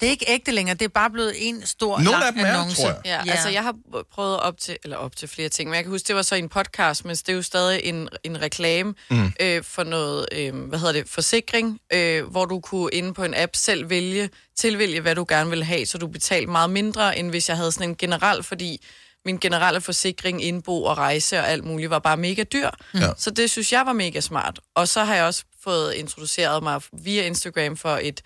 Det 0.01 0.07
er 0.07 0.11
ikke 0.11 0.25
ægte 0.29 0.53
længere, 0.53 0.75
det 0.77 0.85
er 0.85 0.89
bare 0.89 1.11
blevet 1.11 1.35
en 1.49 1.67
stor 1.67 1.99
Nogle 1.99 2.11
lang 2.11 2.25
af 2.25 2.33
dem 2.33 2.43
er, 2.43 2.47
annonce. 2.49 2.83
tror 2.83 2.89
jeg. 2.89 3.01
Ja, 3.05 3.21
ja, 3.27 3.31
altså 3.33 3.49
jeg 3.49 3.63
har 3.63 3.75
prøvet 4.15 4.41
op 4.41 4.59
til, 4.59 4.77
eller 4.85 4.97
op 4.97 5.17
til 5.17 5.29
flere 5.29 5.49
ting, 5.49 5.71
men 5.71 5.75
jeg 5.75 5.85
kan 5.85 5.91
huske, 5.91 6.09
det 6.09 6.17
var 6.17 6.23
så 6.23 6.35
en 6.35 6.49
podcast, 6.49 7.05
men 7.05 7.17
det 7.17 7.29
er 7.29 7.33
jo 7.33 7.43
stadig 7.43 7.81
en, 7.85 8.09
en 8.25 8.43
reklame 8.43 8.95
Mm. 9.11 9.33
øh, 9.41 9.63
for 9.65 9.85
noget, 9.85 10.27
øh, 10.33 10.55
hvad 10.55 10.79
hedder 10.79 10.93
det, 10.93 11.09
forsikring, 11.09 11.81
øh, 11.93 12.25
hvor 12.25 12.45
du 12.45 12.61
kunne 12.61 12.91
inde 12.93 13.15
på 13.15 13.25
en 13.25 13.35
app 13.37 13.57
selv 13.57 13.91
vælge, 13.91 14.31
tilvælge, 14.59 15.01
hvad 15.01 15.15
du 15.15 15.25
gerne 15.29 15.51
vil 15.51 15.65
have, 15.65 15.87
så 15.87 15.99
du 15.99 16.07
betalte 16.07 16.51
meget 16.51 16.71
mindre, 16.71 17.19
end 17.19 17.31
hvis 17.31 17.49
jeg 17.49 17.57
havde 17.57 17.73
sådan 17.73 17.89
en 17.89 17.97
generel, 17.97 18.43
fordi 18.43 18.85
min 19.25 19.39
generelle 19.39 19.81
forsikring, 19.81 20.45
indbo 20.45 20.85
og 20.85 20.99
rejse 20.99 21.39
og 21.39 21.49
alt 21.49 21.65
muligt 21.65 21.91
var 21.91 21.99
bare 21.99 22.17
mega 22.17 22.43
dyr. 22.43 22.71
Ja. 22.95 23.11
Så 23.17 23.31
det 23.31 23.51
synes 23.51 23.73
jeg 23.73 23.87
var 23.87 23.93
mega 23.93 24.21
smart. 24.21 24.61
Og 24.75 24.89
så 24.89 25.05
har 25.05 25.15
jeg 25.15 25.25
også 25.25 25.45
fået 25.65 25.93
introduceret 25.95 26.63
mig 26.63 26.81
via 26.93 27.27
Instagram 27.27 27.77
for 27.77 27.99
et 28.03 28.23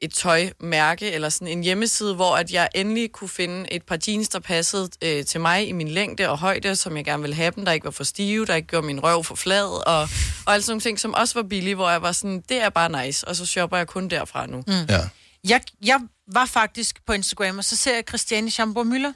et 0.00 0.14
tøjmærke 0.14 1.12
eller 1.12 1.28
sådan 1.28 1.48
en 1.48 1.62
hjemmeside, 1.62 2.14
hvor 2.14 2.36
at 2.36 2.52
jeg 2.52 2.68
endelig 2.74 3.12
kunne 3.12 3.28
finde 3.28 3.72
et 3.72 3.82
par 3.82 3.98
jeans, 4.08 4.28
der 4.28 4.38
passede 4.38 4.88
øh, 5.02 5.24
til 5.24 5.40
mig 5.40 5.68
i 5.68 5.72
min 5.72 5.88
længde 5.88 6.28
og 6.28 6.38
højde, 6.38 6.76
som 6.76 6.96
jeg 6.96 7.04
gerne 7.04 7.22
ville 7.22 7.36
have 7.36 7.52
dem, 7.56 7.64
der 7.64 7.72
ikke 7.72 7.84
var 7.84 7.90
for 7.90 8.04
stive, 8.04 8.46
der 8.46 8.54
ikke 8.54 8.68
gjorde 8.68 8.86
min 8.86 9.00
røv 9.02 9.24
for 9.24 9.34
flad, 9.34 9.86
og, 9.86 10.08
og 10.46 10.52
alle 10.52 10.62
sådan 10.62 10.72
nogle 10.72 10.80
ting, 10.80 11.00
som 11.00 11.14
også 11.14 11.34
var 11.34 11.48
billige, 11.48 11.74
hvor 11.74 11.90
jeg 11.90 12.02
var 12.02 12.12
sådan, 12.12 12.42
det 12.48 12.62
er 12.62 12.68
bare 12.68 13.04
nice, 13.04 13.28
og 13.28 13.36
så 13.36 13.46
shopper 13.46 13.76
jeg 13.76 13.86
kun 13.86 14.08
derfra 14.08 14.46
nu. 14.46 14.62
Mm. 14.66 14.72
Ja. 14.88 15.00
Jeg, 15.44 15.60
jeg 15.84 16.00
var 16.32 16.46
faktisk 16.46 17.06
på 17.06 17.12
Instagram, 17.12 17.58
og 17.58 17.64
så 17.64 17.76
ser 17.76 17.94
jeg 17.94 18.04
Christiane 18.08 18.50
Schamburg 18.50 18.86
Møller, 18.86 19.12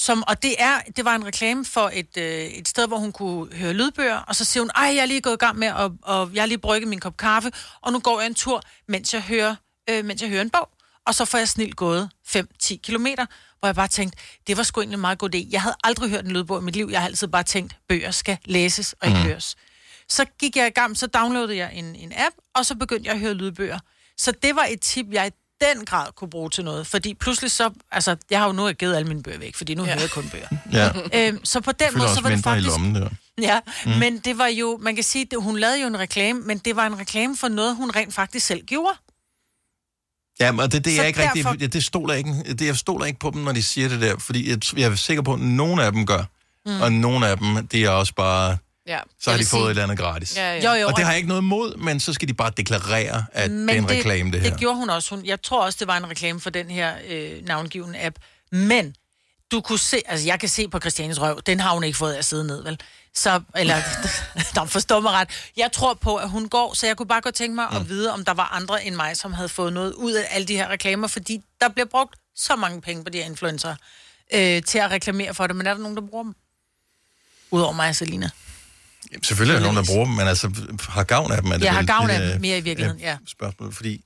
som, 0.00 0.24
og 0.26 0.42
det, 0.42 0.54
er, 0.58 0.80
det 0.96 1.04
var 1.04 1.14
en 1.14 1.26
reklame 1.26 1.64
for 1.64 1.90
et, 1.92 2.16
øh, 2.16 2.44
et 2.44 2.68
sted, 2.68 2.88
hvor 2.88 2.96
hun 2.96 3.12
kunne 3.12 3.56
høre 3.56 3.72
lydbøger, 3.72 4.16
og 4.16 4.36
så 4.36 4.44
siger 4.44 4.62
hun, 4.62 4.70
ej, 4.76 4.84
jeg 4.84 5.02
er 5.02 5.06
lige 5.06 5.20
gået 5.20 5.34
i 5.34 5.36
gang 5.36 5.58
med, 5.58 5.68
at, 5.68 5.90
og 6.02 6.30
jeg 6.34 6.42
har 6.42 6.46
lige 6.46 6.58
brygget 6.58 6.88
min 6.88 7.00
kop 7.00 7.16
kaffe, 7.16 7.52
og 7.80 7.92
nu 7.92 7.98
går 7.98 8.20
jeg 8.20 8.26
en 8.26 8.34
tur, 8.34 8.62
mens 8.88 9.14
jeg 9.14 9.22
hører, 9.22 9.56
øh, 9.90 10.04
mens 10.04 10.22
jeg 10.22 10.30
hører 10.30 10.42
en 10.42 10.50
bog. 10.50 10.68
Og 11.06 11.14
så 11.14 11.24
får 11.24 11.38
jeg 11.38 11.48
snilt 11.48 11.76
gået 11.76 12.10
5-10 12.28 12.76
kilometer, 12.76 13.26
hvor 13.58 13.68
jeg 13.68 13.74
bare 13.74 13.88
tænkte, 13.88 14.18
det 14.46 14.56
var 14.56 14.62
sgu 14.62 14.80
egentlig 14.80 14.96
en 14.96 15.00
meget 15.00 15.18
god 15.18 15.34
idé. 15.34 15.48
Jeg 15.50 15.62
havde 15.62 15.76
aldrig 15.84 16.10
hørt 16.10 16.24
en 16.24 16.30
lydbog 16.30 16.60
i 16.60 16.64
mit 16.64 16.76
liv. 16.76 16.88
Jeg 16.90 17.00
har 17.00 17.06
altid 17.08 17.28
bare 17.28 17.42
tænkt, 17.42 17.76
bøger 17.88 18.10
skal 18.10 18.38
læses 18.44 18.92
og 18.92 19.08
ikke 19.08 19.20
mm. 19.20 19.26
høres. 19.26 19.56
Så 20.08 20.24
gik 20.38 20.56
jeg 20.56 20.66
i 20.66 20.70
gang, 20.70 20.96
så 20.96 21.06
downloadede 21.06 21.56
jeg 21.56 21.74
en, 21.74 21.96
en 21.96 22.12
app, 22.16 22.34
og 22.54 22.66
så 22.66 22.74
begyndte 22.74 23.06
jeg 23.06 23.14
at 23.14 23.20
høre 23.20 23.34
lydbøger. 23.34 23.78
Så 24.16 24.32
det 24.42 24.56
var 24.56 24.66
et 24.70 24.80
tip, 24.80 25.06
jeg 25.12 25.32
den 25.60 25.84
grad 25.84 26.06
kunne 26.16 26.30
bruge 26.30 26.50
til 26.50 26.64
noget. 26.64 26.86
Fordi 26.86 27.14
pludselig 27.14 27.50
så, 27.50 27.70
altså, 27.92 28.16
jeg 28.30 28.38
har 28.38 28.46
jo 28.46 28.52
nu 28.52 28.72
givet 28.72 28.96
alle 28.96 29.08
mine 29.08 29.22
bøger 29.22 29.38
væk, 29.38 29.56
fordi 29.56 29.74
nu 29.74 29.82
ja. 29.84 29.88
hører 29.90 30.00
jeg 30.00 30.10
kun 30.10 30.28
bøger. 30.30 30.48
Ja. 30.72 30.90
Øhm, 31.28 31.44
så 31.44 31.60
på 31.60 31.72
den 31.72 31.88
måde, 31.98 32.08
så 32.14 32.20
var 32.20 32.28
det 32.28 32.36
mindre 32.36 32.50
i 32.50 32.54
faktisk... 32.54 32.68
lommen 32.68 32.94
der. 32.94 33.08
Ja, 33.40 33.60
Mm. 33.86 33.90
men 33.98 34.18
det 34.18 34.38
var 34.38 34.46
jo, 34.46 34.78
man 34.82 34.94
kan 34.94 35.04
sige, 35.04 35.26
at 35.32 35.42
hun 35.42 35.58
lavede 35.58 35.80
jo 35.80 35.86
en 35.86 35.98
reklame, 35.98 36.40
men 36.40 36.58
det 36.58 36.76
var 36.76 36.86
en 36.86 36.98
reklame 36.98 37.36
for 37.36 37.48
noget, 37.48 37.76
hun 37.76 37.90
rent 37.90 38.14
faktisk 38.14 38.46
selv 38.46 38.64
gjorde. 38.64 38.94
Ja, 40.40 40.52
men 40.52 40.70
det, 40.70 40.84
det 40.84 40.96
Så 40.96 41.02
er 41.02 41.06
ikke 41.06 41.20
derfor- 41.22 41.52
rigtigt. 41.52 41.72
Det 41.72 41.84
stoler 41.84 42.14
jeg 42.14 42.18
ikke, 42.18 42.54
det, 42.54 42.66
jeg 42.66 42.76
stoler 42.76 43.04
ikke 43.06 43.18
på 43.18 43.30
dem, 43.30 43.40
når 43.42 43.52
de 43.52 43.62
siger 43.62 43.88
det 43.88 44.00
der, 44.00 44.18
fordi 44.18 44.50
jeg, 44.50 44.58
jeg 44.78 44.90
er 44.90 44.94
sikker 44.94 45.22
på, 45.22 45.32
at 45.32 45.40
nogle 45.40 45.84
af 45.84 45.92
dem 45.92 46.06
gør, 46.06 46.24
Mm. 46.66 46.72
mm. 46.74 46.80
og 46.80 46.92
nogle 46.92 47.28
af 47.28 47.38
dem, 47.38 47.66
det 47.66 47.84
er 47.84 47.90
også 47.90 48.14
bare, 48.14 48.56
Ja. 48.88 49.00
så 49.20 49.30
har 49.30 49.38
de 49.38 49.46
fået 49.46 49.64
et 49.64 49.70
eller 49.70 49.82
andet 49.82 49.98
gratis. 49.98 50.36
Ja, 50.36 50.54
ja. 50.54 50.72
Jo, 50.74 50.80
jo, 50.80 50.86
og 50.88 50.96
det 50.96 51.04
har 51.04 51.12
jeg 51.12 51.16
ikke 51.16 51.28
noget 51.28 51.42
imod, 51.42 51.76
men 51.76 52.00
så 52.00 52.12
skal 52.12 52.28
de 52.28 52.34
bare 52.34 52.52
deklarere, 52.56 53.24
at 53.32 53.50
det 53.50 53.70
er 53.70 53.74
en 53.74 53.90
reklame, 53.90 54.32
det 54.32 54.40
her. 54.40 54.50
Det 54.50 54.58
gjorde 54.58 54.76
hun 54.76 54.90
også. 54.90 55.14
Hun, 55.14 55.26
jeg 55.26 55.42
tror 55.42 55.64
også, 55.64 55.76
det 55.80 55.88
var 55.88 55.96
en 55.96 56.10
reklame 56.10 56.40
for 56.40 56.50
den 56.50 56.70
her 56.70 56.94
øh, 57.08 57.46
navngivende 57.46 58.04
app. 58.04 58.16
Men 58.52 58.94
du 59.52 59.60
kunne 59.60 59.78
se, 59.78 60.00
altså 60.06 60.26
jeg 60.26 60.40
kan 60.40 60.48
se 60.48 60.68
på 60.68 60.78
Christianes 60.78 61.20
røv, 61.20 61.40
den 61.46 61.60
har 61.60 61.74
hun 61.74 61.84
ikke 61.84 61.98
fået 61.98 62.12
af 62.12 62.18
at 62.18 62.24
sidde 62.24 62.46
ned, 62.46 62.62
vel? 62.62 62.80
Så, 63.14 63.40
eller, 63.56 63.76
der 64.54 64.64
forstår 64.64 65.00
mig 65.00 65.12
ret. 65.12 65.28
Jeg 65.56 65.72
tror 65.72 65.94
på, 65.94 66.16
at 66.16 66.30
hun 66.30 66.48
går, 66.48 66.74
så 66.74 66.86
jeg 66.86 66.96
kunne 66.96 67.06
bare 67.06 67.20
godt 67.20 67.34
tænke 67.34 67.54
mig 67.54 67.66
at 67.70 67.88
vide, 67.88 68.12
om 68.12 68.24
der 68.24 68.34
var 68.34 68.48
andre 68.54 68.84
end 68.84 68.94
mig, 68.94 69.16
som 69.16 69.32
havde 69.32 69.48
fået 69.48 69.72
noget 69.72 69.92
ud 69.92 70.12
af 70.12 70.28
alle 70.30 70.46
de 70.46 70.56
her 70.56 70.68
reklamer, 70.68 71.08
fordi 71.08 71.40
der 71.60 71.68
bliver 71.68 71.86
brugt 71.86 72.14
så 72.36 72.56
mange 72.56 72.80
penge 72.80 73.04
på 73.04 73.10
de 73.10 73.18
her 73.18 73.24
influencer 73.24 73.74
øh, 74.34 74.62
til 74.62 74.78
at 74.78 74.90
reklamere 74.90 75.34
for 75.34 75.46
det, 75.46 75.56
men 75.56 75.66
er 75.66 75.74
der 75.74 75.80
nogen, 75.80 75.96
der 75.96 76.02
bruger 76.10 76.24
dem? 76.24 76.34
Udover 77.50 77.72
mig 77.72 77.88
og 77.88 77.96
Selina. 77.96 78.30
Jamen, 79.12 79.22
Selvfølgelig 79.24 79.54
er 79.54 79.58
der 79.58 79.72
nogen, 79.72 79.76
der 79.86 79.92
bruger 79.92 80.04
dem, 80.06 80.14
men 80.14 80.26
altså 80.28 80.50
har 80.88 81.04
gavn 81.04 81.32
af 81.32 81.42
dem. 81.42 81.50
Er 81.52 81.56
det 81.56 81.64
Jeg 81.64 81.74
har 81.74 81.82
gavn 81.82 82.10
af 82.10 82.32
dem 82.32 82.40
mere 82.40 82.58
i 82.58 82.60
virkeligheden, 82.60 83.00
ja. 83.00 83.16
spørgsmål, 83.26 83.72
fordi 83.72 84.04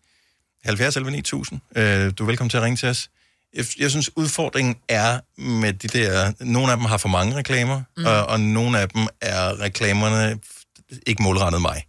70 0.64 0.96
11 0.96 1.10
9000, 1.10 1.60
øh, 1.76 2.12
du 2.18 2.22
er 2.22 2.26
velkommen 2.26 2.50
til 2.50 2.56
at 2.56 2.62
ringe 2.62 2.76
til 2.76 2.88
os. 2.88 3.08
Jeg, 3.54 3.64
jeg 3.78 3.90
synes, 3.90 4.16
udfordringen 4.16 4.76
er 4.88 5.20
med 5.40 5.72
de 5.72 5.88
der... 5.88 6.32
Nogle 6.40 6.72
af 6.72 6.76
dem 6.78 6.86
har 6.86 6.96
for 6.96 7.08
mange 7.08 7.36
reklamer, 7.36 7.76
Mm. 7.78 7.84
mm. 8.02 8.06
og, 8.06 8.26
og 8.26 8.40
nogle 8.40 8.78
af 8.80 8.88
dem 8.88 9.06
er 9.20 9.60
reklamerne 9.60 10.38
ikke 11.06 11.22
målrettet 11.22 11.60
mig. 11.62 11.84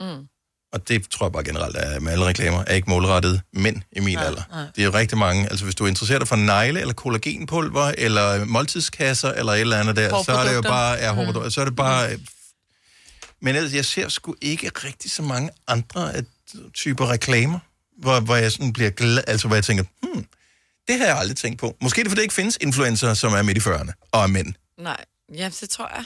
Mm. 0.00 0.26
Og 0.72 0.88
det 0.88 1.10
tror 1.10 1.26
jeg 1.26 1.32
bare 1.32 1.44
generelt 1.44 1.76
er 1.78 2.00
med 2.00 2.12
alle 2.12 2.24
reklamer, 2.26 2.64
er 2.66 2.74
ikke 2.74 2.90
målrettet 2.90 3.40
mænd 3.52 3.76
i 3.92 4.00
min 4.00 4.14
Nej, 4.16 4.24
alder. 4.26 4.42
nej. 4.50 4.64
Det 4.76 4.82
er 4.82 4.84
jo 4.84 4.94
rigtig 4.94 5.18
mange. 5.18 5.48
Altså 5.50 5.64
hvis 5.64 5.74
du 5.74 5.84
er 5.84 5.88
interesseret 5.88 6.20
dig 6.20 6.28
for 6.28 6.36
negle, 6.36 6.80
eller 6.80 6.94
kollagenpulver, 6.94 7.92
eller 7.98 8.44
måltidskasser, 8.44 9.32
eller 9.32 9.52
et 9.52 9.60
eller 9.60 9.80
andet 9.80 9.96
der, 9.96 10.22
så 10.24 10.32
er 10.32 10.48
det 10.48 10.54
jo 10.54 10.62
bare... 10.62 10.92
Ja, 10.92 11.12
Mm. 11.44 11.50
Så 11.50 11.60
er 11.60 11.64
det 11.64 11.76
bare... 11.76 12.08
Men 13.46 13.56
ellers, 13.56 13.74
jeg 13.74 13.84
ser 13.84 14.08
sgu 14.08 14.34
ikke 14.40 14.70
rigtig 14.84 15.10
så 15.10 15.22
mange 15.22 15.50
andre 15.66 16.12
øh, 16.16 16.22
typer 16.74 17.10
reklamer, 17.10 17.58
hvor, 17.98 18.20
hvor 18.20 18.36
jeg 18.36 18.52
sådan 18.52 18.72
bliver 18.72 18.90
glad, 18.90 19.24
altså 19.26 19.46
hvor 19.46 19.56
jeg 19.56 19.64
tænker, 19.64 19.84
hmm, 20.02 20.26
det 20.88 20.98
har 20.98 21.06
jeg 21.06 21.18
aldrig 21.18 21.36
tænkt 21.36 21.58
på. 21.60 21.76
Måske 21.82 22.00
er 22.00 22.04
det, 22.04 22.10
fordi 22.10 22.18
der 22.18 22.22
ikke 22.22 22.34
findes 22.34 22.58
influencer, 22.60 23.14
som 23.14 23.32
er 23.32 23.42
midt 23.42 23.58
i 23.58 23.60
40'erne 23.60 23.92
og 24.12 24.22
er 24.22 24.26
mænd. 24.26 24.54
Nej, 24.78 25.04
ja, 25.34 25.50
det 25.60 25.70
tror 25.70 25.88
jeg. 25.96 26.04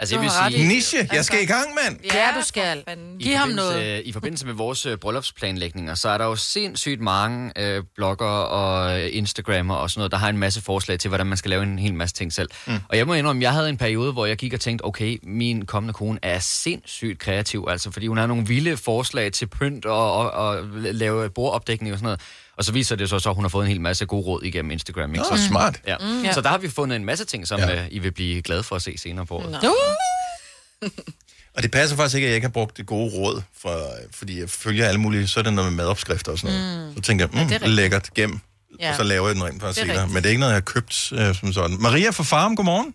Altså, 0.00 0.14
jeg 0.14 0.22
vil 0.22 0.30
sige... 0.56 0.68
Niche, 0.68 1.08
jeg 1.12 1.24
skal 1.24 1.42
i 1.42 1.46
gang, 1.46 1.66
mand! 1.84 1.98
Ja, 2.14 2.26
du 2.36 2.42
skal. 2.46 2.84
I 3.18 3.22
Giv 3.24 3.34
ham 3.36 3.48
forbindelse- 3.48 3.54
noget. 3.72 4.02
I 4.04 4.12
forbindelse 4.12 4.46
med 4.46 4.54
vores 4.54 4.86
øh, 4.86 4.96
bryllupsplanlægninger, 4.96 5.94
så 5.94 6.08
er 6.08 6.18
der 6.18 6.24
jo 6.24 6.36
sindssygt 6.36 7.00
mange 7.00 7.52
øh, 7.56 7.82
blogger 7.96 8.26
og 8.26 9.00
øh, 9.00 9.08
Instagrammer 9.12 9.74
og 9.74 9.90
sådan 9.90 10.00
noget, 10.00 10.12
der 10.12 10.18
har 10.18 10.28
en 10.28 10.38
masse 10.38 10.62
forslag 10.62 10.98
til, 10.98 11.08
hvordan 11.08 11.26
man 11.26 11.36
skal 11.38 11.48
lave 11.48 11.62
en 11.62 11.78
hel 11.78 11.94
masse 11.94 12.14
ting 12.16 12.32
selv. 12.32 12.48
Mm. 12.66 12.72
Og 12.88 12.96
jeg 12.96 13.06
må 13.06 13.14
indrømme, 13.14 13.42
jeg 13.42 13.52
havde 13.52 13.68
en 13.68 13.76
periode, 13.76 14.12
hvor 14.12 14.26
jeg 14.26 14.36
gik 14.36 14.52
og 14.52 14.60
tænkte, 14.60 14.84
okay, 14.84 15.18
min 15.22 15.66
kommende 15.66 15.94
kone 15.94 16.18
er 16.22 16.38
sindssygt 16.38 17.18
kreativ, 17.18 17.66
altså 17.70 17.90
fordi 17.90 18.06
hun 18.06 18.16
har 18.18 18.26
nogle 18.26 18.46
vilde 18.46 18.76
forslag 18.76 19.32
til 19.32 19.46
pynt 19.46 19.84
og, 19.84 20.12
og, 20.12 20.30
og 20.30 20.64
lave 20.74 21.30
bordopdækning 21.30 21.92
og 21.92 21.98
sådan 21.98 22.04
noget. 22.04 22.20
Og 22.56 22.64
så 22.64 22.72
viser 22.72 22.96
det 22.96 23.08
sig 23.08 23.20
så, 23.20 23.28
at 23.28 23.34
hun 23.34 23.44
har 23.44 23.48
fået 23.48 23.62
en 23.64 23.68
hel 23.68 23.80
masse 23.80 24.06
gode 24.06 24.22
råd 24.26 24.42
igennem 24.42 24.70
Instagram. 24.70 25.10
Ikke? 25.14 25.26
Nå, 25.30 25.36
så, 25.36 25.44
smart. 25.46 25.80
Ja. 25.86 25.96
Mm. 26.00 26.22
Ja. 26.22 26.32
Så 26.32 26.40
der 26.40 26.48
har 26.48 26.58
vi 26.58 26.68
fundet 26.68 26.96
en 26.96 27.04
masse 27.04 27.24
ting, 27.24 27.48
som 27.48 27.60
Ja. 27.60 27.74
øh, 27.74 27.86
I 27.90 27.98
vil 27.98 28.12
blive 28.12 28.42
glade 28.42 28.62
for 28.62 28.76
at 28.76 28.82
se 28.82 28.94
senere 28.98 29.26
på 29.26 29.34
året. 29.36 29.46
Uh! 29.64 29.87
Og 31.56 31.62
det 31.62 31.70
passer 31.70 31.96
faktisk 31.96 32.14
ikke, 32.16 32.26
at 32.26 32.30
jeg 32.30 32.34
ikke 32.36 32.46
har 32.46 32.52
brugt 32.52 32.76
det 32.76 32.86
gode 32.86 33.10
råd, 33.14 33.42
for, 33.62 33.80
fordi 34.12 34.40
jeg 34.40 34.50
følger 34.50 34.88
alle 34.88 35.00
mulige, 35.00 35.28
så 35.28 35.40
er 35.40 35.44
det 35.44 35.52
noget 35.52 35.72
med 35.72 35.76
madopskrifter 35.76 36.32
og 36.32 36.38
sådan 36.38 36.56
noget. 36.56 36.88
Mm. 36.88 36.96
Så 36.96 37.02
tænker 37.02 37.24
jeg, 37.24 37.34
Ja, 37.34 37.38
det 37.38 37.44
er 37.44 37.46
mm, 37.48 37.52
rigtigt. 37.52 37.74
lækkert, 37.74 38.14
gem 38.14 38.40
ja. 38.80 38.90
og 38.90 38.94
så 38.96 39.02
laver 39.02 39.26
jeg 39.26 39.34
den 39.34 39.44
rent 39.44 39.62
faktisk 39.62 39.86
er 39.86 39.86
senere. 39.86 40.06
Men 40.06 40.16
det 40.16 40.26
er 40.26 40.28
ikke 40.28 40.40
noget, 40.40 40.52
jeg 40.52 40.62
har 40.62 40.70
købt 40.74 41.12
øh, 41.12 41.34
som 41.34 41.52
sådan. 41.52 41.76
Maria 41.80 42.10
fra 42.10 42.24
Farm, 42.24 42.56
godmorgen. 42.56 42.94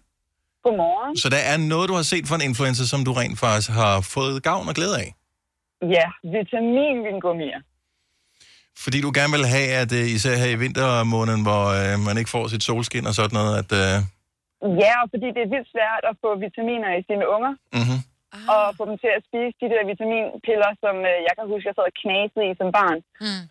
Godmorgen. 0.63 1.17
Så 1.17 1.29
der 1.29 1.37
er 1.37 1.57
noget, 1.57 1.89
du 1.89 1.93
har 1.93 2.01
set 2.01 2.27
fra 2.27 2.35
en 2.35 2.41
influencer, 2.41 2.85
som 2.85 3.05
du 3.05 3.13
rent 3.13 3.39
faktisk 3.39 3.69
har 3.69 4.01
fået 4.01 4.43
gavn 4.43 4.67
og 4.67 4.75
glæde 4.75 4.97
af. 4.97 5.15
Ja, 5.95 6.05
vitaminvingummier. 6.33 7.59
Fordi 8.83 9.01
du 9.01 9.11
gerne 9.15 9.33
vil 9.37 9.45
have, 9.45 9.67
at 9.67 9.91
øh, 9.91 10.07
især 10.07 10.35
her 10.35 10.45
i 10.45 10.55
vintermåneden, 10.55 11.41
hvor 11.41 11.65
øh, 11.65 11.99
man 11.99 12.17
ikke 12.17 12.29
får 12.29 12.47
sit 12.47 12.63
solskin 12.63 13.07
og 13.07 13.13
sådan 13.15 13.33
noget, 13.33 13.57
at... 13.57 13.97
Øh, 13.97 14.03
Ja, 14.83 14.93
og 15.03 15.07
fordi 15.13 15.27
det 15.35 15.41
er 15.43 15.53
vildt 15.53 15.69
svært 15.75 16.03
at 16.09 16.15
få 16.23 16.29
vitaminer 16.45 16.91
i 16.99 17.05
sine 17.09 17.25
unger, 17.35 17.53
mm-hmm. 17.77 17.99
og 18.53 18.63
få 18.77 18.83
dem 18.89 18.97
til 19.03 19.11
at 19.17 19.25
spise 19.27 19.55
de 19.61 19.71
der 19.73 19.83
vitaminpiller, 19.91 20.71
som 20.83 20.95
øh, 21.11 21.17
jeg 21.27 21.33
kan 21.35 21.45
huske, 21.51 21.67
jeg 21.67 21.75
sad 21.75 21.91
og 21.91 21.99
knasede 22.03 22.45
i 22.49 22.57
som 22.59 22.69
barn. 22.77 22.99
Mm. 23.23 23.43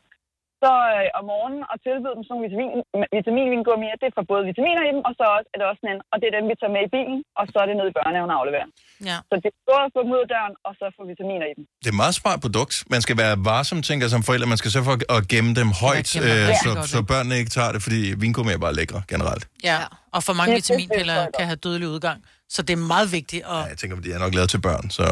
Så 0.63 0.71
øh, 0.95 1.19
om 1.19 1.25
morgenen 1.31 1.63
og 1.73 1.77
tilbyde 1.87 2.15
dem 2.17 2.23
sådan 2.25 2.33
nogle 2.35 2.45
vitamin, 2.47 2.71
vitaminvingummier, 3.17 3.97
det 4.03 4.09
får 4.17 4.25
både 4.33 4.43
vitaminer 4.51 4.83
i 4.89 4.91
dem, 4.95 5.03
og 5.09 5.13
så 5.19 5.25
også, 5.37 5.49
er 5.53 5.57
det 5.59 5.67
også 5.71 5.81
sådan 5.83 5.93
en, 5.95 6.01
og 6.13 6.17
det 6.21 6.27
er 6.31 6.35
dem, 6.39 6.45
vi 6.51 6.55
tager 6.61 6.75
med 6.77 6.83
i 6.89 6.91
bilen, 6.97 7.19
og 7.39 7.45
så 7.51 7.57
er 7.63 7.67
det 7.69 7.75
nede 7.79 7.89
i 7.93 7.95
børnehaven 7.99 8.31
og 8.35 8.37
afleverer. 8.41 8.69
Ja. 9.11 9.17
Så 9.29 9.35
det 9.43 9.49
er 9.53 9.57
både 9.71 9.83
at 9.87 9.91
få 9.95 10.01
dem 10.05 10.11
ud 10.17 10.21
af 10.25 10.29
døren, 10.35 10.55
og 10.67 10.73
så 10.79 10.85
få 10.97 11.03
vitaminer 11.13 11.47
i 11.53 11.55
dem. 11.57 11.65
Det 11.83 11.89
er 11.91 11.95
et 11.97 12.01
meget 12.05 12.17
smart 12.23 12.39
produkt. 12.47 12.75
Man 12.95 13.01
skal 13.07 13.17
være 13.23 13.35
varsom, 13.51 13.79
tænker 13.89 14.03
jeg 14.07 14.13
som 14.17 14.23
forældre. 14.29 14.47
Man 14.55 14.61
skal 14.63 14.71
sørge 14.75 14.87
for 14.91 14.97
at 15.17 15.23
gemme 15.33 15.51
dem 15.61 15.69
højt, 15.85 16.09
dem 16.15 16.25
øh, 16.29 16.47
så, 16.65 16.71
så 16.93 16.99
børnene 17.13 17.35
ikke 17.41 17.53
tager 17.59 17.71
det, 17.75 17.81
fordi 17.87 18.01
vingummi 18.25 18.53
er 18.59 18.63
bare 18.67 18.75
lækre 18.81 19.01
generelt. 19.13 19.45
Ja, 19.71 19.79
og 20.17 20.21
for 20.27 20.35
mange 20.39 20.51
Det 20.51 20.59
er 20.59 20.61
vitaminpiller 20.63 21.19
kan 21.39 21.45
have 21.51 21.61
dødelig 21.67 21.89
udgang. 21.95 22.19
Så 22.55 22.61
det 22.67 22.73
er 22.79 22.83
meget 22.95 23.09
vigtigt. 23.19 23.43
Og, 23.53 23.59
Ja, 23.65 23.71
jeg 23.73 23.79
tænker, 23.81 23.95
de 24.07 24.11
er 24.17 24.21
nok 24.25 24.35
lavet 24.39 24.51
til 24.55 24.61
børn, 24.69 24.85
så... 24.99 25.05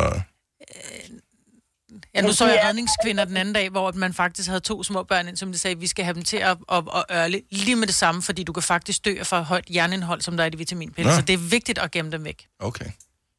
ja, 2.14 2.20
nu 2.22 2.32
så 2.32 2.44
jeg 2.46 2.60
redningskvinder 2.66 3.24
den 3.24 3.36
anden 3.36 3.54
dag, 3.54 3.66
hvor 3.70 3.92
man 4.04 4.12
faktisk 4.22 4.48
havde 4.48 4.60
to 4.60 4.82
små 4.82 5.02
børn 5.02 5.28
ind, 5.28 5.36
som 5.36 5.52
de 5.52 5.58
sagde, 5.58 5.78
vi 5.78 5.86
skal 5.86 6.04
have 6.04 6.14
dem 6.14 6.24
til 6.32 6.36
at, 6.36 6.56
at, 6.76 6.82
at 6.98 7.04
ørle 7.16 7.40
lige 7.50 7.76
med 7.76 7.86
det 7.86 7.94
samme, 7.94 8.22
fordi 8.22 8.42
du 8.44 8.52
kan 8.52 8.62
faktisk 8.62 9.04
dø 9.04 9.14
for 9.30 9.36
højt 9.52 9.68
jernindhold, 9.76 10.20
som 10.20 10.36
der 10.36 10.42
er 10.44 10.48
i 10.48 10.50
de 10.50 10.58
vitaminpiller. 10.58 11.12
Nå. 11.12 11.16
Så 11.16 11.22
det 11.22 11.34
er 11.34 11.44
vigtigt 11.56 11.78
at 11.78 11.90
gemme 11.90 12.10
dem 12.10 12.24
væk. 12.24 12.46
Okay. 12.60 12.90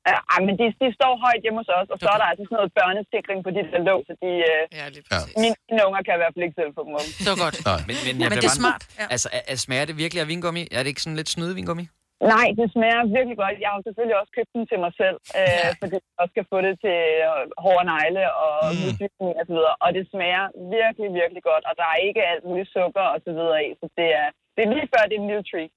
Ja, 0.09 0.17
men 0.45 0.53
de, 0.59 0.65
de 0.82 0.88
står 0.99 1.13
højt 1.26 1.41
hjemme 1.43 1.59
hos 1.61 1.69
os, 1.80 1.88
og 1.93 1.97
så 2.03 2.07
er 2.13 2.17
der 2.22 2.28
altså 2.32 2.43
sådan 2.47 2.57
noget 2.59 2.72
børnesikring 2.80 3.39
på 3.45 3.49
de 3.55 3.61
der 3.72 3.82
låg, 3.89 3.99
så 4.07 4.13
de, 4.24 4.32
øh, 4.51 4.61
ja, 4.80 4.86
lige 4.95 5.03
ja. 5.11 5.19
mine, 5.43 5.55
mine 5.69 5.82
unger 5.88 6.01
kan 6.05 6.13
i 6.17 6.19
hvert 6.22 6.34
fald 6.36 6.43
ikke 6.47 6.57
selv 6.61 6.72
få 6.78 6.82
dem. 6.88 6.93
Det 7.26 7.30
var 7.34 7.39
godt. 7.45 7.55
Nej. 7.65 7.80
Men, 7.89 7.95
men, 8.05 8.13
Men 8.17 8.24
jeg 8.24 8.41
det 8.43 8.49
er 8.53 8.59
smart, 8.63 8.84
ja. 8.99 9.05
Altså, 9.15 9.28
er, 9.38 9.43
er, 9.51 9.57
smager 9.65 9.86
det 9.89 9.95
virkelig 10.03 10.19
af 10.26 10.28
vingummi? 10.34 10.63
Er 10.76 10.82
det 10.84 10.89
ikke 10.93 11.03
sådan 11.05 11.19
lidt 11.22 11.30
snyde 11.36 11.53
vingummi? 11.59 11.86
Nej, 12.34 12.47
det 12.59 12.67
smager 12.76 13.01
virkelig 13.17 13.38
godt. 13.43 13.55
Jeg 13.63 13.69
har 13.74 13.82
selvfølgelig 13.88 14.17
også 14.22 14.32
købt 14.38 14.51
den 14.55 14.63
til 14.72 14.80
mig 14.86 14.93
selv, 15.01 15.17
øh, 15.39 15.57
ja. 15.65 15.69
fordi 15.82 15.95
jeg 16.01 16.17
også 16.22 16.34
skal 16.36 16.47
få 16.53 16.57
det 16.67 16.76
til 16.86 16.97
øh, 17.28 17.43
hårde 17.63 17.86
negle 17.91 18.24
og 18.45 18.55
mm. 18.78 19.39
og 19.39 19.43
så 19.47 19.53
videre. 19.57 19.76
Og 19.84 19.89
det 19.95 20.03
smager 20.13 20.45
virkelig, 20.78 21.09
virkelig 21.22 21.43
godt, 21.51 21.63
og 21.69 21.74
der 21.80 21.88
er 21.93 21.99
ikke 22.07 22.22
alt 22.32 22.43
muligt 22.49 22.69
sukker 22.78 23.05
og 23.13 23.19
så 23.26 23.32
videre 23.38 23.59
i, 23.67 23.69
så 23.80 23.86
det 23.99 24.07
er, 24.22 24.28
det 24.55 24.61
er 24.65 24.69
lige 24.76 24.88
før, 24.93 25.01
det 25.09 25.15
er 25.17 25.22
en 25.24 25.30
lille 25.32 25.45
treat. 25.51 25.72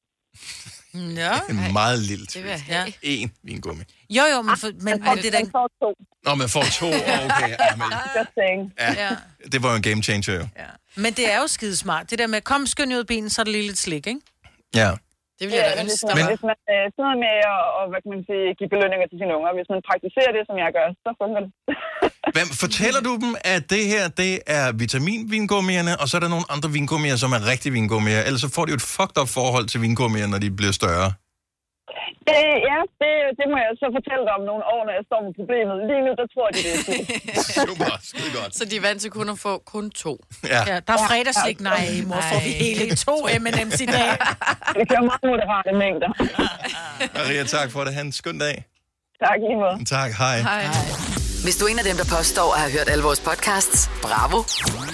Ja. 1.23 1.35
En 1.51 1.73
meget 1.73 1.99
lille 2.11 2.27
Det 2.27 2.45
jeg 2.55 2.61
have. 2.73 2.93
En 3.03 3.33
vingummi. 3.43 3.85
Jo, 4.11 4.25
jo, 4.35 4.43
men, 4.43 4.57
for, 4.57 4.69
men, 4.87 4.95
men 5.07 5.17
det 5.23 5.27
er 5.27 5.31
da... 5.31 5.43
Man 5.43 5.51
får 5.61 5.69
to. 5.83 5.91
Nå, 6.27 6.31
man 6.43 6.49
får 6.57 6.67
to. 6.81 6.89
Okay, 7.27 7.51
ja, 7.65 7.77
men, 7.81 7.89
saying. 8.37 8.73
ja, 9.03 9.11
det 9.53 9.63
var 9.63 9.69
jo 9.71 9.77
en 9.77 9.83
game 9.83 10.03
changer, 10.03 10.35
jo. 10.41 10.47
Men 10.97 11.13
det 11.19 11.33
er 11.33 11.39
jo 11.41 11.47
skidesmart. 11.47 12.11
Det 12.11 12.19
der 12.19 12.27
med, 12.27 12.41
kom 12.41 12.67
skynd 12.67 12.93
ud 12.93 12.99
af 12.99 13.07
bilen, 13.07 13.31
så 13.31 13.43
er 13.43 13.45
der 13.45 13.53
lige 13.53 13.67
lidt 13.67 13.79
slik, 13.79 14.07
ikke? 14.07 14.21
Ja. 14.75 14.91
Det 15.39 15.45
vil 15.47 15.55
jeg 15.59 15.65
da 15.69 15.73
Ja, 15.77 15.83
ønske, 15.83 15.93
hvis 15.95 16.03
der 16.09 16.09
man, 16.09 16.17
Men- 16.19 16.25
var. 16.27 16.33
hvis 16.35 16.45
man 16.51 16.59
øh, 16.73 16.85
noget 17.03 17.17
med 17.25 17.35
at 17.53 17.59
og, 17.79 17.83
hvad 17.91 18.01
kan 18.05 18.11
man 18.15 18.23
sige, 18.29 18.45
give 18.59 18.69
belønninger 18.75 19.07
til 19.11 19.17
sine 19.23 19.33
unger, 19.39 19.51
hvis 19.59 19.69
man 19.75 19.81
praktiserer 19.91 20.31
det, 20.37 20.43
som 20.49 20.57
jeg 20.65 20.71
gør, 20.79 20.87
så 21.05 21.09
fungerer 21.21 21.43
det. 21.47 21.53
Hvem, 22.37 22.49
fortæller 22.65 23.01
du 23.09 23.13
dem, 23.25 23.33
at 23.55 23.63
det 23.75 23.83
her, 23.93 24.05
det 24.23 24.33
er 24.59 24.67
vitaminvingummierne, 24.83 25.93
og 26.01 26.07
så 26.09 26.15
er 26.19 26.23
der 26.27 26.29
nogle 26.37 26.47
andre 26.55 26.69
vingummier, 26.79 27.17
som 27.25 27.31
er 27.37 27.41
rigtige 27.53 27.73
vingummier, 27.79 28.21
ellers 28.27 28.41
så 28.47 28.51
får 28.57 28.65
de 28.65 28.71
jo 28.75 28.79
et 28.83 28.87
fucked 28.97 29.19
up 29.23 29.29
forhold 29.39 29.67
til 29.73 29.79
vingummier, 29.87 30.27
når 30.33 30.39
de 30.45 30.49
bliver 30.61 30.73
større. 30.83 31.09
Det, 32.29 32.41
ja, 32.71 32.79
det, 33.03 33.13
det 33.39 33.47
må 33.53 33.57
jeg 33.65 33.71
så 33.83 33.87
fortælle 33.99 34.23
dig 34.29 34.35
om 34.39 34.45
nogle 34.51 34.65
år, 34.75 34.81
når 34.89 34.95
jeg 34.99 35.05
står 35.11 35.21
med 35.27 35.33
problemet. 35.41 35.77
Lige 35.91 36.03
nu, 36.07 36.13
der 36.21 36.27
tror 36.35 36.49
de, 36.55 36.61
det 36.69 36.75
er. 36.77 37.43
Super, 37.69 37.93
skide 38.11 38.31
godt. 38.39 38.53
Så 38.59 38.63
de 38.71 38.75
er 38.81 38.85
vant 38.89 39.01
til 39.05 39.11
kun 39.19 39.29
at 39.35 39.39
få 39.47 39.53
kun 39.75 39.85
to. 40.05 40.13
Ja. 40.55 40.61
Ja, 40.71 40.77
der 40.87 40.93
er 40.99 41.03
fredagslik. 41.11 41.59
Nej, 41.71 41.83
mor, 42.11 42.21
får 42.33 42.41
vi 42.47 42.53
hele 42.65 42.87
to 43.07 43.15
M&M's 43.43 43.79
i 43.87 43.89
dag? 43.97 44.11
Det 44.77 44.83
kører 44.91 45.05
meget 45.11 45.25
moderate 45.33 45.73
mængder. 45.85 46.11
Maria, 47.19 47.43
tak 47.57 47.69
for 47.75 47.81
det. 47.87 47.93
Han 47.99 48.07
en 48.07 48.13
skøn 48.21 48.39
dag. 48.47 48.57
Tak 49.25 49.39
lige 49.47 49.59
måde. 49.65 49.77
Tak, 49.85 50.11
hej. 50.23 50.37
Hej. 50.51 51.14
Hvis 51.45 51.57
du 51.57 51.65
er 51.65 51.69
en 51.69 51.79
af 51.79 51.85
dem, 51.85 51.97
der 51.97 52.05
påstår 52.05 52.55
at 52.55 52.61
have 52.61 52.73
hørt 52.73 52.89
alle 52.89 53.05
vores 53.05 53.21
podcasts, 53.21 53.91
bravo. 54.03 54.43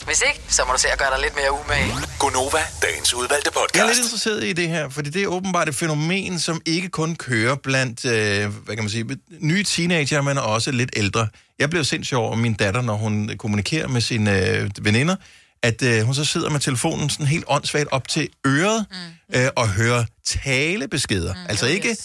Hvis 0.07 0.23
ikke, 0.29 0.41
så 0.49 0.63
må 0.67 0.73
du 0.73 0.79
se 0.79 0.89
at 0.89 0.99
gøre 0.99 1.11
dig 1.11 1.21
lidt 1.23 1.35
mere 1.37 1.53
umage. 1.53 1.93
Gonova, 2.19 2.59
dagens 2.83 3.15
udvalgte 3.15 3.51
Jeg 3.55 3.61
er 3.61 3.65
podcast. 3.67 3.87
lidt 3.87 3.99
interesseret 3.99 4.45
i 4.45 4.53
det 4.53 4.69
her, 4.69 4.89
fordi 4.89 5.11
det 5.11 5.23
er 5.23 5.27
åbenbart 5.27 5.69
et 5.69 5.75
fænomen, 5.75 6.39
som 6.39 6.61
ikke 6.67 6.89
kun 6.89 7.17
kører 7.17 7.55
blandt, 7.55 8.05
øh, 8.05 8.49
hvad 8.65 8.77
kan 8.77 8.85
man 8.85 8.91
sige, 8.91 9.19
nye 9.41 9.65
teenager, 9.65 10.23
men 10.23 10.39
også 10.39 10.71
lidt 10.71 10.91
ældre. 10.97 11.29
Jeg 11.59 11.71
blev 11.71 11.85
sindssygt 11.85 12.17
over 12.19 12.37
min 12.37 12.55
datter, 12.55 12.83
når 12.83 12.95
hun 12.95 13.31
kommunikerer 13.39 13.89
med 13.89 14.01
sine 14.01 14.49
øh, 14.49 14.71
veninder, 14.81 15.17
at 15.63 15.83
øh, 15.83 16.03
hun 16.03 16.15
så 16.15 16.25
sidder 16.25 16.51
med 16.51 16.61
telefonen 16.61 17.11
sådan 17.11 17.27
helt 17.27 17.45
åndssvagt 17.49 17.89
op 17.91 18.09
til 18.09 18.29
øret 18.47 18.87
mm. 18.91 19.41
øh, 19.41 19.49
og 19.57 19.69
hører 19.69 20.05
talebeskeder. 20.27 21.35
Mm. 21.35 21.41
Altså 21.49 21.67
ikke, 21.67 21.97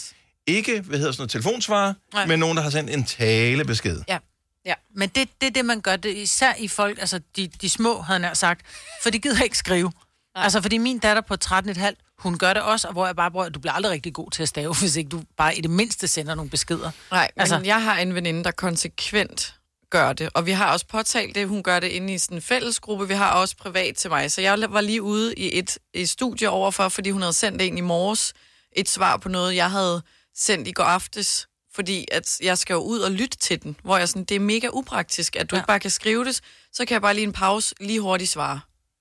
ikke, 0.47 0.81
hvad 0.81 0.97
hedder 0.99 1.11
sådan 1.11 1.21
noget, 1.21 1.31
telefonsvarer, 1.31 1.93
Nej. 2.13 2.25
men 2.25 2.39
nogen, 2.39 2.57
der 2.57 2.63
har 2.63 2.69
sendt 2.69 2.89
en 2.89 3.05
talebesked. 3.05 4.01
Ja. 4.07 4.17
Ja, 4.65 4.73
men 4.95 5.09
det, 5.09 5.29
det 5.41 5.47
er 5.47 5.51
det, 5.51 5.65
man 5.65 5.81
gør, 5.81 5.95
det, 5.95 6.15
især 6.15 6.53
i 6.57 6.67
folk, 6.67 6.99
altså 6.99 7.19
de, 7.35 7.47
de 7.47 7.69
små, 7.69 8.01
havde 8.01 8.19
nær 8.19 8.33
sagt, 8.33 8.61
for 9.03 9.09
de 9.09 9.19
gider 9.19 9.43
ikke 9.43 9.57
skrive. 9.57 9.91
Nej. 10.35 10.43
Altså, 10.43 10.61
fordi 10.61 10.77
min 10.77 10.99
datter 10.99 11.21
på 11.21 11.35
13,5, 11.45 12.15
hun 12.19 12.37
gør 12.37 12.53
det 12.53 12.61
også, 12.63 12.87
og 12.87 12.93
hvor 12.93 13.05
jeg 13.05 13.15
bare 13.15 13.31
bruger, 13.31 13.49
du 13.49 13.59
bliver 13.59 13.73
aldrig 13.73 13.91
rigtig 13.91 14.13
god 14.13 14.31
til 14.31 14.43
at 14.43 14.49
stave, 14.49 14.75
hvis 14.81 14.95
ikke 14.95 15.09
du 15.09 15.23
bare 15.37 15.55
i 15.57 15.61
det 15.61 15.69
mindste 15.69 16.07
sender 16.07 16.35
nogle 16.35 16.49
beskeder. 16.51 16.91
Nej, 17.11 17.31
men 17.35 17.41
Altså- 17.41 17.55
altså, 17.55 17.67
jeg 17.67 17.83
har 17.83 17.97
en 17.97 18.15
veninde, 18.15 18.43
der 18.43 18.51
konsekvent 18.51 19.55
gør 19.89 20.13
det, 20.13 20.29
og 20.33 20.45
vi 20.45 20.51
har 20.51 20.71
også 20.71 20.87
påtalt 20.87 21.35
det. 21.35 21.47
Hun 21.47 21.63
gør 21.63 21.79
det 21.79 21.87
inde 21.87 22.13
i 22.13 22.17
sådan 22.17 22.37
en 22.37 22.41
fællesgruppe. 22.41 23.07
Vi 23.07 23.13
har 23.13 23.31
også 23.31 23.57
privat 23.57 23.95
til 23.95 24.09
mig. 24.09 24.31
Så 24.31 24.41
jeg 24.41 24.57
var 24.69 24.81
lige 24.81 25.01
ude 25.01 25.33
i 25.35 25.57
et, 25.59 25.77
et 25.93 26.09
studie 26.09 26.49
overfor, 26.49 26.89
fordi 26.89 27.09
hun 27.09 27.21
havde 27.21 27.33
sendt 27.33 27.61
en 27.61 27.77
i 27.77 27.81
morges 27.81 28.33
et 28.75 28.89
svar 28.89 29.17
på 29.17 29.29
noget, 29.29 29.55
jeg 29.55 29.71
havde 29.71 30.01
sendt 30.37 30.67
i 30.67 30.71
går 30.71 30.83
aftes, 30.83 31.47
fordi 31.75 32.05
at 32.11 32.37
jeg 32.43 32.57
skal 32.57 32.73
jo 32.73 32.79
ud 32.79 32.99
og 32.99 33.11
lytte 33.11 33.37
til 33.37 33.63
den, 33.63 33.75
hvor 33.83 33.97
jeg 33.97 34.09
sådan, 34.09 34.23
det 34.23 34.35
er 34.35 34.39
mega 34.39 34.67
upraktisk, 34.73 35.35
at 35.35 35.51
du 35.51 35.55
ja. 35.55 35.59
ikke 35.59 35.67
bare 35.67 35.79
kan 35.79 35.91
skrive 35.91 36.25
det, 36.25 36.41
så 36.73 36.85
kan 36.85 36.93
jeg 36.93 37.01
bare 37.01 37.13
lige 37.13 37.23
en 37.23 37.33
pause, 37.33 37.75
lige 37.79 37.99
hurtigt 37.99 38.29
svare. 38.29 38.59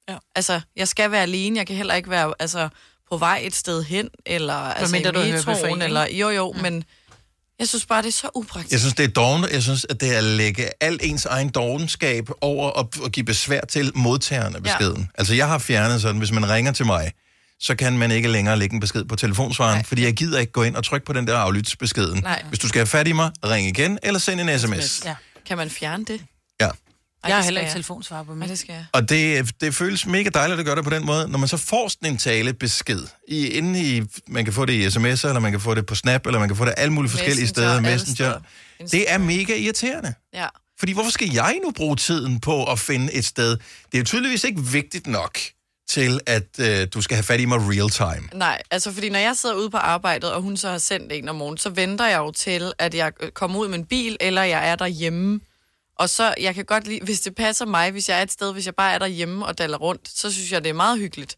Ja. 0.09 0.17
Altså, 0.35 0.61
jeg 0.77 0.89
skal 0.89 1.11
være 1.11 1.23
alene, 1.23 1.59
jeg 1.59 1.67
kan 1.67 1.77
heller 1.77 1.95
ikke 1.95 2.11
være 2.11 2.35
altså, 2.39 2.69
på 3.11 3.17
vej 3.17 3.41
et 3.43 3.55
sted 3.55 3.83
hen, 3.83 4.09
eller 4.27 4.55
altså, 4.55 4.93
mindre 4.93 5.29
i 5.29 5.33
metroen, 5.33 5.83
eller 5.83 6.07
jo 6.11 6.29
jo, 6.31 6.53
mm. 6.53 6.63
men 6.63 6.85
jeg 7.59 7.69
synes 7.69 7.87
bare, 7.87 8.03
det 8.03 8.09
er 8.09 8.13
så 8.13 8.29
upraktisk. 8.35 8.73
Jeg 8.73 8.81
synes, 8.81 8.95
det 8.95 9.05
er 9.05 9.09
dovent. 9.09 9.53
Jeg 9.53 9.63
synes, 9.63 9.87
at 9.91 10.01
det 10.01 10.15
er 10.15 10.19
at 10.19 10.25
lægge 10.25 10.71
al 10.81 10.99
ens 11.03 11.25
egen 11.25 11.49
dovenskab 11.49 12.29
over 12.41 12.71
og, 12.71 12.93
og 13.03 13.11
give 13.11 13.27
besvær 13.27 13.61
til 13.61 13.93
modtagerne 13.95 14.57
af 14.57 14.63
beskeden. 14.63 15.01
Ja. 15.01 15.07
Altså, 15.19 15.35
jeg 15.35 15.49
har 15.49 15.59
fjernet 15.59 16.03
sådan, 16.03 16.19
hvis 16.19 16.33
man 16.33 16.51
ringer 16.51 16.73
til 16.73 16.87
mig, 16.87 17.13
så 17.65 17.75
kan 17.75 17.99
man 17.99 18.11
ikke 18.11 18.29
længere 18.29 18.57
lægge 18.59 18.75
en 18.75 18.81
besked 18.81 19.05
på 19.05 19.17
telefonsvaren, 19.17 19.77
Nej. 19.77 19.85
fordi 19.85 20.05
jeg 20.05 20.15
gider 20.15 20.39
ikke 20.41 20.53
gå 20.53 20.63
ind 20.63 20.77
og 20.77 20.85
trykke 20.85 21.07
på 21.07 21.13
den 21.13 21.27
der 21.27 21.37
aflytsbeskeden. 21.39 22.23
Nej. 22.23 22.43
Hvis 22.49 22.59
du 22.59 22.69
skal 22.69 22.79
have 22.79 22.87
fat 22.87 23.09
i 23.09 23.13
mig, 23.13 23.31
ring 23.45 23.67
igen, 23.69 23.99
eller 24.03 24.21
send 24.21 24.41
en 24.41 24.59
sms. 24.59 25.03
Ja. 25.05 25.15
Kan 25.47 25.57
man 25.57 25.71
fjerne 25.71 26.05
det? 26.05 26.21
Ja. 26.61 26.67
Ej, 26.67 26.71
Jeg 27.29 27.37
har 27.37 27.43
heller 27.43 27.61
ikke 27.61 27.73
telefonsvar 27.73 28.23
på 28.23 28.35
mig. 28.35 28.49
det 28.49 28.59
skal 28.59 28.73
jeg. 28.73 28.85
Og 28.93 29.09
det, 29.09 29.51
det 29.61 29.75
føles 29.75 30.07
mega 30.07 30.29
dejligt 30.35 30.61
at 30.61 30.67
gøre 30.67 30.77
det 30.77 30.85
på 30.85 30.91
den 30.91 31.07
måde, 31.07 31.29
når 31.29 31.39
man 31.39 31.49
så 31.49 31.57
får 31.57 31.89
sådan 31.89 32.11
en 32.13 32.19
talebesked. 32.19 33.01
I, 33.29 33.47
inde 33.49 33.81
i, 33.97 34.03
man 34.29 34.45
kan 34.45 34.55
få 34.55 34.65
det 34.65 34.73
i 34.73 34.87
sms'er, 34.87 35.29
eller 35.29 35.39
man 35.39 35.51
kan 35.51 35.61
få 35.61 35.75
det 35.75 35.87
på 35.87 35.95
Snap, 35.95 36.27
eller 36.27 36.39
man 36.39 36.49
kan 36.49 36.57
få 36.57 36.65
det 36.65 36.75
alle 36.77 36.93
mulige 36.93 37.11
forskellige 37.11 37.43
Messenger, 37.43 37.69
steder. 37.69 37.81
Messenger. 37.81 38.41
steder. 38.79 38.89
Det 38.91 39.13
er 39.13 39.19
mega 39.19 39.57
irriterende. 39.57 40.15
Ja. 40.35 40.47
Fordi 40.79 40.93
hvorfor 40.93 41.11
skal 41.11 41.29
jeg 41.33 41.59
nu 41.65 41.71
bruge 41.71 41.97
tiden 41.97 42.41
på 42.41 42.65
at 42.65 42.79
finde 42.79 43.13
et 43.13 43.25
sted? 43.25 43.51
Det 43.51 43.59
er 43.93 43.99
jo 43.99 44.05
tydeligvis 44.05 44.45
ikke 44.45 44.63
vigtigt 44.65 45.07
nok 45.07 45.39
til, 45.89 46.21
at 46.27 46.47
øh, 46.61 46.89
du 46.95 47.03
skal 47.03 47.15
have 47.15 47.25
fat 47.25 47.41
i 47.41 47.45
mig 47.45 47.59
real 47.59 47.91
time. 47.91 48.29
Nej, 48.33 48.63
altså 48.71 48.93
fordi 48.93 49.09
når 49.09 49.19
jeg 49.19 49.37
sidder 49.37 49.55
ude 49.55 49.71
på 49.71 49.77
arbejdet, 49.77 50.33
og 50.33 50.43
hun 50.43 50.57
så 50.57 50.69
har 50.69 50.79
sendt 50.79 51.13
en 51.13 51.29
om 51.29 51.37
morgenen, 51.37 51.59
så 51.59 51.71
venter 51.71 52.07
jeg 52.07 52.19
jo 52.19 52.31
til, 52.31 52.73
at 52.79 52.95
jeg 52.95 53.13
øh, 53.21 53.31
kommer 53.31 53.59
ud 53.59 53.69
med 53.69 53.79
en 53.79 53.87
bil, 53.87 54.17
eller 54.21 54.43
jeg 54.43 54.69
er 54.69 54.77
derhjemme. 54.77 55.41
Og 55.99 56.11
så, 56.11 56.35
jeg 56.41 56.55
kan 56.55 56.65
godt 56.65 56.87
lide, 56.87 57.01
hvis 57.05 57.21
det 57.21 57.35
passer 57.35 57.67
mig, 57.67 57.91
hvis 57.91 58.09
jeg 58.09 58.19
er 58.19 58.23
et 58.23 58.33
sted, 58.33 58.53
hvis 58.53 58.67
jeg 58.67 58.75
bare 58.75 58.93
er 58.93 58.99
derhjemme 58.99 59.47
og 59.47 59.59
daller 59.59 59.79
rundt, 59.79 60.09
så 60.09 60.33
synes 60.33 60.53
jeg, 60.53 60.65
det 60.65 60.71
er 60.71 60.75
meget 60.75 60.99
hyggeligt, 60.99 61.37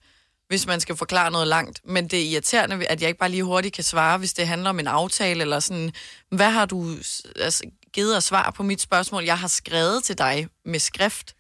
hvis 0.49 0.66
man 0.66 0.80
skal 0.80 0.97
forklare 0.97 1.30
noget 1.30 1.49
langt. 1.49 1.80
Men 1.84 2.09
det 2.09 2.18
er 2.18 2.30
irriterende, 2.30 2.86
at 2.86 3.01
jeg 3.01 3.09
ikke 3.09 3.18
bare 3.18 3.30
lige 3.30 3.42
hurtigt 3.42 3.74
kan 3.74 3.84
svare, 3.84 4.18
hvis 4.18 4.32
det 4.32 4.47
handler 4.47 4.70
om 4.70 4.78
en 4.78 4.86
aftale, 4.86 5.40
eller 5.40 5.61
sådan, 5.61 5.92
hvad 6.30 6.51
har 6.51 6.66
du 6.66 6.97
altså, 7.40 7.64
givet 7.92 8.14
af 8.14 8.22
svar 8.22 8.51
på 8.51 8.62
mit 8.62 8.80
spørgsmål? 8.80 9.24
Jeg 9.24 9.38
har 9.38 9.49
skrevet 9.49 10.05
til 10.05 10.18
dig 10.18 10.49
med 10.64 10.78
skrift, 10.78 11.34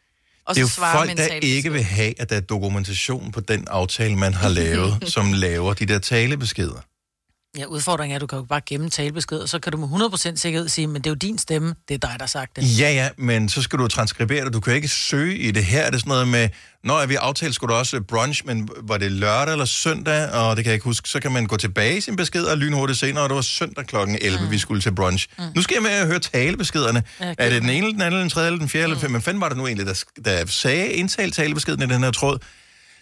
og 0.46 0.54
det 0.54 0.62
er 0.62 0.66
så 0.66 0.72
jo 0.72 0.74
svarer 0.74 0.98
folk, 0.98 1.16
der 1.16 1.28
ikke 1.42 1.72
vil 1.72 1.82
have, 1.82 2.20
at 2.20 2.30
der 2.30 2.36
er 2.36 2.40
dokumentation 2.40 3.32
på 3.32 3.40
den 3.40 3.68
aftale, 3.70 4.16
man 4.16 4.34
har 4.34 4.48
lavet, 4.60 5.08
som 5.08 5.32
laver 5.32 5.74
de 5.74 5.86
der 5.86 5.98
talebeskeder. 5.98 6.80
Ja, 7.58 7.64
udfordringen 7.64 8.12
er, 8.12 8.16
at 8.16 8.20
du 8.20 8.26
kan 8.26 8.38
jo 8.38 8.44
bare 8.44 8.60
gemme 8.66 8.90
talebesked, 8.90 9.38
og 9.38 9.48
så 9.48 9.58
kan 9.58 9.72
du 9.72 9.78
med 9.78 9.88
100% 9.88 10.36
sikkerhed 10.36 10.68
sige, 10.68 10.86
men 10.86 10.96
det 10.96 11.06
er 11.06 11.10
jo 11.10 11.14
din 11.14 11.38
stemme, 11.38 11.74
det 11.88 11.94
er 11.94 11.98
dig, 11.98 12.10
der 12.10 12.22
har 12.22 12.26
sagt 12.26 12.56
det. 12.56 12.78
Ja, 12.80 12.92
ja, 12.92 13.08
men 13.18 13.48
så 13.48 13.62
skal 13.62 13.78
du 13.78 13.88
transkribere 13.88 14.44
det. 14.44 14.52
Du 14.52 14.60
kan 14.60 14.74
ikke 14.74 14.88
søge 14.88 15.36
i 15.36 15.50
det 15.50 15.64
her. 15.64 15.80
Er 15.80 15.90
det 15.90 16.00
sådan 16.00 16.10
noget 16.10 16.28
med, 16.28 16.48
når 16.84 17.06
vi 17.06 17.14
aftalt, 17.14 17.54
skulle 17.54 17.74
du 17.74 17.78
også 17.78 18.00
brunch, 18.00 18.42
men 18.46 18.68
var 18.82 18.96
det 18.96 19.12
lørdag 19.12 19.52
eller 19.52 19.64
søndag? 19.64 20.30
Og 20.30 20.56
det 20.56 20.64
kan 20.64 20.70
jeg 20.70 20.74
ikke 20.74 20.84
huske. 20.84 21.08
Så 21.08 21.20
kan 21.20 21.32
man 21.32 21.46
gå 21.46 21.56
tilbage 21.56 21.96
i 21.96 22.00
sin 22.00 22.16
besked 22.16 22.44
og 22.44 22.58
lynhurtigt 22.58 22.98
se, 22.98 23.12
når 23.12 23.28
det 23.28 23.34
var 23.34 23.42
søndag 23.42 23.86
kl. 23.86 23.96
11, 23.96 24.44
mm. 24.44 24.50
vi 24.50 24.58
skulle 24.58 24.80
til 24.80 24.94
brunch. 24.94 25.28
Mm. 25.38 25.44
Nu 25.54 25.62
skal 25.62 25.74
jeg 25.74 25.82
med 25.82 25.90
at 25.90 26.06
høre 26.06 26.18
talebeskederne. 26.18 27.02
Ja, 27.20 27.34
er 27.38 27.50
det 27.50 27.62
den 27.62 27.70
ene, 27.70 27.92
den 27.92 28.02
anden, 28.02 28.20
den 28.20 28.30
tredje, 28.30 28.46
eller 28.46 28.58
den 28.58 28.68
fjerde, 28.68 28.86
mm. 28.86 28.92
eller 28.92 29.00
femte? 29.00 29.12
Men 29.12 29.22
fanden 29.22 29.40
var 29.40 29.48
det 29.48 29.58
nu 29.58 29.66
egentlig, 29.66 29.86
der, 29.86 30.04
der 30.24 30.46
sagde 30.46 30.88
indtalt 30.88 31.34
talebeskeden 31.34 31.82
i 31.82 31.94
den 31.94 32.02
her 32.02 32.10
tråd? 32.10 32.38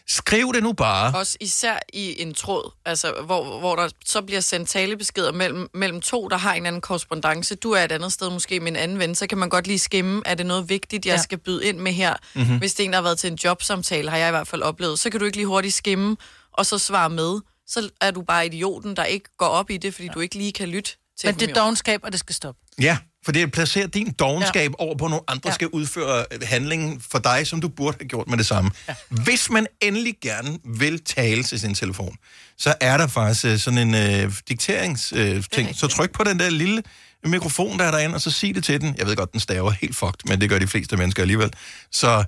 Skriv 0.08 0.52
det 0.54 0.62
nu 0.62 0.72
bare. 0.72 1.14
Også 1.18 1.36
især 1.40 1.78
i 1.92 2.22
en 2.22 2.34
tråd, 2.34 2.70
altså, 2.84 3.12
hvor, 3.24 3.58
hvor 3.58 3.76
der 3.76 3.88
så 4.06 4.22
bliver 4.22 4.40
sendt 4.40 4.68
talebeskeder 4.68 5.32
mellem, 5.32 5.68
mellem 5.74 6.00
to, 6.00 6.28
der 6.28 6.36
har 6.36 6.54
en 6.54 6.66
anden 6.66 6.80
korrespondence. 6.80 7.54
Du 7.54 7.70
er 7.72 7.80
et 7.84 7.92
andet 7.92 8.12
sted 8.12 8.30
måske 8.30 8.60
med 8.60 8.68
en 8.68 8.76
anden 8.76 8.98
ven, 8.98 9.14
så 9.14 9.26
kan 9.26 9.38
man 9.38 9.48
godt 9.48 9.66
lige 9.66 9.78
skimme, 9.78 10.22
er 10.26 10.34
det 10.34 10.46
noget 10.46 10.68
vigtigt, 10.68 11.06
jeg 11.06 11.12
Ja. 11.14 11.22
skal 11.22 11.38
byde 11.38 11.64
ind 11.66 11.78
med 11.78 11.92
her? 11.92 12.14
Mhm. 12.34 12.42
Mm-hmm. 12.42 12.58
Hvis 12.58 12.74
det 12.74 12.82
er 12.82 12.84
en, 12.84 12.92
der 12.92 12.96
har 12.98 13.02
været 13.02 13.18
til 13.18 13.30
en 13.32 13.38
jobsamtale, 13.44 14.10
har 14.10 14.16
jeg 14.16 14.28
i 14.28 14.30
hvert 14.30 14.48
fald 14.48 14.62
oplevet, 14.62 14.98
så 14.98 15.10
kan 15.10 15.20
du 15.20 15.26
ikke 15.26 15.36
lige 15.36 15.46
hurtigt 15.46 15.74
skimme, 15.74 16.16
og 16.52 16.66
så 16.66 16.78
svare 16.78 17.10
med. 17.10 17.40
Så 17.66 17.90
er 18.00 18.10
du 18.10 18.22
bare 18.22 18.46
idioten, 18.46 18.96
der 18.96 19.04
ikke 19.04 19.28
går 19.38 19.46
op 19.46 19.70
i 19.70 19.76
det, 19.76 19.94
fordi 19.94 20.06
ja. 20.06 20.12
du 20.12 20.20
ikke 20.20 20.34
lige 20.34 20.52
kan 20.52 20.68
lytte 20.68 20.90
til 21.20 21.26
Men 21.26 21.34
dem, 21.34 21.38
det 21.38 21.50
er 21.56 21.60
dogenskab, 21.60 22.00
og 22.04 22.12
det 22.12 22.20
skal 22.20 22.34
stoppe. 22.34 22.60
Ja, 22.80 22.98
for 23.24 23.32
det 23.32 23.52
placerer 23.52 23.86
din 23.86 24.12
dogenskab 24.12 24.70
ja. 24.70 24.84
over 24.84 24.96
på 24.96 25.08
nogle 25.08 25.22
andre, 25.28 25.48
Ja. 25.48 25.54
skal 25.54 25.68
udføre 25.68 26.24
handlingen 26.42 27.00
for 27.10 27.18
dig, 27.18 27.46
som 27.46 27.60
du 27.60 27.68
burde 27.68 27.96
have 28.00 28.08
gjort 28.08 28.28
med 28.28 28.38
det 28.38 28.46
samme. 28.46 28.70
Ja. 28.88 28.94
Hvis 29.08 29.50
man 29.50 29.66
endelig 29.80 30.14
gerne 30.22 30.58
vil 30.64 31.04
tale 31.04 31.42
til 31.42 31.60
sin 31.60 31.74
telefon, 31.74 32.16
så 32.58 32.74
er 32.80 32.96
der 32.96 33.06
faktisk 33.06 33.44
øh, 33.44 33.58
sådan 33.58 33.78
en 33.78 33.94
øh, 33.94 34.32
dikteringsting. 34.48 35.20
Øh, 35.36 35.44
ting. 35.52 35.76
så 35.76 35.86
tryk 35.86 36.12
på 36.12 36.24
den 36.24 36.38
der 36.38 36.50
lille 36.50 36.82
mikrofon, 37.24 37.78
der 37.78 37.84
er 37.84 37.90
derinde, 37.90 38.14
og 38.14 38.20
så 38.20 38.30
sig 38.30 38.54
det 38.54 38.64
til 38.64 38.80
den. 38.80 38.94
Jeg 38.98 39.06
ved 39.06 39.16
godt, 39.16 39.32
den 39.32 39.40
staver 39.40 39.70
helt 39.70 39.96
fucked, 39.96 40.28
men 40.28 40.40
det 40.40 40.48
gør 40.48 40.58
de 40.58 40.66
fleste 40.66 40.96
mennesker 40.96 41.22
alligevel. 41.22 41.52
Så 41.92 42.24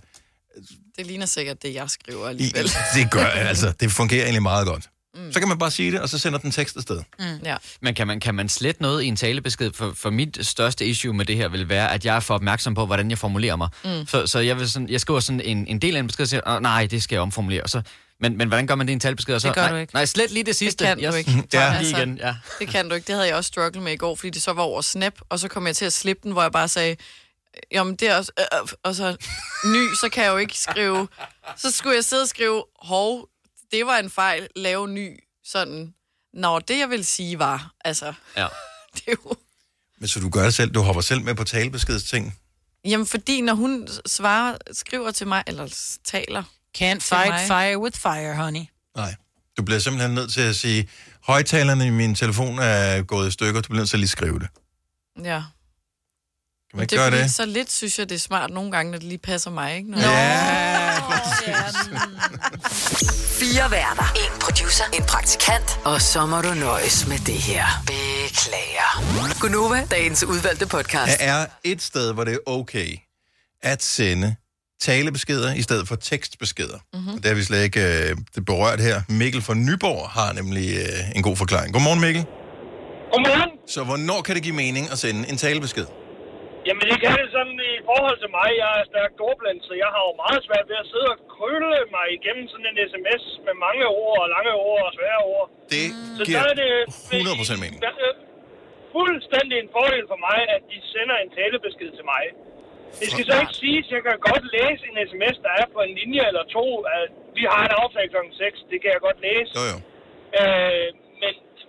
Det 0.98 1.06
ligner 1.06 1.26
sikkert 1.26 1.62
det, 1.62 1.74
jeg 1.74 1.90
skriver 1.90 2.26
i, 2.26 2.30
alligevel. 2.30 2.70
det 2.94 3.10
gør 3.10 3.24
altså, 3.26 3.72
det 3.80 3.92
fungerer 3.92 4.22
egentlig 4.22 4.42
meget 4.42 4.66
godt. 4.66 4.88
Mm. 5.16 5.32
Så 5.32 5.38
kan 5.38 5.48
man 5.48 5.58
bare 5.58 5.70
sige 5.70 5.92
det, 5.92 6.00
og 6.00 6.08
så 6.08 6.18
sender 6.18 6.38
den 6.38 6.50
tekst 6.50 6.76
afsted. 6.76 7.00
Mm. 7.18 7.24
Ja. 7.44 7.56
Men 7.80 7.94
kan 7.94 8.06
man, 8.06 8.20
kan 8.20 8.34
man 8.34 8.48
slette 8.48 8.82
noget 8.82 9.02
i 9.02 9.06
en 9.06 9.16
talebesked? 9.16 9.70
For, 9.74 9.92
for 9.96 10.10
mit 10.10 10.38
største 10.46 10.86
issue 10.86 11.12
med 11.14 11.24
det 11.24 11.36
her 11.36 11.48
vil 11.48 11.68
være, 11.68 11.92
at 11.92 12.04
jeg 12.04 12.16
er 12.16 12.20
for 12.20 12.34
opmærksom 12.34 12.74
på, 12.74 12.86
hvordan 12.86 13.10
jeg 13.10 13.18
formulerer 13.18 13.56
mig. 13.56 13.68
Mm. 13.84 14.06
Så, 14.06 14.26
så 14.26 14.38
jeg, 14.38 14.58
vil 14.58 14.70
sådan, 14.70 14.88
jeg 14.88 15.00
skriver 15.00 15.20
sådan 15.20 15.40
en, 15.40 15.66
en 15.66 15.78
del 15.78 15.96
af 15.96 16.00
en 16.00 16.06
besked, 16.06 16.22
og 16.24 16.28
siger, 16.28 16.40
"Åh, 16.56 16.62
nej, 16.62 16.86
det 16.86 17.02
skal 17.02 17.16
jeg 17.16 17.22
omformulere. 17.22 17.62
Og 17.62 17.70
så, 17.70 17.82
men, 18.20 18.36
men 18.36 18.48
hvordan 18.48 18.66
gør 18.66 18.74
man 18.74 18.86
det 18.86 18.90
i 18.90 18.94
en 18.94 19.00
talebesked? 19.00 19.34
Og 19.34 19.40
så, 19.40 19.48
Det 19.48 19.54
gør 19.54 19.62
nej, 19.62 19.70
du 19.70 19.76
ikke. 19.76 19.94
Nej, 19.94 20.04
slet 20.04 20.30
lige 20.30 20.44
det 20.44 20.56
sidste. 20.56 20.84
Det 20.84 20.94
kan 20.94 21.00
jeg 21.02 21.12
du 21.12 21.16
ikke. 21.16 21.42
Ja. 21.52 21.78
lige 21.80 21.90
igen. 21.98 22.18
Ja. 22.18 22.34
Det 22.58 22.68
kan 22.68 22.88
du 22.88 22.94
ikke. 22.94 23.06
Det 23.06 23.14
havde 23.14 23.28
jeg 23.28 23.36
også 23.36 23.48
strugglet 23.48 23.82
med 23.84 23.92
i 23.92 23.96
går, 23.96 24.14
fordi 24.16 24.30
det 24.30 24.42
så 24.42 24.52
var 24.52 24.62
over 24.62 24.80
Snap, 24.80 25.12
og 25.28 25.38
så 25.38 25.48
kom 25.48 25.66
jeg 25.66 25.76
til 25.76 25.84
at 25.84 25.92
slippe 25.92 26.20
den, 26.22 26.32
hvor 26.32 26.42
jeg 26.42 26.52
bare 26.52 26.68
sagde, 26.68 26.96
jamen 27.72 27.96
det 27.96 28.08
er 28.10 28.16
også, 28.16 28.32
øh, 28.38 28.44
øh, 28.62 28.68
og 28.82 28.94
så 28.94 29.16
ny, 29.64 29.94
så 30.00 30.08
kan 30.12 30.24
jeg 30.24 30.30
jo 30.32 30.36
ikke 30.36 30.58
skrive, 30.58 31.08
så 31.56 31.70
skulle 31.70 31.94
jeg 31.96 32.04
sidde 32.04 32.22
og 32.22 32.28
skrive, 32.28 32.64
hov, 32.82 33.28
det 33.72 33.86
var 33.86 33.96
en 33.98 34.10
fejl, 34.10 34.48
lave 34.56 34.88
ny, 34.88 35.18
sådan, 35.44 35.94
når 36.34 36.58
det 36.58 36.78
jeg 36.78 36.90
vil 36.90 37.04
sige 37.04 37.38
var, 37.38 37.72
altså, 37.84 38.12
Ja. 38.36 38.46
det 38.94 39.02
er 39.08 39.12
jo, 39.24 39.34
Men 39.98 40.08
så 40.08 40.20
du 40.20 40.28
gør 40.28 40.42
det 40.44 40.54
selv, 40.54 40.70
du 40.70 40.82
hopper 40.82 41.02
selv 41.02 41.20
med 41.22 41.34
på 41.34 41.44
talebeskedsting. 41.44 42.38
jamen 42.84 43.06
fordi 43.06 43.40
når 43.40 43.54
hun 43.54 43.88
svarer, 44.06 44.56
skriver 44.72 45.10
til 45.10 45.26
mig, 45.26 45.42
eller 45.46 45.94
taler, 46.04 46.42
Can't 46.78 46.98
fight 47.00 47.28
mig. 47.28 47.46
fire 47.46 47.78
with 47.78 47.98
fire, 48.00 48.36
honey. 48.36 48.64
Nej. 48.96 49.14
Du 49.56 49.62
bliver 49.62 49.78
simpelthen 49.78 50.14
nødt 50.14 50.32
til 50.32 50.40
at 50.40 50.56
sige, 50.56 50.88
højtalerne 51.22 51.86
i 51.86 51.90
min 51.90 52.14
telefon 52.14 52.58
er 52.58 53.02
gået 53.02 53.28
i 53.28 53.30
stykker, 53.30 53.60
du 53.60 53.68
bliver 53.68 53.80
nødt 53.80 53.88
til 53.90 53.96
at 53.96 54.00
lige 54.00 54.08
skrive 54.08 54.38
det. 54.38 54.48
Ja. 55.24 55.42
Kan 56.70 56.76
man 56.78 56.82
ikke 56.82 56.90
det 56.96 57.04
er 57.04 57.10
gøre 57.10 57.22
det? 57.22 57.30
så 57.30 57.46
lidt 57.46 57.72
synes 57.72 57.98
jeg, 57.98 58.08
det 58.08 58.14
er 58.14 58.18
smart 58.18 58.50
nogle 58.50 58.72
gange, 58.72 58.90
når 58.92 58.98
det 58.98 59.08
lige 59.08 59.18
passer 59.18 59.50
mig, 59.50 59.76
ikke? 59.76 59.90
Når 59.90 59.98
Ja, 59.98 61.00
Fire 63.40 63.70
værter. 63.70 64.12
En 64.16 64.40
producer. 64.40 64.84
En 64.94 65.02
praktikant. 65.02 65.80
Og 65.84 66.00
så 66.00 66.26
må 66.26 66.40
du 66.40 66.54
nøjes 66.54 67.08
med 67.08 67.18
det 67.18 67.34
her. 67.34 67.64
Beklager. 67.86 69.40
Gunova, 69.40 69.86
dagens 69.90 70.24
udvalgte 70.24 70.66
podcast. 70.66 71.18
Der 71.18 71.24
er 71.24 71.46
et 71.64 71.82
sted, 71.82 72.12
hvor 72.14 72.24
det 72.24 72.34
er 72.34 72.38
okay 72.46 72.96
at 73.62 73.82
sende 73.82 74.36
talebeskeder 74.80 75.54
i 75.54 75.62
stedet 75.62 75.88
for 75.88 75.96
tekstbeskeder. 75.96 76.78
Mm-hmm. 76.92 77.08
Og 77.08 77.16
det 77.16 77.26
har 77.26 77.34
vi 77.34 77.42
slet 77.42 77.62
ikke 77.64 78.08
øh, 78.10 78.16
det 78.34 78.44
berørt 78.44 78.80
her. 78.80 79.02
Mikkel 79.08 79.42
fra 79.42 79.54
Nyborg 79.54 80.08
har 80.08 80.32
nemlig 80.32 80.76
øh, 80.76 81.16
en 81.16 81.22
god 81.22 81.36
forklaring. 81.36 81.72
Godmorgen, 81.72 82.00
Mikkel. 82.00 82.24
Godmorgen. 83.12 83.50
Så 83.68 83.84
hvornår 83.84 84.22
kan 84.22 84.34
det 84.34 84.42
give 84.42 84.54
mening 84.54 84.90
at 84.92 84.98
sende 84.98 85.28
en 85.28 85.36
talebesked? 85.36 85.86
Jamen, 86.68 86.84
det 86.90 86.96
kan 87.04 87.12
det 87.20 87.28
sådan 87.36 87.56
i 87.72 87.76
forhold 87.90 88.16
til 88.22 88.30
mig. 88.38 88.48
Jeg 88.62 88.70
er 88.80 88.84
stærkt 88.92 89.16
ordblind, 89.28 89.58
så 89.68 89.72
jeg 89.82 89.90
har 89.94 90.02
jo 90.08 90.12
meget 90.24 90.40
svært 90.48 90.66
ved 90.70 90.78
at 90.84 90.88
sidde 90.92 91.08
og 91.14 91.18
krølle 91.34 91.70
mig 91.96 92.06
igennem 92.18 92.44
sådan 92.52 92.66
en 92.72 92.76
sms 92.90 93.22
med 93.46 93.54
mange 93.66 93.84
ord 94.04 94.18
og 94.24 94.28
lange 94.36 94.52
ord 94.70 94.82
og 94.88 94.92
svære 94.98 95.20
ord. 95.34 95.46
Det 95.74 95.84
Så 96.18 96.22
giver 96.26 96.42
der 96.42 96.50
er 96.52 96.56
det 96.62 96.72
100% 97.54 97.62
mening. 97.64 97.78
der 97.86 97.92
er 98.08 98.12
fuldstændig 98.96 99.56
en 99.64 99.70
fordel 99.76 100.04
for 100.12 100.18
mig, 100.28 100.38
at 100.54 100.62
de 100.72 100.78
sender 100.94 101.16
en 101.24 101.30
talebesked 101.38 101.90
til 101.98 102.06
mig. 102.14 102.24
Det 103.00 103.06
skal 103.12 103.24
så 103.30 103.36
ikke 103.44 103.56
sige, 103.64 103.78
at 103.84 103.88
jeg 103.96 104.02
kan 104.08 104.18
godt 104.30 104.44
læse 104.56 104.82
en 104.90 104.96
sms, 105.10 105.36
der 105.46 105.52
er 105.60 105.66
på 105.74 105.80
en 105.86 105.92
linje 106.00 106.22
eller 106.30 106.44
to. 106.56 106.66
At 106.98 107.10
vi 107.38 107.42
har 107.52 107.62
en 107.68 107.74
aftale 107.82 108.08
kl. 108.12 108.18
6, 108.32 108.70
det 108.70 108.76
kan 108.82 108.90
jeg 108.94 109.00
godt 109.08 109.18
læse. 109.28 109.50
Jo, 109.58 109.62
jo. 109.72 109.76
Øh, 110.40 110.86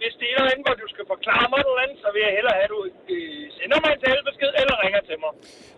hvis 0.02 0.14
det 0.20 0.28
er 0.30 0.34
et 0.34 0.40
eller 0.42 0.52
andet, 0.54 0.66
hvor 0.68 0.76
du 0.84 0.88
skal 0.94 1.06
forklare 1.14 1.46
mig 1.54 1.60
noget 1.68 1.80
andet, 1.84 1.98
så 2.04 2.08
vil 2.14 2.22
jeg 2.28 2.34
hellere 2.38 2.56
have, 2.60 2.68
at 2.70 2.74
du 2.76 2.80
øh, 3.14 3.44
sender 3.58 3.78
mig 3.84 3.90
en 3.96 4.00
talebesked 4.06 4.52
eller 4.62 4.76
ringer 4.84 5.02
til 5.10 5.18
mig. 5.24 5.32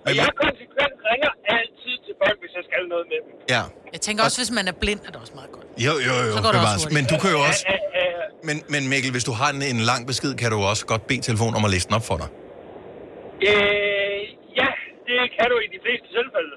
Og 0.07 0.11
jeg 0.19 0.27
konsekvent 0.45 0.95
ringer 1.09 1.31
altid 1.57 1.95
til 2.05 2.13
folk, 2.21 2.37
hvis 2.43 2.53
jeg 2.57 2.63
skal 2.69 2.81
noget 2.93 3.05
med 3.11 3.19
dem. 3.25 3.31
Ja. 3.55 3.63
Jeg 3.95 4.01
tænker 4.07 4.21
også, 4.27 4.37
hvis 4.41 4.53
man 4.59 4.65
er 4.71 4.75
blind, 4.83 5.01
er 5.07 5.11
det 5.13 5.19
også 5.23 5.35
meget 5.39 5.51
godt. 5.55 5.67
Jo, 5.87 5.93
jo, 6.07 6.13
jo. 6.27 6.33
Så 6.37 6.41
går 6.45 6.51
det 6.55 6.61
også. 6.75 6.87
Men 6.97 7.03
du 7.11 7.15
kan 7.23 7.29
jo 7.35 7.39
også... 7.49 7.63
Men, 8.47 8.57
men 8.73 8.81
Mikkel, 8.91 9.11
hvis 9.15 9.25
du 9.29 9.33
har 9.39 9.49
en, 9.55 9.61
en 9.75 9.81
lang 9.91 10.01
besked, 10.11 10.31
kan 10.41 10.49
du 10.53 10.57
også 10.71 10.83
godt 10.91 11.03
bede 11.09 11.21
telefonen 11.29 11.55
om 11.59 11.63
at 11.67 11.71
læse 11.75 11.85
den 11.87 11.95
op 11.99 12.05
for 12.11 12.17
dig. 12.21 12.29
Øh, 13.49 14.21
ja, 14.59 14.69
det 15.07 15.19
kan 15.37 15.45
du 15.51 15.55
i 15.65 15.67
de 15.75 15.79
fleste 15.85 16.07
tilfælde. 16.17 16.53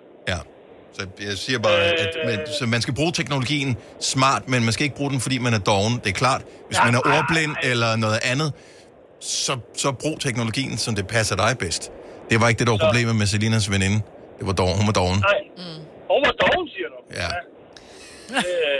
Så 0.92 1.06
jeg 1.20 1.38
siger 1.38 1.58
bare, 1.58 1.78
at 1.78 2.16
man, 2.26 2.38
så 2.58 2.66
man 2.66 2.82
skal 2.82 2.94
bruge 2.94 3.12
teknologien 3.12 3.76
smart, 4.00 4.48
men 4.48 4.64
man 4.64 4.72
skal 4.72 4.84
ikke 4.84 4.96
bruge 4.96 5.10
den, 5.10 5.20
fordi 5.20 5.38
man 5.38 5.54
er 5.54 5.58
doven. 5.58 5.92
Det 6.04 6.06
er 6.06 6.12
klart, 6.12 6.42
hvis 6.68 6.78
man 6.84 6.94
er 6.94 6.98
ordblind 6.98 7.56
eller 7.62 7.96
noget 7.96 8.18
andet, 8.22 8.52
så, 9.20 9.58
så 9.76 9.92
brug 9.92 10.20
teknologien, 10.20 10.78
som 10.78 10.94
det 10.94 11.06
passer 11.06 11.36
dig 11.36 11.56
bedst. 11.58 11.90
Det 12.30 12.40
var 12.40 12.48
ikke 12.48 12.58
det, 12.58 12.66
der 12.66 12.72
var 12.72 12.78
problemet 12.86 13.16
med 13.16 13.26
Selinas 13.26 13.70
veninde. 13.70 14.00
Det 14.38 14.46
var 14.46 14.52
doven. 14.52 14.76
Hun 14.76 14.86
var 14.86 14.92
doven. 14.92 15.18
Nej. 15.18 15.40
Mm. 15.56 15.62
Hun 16.12 16.20
var 16.26 16.34
doven, 16.44 16.68
siger 16.74 16.88
du. 16.94 16.98
Ja. 17.20 17.28
Øh, 18.38 18.78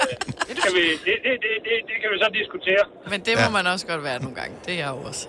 det, 0.49 0.57
kan 0.65 0.71
vi, 0.79 0.85
det, 1.07 1.15
det, 1.25 1.33
det, 1.45 1.53
det, 1.67 1.75
det 1.89 1.97
kan 2.03 2.09
vi 2.13 2.17
så 2.25 2.29
diskutere. 2.41 2.83
Men 3.13 3.19
det 3.27 3.33
må 3.43 3.49
Ja. 3.49 3.57
man 3.59 3.65
også 3.73 3.85
godt 3.93 4.03
være 4.09 4.19
nogle 4.25 4.37
gange. 4.41 4.55
Det 4.67 4.73
er 4.77 4.81
jeg 4.85 4.91
jo 4.95 5.01
også. 5.11 5.23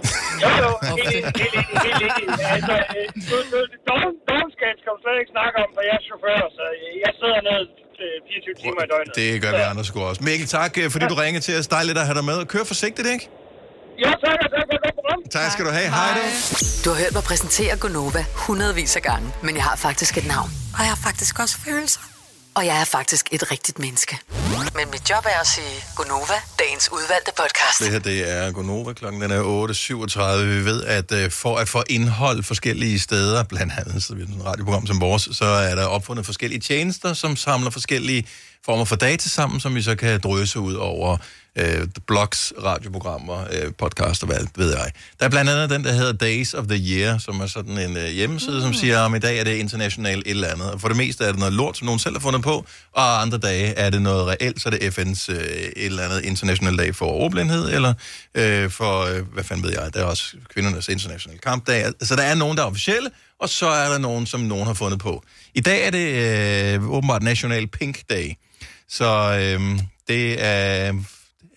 Jo, 0.43 0.49
jo, 0.63 0.69
helt 1.13 1.37
enig, 1.45 1.63
helt 2.01 2.17
enig. 2.23 2.45
Altså, 2.55 2.75
øh, 2.97 3.05
du- 3.29 3.45
du- 3.53 4.15
dovenskab 4.31 4.73
skal 4.81 4.91
vi 4.95 4.99
slet 5.03 5.17
ikke 5.21 5.31
snakke 5.37 5.55
om, 5.63 5.69
for 5.75 5.81
jeg 5.89 5.95
er 5.99 6.03
chauffør, 6.09 6.39
så 6.57 6.63
jeg 7.05 7.11
sidder 7.19 7.39
ned 7.49 7.61
øh, 8.03 8.15
24 8.27 8.55
timer 8.63 8.81
i 8.85 8.89
døgnet. 8.93 9.13
Det 9.21 9.29
gør 9.43 9.51
vi 9.59 9.63
andre 9.71 9.83
sgu 9.89 9.97
også. 10.11 10.21
Mikkel, 10.29 10.47
tak, 10.57 10.71
øh, 10.81 10.85
fordi 10.93 11.05
du 11.13 11.15
ringede 11.23 11.43
til 11.47 11.53
os. 11.59 11.67
Dejligt 11.77 11.97
at 12.01 12.05
have 12.09 12.17
dig 12.19 12.25
med. 12.31 12.37
Kør 12.53 12.63
forsigtigt, 12.73 13.07
ikke? 13.15 13.25
Ja, 14.05 14.11
tak, 14.25 14.37
og 14.45 14.49
tak 14.55 14.63
for 14.69 14.75
et 14.77 14.81
godt 14.85 14.95
program. 14.99 15.19
Tak 15.37 15.47
skal 15.55 15.63
du 15.67 15.71
have. 15.79 15.89
Hej 15.99 16.09
du. 16.17 16.23
Du 16.83 16.87
har 16.93 16.97
hørt 17.03 17.13
mig 17.17 17.23
præsentere 17.31 17.73
Gonova 17.83 18.21
hundredvis 18.45 18.91
af 18.99 19.03
gange, 19.11 19.27
men 19.45 19.53
jeg 19.59 19.63
har 19.69 19.75
faktisk 19.87 20.13
et 20.21 20.27
navn. 20.35 20.49
Og 20.75 20.79
jeg 20.85 20.91
har 20.95 21.01
faktisk 21.09 21.33
også 21.43 21.55
følelser. 21.67 22.01
Og 22.55 22.65
jeg 22.65 22.81
er 22.81 22.85
faktisk 22.85 23.29
et 23.31 23.51
rigtigt 23.51 23.79
menneske. 23.79 24.19
Men 24.75 24.91
mit 24.91 25.09
job 25.09 25.25
er 25.25 25.39
at 25.39 25.47
sige 25.47 25.83
Gonova, 25.95 26.37
dagens 26.59 26.89
udvalgte 26.91 27.31
podcast. 27.37 27.79
Det 27.79 27.91
her, 27.91 27.99
det 27.99 28.31
er 28.31 28.51
Gonova. 28.51 28.93
Klokken 28.93 29.21
den 29.21 29.31
er 29.31 29.41
8.37. 29.41 30.43
Vi 30.43 30.65
ved, 30.65 30.83
at 30.83 31.11
øh, 31.11 31.31
for 31.31 31.57
at 31.57 31.69
få 31.69 31.83
indhold 31.89 32.43
forskellige 32.43 32.99
steder, 32.99 33.43
blandt 33.43 33.73
andet 33.77 34.03
så 34.03 34.15
vi 34.15 34.21
et 34.21 34.29
radioprogram 34.45 34.87
som 34.87 35.01
vores, 35.01 35.29
så 35.31 35.45
er 35.45 35.75
der 35.75 35.85
opfundet 35.85 36.25
forskellige 36.25 36.59
tjenester, 36.59 37.13
som 37.13 37.35
samler 37.35 37.69
forskellige 37.69 38.27
former 38.65 38.85
for 38.85 38.95
data 38.95 39.29
sammen, 39.29 39.59
som 39.59 39.75
vi 39.75 39.81
så 39.81 39.95
kan 39.95 40.19
drøse 40.19 40.59
ud 40.59 40.73
over 40.73 41.17
øh, 41.55 41.87
blogs, 42.07 42.53
radioprogrammer, 42.63 43.45
øh, 43.51 43.71
podcaster, 43.77 44.27
hvad 44.27 44.37
ved 44.57 44.71
jeg. 44.71 44.91
Der 45.19 45.25
er 45.25 45.29
blandt 45.29 45.51
andet 45.51 45.69
den, 45.69 45.83
der 45.83 45.91
hedder 45.91 46.11
Days 46.11 46.53
of 46.53 46.65
the 46.67 46.77
Year, 46.77 47.17
som 47.17 47.39
er 47.39 47.45
sådan 47.45 47.77
en 47.77 47.97
øh, 47.97 48.07
hjemmeside, 48.07 48.55
mm. 48.55 48.61
som 48.61 48.73
siger, 48.73 48.99
om 48.99 49.15
i 49.15 49.19
dag 49.19 49.39
er 49.39 49.43
det 49.43 49.55
internationalt 49.55 50.27
et 50.27 50.31
eller 50.31 50.47
andet. 50.47 50.71
Og 50.71 50.81
for 50.81 50.87
det 50.87 50.97
meste 50.97 51.23
er 51.23 51.31
det 51.31 51.39
noget 51.39 51.53
lort, 51.53 51.77
som 51.77 51.85
nogen 51.85 51.99
selv 51.99 52.15
har 52.15 52.19
fundet 52.19 52.41
på, 52.41 52.65
og 52.91 53.21
andre 53.21 53.37
dage 53.37 53.73
er 53.73 53.89
det 53.89 54.01
noget 54.01 54.27
reelt, 54.27 54.61
så 54.61 54.69
er 54.69 54.71
det 54.71 54.99
FN's 54.99 55.31
øh, 55.31 55.37
et 55.37 55.73
eller 55.75 56.03
andet 56.03 56.25
international 56.25 56.77
dag 56.77 56.95
for 56.95 57.05
overblindhed, 57.05 57.73
eller 57.73 57.93
øh, 58.35 58.69
for, 58.69 59.01
øh, 59.01 59.33
hvad 59.33 59.43
fanden 59.43 59.65
ved 59.65 59.71
jeg, 59.71 59.93
der 59.93 59.99
er 59.99 60.05
også 60.05 60.37
kvindernes 60.53 60.87
internationale 60.87 61.39
kampdag. 61.39 61.85
Så 62.01 62.15
der 62.15 62.23
er 62.23 62.35
nogen, 62.35 62.57
der 62.57 62.63
er 62.63 62.67
officielle, 62.67 63.09
og 63.39 63.49
så 63.49 63.67
er 63.67 63.89
der 63.89 63.97
nogen, 63.97 64.25
som 64.25 64.39
nogen 64.39 64.67
har 64.67 64.73
fundet 64.73 64.99
på. 64.99 65.23
I 65.55 65.61
dag 65.61 65.87
er 65.87 65.91
det 65.91 66.07
øh, 66.75 66.89
åbenbart 66.89 67.23
National 67.23 67.67
Pink 67.67 67.99
Day, 68.09 68.33
så 68.89 69.37
øh, 69.39 69.79
det 70.07 70.43
er 70.43 70.93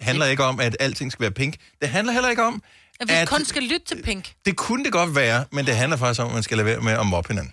handler 0.01 0.27
ikke 0.27 0.45
om, 0.45 0.61
at 0.61 0.77
alting 0.81 1.13
skal 1.13 1.23
være 1.23 1.31
pink. 1.31 1.55
Det 1.81 1.89
handler 1.89 2.13
heller 2.13 2.31
ikke 2.31 2.43
om, 2.45 2.63
At 3.01 3.09
vi 3.09 3.13
at 3.15 3.29
kun 3.29 3.45
skal 3.45 3.63
lytte 3.63 3.87
til 3.87 4.03
Pink. 4.03 4.33
det 4.47 4.57
kunne 4.57 4.85
det 4.85 4.93
godt 4.93 5.15
være, 5.15 5.45
men 5.53 5.67
det 5.67 5.77
handler 5.77 5.97
faktisk 5.97 6.21
om, 6.21 6.29
at 6.29 6.35
man 6.35 6.43
skal 6.43 6.57
lade 6.57 6.67
være 6.67 6.81
med 6.81 6.93
at 6.93 7.07
mobbe 7.07 7.29
hinanden. 7.29 7.53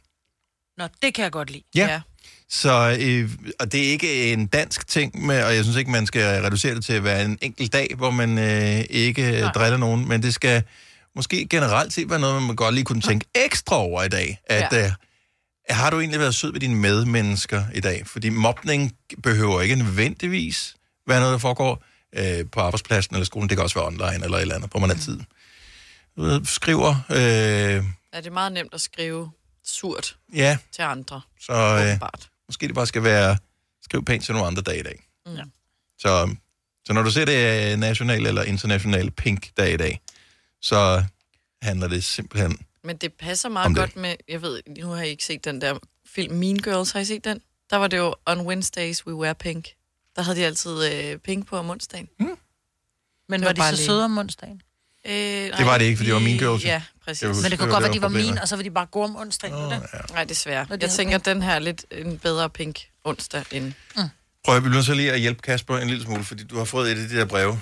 Nå, 0.78 0.88
det 1.02 1.14
kan 1.14 1.24
jeg 1.24 1.32
godt 1.32 1.52
lide. 1.52 1.64
Ja. 1.76 2.02
Så, 2.50 2.98
øh, 3.02 3.30
og 3.60 3.72
det 3.72 3.88
er 3.88 3.92
ikke 3.92 4.34
en 4.34 4.48
dansk 4.48 4.88
ting, 4.88 5.26
med, 5.26 5.44
og 5.44 5.56
jeg 5.56 5.64
synes 5.64 5.78
ikke, 5.78 5.92
man 5.92 6.06
skal 6.08 6.42
reducere 6.42 6.76
det 6.76 6.86
til 6.86 6.94
at 6.94 7.04
være 7.04 7.26
en 7.26 7.38
enkelt 7.42 7.74
dag, 7.74 7.88
hvor 7.98 8.12
man 8.12 8.38
øh, 8.38 8.84
ikke 8.90 9.32
Nej. 9.32 9.52
driller 9.52 9.78
nogen, 9.78 10.08
men 10.08 10.24
det 10.24 10.34
skal 10.34 10.64
måske 11.16 11.48
generelt 11.50 11.94
set 11.94 12.10
være 12.10 12.20
noget, 12.20 12.44
man 12.44 12.56
godt 12.56 12.76
lige 12.76 12.86
kunne 12.86 13.02
tænke 13.02 13.26
ekstra 13.36 13.76
over 13.78 14.04
i 14.04 14.10
dag. 14.10 14.40
At, 14.46 14.68
Ja. 14.72 14.78
ja. 14.80 14.86
øh, 14.86 14.92
har 15.70 15.90
du 15.90 16.00
egentlig 16.00 16.20
været 16.20 16.36
sød 16.36 16.52
ved 16.52 16.60
dine 16.60 16.76
medmennesker 16.76 17.64
i 17.74 17.80
dag? 17.80 18.04
Fordi 18.08 18.30
mobning 18.30 18.96
behøver 19.24 19.62
ikke 19.62 19.76
nødvendigvis 19.76 20.76
være 21.08 21.20
noget, 21.20 21.34
der 21.34 21.38
foregår 21.40 21.84
øh, 22.14 22.46
på 22.52 22.60
arbejdspladsen 22.60 23.16
eller 23.16 23.26
skolen. 23.26 23.50
Det 23.50 23.58
kan 23.58 23.64
også 23.64 23.80
være 23.80 23.88
online 23.88 24.26
eller 24.26 24.38
et 24.38 24.42
eller 24.42 24.56
andet, 24.56 24.72
hvor 24.72 24.80
man 24.80 24.90
har 24.90 24.98
tid. 24.98 25.20
Du 26.18 26.22
ved, 26.22 26.46
Skriver, 26.46 26.96
øh, 27.10 27.18
Ja, 28.14 28.18
det 28.18 28.28
er 28.28 28.32
meget 28.32 28.52
nemt 28.52 28.74
at 28.74 28.82
skrive 28.82 29.32
surt 29.66 30.16
ja, 30.34 30.58
til 30.72 30.82
andre. 30.82 31.22
så 31.42 31.54
øh, 31.54 32.10
måske 32.48 32.68
det 32.68 32.76
bare 32.76 32.88
skal 32.88 33.04
være, 33.04 33.38
skriv 33.84 34.06
pænt 34.06 34.24
til 34.26 34.34
nogle 34.34 34.48
andre 34.48 34.62
dage 34.62 34.80
i 34.80 34.84
dag. 34.84 35.04
Mm. 35.26 35.36
Ja. 35.36 35.44
Så, 36.00 36.36
så 36.86 36.94
når 36.94 37.02
du 37.02 37.12
ser 37.12 37.26
det 37.26 37.46
er 37.72 37.76
national 37.76 38.26
eller 38.26 38.44
international 38.44 39.12
pink 39.12 39.58
dag 39.58 39.74
i 39.74 39.78
dag, 39.78 40.02
så 40.62 41.04
handler 41.62 41.88
det 41.88 42.04
simpelthen... 42.04 42.60
Men 42.84 42.98
det 42.98 43.14
passer 43.14 43.50
meget 43.50 43.70
det. 43.70 43.78
godt 43.78 43.96
med, 43.96 44.16
jeg 44.30 44.42
ved, 44.42 44.62
nu 44.78 44.88
har 44.88 45.04
I 45.04 45.10
ikke 45.10 45.26
set 45.26 45.46
den 45.46 45.62
der 45.62 45.78
film 46.06 46.36
Mean 46.36 46.58
Girls, 46.58 46.92
har 46.92 47.00
I 47.00 47.06
set 47.06 47.24
den? 47.24 47.42
Der 47.70 47.78
var 47.78 47.88
det 47.88 47.98
jo 47.98 48.16
On 48.26 48.42
Wednesdays 48.42 49.08
We 49.08 49.14
Wear 49.16 49.34
Pink. 49.34 49.68
Der 50.16 50.22
havde 50.22 50.38
de 50.38 50.46
altid 50.46 50.94
øh, 50.94 51.18
pink 51.18 51.48
på 51.48 51.58
om 51.58 51.70
onsdagen. 51.70 52.08
Mm. 52.20 52.26
Men 53.30 53.40
Det 53.40 53.48
var, 53.48 53.54
var 53.54 53.54
de 53.54 53.70
så 53.70 53.76
lige- 53.76 53.86
søde 53.86 54.06
om 54.06 54.18
onsdagen? 54.18 54.62
Øh, 55.06 55.14
Det 55.14 55.66
var 55.66 55.78
det 55.78 55.86
ikke, 55.86 55.98
fordi 55.98 56.08
det 56.08 56.14
var 56.14 56.20
Mean 56.22 56.38
Girls. 56.38 56.64
Ja, 56.66 56.82
præcis. 57.06 57.22
Jeg 57.22 57.30
husker, 57.30 57.42
Men 57.44 57.52
det 57.52 57.60
kunne 57.60 57.68
det 57.68 57.74
godt 57.74 57.84
være, 57.84 57.94
de 57.94 58.02
var 58.02 58.08
mine, 58.08 58.42
og 58.42 58.48
så 58.48 58.56
var 58.56 58.64
de 58.64 58.72
bare 58.72 58.86
gode 58.86 59.06
om 59.06 59.16
onsdagen. 59.16 59.56
Oh, 59.56 59.72
ja. 59.72 59.80
Nej, 60.14 60.24
desværre. 60.24 60.68
Jeg 60.82 60.90
tænker, 60.90 61.16
at 61.16 61.26
den 61.26 61.42
her 61.42 61.52
er 61.52 61.60
lidt 61.60 61.86
en 61.92 62.18
bedre 62.20 62.50
pink 62.50 62.80
onsdag 63.04 63.44
end... 63.52 63.74
Prøv 64.46 64.56
at 64.58 64.64
vi 64.64 64.70
bliver 64.70 64.84
så 64.84 64.94
lige 64.94 65.12
at 65.12 65.20
hjælpe 65.20 65.42
Kasper 65.42 65.78
en 65.78 65.88
lille 65.88 66.04
smule, 66.04 66.24
fordi 66.24 66.44
du 66.44 66.58
har 66.58 66.66
fået 66.66 66.92
et 66.92 67.02
af 67.04 67.10
de 67.10 67.16
der 67.18 67.26
breve, 67.26 67.60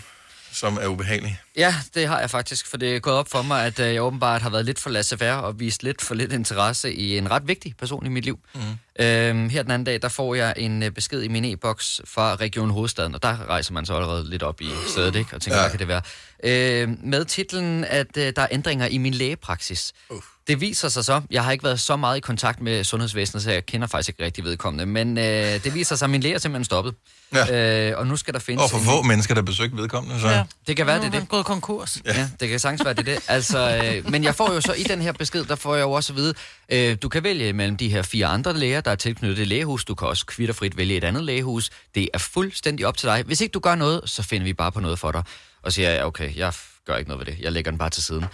som 0.52 0.78
er 0.82 0.88
ubehagelige. 0.88 1.40
Ja, 1.56 1.76
det 1.94 2.08
har 2.08 2.20
jeg 2.20 2.30
faktisk, 2.30 2.68
for 2.68 2.78
det 2.78 2.96
er 2.96 3.00
gået 3.00 3.16
op 3.16 3.30
for 3.30 3.42
mig, 3.42 3.66
at 3.66 3.80
øh, 3.80 3.94
jeg 3.94 4.02
åbenbart 4.04 4.42
har 4.42 4.50
været 4.50 4.66
lidt 4.66 4.80
for 4.80 4.90
laissez-faire 4.90 5.36
og 5.36 5.60
vist 5.60 5.84
lidt 5.84 6.02
for 6.02 6.16
lidt 6.16 6.34
interesse 6.34 6.94
i 6.94 7.18
en 7.18 7.32
ret 7.32 7.48
vigtig 7.48 7.78
person 7.78 8.06
i 8.06 8.10
mit 8.10 8.24
liv. 8.26 8.40
Mm. 8.56 8.62
Øhm, 9.00 9.50
her 9.50 9.62
den 9.64 9.72
anden 9.72 9.84
dag, 9.86 10.02
der 10.02 10.08
får 10.10 10.36
jeg 10.36 10.54
en 10.58 10.84
øh, 10.84 10.92
besked 10.92 11.22
i 11.22 11.28
min 11.28 11.46
e-boks 11.46 12.02
fra 12.06 12.36
Region 12.36 12.70
Hovedstaden, 12.70 13.16
og 13.16 13.24
der 13.24 13.50
rejser 13.50 13.74
man 13.74 13.86
så 13.86 13.94
allerede 13.96 14.30
lidt 14.30 14.44
op 14.44 14.62
i 14.62 14.70
stedet, 14.88 15.16
ikke? 15.16 15.36
Og 15.36 15.42
tænker, 15.42 15.58
ja. 15.58 15.64
hvad 15.64 15.70
kan 15.72 15.80
det 15.80 15.88
være? 15.88 16.02
Øh, 16.44 16.90
med 17.04 17.26
titlen, 17.26 17.84
at 17.86 18.18
øh, 18.18 18.34
der 18.36 18.42
er 18.42 18.48
ændringer 18.52 18.86
i 18.88 18.98
min 18.98 19.14
lægepraksis. 19.14 19.94
Uh. 20.10 20.22
Det 20.48 20.62
viser 20.62 20.90
sig 20.90 21.06
så, 21.06 21.22
jeg 21.32 21.44
har 21.44 21.52
ikke 21.52 21.64
været 21.64 21.80
så 21.80 21.96
meget 21.96 22.18
i 22.18 22.20
kontakt 22.20 22.62
med 22.62 22.84
sundhedsvæsenet, 22.84 23.44
så 23.44 23.52
jeg 23.52 23.66
kender 23.66 23.88
faktisk 23.88 24.10
ikke 24.10 24.24
rigtig 24.26 24.44
vedkommende, 24.44 24.86
men 24.86 25.18
øh, 25.18 25.24
det 25.64 25.74
viser 25.74 25.96
sig, 25.96 26.06
at 26.06 26.10
min 26.10 26.22
læge 26.22 26.36
er 26.36 26.40
simpelthen 26.40 26.66
stoppet. 26.66 26.94
Ja. 27.34 27.90
Øh, 27.92 27.98
og 28.00 28.08
nu 28.08 28.16
skal 28.18 28.34
der 28.34 28.40
findes... 28.40 28.64
Og 28.64 28.70
for 28.70 28.78
en- 28.78 28.84
få 28.84 29.02
mennesker, 29.02 29.36
der 29.36 29.42
besøgte 29.42 29.78
vedkommende, 29.78 30.22
så... 30.22 30.30
Ja. 30.30 30.44
Det 30.68 30.78
kan 30.78 30.88
være, 30.88 30.98
Nu 31.00 31.06
det 31.06 31.16
er 31.16 31.20
det. 31.20 31.30
gået 31.30 31.46
konkurs. 31.46 31.98
Ja. 32.06 32.20
ja, 32.20 32.30
det 32.40 32.50
kan 32.50 32.60
sagtens 32.60 32.86
være, 32.86 32.94
det 32.94 33.08
er 33.10 33.14
det. 33.14 33.24
Altså, 33.28 33.82
øh, 33.84 34.12
men 34.12 34.24
jeg 34.24 34.36
får 34.36 34.54
jo 34.54 34.62
så 34.62 34.74
i 34.74 34.84
den 34.84 35.02
her 35.02 35.12
besked, 35.12 35.46
der 35.46 35.56
får 35.56 35.76
jeg 35.76 35.82
jo 35.84 35.92
også 35.92 36.14
at 36.14 36.18
vide, 36.18 36.34
øh, 36.70 36.98
du 37.02 37.10
kan 37.10 37.24
vælge 37.24 37.54
mellem 37.54 37.78
de 37.78 37.90
her 37.90 38.02
fire 38.02 38.26
andre 38.28 38.58
læger, 38.58 38.81
der 38.86 38.92
er 38.92 38.96
tilknyttet 38.96 39.40
et 39.42 39.48
lægehus. 39.48 39.86
Du 39.86 39.96
kan 39.96 40.08
også 40.08 40.26
kvitterfrit 40.26 40.78
vælge 40.78 40.98
et 40.98 41.04
andet 41.04 41.24
lægehus. 41.24 41.70
Det 41.96 42.10
er 42.14 42.18
fuldstændig 42.18 42.88
op 42.88 42.98
til 42.98 43.08
dig. 43.10 43.24
Hvis 43.24 43.42
ikke 43.42 43.52
du 43.52 43.60
gør 43.60 43.76
noget, 43.76 44.02
så 44.06 44.24
finder 44.24 44.46
vi 44.46 44.54
bare 44.54 44.72
på 44.72 44.80
noget 44.80 45.00
for 45.00 45.12
dig. 45.12 45.24
Og 45.64 45.74
siger 45.74 45.90
jeg, 45.90 46.04
okay, 46.06 46.36
jeg 46.36 46.54
gør 46.88 46.98
ikke 46.98 47.10
noget 47.10 47.28
ved 47.28 47.34
det. 47.36 47.42
Jeg 47.44 47.52
lægger 47.52 47.72
den 47.72 47.78
bare 47.78 47.90
til 47.90 48.04
siden. 48.04 48.26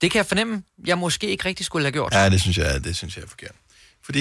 Det 0.00 0.10
kan 0.10 0.18
jeg 0.18 0.26
fornemme, 0.26 0.62
jeg 0.86 0.98
måske 0.98 1.26
ikke 1.26 1.44
rigtig 1.44 1.66
skulle 1.66 1.84
have 1.84 1.92
gjort. 1.92 2.14
Ja, 2.14 2.30
det 2.30 2.40
synes 2.40 2.58
jeg, 2.58 2.84
det 2.84 2.96
synes 2.96 3.16
jeg 3.16 3.22
er 3.24 3.28
forkert. 3.28 3.54
Fordi... 4.04 4.20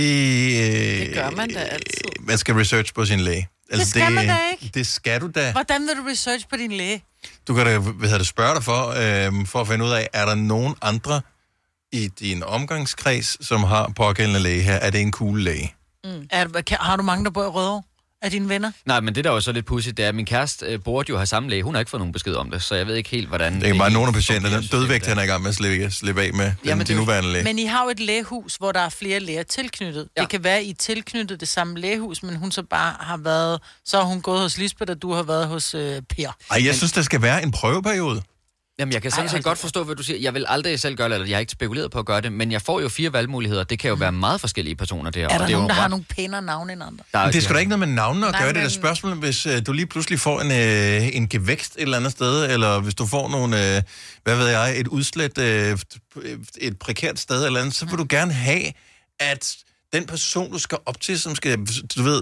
Øh, 0.61 0.99
Det 1.07 1.13
gør 1.13 1.29
man 1.29 1.53
da 1.53 1.59
altid. 1.59 2.01
Man 2.19 2.37
skal 2.37 2.55
research 2.55 2.93
på 2.93 3.05
sin 3.05 3.19
læge. 3.19 3.47
Altså, 3.71 3.83
Det 3.83 3.87
skal 3.87 4.11
man 4.11 4.27
da 4.27 4.37
ikke. 4.51 4.71
Det 4.73 4.87
skal 4.87 5.21
du 5.21 5.31
da. 5.35 5.51
Hvordan 5.51 5.81
vil 5.81 5.95
du 5.97 6.09
research 6.09 6.47
på 6.49 6.55
din 6.55 6.71
læge? 6.71 7.03
Du 7.47 7.53
kan 7.55 7.65
da 7.65 7.77
hvad 7.77 8.19
det, 8.19 8.27
spørge 8.27 8.55
dig 8.55 8.63
for, 8.63 8.87
øh, 8.87 9.47
for 9.47 9.61
at 9.61 9.67
finde 9.67 9.85
ud 9.85 9.91
af, 9.91 10.09
er 10.13 10.25
der 10.25 10.35
nogen 10.35 10.75
andre 10.81 11.21
i 11.93 12.07
din 12.07 12.43
omgangskreds, 12.43 13.47
som 13.47 13.63
har 13.63 13.91
pågældende 13.95 14.39
læge 14.39 14.61
her? 14.61 14.75
Er 14.75 14.89
det 14.89 15.01
en 15.01 15.11
cool 15.11 15.41
læge? 15.41 15.73
Mm. 16.03 16.27
Er, 16.29 16.61
kan, 16.61 16.77
har 16.81 16.95
du 16.95 17.03
mange, 17.03 17.25
der 17.25 17.31
bor 17.31 17.43
i 17.43 17.47
Rødovre? 17.47 17.83
Af 18.21 18.31
dine 18.31 18.49
venner? 18.49 18.71
Nej, 18.85 18.99
men 18.99 19.15
det 19.15 19.23
der 19.23 19.29
er 19.29 19.33
jo 19.33 19.41
så 19.41 19.51
lidt 19.51 19.65
pudsigt, 19.65 19.97
det 19.97 20.05
er, 20.05 20.09
at 20.09 20.15
min 20.15 20.25
kæreste 20.25 20.65
øh, 20.65 20.79
burde 20.79 21.09
jo 21.09 21.17
have 21.17 21.25
samme 21.25 21.49
læge. 21.49 21.63
Hun 21.63 21.75
har 21.75 21.79
ikke 21.79 21.89
fået 21.89 21.99
nogen 21.99 22.13
besked 22.13 22.35
om 22.35 22.51
det, 22.51 22.63
så 22.63 22.75
jeg 22.75 22.87
ved 22.87 22.95
ikke 22.95 23.09
helt, 23.09 23.27
hvordan... 23.27 23.61
Det 23.61 23.69
er 23.69 23.77
bare 23.77 23.91
nogle 23.91 24.07
af 24.07 24.13
patienterne. 24.13 24.61
systemet 24.61 24.71
Dødvægt, 24.71 25.05
han 25.05 25.17
er 25.17 25.23
i 25.23 25.25
gang 25.25 25.41
med 25.41 25.49
at 25.49 25.55
slippe, 25.55 25.91
slippe 25.91 26.21
af 26.21 26.33
med 26.33 26.53
Jamen, 26.65 26.87
den, 26.87 26.95
de 26.95 26.99
nuværende 26.99 27.31
læge. 27.31 27.43
Men 27.43 27.59
I 27.59 27.65
har 27.65 27.83
jo 27.83 27.89
et 27.89 27.99
lægehus, 27.99 28.55
hvor 28.55 28.71
der 28.71 28.79
er 28.79 28.89
flere 28.89 29.19
læger 29.19 29.43
tilknyttet. 29.43 30.07
Ja. 30.17 30.21
Det 30.21 30.29
kan 30.29 30.43
være, 30.43 30.57
at 30.57 30.63
I 30.63 30.69
er 30.69 30.73
tilknyttet 30.79 31.39
det 31.39 31.47
samme 31.47 31.79
lægehus, 31.79 32.23
men 32.23 32.35
hun 32.35 32.51
så 32.51 32.63
bare 32.63 32.95
har 32.99 33.17
været... 33.17 33.61
Så 33.85 33.97
har 33.97 34.03
hun 34.03 34.21
gået 34.21 34.41
hos 34.41 34.57
Lisbeth, 34.57 34.91
og 34.91 35.01
du 35.01 35.13
har 35.13 35.23
været 35.23 35.47
hos 35.47 35.75
øh, 35.75 36.01
Per. 36.01 36.29
Ej, 36.51 36.65
jeg 36.65 36.75
synes, 36.75 36.91
der 36.91 37.01
skal 37.01 37.21
være 37.21 37.43
en 37.43 37.51
prøveperiode. 37.51 38.21
Jamen, 38.79 38.93
jeg 38.93 39.01
kan 39.01 39.11
sådan 39.11 39.25
set 39.29 39.31
hold 39.31 39.43
godt 39.43 39.57
forstå, 39.57 39.83
hvad 39.83 39.95
du 39.95 40.03
siger. 40.03 40.19
Jeg 40.19 40.33
vil 40.33 40.45
aldrig 40.47 40.79
selv 40.79 40.95
gøre 40.95 41.09
det, 41.09 41.13
eller 41.15 41.27
jeg 41.27 41.35
har 41.35 41.39
ikke 41.39 41.51
spekuleret 41.51 41.91
på 41.91 41.99
at 41.99 42.05
gøre 42.05 42.21
det, 42.21 42.31
men 42.31 42.51
jeg 42.51 42.61
får 42.61 42.79
jo 42.81 42.89
fire 42.89 43.13
valgmuligheder. 43.13 43.63
Det 43.63 43.79
kan 43.79 43.89
jo 43.89 43.95
være 43.95 44.11
meget 44.11 44.41
forskellige 44.41 44.75
personer 44.75 45.11
der. 45.11 45.21
Er 45.21 45.25
og 45.25 45.29
der 45.31 45.37
det 45.37 45.43
er 45.45 45.49
nogen, 45.51 45.63
jo 45.63 45.67
der 45.67 45.73
har 45.73 45.83
ret- 45.83 45.89
nogle 45.89 46.05
pænere 46.09 46.41
navne 46.41 46.73
end 46.73 46.83
andre? 46.83 47.03
Der 47.11 47.19
er 47.19 47.23
Men 47.23 47.27
det 47.27 47.35
ikke- 47.35 47.43
skal 47.43 47.53
da 47.55 47.59
ikke 47.59 47.69
noget 47.69 47.87
med 47.87 47.95
navnene 47.95 48.27
at 48.27 48.31
Nej, 48.31 48.41
gøre. 48.41 48.49
Det 48.49 48.57
er 48.57 48.61
da 48.61 48.65
men- 48.65 48.69
spørgsmål, 48.69 49.13
hvis 49.15 49.45
øh, 49.45 49.61
du 49.65 49.71
lige 49.73 49.85
pludselig 49.87 50.19
får 50.19 50.41
en, 50.41 50.51
øh, 50.51 51.15
en 51.15 51.29
gevækst 51.29 51.75
et 51.75 51.81
eller 51.81 51.97
andet 51.97 52.11
sted, 52.11 52.51
eller 52.53 52.79
hvis 52.79 52.95
du 52.95 53.05
får 53.07 53.29
nogle, 53.29 53.75
øh, 53.77 53.81
hvad 54.23 54.35
ved 54.35 54.47
jeg, 54.47 54.79
et 54.79 54.87
udslet, 54.87 55.37
øh, 55.37 55.77
et 56.61 56.79
prekært 56.79 57.19
sted 57.19 57.45
eller 57.45 57.59
andet, 57.59 57.75
så 57.75 57.85
vil 57.85 57.97
du 57.97 58.05
gerne 58.09 58.33
have, 58.33 58.63
at 59.19 59.55
den 59.93 60.05
person, 60.05 60.51
du 60.51 60.57
skal 60.59 60.77
op 60.85 61.01
til, 61.01 61.19
som 61.19 61.35
skal, 61.35 61.57
du 61.95 62.03
ved, 62.03 62.21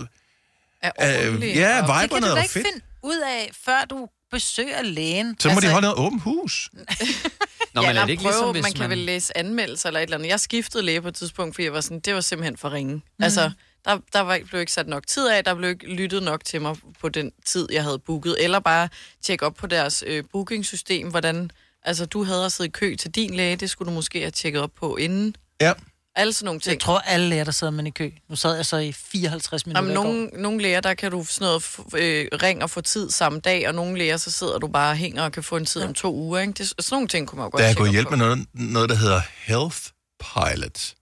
er 0.82 0.92
øh, 1.02 1.28
ordentlig, 1.28 1.56
ja, 1.56 1.78
og- 1.82 1.84
viber 1.84 2.02
Det 2.02 2.10
kan 2.12 2.22
du 2.22 2.28
og 2.32 2.38
ikke 2.42 2.54
fedt. 2.54 2.66
finde 2.74 2.86
ud 3.04 3.18
af, 3.28 3.52
før 3.66 3.86
du 3.90 4.08
besøger 4.32 4.82
lægen. 4.82 5.36
Så 5.40 5.48
må 5.48 5.52
altså, 5.54 5.68
de 5.68 5.74
holde 5.74 5.86
noget 5.88 6.00
åbent 6.00 6.22
hus. 6.24 6.70
Nå, 7.74 7.82
ja, 7.82 7.88
men 7.88 7.98
er 7.98 8.02
det 8.02 8.10
ikke 8.10 8.24
prøve, 8.24 8.32
ligesom, 8.34 8.52
hvis 8.52 8.64
man 8.64 8.72
kan 8.74 8.80
man- 8.80 8.90
vel 8.90 8.98
læse 8.98 9.38
anmeldelser 9.38 9.90
eller 9.90 10.00
et 10.00 10.04
eller 10.04 10.18
andet. 10.18 10.30
Jeg 10.30 10.40
skiftede 10.40 10.84
læge 10.84 11.02
på 11.02 11.08
et 11.08 11.16
tidspunkt, 11.16 11.56
fordi 11.56 11.64
jeg 11.66 11.74
var 11.74 11.82
sådan, 11.82 12.00
det 12.00 12.14
var 12.16 12.22
simpelthen 12.22 12.58
for 12.58 12.72
ringe. 12.74 12.94
Mm. 12.96 13.24
Altså, 13.24 13.52
der, 13.86 13.98
der 14.14 14.20
var, 14.20 14.34
ikke- 14.36 14.48
blev 14.48 14.60
ikke 14.60 14.72
sat 14.72 14.88
nok 14.88 15.08
tid 15.08 15.28
af, 15.30 15.44
der 15.44 15.56
blev 15.56 15.70
ikke 15.70 15.86
lyttet 15.94 16.24
nok 16.24 16.46
til 16.46 16.62
mig 16.62 16.76
på 17.02 17.10
den 17.10 17.32
tid, 17.46 17.68
jeg 17.72 17.84
havde 17.84 18.00
booket. 18.00 18.36
Eller 18.44 18.60
bare 18.60 18.90
tjekke 19.24 19.46
op 19.46 19.56
på 19.56 19.68
deres 19.68 20.04
øh, 20.08 20.24
bookingsystem, 20.32 21.10
hvordan... 21.10 21.52
Altså, 21.84 22.06
du 22.06 22.24
havde 22.24 22.46
at 22.46 22.52
sidde 22.52 22.68
i 22.68 22.72
kø 22.72 22.96
til 22.96 23.12
din 23.12 23.34
læge, 23.34 23.56
det 23.56 23.70
skulle 23.70 23.90
du 23.90 23.96
måske 23.96 24.20
have 24.20 24.32
tjekket 24.32 24.62
op 24.62 24.72
på 24.80 24.96
inden. 24.96 25.36
Ja. 25.62 25.74
Alle 26.16 26.34
sådan 26.34 26.46
nogle 26.46 26.60
ting. 26.60 26.74
Jeg 26.74 26.80
tror, 26.80 27.00
alle 27.00 27.30
læger, 27.30 27.44
der 27.44 27.52
sidder 27.52 27.72
man 27.72 27.88
i 27.88 27.90
kø. 27.90 28.12
Nu 28.30 28.36
sad 28.36 28.56
jeg 28.56 28.66
så 28.66 28.78
i 28.78 28.92
54 28.92 29.66
minutter 29.66 29.82
Jamen, 29.82 29.94
nogle, 29.94 30.26
nogle 30.42 30.62
læger, 30.62 30.82
der 30.82 30.94
kan 30.94 31.12
du 31.12 31.26
sådan 31.26 31.46
noget 31.46 31.80
øh, 31.96 32.28
ring 32.44 32.64
og 32.64 32.70
få 32.70 32.82
tid 32.82 33.10
samme 33.10 33.40
dag, 33.40 33.68
og 33.68 33.76
nogle 33.76 33.98
læger, 33.98 34.18
så 34.18 34.32
sidder 34.32 34.58
du 34.58 34.68
bare 34.68 34.92
og 34.92 34.96
hænger 34.98 35.24
og 35.24 35.32
kan 35.32 35.44
få 35.44 35.58
en 35.58 35.66
tid 35.66 35.82
om 35.84 35.94
to 35.94 36.16
uger. 36.16 36.40
Ikke? 36.40 36.54
Det, 36.54 36.68
sådan 36.68 36.84
nogle 36.92 37.08
ting 37.08 37.28
kunne 37.28 37.38
man 37.38 37.46
jo 37.46 37.50
godt 37.50 37.62
Der 37.62 37.70
er 37.70 37.74
gået 37.74 37.92
hjælp 37.92 38.10
med 38.10 38.18
noget, 38.18 38.46
noget, 38.54 38.90
der 38.90 38.96
hedder 38.96 39.22
Health 39.46 39.78
Pilot, 40.20 40.94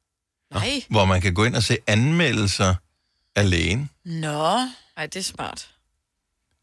Nej. 0.54 0.84
hvor 0.90 1.06
man 1.06 1.22
kan 1.22 1.34
gå 1.34 1.44
ind 1.44 1.56
og 1.56 1.64
se 1.64 1.78
anmeldelser 1.88 2.76
af 3.36 3.50
lægen. 3.50 3.90
Nå. 4.06 4.58
Ej, 4.98 5.06
det 5.06 5.16
er 5.16 5.24
smart. 5.24 5.70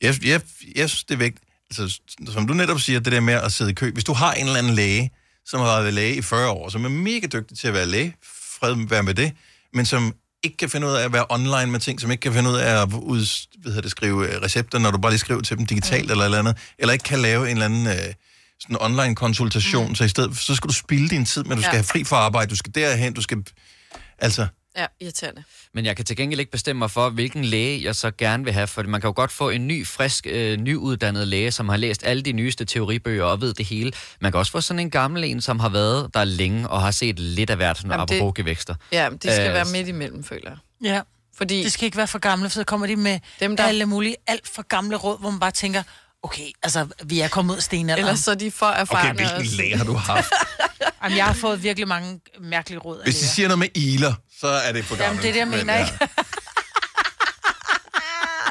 Jeg, 0.03 0.15
jeg, 0.25 0.41
jeg 0.77 0.91
synes, 0.91 1.05
det 1.05 1.15
er 1.15 1.19
vigtigt. 1.19 1.45
Altså, 1.71 2.01
som 2.33 2.47
du 2.47 2.55
netop 2.55 2.81
siger, 2.81 3.01
det 3.01 3.13
der 3.13 3.21
med 3.21 3.35
at 3.35 3.53
sidde 3.53 3.71
i 3.71 3.75
kø. 3.75 3.93
Hvis 3.93 4.05
du 4.05 4.13
har 4.13 4.33
en 4.33 4.47
eller 4.47 4.59
anden 4.59 4.75
læge, 4.75 5.11
som 5.45 5.61
har 5.61 5.81
været 5.81 5.95
læge 5.95 6.17
i 6.17 6.23
40 6.23 6.51
år, 6.51 6.69
som 6.69 6.85
er 6.85 6.89
mega 6.89 7.27
dygtig 7.27 7.59
til 7.59 7.69
at 7.69 7.75
være 7.75 7.87
læge, 7.87 8.17
fred 8.61 8.89
være 8.89 9.03
med 9.03 9.15
det, 9.15 9.33
men 9.75 9.87
som 9.87 10.15
ikke 10.43 10.57
kan 10.57 10.69
finde 10.71 10.87
ud 10.87 10.93
af 10.93 11.05
at 11.05 11.13
være 11.13 11.27
online 11.29 11.67
med 11.67 11.81
ting, 11.81 12.01
som 12.01 12.11
ikke 12.11 12.21
kan 12.21 12.33
finde 12.33 12.51
ud 12.51 12.55
af 12.57 12.83
at 12.83 12.93
ud, 12.93 13.47
hvad 13.63 13.73
hedder 13.73 13.83
det, 13.83 13.91
skrive 13.91 14.29
øh, 14.35 14.43
recepter, 14.43 14.79
når 14.79 14.91
du 14.91 14.99
bare 14.99 15.13
lige 15.13 15.19
skriver 15.19 15.41
til 15.41 15.59
dem 15.59 15.67
digitalt 15.67 16.05
mm. 16.05 16.11
eller 16.11 16.25
eller 16.25 16.39
andet, 16.39 16.57
eller 16.79 16.93
ikke 16.93 17.03
kan 17.03 17.19
lave 17.19 17.45
en 17.51 17.53
eller 17.53 17.65
anden 17.65 17.87
øh, 17.87 18.15
sådan 18.61 18.77
online 18.81 19.15
konsultation, 19.15 19.89
mm. 19.89 19.95
så 19.95 20.05
i 20.05 20.09
stedet 20.09 20.39
så 20.39 20.55
skal 20.55 20.69
du 20.69 20.75
spilde 20.75 21.09
din 21.09 21.25
tid, 21.25 21.45
men 21.45 21.57
du 21.57 21.63
skal 21.63 21.71
Ja. 21.73 21.77
have 21.77 21.85
fri 21.85 22.05
fra 22.05 22.17
arbejde, 22.17 22.51
du 22.51 22.57
skal 22.57 22.75
derhen, 22.75 23.13
du 23.13 23.23
skal... 23.23 23.39
Altså, 24.19 24.47
Ja, 24.77 24.87
irriterende. 25.01 25.45
Men 25.75 25.87
jeg 25.87 25.97
kan 25.97 26.05
til 26.05 26.17
gengæld 26.17 26.41
ikke 26.41 26.53
bestemme 26.53 26.79
mig 26.79 26.91
for, 26.91 27.11
hvilken 27.11 27.45
læge 27.45 27.85
jeg 27.85 27.95
så 27.95 28.11
gerne 28.11 28.45
vil 28.45 28.53
have, 28.53 28.67
for 28.67 28.83
man 28.83 29.01
kan 29.01 29.09
jo 29.09 29.13
godt 29.17 29.33
få 29.33 29.51
en 29.51 29.67
ny, 29.69 29.87
frisk, 29.87 30.27
øh, 30.31 30.57
nyuddannet 30.59 31.29
læge, 31.29 31.51
som 31.53 31.69
har 31.69 31.77
læst 31.77 32.05
alle 32.05 32.23
de 32.23 32.33
nyeste 32.33 32.65
teoribøger 32.65 33.25
og 33.25 33.41
ved 33.41 33.55
det 33.55 33.67
hele. 33.67 33.93
Man 34.21 34.33
kan 34.33 34.39
også 34.39 34.53
få 34.53 34.61
sådan 34.61 34.81
en 34.81 34.91
gammel 34.91 35.25
en, 35.25 35.41
som 35.41 35.61
har 35.61 35.69
været 35.69 36.11
der 36.15 36.25
længe 36.25 36.69
og 36.69 36.83
har 36.83 36.91
set 36.91 37.19
lidt 37.19 37.51
af 37.51 37.57
hvert, 37.57 37.85
når 37.85 37.95
Jamen, 37.95 38.09
det- 38.09 38.15
apropos 38.17 38.33
gevækster. 38.37 38.75
Ja, 38.93 39.09
det 39.23 39.33
skal 39.33 39.49
Øh, 39.49 39.55
være 39.55 39.65
midt 39.73 39.89
imellem, 39.89 40.25
føler 40.25 40.51
jeg. 40.51 40.59
Ja. 40.95 41.01
Fordi 41.37 41.63
Det 41.65 41.73
skal 41.73 41.85
ikke 41.85 41.97
være 41.97 42.07
for 42.07 42.19
gamle, 42.19 42.51
for 42.51 42.55
så 42.55 42.65
kommer 42.65 42.87
de 42.87 42.97
med 42.97 43.19
Dem, 43.41 43.57
der- 43.57 43.65
alle 43.65 43.87
mulige 43.87 44.17
alt 44.27 44.49
for 44.49 44.63
gamle 44.63 44.97
råd, 44.97 45.19
hvor 45.21 45.31
man 45.31 45.41
bare 45.41 45.51
tænker, 45.51 45.83
okay, 46.23 46.43
altså, 46.63 46.87
vi 47.05 47.21
er 47.21 47.29
kommet 47.29 47.53
ud 47.53 47.57
af 47.57 47.63
stenalderen. 47.63 47.99
Ellers 48.09 48.21
så 48.21 48.31
er 48.31 48.35
de 48.35 48.51
for 48.51 48.67
erfarne. 48.67 49.11
okay, 49.11 49.35
hvilken 49.37 49.57
læge 49.57 49.77
har 49.77 49.85
du 49.85 49.95
haft? 49.95 50.31
Jamen, 51.05 51.17
jeg 51.19 51.25
har 51.27 51.33
fået 51.33 51.63
virkelig 51.63 51.89
mange 51.89 52.21
mærkelige 52.41 52.79
råd 52.79 52.99
af 52.99 53.05
Hvis 53.05 53.19
de 53.19 53.27
siger 53.27 53.49
noget 53.49 53.59
med 53.59 53.69
iler, 53.75 54.15
så 54.41 54.47
er 54.47 54.73
det 54.73 54.85
for 54.85 54.97
gammelt. 54.97 55.03
Jamen, 55.03 55.23
det 55.23 55.29
er 55.29 55.33
det, 55.33 55.39
jeg 55.39 55.49
Men, 55.49 55.59
mener, 55.59 55.75
ja. 55.75 55.85
ikke? 55.85 55.99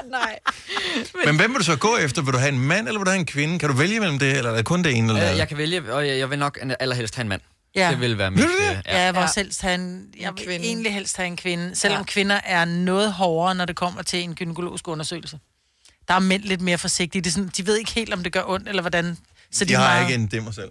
Nej. 0.10 0.40
Men 1.26 1.36
hvem 1.36 1.52
vil 1.52 1.60
du 1.60 1.64
så 1.64 1.76
gå 1.76 1.98
efter? 1.98 2.22
Vil 2.22 2.34
du 2.34 2.38
have 2.38 2.52
en 2.52 2.60
mand, 2.60 2.88
eller 2.88 3.00
vil 3.00 3.06
du 3.06 3.12
have 3.12 3.20
en 3.20 3.26
kvinde? 3.26 3.60
Kan 3.60 3.70
du 3.70 3.76
vælge 3.76 4.00
mellem 4.00 4.20
det, 4.20 4.38
eller 4.38 4.52
er 4.52 4.56
det 4.56 4.66
kun 4.66 4.84
det 4.84 4.94
ene? 4.98 5.14
Eller? 5.14 5.32
Øh, 5.32 5.38
Jeg 5.38 5.48
kan 5.48 5.58
vælge, 5.58 5.94
og 5.94 6.08
jeg 6.08 6.18
jeg 6.20 6.30
vil 6.30 6.40
nok 6.40 6.60
allerhelst 6.80 7.16
have 7.16 7.22
en 7.22 7.30
mand. 7.30 7.42
Ja. 7.76 7.92
Det 7.92 8.00
vil 8.00 8.18
være 8.18 8.32
mit... 8.32 8.40
Vil 8.40 8.48
du 8.48 8.54
det? 8.54 8.70
øh, 8.70 8.78
Ja, 8.86 9.02
jeg 9.02 9.14
vil 9.14 9.22
også 9.24 9.40
helst 9.40 9.62
have 9.62 9.76
en, 9.76 10.06
jeg 10.20 10.34
vil 10.38 10.46
kvinde. 10.46 10.66
egentlig 10.66 10.94
helst 10.94 11.18
have 11.18 11.28
en 11.28 11.38
kvinde, 11.38 11.76
selvom 11.76 12.00
Ja. 12.00 12.04
kvinder 12.06 12.40
er 12.44 12.66
noget 12.66 13.14
hårdere, 13.14 13.56
når 13.56 13.66
det 13.66 13.76
kommer 13.76 14.02
til 14.02 14.20
en 14.24 14.36
gynækologisk 14.36 14.88
undersøgelse. 14.88 15.40
Der 16.08 16.14
er 16.14 16.20
mænd 16.20 16.44
lidt 16.44 16.62
mere 16.62 16.78
forsigtige. 16.78 17.22
Det 17.22 17.30
er 17.30 17.34
sådan, 17.34 17.52
de 17.58 17.68
ved 17.68 17.78
ikke 17.78 17.92
helt, 17.92 18.14
om 18.14 18.24
det 18.24 18.34
gør 18.34 18.44
ondt, 18.46 18.70
eller 18.70 18.82
hvordan. 18.82 19.18
Så 19.52 19.66
de 19.66 19.74
er 19.74 19.78
har 19.78 19.94
meget- 19.94 20.10
ikke 20.10 20.22
en 20.22 20.28
dimmer 20.28 20.52
selv. 20.52 20.70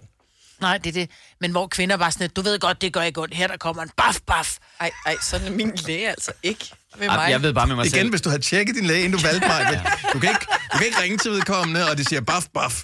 Nej, 0.61 0.77
det 0.77 0.89
er 0.89 0.93
det. 0.93 1.09
Men 1.41 1.51
hvor 1.51 1.67
kvinder 1.67 1.97
var 1.97 2.09
sådan, 2.09 2.23
lidt, 2.23 2.35
du 2.35 2.41
ved 2.41 2.59
godt, 2.59 2.81
det 2.81 2.93
gør 2.93 3.01
ikke 3.01 3.21
ondt. 3.21 3.33
Her 3.33 3.47
der 3.47 3.57
kommer 3.57 3.83
en 3.83 3.89
baf, 3.97 4.17
baf. 4.27 4.57
Ej, 4.79 4.91
ej, 5.05 5.15
sådan 5.21 5.47
er 5.47 5.51
min 5.51 5.71
læge 5.87 6.09
altså 6.09 6.31
ikke 6.43 6.65
ved 6.97 7.07
mig. 7.07 7.27
Jeg 7.29 7.41
ved 7.41 7.53
bare 7.53 7.67
med 7.67 7.75
mig 7.75 7.85
Igen, 7.85 7.91
selv. 7.95 8.09
hvis 8.09 8.21
du 8.21 8.29
har 8.29 8.37
tjekket 8.37 8.75
din 8.75 8.85
læge, 8.85 9.03
inden 9.05 9.19
du 9.19 9.27
valgte 9.27 9.47
mig. 9.47 9.85
Du 10.13 10.19
kan 10.19 10.29
ikke, 10.29 10.45
du 10.73 10.77
kan 10.77 10.85
ikke 10.87 11.01
ringe 11.01 11.17
til 11.17 11.31
vedkommende, 11.31 11.89
og 11.89 11.97
de 11.97 12.03
siger 12.05 12.21
baf, 12.21 12.43
baf. 12.53 12.83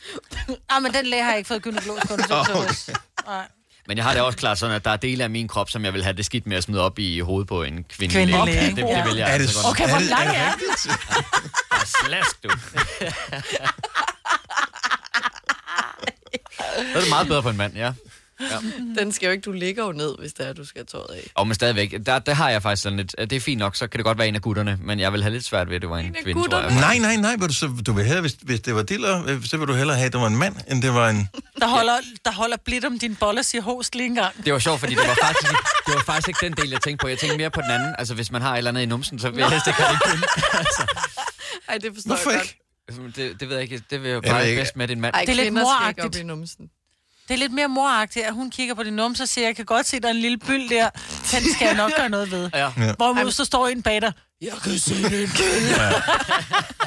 Ah, 0.70 0.82
men 0.84 0.94
den 0.94 1.06
læge 1.06 1.24
har 1.24 1.30
jeg 1.32 1.38
ikke 1.38 1.48
fået 1.48 1.62
gynækologisk 1.62 2.12
undersøgelse 2.12 2.54
Åh, 2.54 2.68
hos. 2.68 2.90
Nej. 3.26 3.46
Men 3.88 3.98
jeg 3.98 4.06
har 4.06 4.14
det 4.14 4.22
også 4.22 4.38
klart 4.38 4.58
sådan, 4.58 4.76
at 4.76 4.86
der 4.86 4.92
er 4.92 4.98
dele 4.98 5.24
af 5.24 5.30
min 5.30 5.48
krop, 5.48 5.70
som 5.70 5.86
jeg 5.86 5.94
vil 5.94 6.04
have 6.04 6.16
det 6.18 6.26
skidt 6.26 6.48
med 6.48 6.58
at 6.58 6.64
smide 6.64 6.82
op 6.82 7.00
i 7.00 7.20
hovedet 7.20 7.48
på 7.48 7.64
en 7.64 7.84
kvindelig 7.84 8.10
Kvindelig 8.28 8.46
læge. 8.46 8.46
læge, 8.46 8.62
Ja, 8.64 8.68
det, 8.70 8.76
det 8.78 8.84
Ja. 8.84 9.04
vil 9.08 9.16
jeg 9.18 9.34
Er 9.34 9.38
det, 9.38 9.44
altså 9.46 9.62
godt. 9.64 9.72
Okay, 9.72 9.88
hvor 9.88 9.96
er 9.96 10.00
det, 10.00 10.08
lang 10.10 10.28
er 10.28 10.32
det 10.32 10.40
er 10.42 10.52
rigtigt? 10.52 10.98
Ah, 11.72 11.86
Slask, 12.06 12.44
du. 12.44 12.50
Er 17.02 17.06
det 17.06 17.10
meget 17.12 17.28
bedre 17.28 17.42
på 17.44 17.50
en 17.50 17.58
mand, 17.58 17.76
ja. 17.76 17.94
ja. 18.42 18.58
Den 19.00 19.12
skal 19.12 19.26
jo 19.28 19.32
ikke, 19.32 19.42
du 19.42 19.52
ligger 19.52 19.86
jo 19.86 19.92
ned, 19.92 20.16
hvis 20.20 20.34
det 20.34 20.48
er, 20.48 20.54
du 20.54 20.66
skal 20.66 20.80
have 20.80 20.86
tøjet 20.86 21.20
af. 21.20 21.32
Og 21.36 21.48
men 21.48 21.54
stadigvæk, 21.56 21.96
der, 22.06 22.20
der 22.20 22.34
har 22.34 22.50
jeg 22.50 22.62
faktisk 22.62 22.84
sådan 22.84 22.98
lidt, 22.98 23.16
det 23.20 23.34
er 23.34 23.40
fint 23.40 23.60
nok, 23.60 23.76
så 23.76 23.88
kan 23.88 23.98
det 23.98 24.06
godt 24.06 24.18
være 24.18 24.28
en 24.28 24.36
af 24.36 24.42
gutterne, 24.42 24.78
men 24.82 25.00
jeg 25.00 25.14
vil 25.14 25.24
have 25.24 25.34
lidt 25.34 25.46
svært 25.46 25.70
ved, 25.70 25.76
at 25.76 25.82
det 25.82 25.90
var 25.90 25.98
en, 25.98 26.16
af 26.16 26.24
kvinde, 26.24 26.42
tror 26.50 26.58
jeg. 26.60 26.64
gutterne? 26.70 26.82
Nej, 26.82 26.98
nej, 26.98 27.16
nej. 27.16 27.36
Vil 27.40 27.50
du, 27.50 27.54
så, 27.54 27.70
du 27.88 27.94
vil 27.94 28.04
hellere, 28.04 28.22
hvis, 28.22 28.38
hvis 28.42 28.60
det 28.60 28.76
var 28.76 28.84
diller, 28.84 29.24
øh, 29.28 29.44
så 29.46 29.58
vil 29.58 29.68
du 29.68 29.74
hellere 29.74 29.96
have, 29.98 30.06
at 30.06 30.14
det 30.14 30.22
var 30.22 30.28
en 30.28 30.38
mand, 30.38 30.56
end 30.72 30.82
det 30.82 30.94
var 30.94 31.10
en... 31.10 31.30
Der 31.60 31.68
holder, 31.68 31.94
der 32.26 32.32
holder 32.32 32.58
blidt 32.66 32.86
om 32.86 33.00
din 33.00 33.16
bolle, 33.16 33.44
siger 33.44 33.62
host 33.62 33.96
lige 33.96 34.06
en 34.08 34.16
gang. 34.16 34.46
Det 34.46 34.54
var 34.54 34.60
sjovt, 34.60 34.80
fordi 34.80 34.96
det 34.96 35.08
var, 35.08 35.18
faktisk 35.24 35.52
ikke, 35.52 35.64
det 35.88 35.94
var 35.96 36.04
faktisk 36.06 36.28
ikke 36.28 36.40
den 36.46 36.54
del, 36.54 36.70
jeg 36.70 36.82
tænkte 36.82 37.04
på. 37.04 37.08
Jeg 37.08 37.18
tænkte 37.18 37.38
mere 37.38 37.52
på 37.52 37.62
den 37.62 37.72
anden. 37.72 37.96
Altså, 38.00 38.14
hvis 38.14 38.32
man 38.32 38.42
har 38.42 38.54
et 38.54 38.58
eller 38.58 38.70
andet 38.72 38.82
i 38.82 38.86
numsen, 38.86 39.20
så 39.20 39.30
vil 39.30 39.40
jeg 39.40 39.50
helst 39.50 39.68
ikke 39.68 39.82
have 39.82 39.94
det 39.94 40.02
kvinde. 40.04 40.28
Ej, 41.70 41.78
det 41.78 41.92
forstår 41.94 42.08
Hvorfor 42.08 42.32
jeg 42.32 42.42
ikke? 42.42 42.58
godt. 43.04 43.16
Det, 43.16 43.40
det 43.40 43.50
ved 43.50 43.56
jeg 43.56 43.64
ikke. 43.64 43.84
Det 43.90 44.04
vil 44.04 44.10
jeg 44.12 44.22
bare 44.22 44.50
ikke. 44.50 44.62
bedst 44.62 44.76
med 44.76 44.88
din 44.88 45.02
mand. 45.02 45.14
Ej, 45.16 45.22
Det 45.22 45.30
er 45.30 45.36
lidt 45.36 45.46
ikke 45.46 45.52
moragtigt. 45.60 46.06
op 46.06 46.16
i 46.16 46.24
numsen. 46.24 46.66
Det 47.32 47.38
er 47.38 47.40
lidt 47.40 47.54
mere 47.54 47.68
moragtigt, 47.68 48.26
at 48.26 48.34
hun 48.34 48.52
kigger 48.52 48.76
på 48.76 48.84
din 48.84 48.94
numse 48.94 49.24
og 49.24 49.30
siger, 49.30 49.48
jeg 49.48 49.56
kan 49.56 49.66
godt 49.66 49.88
se, 49.88 50.00
der 50.00 50.08
er 50.08 50.12
en 50.12 50.20
lille 50.20 50.38
byld 50.38 50.70
der. 50.70 50.90
Den 51.32 51.54
skal 51.54 51.66
jeg 51.66 51.76
nok 51.76 51.92
gøre 51.98 52.10
noget 52.10 52.32
ved. 52.32 52.50
Ja. 52.54 52.72
Ja. 52.78 52.94
Hvorimod 52.94 53.32
så 53.32 53.46
står 53.46 53.68
en 53.68 53.82
bag 53.82 54.02
dig. 54.02 54.14
Jeg 54.42 54.54
kan 54.64 54.80
se 54.80 55.04
det 55.04 55.30
kvinde. 55.30 55.94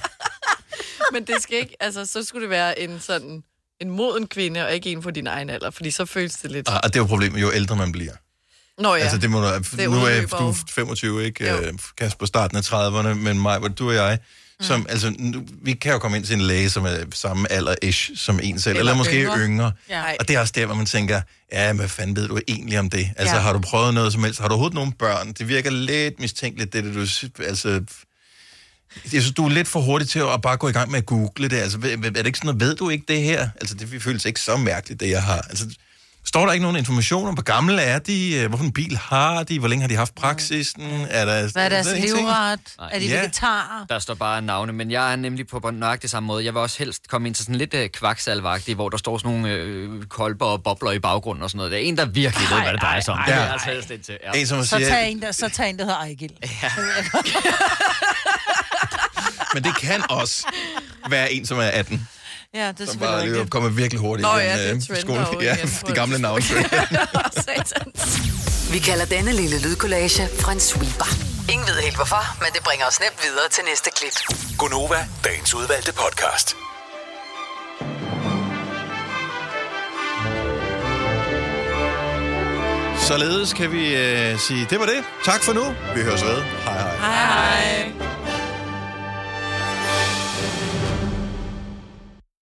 Men 1.13 1.25
det 1.25 1.43
skal 1.43 1.59
ikke, 1.59 1.77
altså, 1.81 2.07
så 2.07 2.25
skulle 2.25 2.43
det 2.43 2.51
være 2.51 2.81
en 2.81 3.01
sådan 3.01 3.43
en 3.81 3.91
moden 3.91 4.27
kvinde, 4.27 4.67
og 4.67 4.75
ikke 4.75 4.91
en 4.91 5.03
på 5.03 5.11
din 5.11 5.27
egen 5.27 5.51
alder, 5.51 5.71
fordi 5.71 5.91
så 5.91 6.05
føles 6.05 6.35
det 6.37 6.51
lidt... 6.51 6.69
Og 6.69 6.81
det 6.85 6.97
er 6.97 7.01
jo 7.01 7.07
problemet, 7.07 7.41
jo 7.41 7.53
ældre 7.53 7.77
man 7.77 7.93
bliver. 7.93 8.13
Nå 8.79 8.89
ja, 8.89 8.95
Ja. 8.95 9.03
Altså, 9.03 9.19
det 9.19 9.31
må 9.31 9.41
du, 9.41 9.47
Det 9.77 9.91
nu 9.91 9.97
er 9.97 10.27
du 10.27 10.45
jo. 10.45 10.55
25, 10.71 11.25
ikke? 11.25 11.49
Jo. 11.51 11.57
Øh, 11.57 11.73
Kasper, 11.99 12.27
starten 12.27 12.57
af 12.57 12.63
30'erne, 12.63 13.15
men 13.15 13.43
mig, 13.43 13.59
hvor 13.59 13.69
du 13.69 13.89
og 13.89 13.95
jeg, 13.95 14.19
som, 14.67 14.81
mm. 14.81 14.87
altså, 14.89 15.15
nu, 15.19 15.43
vi 15.63 15.73
kan 15.73 15.93
jo 15.93 15.99
komme 15.99 16.17
ind 16.17 16.25
til 16.27 16.35
en 16.35 16.41
læge, 16.41 16.71
som 16.71 16.85
er 16.85 16.97
samme 17.15 17.53
alder-ish 17.53 18.11
som 18.17 18.41
en 18.43 18.59
selv, 18.61 18.77
eller, 18.77 18.81
Eller 18.93 18.95
måske 18.97 19.23
yngre. 19.23 19.39
yngre. 19.39 19.73
Ja. 19.89 20.03
Og 20.21 20.29
det 20.29 20.37
er 20.37 20.41
også 20.41 20.53
der, 20.57 20.67
hvor 20.67 20.75
man 20.75 20.87
tænker, 20.87 21.21
ja, 21.53 21.73
hvad 21.73 21.89
fanden 21.89 22.17
ved 22.17 22.29
du 22.29 22.41
egentlig 22.49 22.79
om 22.79 22.91
det? 22.91 23.11
Altså, 23.17 23.35
Ja. 23.35 23.41
har 23.41 23.53
du 23.53 23.59
prøvet 23.59 23.95
noget 23.95 24.13
som 24.13 24.25
helst? 24.25 24.41
Har 24.41 24.49
du 24.49 24.53
overhovedet 24.55 24.75
nogle 24.75 24.93
børn? 24.93 25.33
Det 25.33 25.49
virker 25.49 25.71
lidt 25.71 26.21
mistænkeligt, 26.21 26.73
det, 26.73 26.85
det 26.85 26.95
du... 26.95 27.01
Altså, 27.45 27.69
jeg 29.13 29.23
synes, 29.23 29.33
du 29.35 29.45
er 29.45 29.51
lidt 29.51 29.69
for 29.69 29.81
hurtig 29.81 30.09
til 30.09 30.19
at 30.19 30.43
bare 30.43 30.57
gå 30.57 30.69
i 30.69 30.73
gang 30.73 30.91
med 30.91 30.99
at 30.99 31.07
google 31.07 31.49
det. 31.49 31.57
Altså, 31.57 31.79
er 31.79 31.97
det 31.97 32.27
ikke 32.27 32.39
sådan 32.39 32.47
noget, 32.47 32.61
ved 32.61 32.77
du 32.77 32.91
ikke 32.91 33.05
det 33.09 33.23
her? 33.23 33.49
Altså, 33.61 33.75
det 33.75 34.03
føles 34.03 34.25
ikke 34.25 34.41
så 34.41 34.57
mærkeligt, 34.57 35.01
det 35.01 35.11
jeg 35.11 35.23
har. 35.23 35.41
Altså, 35.41 35.67
står 36.27 36.47
der 36.47 36.53
ikke 36.53 36.63
nogen 36.63 36.77
information 36.77 37.29
om, 37.29 37.35
hvor 37.35 37.43
gamle 37.43 37.83
er 37.83 37.99
de? 37.99 38.35
Øh, 38.37 38.49
Hvorfor 38.49 38.65
en 38.65 38.73
bil 38.73 38.97
har 38.97 39.43
de? 39.43 39.59
Hvor 39.59 39.69
længe 39.69 39.83
har 39.83 39.89
de 39.89 39.97
haft 39.97 40.15
praksisen? 40.15 40.83
Er 41.11 41.25
der, 41.25 41.51
Hvad 41.53 41.65
er 41.65 41.69
deres 41.69 41.87
der 41.87 41.95
livret? 41.95 42.61
Nej. 42.79 42.91
Er 42.93 42.99
de 42.99 43.07
Ja. 43.07 43.19
vegetarer? 43.21 43.87
Der 43.89 43.99
står 43.99 44.15
bare 44.15 44.43
navne, 44.43 44.73
men 44.73 44.91
jeg 44.91 45.13
er 45.13 45.17
nemlig 45.17 45.47
på 45.47 45.71
nøjagtig 45.73 46.11
samme 46.11 46.27
måde. 46.27 46.45
Jeg 46.45 46.55
vil 46.55 46.61
også 46.61 46.79
helst 46.79 47.09
komme 47.09 47.29
ind 47.29 47.35
til 47.35 47.45
sådan 47.45 47.59
lidt 47.59 47.75
øh, 47.75 47.89
kvaksalvagtigt, 47.89 48.77
hvor 48.77 48.89
der 48.89 48.97
står 48.97 49.19
sådan 49.19 49.33
nogle 49.41 49.55
øh, 49.55 50.05
kolber 50.07 50.47
og 50.47 50.63
bobler 50.63 50.91
i 50.93 50.99
baggrunden 50.99 51.43
og 51.43 51.51
sådan 51.51 51.57
noget. 51.57 51.73
Det 51.73 51.81
er 51.81 51.85
en, 51.85 51.97
der 51.97 52.05
virkelig 52.05 52.49
ved, 52.51 52.63
hvad 52.63 52.73
det 52.73 52.83
drejer 52.83 53.01
sig 53.01 53.15
om. 53.15 53.19
ej, 53.21 53.25
Det 53.27 53.35
er 53.35 53.39
ej. 53.39 53.45
jeg 53.45 53.53
altså 53.53 53.69
helst 53.71 53.91
ind 53.91 54.01
til. 54.03 54.19
Ja. 54.35 54.41
En, 54.41 54.47
som 54.47 54.65
Så 54.65 54.77
siger, 54.77 54.89
tag 54.89 55.11
en, 55.11 55.23
der, 55.23 55.33
så 55.33 55.49
tag 55.49 55.71
en, 55.71 55.79
der 55.79 55.85
hedder 55.85 55.99
Ejgil. 55.99 56.31
men 59.55 59.65
det 59.65 59.77
kan 59.81 60.03
også 60.11 60.47
være 61.11 61.33
en, 61.33 61.47
som 61.47 61.59
er 61.59 61.63
18, 61.63 62.09
Ja, 62.55 62.69
det 62.69 62.81
er 62.81 62.85
som 62.87 62.99
selvfølgelig 62.99 63.33
lige 63.33 63.51
kommer 63.51 63.69
virkelig 63.69 64.01
hurtigt 64.01 64.29
Nå 64.29 64.39
i 64.39 64.43
ja, 64.43 64.69
den, 64.69 64.81
det 64.81 64.91
øh, 64.91 64.97
trender 64.97 65.33
jo 65.33 65.41
Ja, 65.41 65.57
de 65.89 65.95
gamle 65.95 66.19
navne. 66.19 66.43
Satan. 67.47 67.93
Vi 68.73 68.79
kalder 68.79 69.05
denne 69.05 69.33
lille 69.33 69.59
lydkollage 69.63 70.29
en 70.53 70.61
sweeper. 70.61 71.11
Ingen 71.53 71.67
ved 71.69 71.75
helt 71.83 71.97
hvorfor, 71.97 72.23
men 72.43 72.49
det 72.55 72.63
bringer 72.65 72.87
os 72.87 73.01
nemt 73.01 73.19
videre 73.23 73.49
til 73.51 73.65
næste 73.65 73.91
klip. 73.97 74.17
Gunova, 74.59 75.09
dagens 75.25 75.55
udvalgte 75.55 75.93
podcast. 75.93 76.57
Således 83.09 83.53
kan 83.53 83.73
vi 83.73 83.97
øh, 83.97 84.39
sige, 84.39 84.67
det 84.71 84.81
var 84.81 84.87
det. 84.87 85.05
Tak 85.25 85.43
for 85.43 85.53
nu. 85.53 85.65
Vi 85.95 86.03
høres 86.03 86.25
ved. 86.25 86.43
Hej 86.65 86.79
hej. 86.79 86.97
Hej. 86.97 88.34